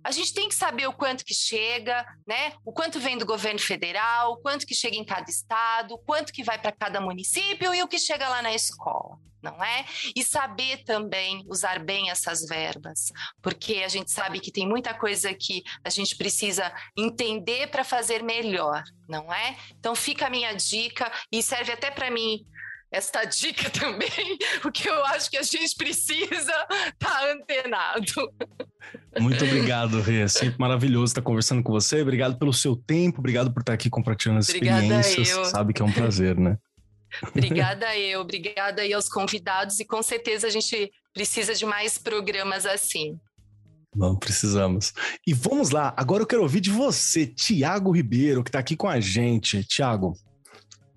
A 0.08 0.10
gente 0.10 0.32
tem 0.32 0.48
que 0.48 0.54
saber 0.54 0.86
o 0.86 0.92
quanto 0.94 1.22
que 1.22 1.34
chega, 1.34 2.02
né? 2.26 2.54
O 2.64 2.72
quanto 2.72 2.98
vem 2.98 3.18
do 3.18 3.26
governo 3.26 3.60
federal, 3.60 4.32
o 4.32 4.36
quanto 4.38 4.66
que 4.66 4.74
chega 4.74 4.96
em 4.96 5.04
cada 5.04 5.30
estado, 5.30 5.92
o 5.92 5.98
quanto 5.98 6.32
que 6.32 6.42
vai 6.42 6.58
para 6.58 6.72
cada 6.72 6.98
município 6.98 7.74
e 7.74 7.82
o 7.82 7.86
que 7.86 7.98
chega 7.98 8.26
lá 8.26 8.40
na 8.40 8.54
escola 8.54 9.18
não 9.40 9.62
é? 9.62 9.84
E 10.16 10.24
saber 10.24 10.82
também 10.84 11.44
usar 11.46 11.78
bem 11.78 12.10
essas 12.10 12.44
verbas, 12.44 13.12
porque 13.40 13.82
a 13.84 13.88
gente 13.88 14.10
sabe 14.10 14.40
que 14.40 14.50
tem 14.50 14.66
muita 14.66 14.92
coisa 14.92 15.32
que 15.32 15.62
a 15.84 15.90
gente 15.90 16.16
precisa 16.16 16.72
entender 16.96 17.68
para 17.68 17.84
fazer 17.84 18.22
melhor, 18.22 18.82
não 19.08 19.32
é? 19.32 19.56
Então 19.78 19.94
fica 19.94 20.26
a 20.26 20.30
minha 20.30 20.52
dica 20.54 21.10
e 21.30 21.40
serve 21.40 21.72
até 21.72 21.88
para 21.88 22.10
mim 22.10 22.44
esta 22.90 23.24
dica 23.24 23.68
também, 23.70 24.38
porque 24.62 24.88
eu 24.88 25.04
acho 25.06 25.30
que 25.30 25.36
a 25.36 25.42
gente 25.42 25.76
precisa 25.76 26.28
estar 26.28 26.94
tá 26.98 27.32
antenado. 27.32 28.32
Muito 29.20 29.44
obrigado, 29.44 30.00
Rê. 30.00 30.22
É 30.22 30.28
sempre 30.28 30.58
maravilhoso 30.58 31.10
estar 31.10 31.22
conversando 31.22 31.62
com 31.62 31.72
você. 31.72 32.02
Obrigado 32.02 32.38
pelo 32.38 32.52
seu 32.52 32.76
tempo, 32.76 33.18
obrigado 33.18 33.52
por 33.52 33.60
estar 33.60 33.72
aqui 33.72 33.90
compartilhando 33.90 34.38
as 34.38 34.48
Obrigada 34.48 34.82
experiências. 34.82 35.30
Eu. 35.30 35.44
Sabe 35.44 35.72
que 35.72 35.82
é 35.82 35.84
um 35.84 35.92
prazer, 35.92 36.36
né? 36.38 36.56
Obrigada 37.22 37.96
eu, 37.96 38.20
obrigada 38.20 38.82
aí 38.82 38.92
aos 38.92 39.08
convidados 39.08 39.80
e 39.80 39.84
com 39.84 40.02
certeza 40.02 40.46
a 40.46 40.50
gente 40.50 40.90
precisa 41.12 41.54
de 41.54 41.66
mais 41.66 41.98
programas 41.98 42.64
assim. 42.64 43.18
Não 43.94 44.14
precisamos. 44.14 44.92
E 45.26 45.32
vamos 45.32 45.70
lá, 45.70 45.92
agora 45.96 46.22
eu 46.22 46.26
quero 46.26 46.42
ouvir 46.42 46.60
de 46.60 46.70
você, 46.70 47.26
Tiago 47.26 47.90
Ribeiro, 47.90 48.44
que 48.44 48.50
está 48.50 48.58
aqui 48.58 48.76
com 48.76 48.88
a 48.88 49.00
gente. 49.00 49.64
Tiago, 49.64 50.14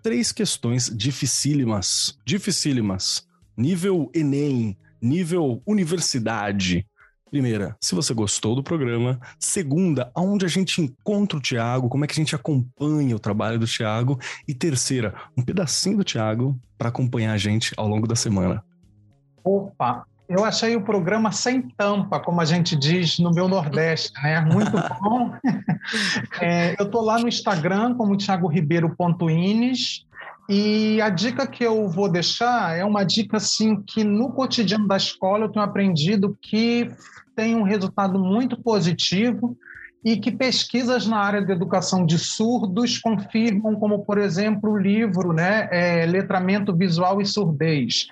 três 0.01 0.31
questões 0.31 0.89
dificílimas, 0.89 2.17
dificílimas, 2.25 3.27
nível 3.55 4.09
Enem, 4.13 4.77
nível 5.01 5.61
universidade. 5.65 6.85
Primeira, 7.29 7.77
se 7.79 7.95
você 7.95 8.13
gostou 8.13 8.55
do 8.55 8.61
programa. 8.61 9.19
Segunda, 9.39 10.11
aonde 10.13 10.45
a 10.45 10.49
gente 10.49 10.81
encontra 10.81 11.37
o 11.37 11.41
Tiago, 11.41 11.87
como 11.87 12.03
é 12.03 12.07
que 12.07 12.13
a 12.13 12.15
gente 12.21 12.35
acompanha 12.35 13.15
o 13.15 13.19
trabalho 13.19 13.57
do 13.57 13.65
Tiago. 13.65 14.19
E 14.45 14.53
terceira, 14.53 15.15
um 15.37 15.41
pedacinho 15.41 15.97
do 15.97 16.03
Tiago 16.03 16.59
para 16.77 16.89
acompanhar 16.89 17.31
a 17.31 17.37
gente 17.37 17.73
ao 17.77 17.87
longo 17.87 18.05
da 18.05 18.15
semana. 18.15 18.61
Opa, 19.43 20.05
eu 20.31 20.45
achei 20.45 20.75
o 20.77 20.81
programa 20.81 21.31
sem 21.31 21.61
tampa, 21.61 22.19
como 22.19 22.39
a 22.39 22.45
gente 22.45 22.73
diz 22.75 23.19
no 23.19 23.31
meu 23.31 23.49
Nordeste, 23.49 24.13
né? 24.23 24.39
Muito 24.39 24.71
bom. 25.01 25.33
É, 26.39 26.75
eu 26.79 26.85
estou 26.85 27.01
lá 27.01 27.19
no 27.19 27.27
Instagram 27.27 27.95
como 27.95 28.15
thiagoribeiro.ines 28.15 30.05
E 30.47 31.01
a 31.01 31.09
dica 31.09 31.45
que 31.45 31.63
eu 31.63 31.89
vou 31.89 32.09
deixar 32.09 32.77
é 32.77 32.85
uma 32.85 33.03
dica 33.03 33.37
assim 33.37 33.81
que 33.81 34.05
no 34.05 34.31
cotidiano 34.31 34.87
da 34.87 34.95
escola 34.95 35.45
eu 35.45 35.49
tenho 35.49 35.65
aprendido 35.65 36.37
que 36.41 36.89
tem 37.35 37.55
um 37.55 37.63
resultado 37.63 38.17
muito 38.17 38.61
positivo 38.61 39.57
e 40.03 40.17
que 40.17 40.31
pesquisas 40.31 41.05
na 41.05 41.17
área 41.17 41.41
de 41.41 41.51
educação 41.51 42.05
de 42.05 42.17
surdos 42.17 42.97
confirmam, 42.97 43.75
como 43.75 44.05
por 44.05 44.17
exemplo 44.17 44.71
o 44.71 44.77
livro, 44.77 45.31
né, 45.33 45.67
é, 45.71 46.05
Letramento 46.05 46.75
Visual 46.75 47.21
e 47.21 47.25
Surdez. 47.25 48.07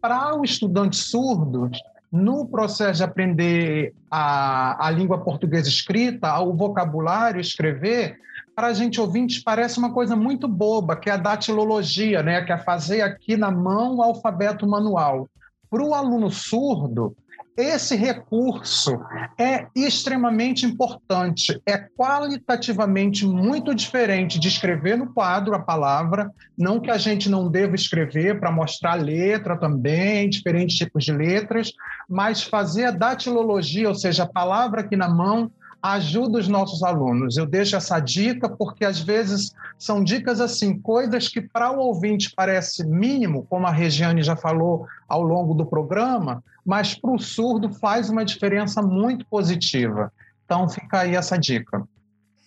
Para 0.00 0.34
o 0.34 0.44
estudante 0.44 0.96
surdo, 0.96 1.70
no 2.10 2.46
processo 2.46 2.98
de 2.98 3.04
aprender 3.04 3.94
a, 4.10 4.86
a 4.86 4.90
língua 4.90 5.18
portuguesa 5.18 5.68
escrita, 5.68 6.40
o 6.40 6.54
vocabulário, 6.54 7.40
escrever, 7.40 8.18
para 8.54 8.68
a 8.68 8.72
gente 8.72 9.00
ouvinte 9.00 9.42
parece 9.42 9.78
uma 9.78 9.92
coisa 9.92 10.16
muito 10.16 10.48
boba, 10.48 10.96
que 10.96 11.08
é 11.08 11.12
a 11.12 11.16
datilologia, 11.16 12.22
né? 12.22 12.42
que 12.42 12.52
é 12.52 12.58
fazer 12.58 13.00
aqui 13.02 13.36
na 13.36 13.50
mão 13.50 13.96
o 13.96 14.02
alfabeto 14.02 14.66
manual. 14.66 15.28
Para 15.70 15.84
o 15.84 15.94
aluno 15.94 16.30
surdo, 16.30 17.16
esse 17.56 17.96
recurso 17.96 18.98
é 19.38 19.66
extremamente 19.74 20.64
importante, 20.64 21.60
é 21.66 21.76
qualitativamente 21.78 23.26
muito 23.26 23.74
diferente 23.74 24.38
de 24.38 24.48
escrever 24.48 24.96
no 24.96 25.12
quadro 25.12 25.54
a 25.54 25.58
palavra, 25.58 26.30
não 26.56 26.80
que 26.80 26.90
a 26.90 26.98
gente 26.98 27.28
não 27.28 27.50
deva 27.50 27.74
escrever 27.74 28.40
para 28.40 28.50
mostrar 28.50 28.94
letra 28.94 29.58
também, 29.58 30.28
diferentes 30.28 30.76
tipos 30.76 31.04
de 31.04 31.12
letras, 31.12 31.72
mas 32.08 32.42
fazer 32.42 32.84
a 32.86 32.90
datilologia, 32.90 33.88
ou 33.88 33.94
seja, 33.94 34.22
a 34.22 34.28
palavra 34.28 34.80
aqui 34.80 34.96
na 34.96 35.08
mão, 35.08 35.50
ajuda 35.82 36.38
os 36.38 36.48
nossos 36.48 36.82
alunos. 36.82 37.36
Eu 37.36 37.46
deixo 37.46 37.76
essa 37.76 37.98
dica 37.98 38.48
porque 38.48 38.84
às 38.84 39.00
vezes 39.00 39.54
são 39.78 40.02
dicas 40.02 40.40
assim, 40.40 40.78
coisas 40.78 41.28
que 41.28 41.40
para 41.40 41.70
o 41.70 41.78
ouvinte 41.78 42.32
parece 42.34 42.86
mínimo, 42.86 43.46
como 43.48 43.66
a 43.66 43.70
Regiane 43.70 44.22
já 44.22 44.36
falou 44.36 44.86
ao 45.08 45.22
longo 45.22 45.54
do 45.54 45.64
programa, 45.64 46.42
mas 46.64 46.94
para 46.94 47.12
o 47.12 47.18
surdo 47.18 47.72
faz 47.72 48.10
uma 48.10 48.24
diferença 48.24 48.82
muito 48.82 49.24
positiva. 49.26 50.12
Então 50.44 50.68
fica 50.68 51.00
aí 51.00 51.14
essa 51.14 51.38
dica. 51.38 51.82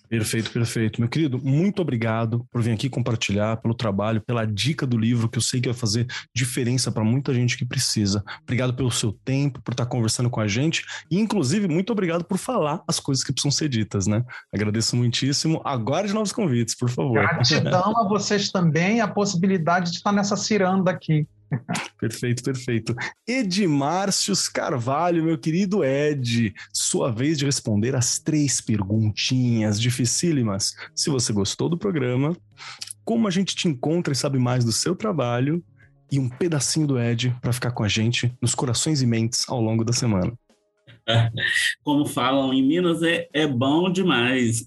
Perfeito, 0.09 0.51
perfeito. 0.51 1.01
Meu 1.01 1.09
querido, 1.09 1.39
muito 1.43 1.81
obrigado 1.81 2.45
por 2.51 2.61
vir 2.61 2.71
aqui 2.71 2.89
compartilhar, 2.89 3.57
pelo 3.57 3.73
trabalho, 3.73 4.21
pela 4.21 4.45
dica 4.45 4.85
do 4.85 4.97
livro, 4.97 5.27
que 5.27 5.37
eu 5.37 5.41
sei 5.41 5.59
que 5.59 5.69
vai 5.69 5.77
fazer 5.77 6.05
diferença 6.35 6.91
para 6.91 7.03
muita 7.03 7.33
gente 7.33 7.57
que 7.57 7.65
precisa. 7.65 8.23
Obrigado 8.43 8.73
pelo 8.73 8.91
seu 8.91 9.11
tempo, 9.11 9.61
por 9.61 9.71
estar 9.71 9.85
conversando 9.85 10.29
com 10.29 10.39
a 10.39 10.47
gente 10.47 10.85
e, 11.09 11.19
inclusive, 11.19 11.67
muito 11.67 11.91
obrigado 11.91 12.23
por 12.23 12.37
falar 12.37 12.83
as 12.87 12.99
coisas 12.99 13.23
que 13.23 13.33
precisam 13.33 13.51
ser 13.51 13.69
ditas, 13.69 14.05
né? 14.05 14.23
Agradeço 14.53 14.95
muitíssimo. 14.95 15.61
Aguarde 15.65 16.13
novos 16.13 16.31
convites, 16.31 16.75
por 16.75 16.89
favor. 16.89 17.13
Gratidão 17.13 17.97
a 17.97 18.07
vocês 18.07 18.51
também 18.51 19.01
a 19.01 19.07
possibilidade 19.07 19.91
de 19.91 19.97
estar 19.97 20.11
nessa 20.11 20.35
ciranda 20.35 20.91
aqui. 20.91 21.27
Perfeito, 21.99 22.43
perfeito. 22.43 22.95
Edmárcios 23.27 24.49
Carvalho, 24.49 25.23
meu 25.23 25.37
querido 25.37 25.83
Ed, 25.83 26.53
sua 26.73 27.11
vez 27.11 27.37
de 27.37 27.45
responder 27.45 27.95
as 27.95 28.19
três 28.19 28.59
perguntinhas 28.59 29.79
dificílimas. 29.79 30.73
Se 30.93 31.09
você 31.09 31.31
gostou 31.31 31.69
do 31.69 31.77
programa, 31.77 32.35
como 33.05 33.27
a 33.27 33.31
gente 33.31 33.55
te 33.55 33.67
encontra 33.67 34.11
e 34.11 34.17
sabe 34.17 34.37
mais 34.37 34.65
do 34.65 34.71
seu 34.71 34.95
trabalho, 34.95 35.63
e 36.11 36.19
um 36.19 36.29
pedacinho 36.29 36.85
do 36.85 36.99
Ed 36.99 37.35
para 37.41 37.51
ficar 37.51 37.71
com 37.71 37.83
a 37.83 37.87
gente 37.87 38.31
nos 38.39 38.53
corações 38.53 39.01
e 39.01 39.07
mentes 39.07 39.49
ao 39.49 39.59
longo 39.59 39.83
da 39.83 39.91
semana. 39.91 40.31
Como 41.83 42.05
falam 42.05 42.53
em 42.53 42.61
Minas, 42.65 43.01
é, 43.03 43.27
é 43.33 43.47
bom 43.47 43.91
demais. 43.91 44.65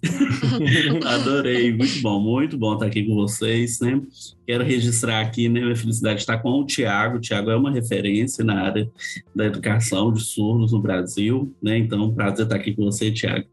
Adorei, 1.04 1.72
muito 1.72 2.00
bom, 2.02 2.20
muito 2.20 2.58
bom 2.58 2.74
estar 2.74 2.86
aqui 2.86 3.04
com 3.04 3.14
vocês, 3.14 3.80
né? 3.80 4.00
Quero 4.46 4.62
registrar 4.62 5.20
aqui, 5.20 5.48
né, 5.48 5.60
minha 5.60 5.76
felicidade 5.76 6.16
de 6.16 6.22
estar 6.22 6.38
com 6.38 6.50
o 6.50 6.66
Tiago. 6.66 7.16
O 7.16 7.20
Tiago 7.20 7.50
é 7.50 7.56
uma 7.56 7.70
referência 7.70 8.44
na 8.44 8.62
área 8.62 8.88
da 9.34 9.46
educação 9.46 10.12
de 10.12 10.22
surdos 10.22 10.72
no 10.72 10.80
Brasil, 10.80 11.54
né? 11.62 11.78
Então, 11.78 12.14
prazer 12.14 12.44
estar 12.44 12.56
aqui 12.56 12.74
com 12.74 12.84
você, 12.84 13.10
Tiago. 13.10 13.46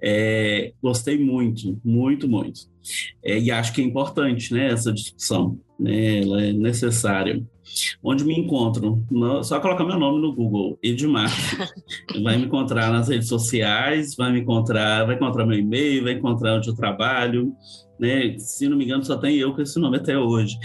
É, 0.00 0.72
gostei 0.82 1.18
muito, 1.18 1.80
muito, 1.84 2.28
muito. 2.28 2.62
É, 3.22 3.38
e 3.38 3.50
acho 3.50 3.72
que 3.72 3.80
é 3.80 3.84
importante, 3.84 4.52
né, 4.52 4.70
essa 4.70 4.92
discussão, 4.92 5.58
né? 5.78 6.22
Ela 6.22 6.42
é 6.44 6.52
necessária. 6.52 7.42
Onde 8.02 8.24
me 8.24 8.38
encontro? 8.38 9.04
só 9.42 9.60
colocar 9.60 9.84
meu 9.84 9.98
nome 9.98 10.20
no 10.20 10.32
Google, 10.32 10.78
Edmar. 10.82 11.30
vai 12.22 12.36
me 12.36 12.46
encontrar 12.46 12.90
nas 12.90 13.08
redes 13.08 13.28
sociais, 13.28 14.14
vai 14.16 14.32
me 14.32 14.40
encontrar, 14.40 15.04
vai 15.06 15.16
encontrar 15.16 15.46
meu 15.46 15.58
e-mail, 15.58 16.04
vai 16.04 16.12
encontrar 16.12 16.56
onde 16.56 16.68
eu 16.68 16.74
trabalho 16.74 17.52
né? 17.98 18.36
Se 18.38 18.68
não 18.68 18.76
me 18.76 18.84
engano, 18.84 19.04
só 19.04 19.16
tem 19.16 19.36
eu 19.36 19.54
com 19.54 19.62
esse 19.62 19.78
nome 19.78 19.96
até 19.96 20.18
hoje. 20.18 20.58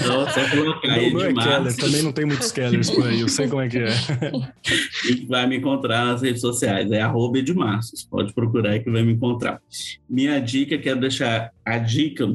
Então, 0.00 0.28
só 0.28 0.50
colocar 0.50 0.92
aí 0.92 1.12
não, 1.12 1.20
não 1.20 1.26
é 1.26 1.32
Keller, 1.32 1.76
também 1.76 2.02
não 2.02 2.12
tem 2.12 2.24
muitos 2.24 2.52
Kellers 2.52 2.90
por 2.90 3.06
aí, 3.06 3.20
eu 3.20 3.28
sei 3.28 3.48
como 3.48 3.62
é 3.62 3.68
que 3.68 3.78
é. 3.78 3.90
e 5.10 5.26
vai 5.26 5.46
me 5.46 5.56
encontrar 5.56 6.06
nas 6.06 6.22
redes 6.22 6.40
sociais, 6.40 6.90
é 6.90 7.00
arroba 7.00 7.38
Edmarços, 7.38 8.04
pode 8.04 8.34
procurar 8.34 8.70
aí 8.70 8.80
que 8.80 8.90
vai 8.90 9.02
me 9.02 9.12
encontrar. 9.12 9.60
Minha 10.08 10.38
dica, 10.40 10.76
quero 10.78 11.00
deixar 11.00 11.50
a 11.64 11.78
dica 11.78 12.26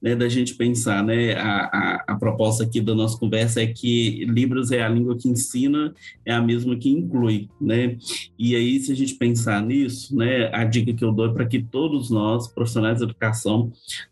né, 0.00 0.16
da 0.16 0.28
gente 0.28 0.54
pensar, 0.54 1.04
né? 1.04 1.34
A, 1.34 1.64
a, 1.66 2.04
a 2.08 2.14
proposta 2.16 2.64
aqui 2.64 2.80
da 2.80 2.94
nossa 2.94 3.18
conversa 3.18 3.60
é 3.60 3.66
que 3.66 4.24
Libras 4.24 4.70
é 4.70 4.82
a 4.82 4.88
língua 4.88 5.16
que 5.16 5.28
ensina, 5.28 5.94
é 6.24 6.32
a 6.32 6.40
mesma 6.40 6.76
que 6.76 6.88
inclui, 6.88 7.48
né? 7.60 7.96
E 8.38 8.56
aí, 8.56 8.80
se 8.80 8.92
a 8.92 8.96
gente 8.96 9.14
pensar 9.14 9.62
nisso, 9.62 10.16
né, 10.16 10.50
a 10.52 10.64
dica 10.64 10.94
que 10.94 11.04
eu 11.04 11.12
dou 11.12 11.26
é 11.26 11.32
para 11.32 11.46
que 11.46 11.62
todos 11.62 12.10
nós, 12.10 12.48
profissionais 12.48 12.98
de 12.98 13.04
educação, 13.04 13.70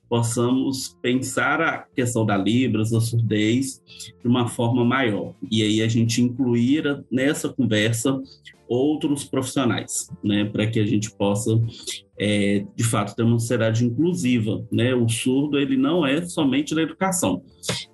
possamos 0.08 0.96
pensar 1.02 1.60
a 1.60 1.78
questão 1.94 2.24
da 2.24 2.36
Libras, 2.36 2.90
da 2.90 3.00
surdez, 3.00 3.82
de 4.20 4.26
uma 4.26 4.48
forma 4.48 4.84
maior. 4.84 5.34
E 5.50 5.62
aí 5.62 5.82
a 5.82 5.88
gente 5.88 6.22
incluir 6.22 7.04
nessa 7.10 7.48
conversa 7.48 8.18
outros 8.68 9.24
profissionais, 9.24 10.10
né, 10.22 10.44
para 10.44 10.66
que 10.66 10.78
a 10.78 10.86
gente 10.86 11.10
possa 11.10 11.58
é, 12.18 12.64
de 12.76 12.84
fato 12.84 13.14
ter 13.14 13.22
uma 13.22 13.38
sociedade 13.38 13.84
inclusiva, 13.84 14.66
né? 14.70 14.94
O 14.94 15.08
surdo 15.08 15.58
ele 15.58 15.76
não 15.76 16.04
é 16.04 16.26
somente 16.26 16.74
da 16.74 16.82
educação, 16.82 17.42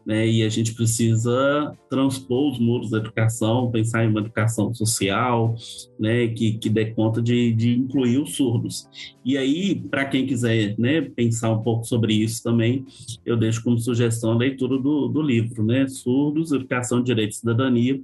né? 0.04 0.28
E 0.28 0.42
a 0.42 0.48
gente 0.48 0.74
precisa 0.74 1.72
transpor 1.88 2.52
os 2.52 2.58
muros 2.58 2.90
da 2.90 2.98
educação, 2.98 3.70
pensar 3.70 4.04
em 4.04 4.08
uma 4.08 4.20
educação 4.20 4.74
social, 4.74 5.54
né? 5.98 6.28
Que, 6.28 6.58
que 6.58 6.68
dê 6.68 6.86
conta 6.86 7.22
de, 7.22 7.52
de 7.52 7.76
incluir 7.76 8.18
os 8.18 8.36
surdos. 8.36 8.88
E 9.24 9.36
aí, 9.38 9.74
para 9.74 10.04
quem 10.04 10.26
quiser, 10.26 10.74
né? 10.78 11.00
Pensar 11.00 11.50
um 11.50 11.62
pouco 11.62 11.84
sobre 11.84 12.14
isso 12.14 12.42
também, 12.42 12.84
eu 13.24 13.36
deixo 13.36 13.62
como 13.62 13.78
sugestão 13.78 14.32
a 14.32 14.36
leitura 14.36 14.78
do, 14.78 15.08
do 15.08 15.22
livro, 15.22 15.64
né? 15.64 15.86
Surdos, 15.86 16.52
Educação, 16.52 17.02
Direito 17.02 17.32
e 17.32 17.36
Cidadania, 17.36 18.00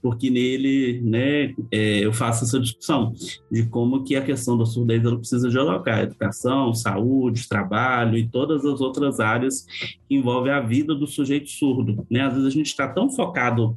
porque 0.00 0.30
nele, 0.30 1.00
né? 1.02 1.54
É, 1.70 1.98
eu 2.04 2.12
faço 2.12 2.44
essa 2.44 2.60
discussão 2.60 3.12
de 3.50 3.66
como 3.66 4.04
que 4.04 4.16
a 4.16 4.22
questão 4.22 4.56
da 4.56 4.64
surdez 4.64 5.04
ela 5.04 5.18
precisa 5.18 5.48
de 5.48 5.56
colocar 5.82 6.02
educação, 6.02 6.74
saúde, 6.74 7.48
trabalho 7.48 8.16
e 8.16 8.28
todas 8.28 8.64
as 8.64 8.80
outras 8.80 9.20
áreas 9.20 9.66
que 10.08 10.14
envolvem 10.14 10.52
a 10.52 10.60
vida 10.60 10.94
do 10.94 11.06
sujeito 11.12 11.48
surdo. 11.50 12.06
Né? 12.10 12.20
Às 12.20 12.34
vezes 12.34 12.48
a 12.48 12.50
gente 12.50 12.66
está 12.66 12.88
tão 12.88 13.10
focado 13.10 13.76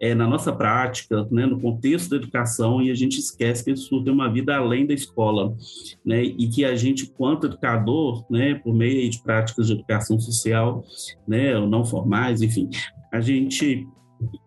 é, 0.00 0.14
na 0.14 0.26
nossa 0.26 0.52
prática, 0.52 1.26
né, 1.30 1.46
no 1.46 1.58
contexto 1.58 2.10
da 2.10 2.16
educação, 2.16 2.82
e 2.82 2.90
a 2.90 2.94
gente 2.94 3.18
esquece 3.18 3.64
que 3.64 3.72
o 3.72 3.76
surdo 3.76 4.04
tem 4.04 4.12
uma 4.12 4.30
vida 4.30 4.56
além 4.56 4.86
da 4.86 4.92
escola, 4.92 5.56
né, 6.04 6.22
e 6.22 6.48
que 6.48 6.64
a 6.64 6.76
gente, 6.76 7.06
quanto 7.06 7.46
educador, 7.46 8.24
né, 8.30 8.54
por 8.56 8.74
meio 8.74 9.08
de 9.08 9.22
práticas 9.22 9.68
de 9.68 9.72
educação 9.72 10.18
social, 10.20 10.84
né, 11.26 11.56
ou 11.56 11.66
não 11.66 11.84
formais, 11.84 12.42
enfim, 12.42 12.68
a 13.12 13.20
gente 13.20 13.86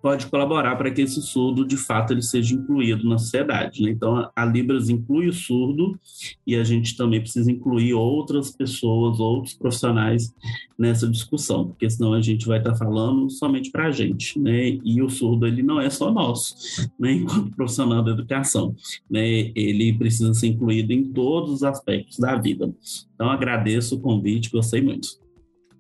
pode 0.02 0.28
colaborar 0.28 0.76
para 0.76 0.92
que 0.92 1.02
esse 1.02 1.22
surdo, 1.22 1.66
de 1.66 1.78
fato, 1.78 2.14
ele 2.14 2.22
seja 2.22 2.54
incluído 2.54 3.08
na 3.08 3.18
sociedade. 3.18 3.82
Né? 3.82 3.92
Então, 3.92 4.30
a 4.36 4.46
Libras 4.46 4.90
inclui 4.90 5.28
o 5.28 5.34
surdo 5.34 6.00
e 6.46 6.56
a 6.56 6.64
gente 6.64 6.96
também 6.96 7.22
precisa 7.22 7.52
incluir 7.52 7.94
outras 7.94 8.52
pessoas, 8.52 9.20
outros 9.20 9.54
profissionais 9.54 10.34
nessa 10.78 11.08
discussão, 11.08 11.68
porque 11.68 11.90
senão 11.90 12.14
a 12.14 12.22
gente 12.22 12.46
vai 12.46 12.58
estar 12.58 12.76
falando 12.76 13.30
somente 13.30 13.72
para 13.72 13.88
a 13.88 13.92
gente, 13.92 14.38
né? 14.40 14.78
E 14.84 15.02
o 15.02 15.10
surdo, 15.10 15.48
ele 15.48 15.64
não 15.64 15.80
é 15.80 15.90
só 15.90 16.12
nosso, 16.12 16.56
né? 17.00 17.14
Enquanto 17.14 17.56
profissional 17.56 18.04
da 18.04 18.12
educação, 18.12 18.76
né? 19.10 19.52
Ele 19.56 19.94
precisa 19.94 20.34
ser 20.34 20.48
incluído 20.48 20.92
em 20.92 21.04
todos 21.14 21.52
os 21.52 21.64
aspectos 21.64 22.18
da 22.18 22.36
vida. 22.36 22.74
Então, 23.14 23.30
agradeço 23.30 23.96
o 23.96 24.00
convite, 24.00 24.52
gostei 24.52 24.82
muito. 24.82 25.25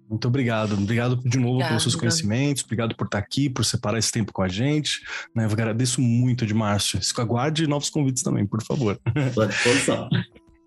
Muito 0.09 0.27
obrigado. 0.27 0.73
Obrigado 0.73 1.15
de 1.17 1.37
novo 1.37 1.53
Obrigada. 1.53 1.69
pelos 1.69 1.83
seus 1.83 1.95
conhecimentos, 1.95 2.63
obrigado 2.63 2.95
por 2.95 3.05
estar 3.05 3.17
aqui, 3.17 3.49
por 3.49 3.65
separar 3.65 3.97
esse 3.97 4.11
tempo 4.11 4.31
com 4.31 4.41
a 4.41 4.47
gente. 4.47 5.01
Né? 5.33 5.45
Eu 5.45 5.49
agradeço 5.49 6.01
muito, 6.01 6.43
Edmárcio. 6.43 6.99
Aguarde 7.17 7.67
novos 7.67 7.89
convites 7.89 8.21
também, 8.21 8.45
por 8.45 8.61
favor. 8.63 8.99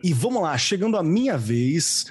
E 0.02 0.12
vamos 0.12 0.42
lá, 0.42 0.56
chegando 0.56 0.96
a 0.96 1.02
minha 1.02 1.36
vez, 1.36 2.06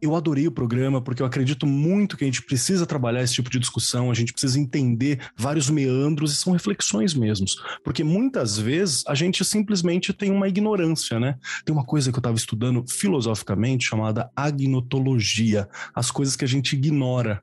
eu 0.00 0.14
adorei 0.14 0.46
o 0.46 0.52
programa 0.52 1.00
porque 1.00 1.22
eu 1.22 1.26
acredito 1.26 1.66
muito 1.66 2.16
que 2.16 2.24
a 2.24 2.26
gente 2.26 2.42
precisa 2.42 2.86
trabalhar 2.86 3.22
esse 3.22 3.34
tipo 3.34 3.50
de 3.50 3.58
discussão, 3.58 4.10
a 4.10 4.14
gente 4.14 4.32
precisa 4.32 4.58
entender 4.58 5.20
vários 5.36 5.70
meandros 5.70 6.32
e 6.32 6.36
são 6.36 6.52
reflexões 6.52 7.14
mesmos. 7.14 7.56
Porque 7.82 8.04
muitas 8.04 8.58
vezes 8.58 9.02
a 9.06 9.14
gente 9.14 9.44
simplesmente 9.44 10.12
tem 10.12 10.30
uma 10.30 10.48
ignorância, 10.48 11.18
né? 11.18 11.36
Tem 11.64 11.74
uma 11.74 11.84
coisa 11.84 12.10
que 12.10 12.18
eu 12.18 12.20
estava 12.20 12.36
estudando 12.36 12.84
filosoficamente 12.88 13.86
chamada 13.86 14.30
agnotologia, 14.34 15.68
as 15.94 16.10
coisas 16.10 16.36
que 16.36 16.44
a 16.44 16.48
gente 16.48 16.74
ignora 16.74 17.42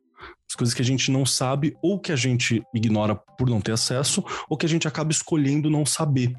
As 0.49 0.55
coisas 0.55 0.73
que 0.73 0.81
a 0.81 0.85
gente 0.85 1.11
não 1.11 1.25
sabe, 1.25 1.75
ou 1.81 1.99
que 1.99 2.11
a 2.11 2.15
gente 2.15 2.61
ignora 2.73 3.15
por 3.15 3.49
não 3.49 3.59
ter 3.59 3.71
acesso, 3.71 4.23
ou 4.47 4.55
que 4.55 4.65
a 4.65 4.69
gente 4.69 4.87
acaba 4.87 5.11
escolhendo 5.11 5.69
não 5.69 5.85
saber. 5.85 6.31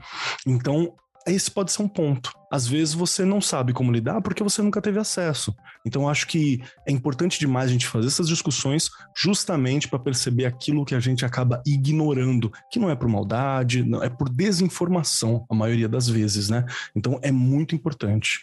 Então, 0.47 0.95
esse 1.27 1.51
pode 1.51 1.73
ser 1.73 1.83
um 1.83 1.89
ponto. 1.89 2.33
Às 2.51 2.67
vezes 2.67 2.95
você 2.95 3.25
não 3.25 3.41
sabe 3.41 3.73
como 3.73 3.91
lidar 3.91 4.21
porque 4.21 4.43
você 4.43 4.63
nunca 4.63 4.81
teve 4.81 4.99
acesso. 4.99 5.55
Então 5.85 6.09
acho 6.09 6.27
que 6.27 6.63
é 6.87 6.93
importante 6.93 7.39
demais 7.39 7.69
a 7.69 7.73
gente 7.73 7.87
fazer 7.87 8.07
essas 8.07 8.29
discussões 8.29 8.89
justamente 9.17 9.89
para 9.89 9.99
perceber 9.99 10.45
aquilo 10.45 10.85
que 10.85 10.95
a 10.95 11.01
gente 11.01 11.25
acaba 11.25 11.63
ignorando, 11.67 12.53
que 12.71 12.79
não 12.79 12.91
é 12.91 12.95
por 12.95 13.09
maldade, 13.09 13.83
não 13.83 14.03
é 14.03 14.09
por 14.09 14.29
desinformação 14.29 15.45
a 15.51 15.55
maioria 15.55 15.89
das 15.89 16.09
vezes, 16.09 16.49
né? 16.49 16.65
Então 16.95 17.19
é 17.23 17.33
muito 17.33 17.75
importante. 17.75 18.41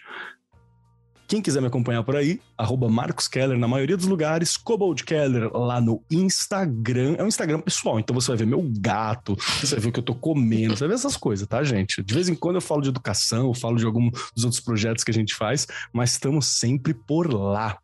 Quem 1.32 1.42
quiser 1.42 1.62
me 1.62 1.68
acompanhar 1.68 2.04
por 2.04 2.18
aí, 2.18 2.42
arroba 2.58 2.90
Marcos 2.90 3.26
Keller 3.26 3.58
na 3.58 3.66
maioria 3.66 3.96
dos 3.96 4.06
lugares, 4.06 4.58
Cobold 4.58 5.06
Keller 5.06 5.50
lá 5.56 5.80
no 5.80 6.04
Instagram. 6.12 7.16
É 7.18 7.24
um 7.24 7.28
Instagram 7.30 7.62
pessoal, 7.62 7.98
então 7.98 8.14
você 8.14 8.28
vai 8.28 8.40
ver 8.40 8.48
meu 8.48 8.62
gato, 8.82 9.38
você 9.62 9.76
vai 9.76 9.80
ver 9.80 9.88
o 9.88 9.92
que 9.94 10.00
eu 10.00 10.04
tô 10.04 10.14
comendo, 10.14 10.76
você 10.76 10.82
vai 10.82 10.90
ver 10.90 10.96
essas 10.96 11.16
coisas, 11.16 11.48
tá, 11.48 11.64
gente? 11.64 12.04
De 12.04 12.14
vez 12.14 12.28
em 12.28 12.36
quando 12.36 12.56
eu 12.56 12.62
falo 12.62 12.82
de 12.82 12.90
educação, 12.90 13.48
eu 13.48 13.54
falo 13.54 13.78
de 13.78 13.86
algum 13.86 14.12
dos 14.36 14.44
outros 14.44 14.60
projetos 14.60 15.06
que 15.06 15.12
a 15.12 15.14
gente 15.14 15.34
faz, 15.34 15.66
mas 15.94 16.12
estamos 16.12 16.48
sempre 16.48 16.94
por 16.94 17.34
lá. 17.34 17.78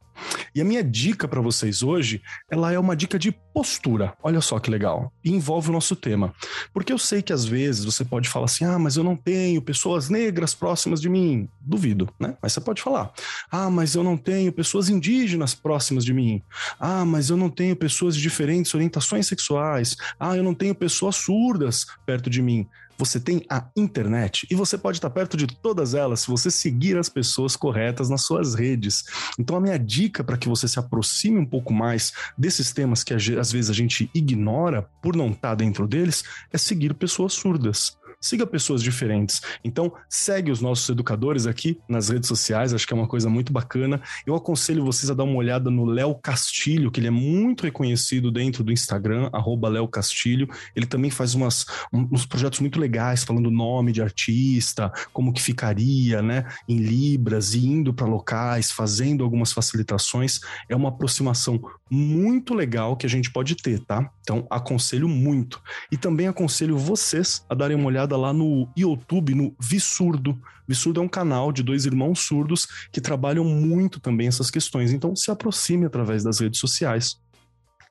E 0.53 0.61
a 0.61 0.65
minha 0.65 0.83
dica 0.83 1.27
para 1.27 1.41
vocês 1.41 1.83
hoje, 1.83 2.21
ela 2.49 2.71
é 2.71 2.79
uma 2.79 2.95
dica 2.95 3.17
de 3.19 3.31
postura. 3.53 4.13
Olha 4.21 4.41
só 4.41 4.59
que 4.59 4.69
legal. 4.69 5.11
E 5.23 5.31
envolve 5.31 5.69
o 5.69 5.73
nosso 5.73 5.95
tema. 5.95 6.33
Porque 6.73 6.93
eu 6.93 6.97
sei 6.97 7.21
que 7.21 7.33
às 7.33 7.45
vezes 7.45 7.85
você 7.85 8.05
pode 8.05 8.29
falar 8.29 8.45
assim: 8.45 8.65
"Ah, 8.65 8.77
mas 8.77 8.97
eu 8.97 9.03
não 9.03 9.15
tenho 9.15 9.61
pessoas 9.61 10.09
negras 10.09 10.53
próximas 10.53 11.01
de 11.01 11.09
mim". 11.09 11.47
Duvido, 11.59 12.09
né? 12.19 12.35
Mas 12.41 12.53
você 12.53 12.61
pode 12.61 12.81
falar: 12.81 13.11
"Ah, 13.51 13.69
mas 13.69 13.95
eu 13.95 14.03
não 14.03 14.17
tenho 14.17 14.51
pessoas 14.51 14.89
indígenas 14.89 15.55
próximas 15.55 16.05
de 16.05 16.13
mim". 16.13 16.41
"Ah, 16.79 17.03
mas 17.05 17.29
eu 17.29 17.37
não 17.37 17.49
tenho 17.49 17.75
pessoas 17.75 18.15
de 18.15 18.21
diferentes 18.21 18.73
orientações 18.73 19.27
sexuais". 19.27 19.95
"Ah, 20.19 20.35
eu 20.35 20.43
não 20.43 20.53
tenho 20.53 20.75
pessoas 20.75 21.15
surdas 21.15 21.85
perto 22.05 22.29
de 22.29 22.41
mim". 22.41 22.67
Você 22.97 23.19
tem 23.19 23.43
a 23.49 23.67
internet 23.75 24.47
e 24.49 24.55
você 24.55 24.77
pode 24.77 24.97
estar 24.97 25.09
perto 25.09 25.37
de 25.37 25.47
todas 25.47 25.93
elas 25.93 26.21
se 26.21 26.27
você 26.27 26.49
seguir 26.49 26.97
as 26.97 27.09
pessoas 27.09 27.55
corretas 27.55 28.09
nas 28.09 28.23
suas 28.23 28.55
redes. 28.55 29.03
Então, 29.37 29.55
a 29.55 29.61
minha 29.61 29.77
dica 29.77 30.23
para 30.23 30.37
que 30.37 30.49
você 30.49 30.67
se 30.67 30.79
aproxime 30.79 31.37
um 31.37 31.45
pouco 31.45 31.73
mais 31.73 32.13
desses 32.37 32.73
temas 32.73 33.03
que 33.03 33.13
às 33.13 33.51
vezes 33.51 33.69
a 33.69 33.73
gente 33.73 34.09
ignora 34.13 34.89
por 35.01 35.15
não 35.15 35.29
estar 35.29 35.55
dentro 35.55 35.87
deles 35.87 36.23
é 36.51 36.57
seguir 36.57 36.93
pessoas 36.93 37.33
surdas 37.33 37.97
siga 38.27 38.45
pessoas 38.45 38.83
diferentes. 38.83 39.41
Então, 39.63 39.91
segue 40.09 40.51
os 40.51 40.61
nossos 40.61 40.87
educadores 40.89 41.47
aqui 41.47 41.79
nas 41.87 42.09
redes 42.09 42.27
sociais, 42.27 42.73
acho 42.73 42.85
que 42.85 42.93
é 42.93 42.95
uma 42.95 43.07
coisa 43.07 43.29
muito 43.29 43.53
bacana. 43.53 44.01
Eu 44.25 44.35
aconselho 44.35 44.83
vocês 44.83 45.09
a 45.09 45.13
dar 45.13 45.23
uma 45.23 45.35
olhada 45.35 45.69
no 45.69 45.85
Léo 45.85 46.15
Castilho, 46.15 46.91
que 46.91 46.99
ele 46.99 47.07
é 47.07 47.11
muito 47.11 47.63
reconhecido 47.63 48.31
dentro 48.31 48.63
do 48.63 48.71
Instagram, 48.71 49.29
Léo 49.69 49.87
Castilho. 49.87 50.49
Ele 50.75 50.85
também 50.85 51.09
faz 51.09 51.33
umas, 51.35 51.65
uns 51.93 52.25
projetos 52.25 52.59
muito 52.59 52.79
legais, 52.79 53.23
falando 53.23 53.49
nome 53.49 53.91
de 53.91 54.01
artista, 54.01 54.91
como 55.13 55.31
que 55.31 55.41
ficaria, 55.41 56.21
né, 56.21 56.45
em 56.67 56.77
Libras, 56.77 57.53
e 57.53 57.65
indo 57.65 57.93
para 57.93 58.05
locais, 58.05 58.71
fazendo 58.71 59.23
algumas 59.23 59.51
facilitações. 59.53 60.39
É 60.67 60.75
uma 60.75 60.89
aproximação 60.89 61.61
muito 61.89 62.53
legal 62.53 62.97
que 62.97 63.05
a 63.05 63.09
gente 63.09 63.31
pode 63.31 63.55
ter, 63.55 63.79
tá? 63.79 64.09
Então, 64.21 64.45
aconselho 64.49 65.07
muito. 65.07 65.61
E 65.91 65.97
também 65.97 66.27
aconselho 66.27 66.77
vocês 66.77 67.45
a 67.49 67.55
darem 67.55 67.77
uma 67.77 67.87
olhada 67.87 68.16
lá 68.17 68.33
no 68.33 68.67
YouTube, 68.75 69.35
no 69.35 69.55
Vissurdo. 69.59 70.39
Vissurdo 70.67 70.99
é 70.99 71.03
um 71.03 71.07
canal 71.07 71.51
de 71.51 71.63
dois 71.63 71.85
irmãos 71.85 72.19
surdos 72.19 72.67
que 72.91 72.99
trabalham 72.99 73.45
muito 73.45 73.99
também 73.99 74.27
essas 74.27 74.51
questões. 74.51 74.91
Então, 74.91 75.15
se 75.15 75.31
aproxime 75.31 75.85
através 75.85 76.23
das 76.23 76.39
redes 76.39 76.59
sociais. 76.59 77.17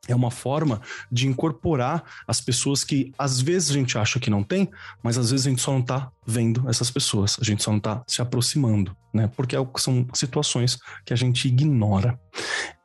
É 0.09 0.15
uma 0.15 0.31
forma 0.31 0.81
de 1.11 1.27
incorporar 1.27 2.05
as 2.29 2.41
pessoas 2.41 2.85
que 2.85 3.13
às 3.19 3.41
vezes 3.41 3.71
a 3.71 3.75
gente 3.75 3.99
acha 3.99 4.21
que 4.21 4.31
não 4.31 4.43
tem, 4.43 4.71
mas 5.03 5.19
às 5.19 5.31
vezes 5.31 5.47
a 5.47 5.51
gente 5.51 5.63
só 5.63 5.73
não 5.73 5.81
está 5.81 6.11
vendo 6.25 6.69
essas 6.69 6.91
pessoas, 6.91 7.37
a 7.41 7.45
gente 7.45 7.63
só 7.63 7.71
não 7.73 7.79
está 7.79 8.05
se 8.07 8.23
aproximando, 8.23 8.97
né? 9.13 9.29
Porque 9.37 9.57
é 9.57 9.69
são 9.79 10.07
situações 10.15 10.79
que 11.05 11.13
a 11.13 11.17
gente 11.17 11.49
ignora. 11.49 12.19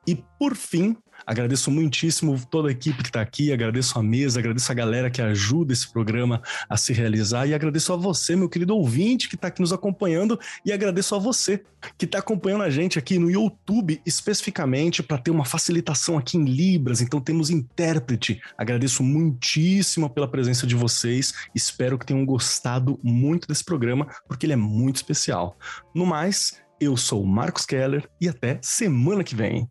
E 0.08 0.16
por 0.40 0.56
fim, 0.56 0.98
Agradeço 1.26 1.72
muitíssimo 1.72 2.40
toda 2.50 2.70
a 2.70 2.72
equipe 2.72 3.04
que 3.04 3.10
está 3.10 3.22
aqui, 3.22 3.52
agradeço 3.52 3.98
a 3.98 4.04
mesa, 4.04 4.40
agradeço 4.40 4.72
a 4.72 4.76
galera 4.76 5.10
que 5.10 5.22
ajuda 5.22 5.74
esse 5.74 5.92
programa 5.92 6.42
a 6.70 6.78
se 6.78 6.94
realizar 6.94 7.46
e 7.48 7.54
agradeço 7.54 7.94
a 7.94 7.96
você, 7.96 8.36
meu 8.36 8.50
querido 8.50 8.76
ouvinte, 8.76 9.30
que 9.30 9.36
está 9.36 9.48
aqui 9.48 9.62
nos 9.62 9.74
acompanhando 9.74 10.40
e 10.66 10.72
agradeço 10.72 11.16
a 11.16 11.20
você 11.20 11.64
que 11.98 12.06
está 12.06 12.20
acompanhando 12.20 12.64
a 12.64 12.70
gente 12.70 13.00
aqui 13.00 13.18
no 13.18 13.30
YouTube, 13.30 14.02
especificamente 14.06 15.02
para 15.02 15.18
ter 15.18 15.32
uma 15.32 15.46
facilitação 15.46 16.18
aqui 16.18 16.38
em 16.38 16.46
Libras, 16.46 17.02
então 17.02 17.20
temos 17.20 17.50
intérprete. 17.50 18.42
Agradeço 18.58 19.04
muitíssimo 19.04 20.10
pela 20.10 20.28
presença 20.28 20.68
de 20.68 20.76
vocês, 20.76 21.34
espero 21.56 21.98
que 21.98 22.06
tenham 22.06 22.26
gostado 22.26 23.00
muito 23.04 23.48
desse 23.48 23.64
programa, 23.64 24.08
porque 24.28 24.46
ele 24.46 24.54
é 24.54 24.58
muito 24.58 24.98
especial. 24.98 25.58
No 25.94 26.06
mais, 26.06 26.62
eu 26.80 26.98
sou 26.98 27.26
Marcos 27.26 27.66
Keller 27.66 28.10
e 28.20 28.28
até 28.28 28.60
semana 28.62 29.24
que 29.24 29.36
vem. 29.36 29.71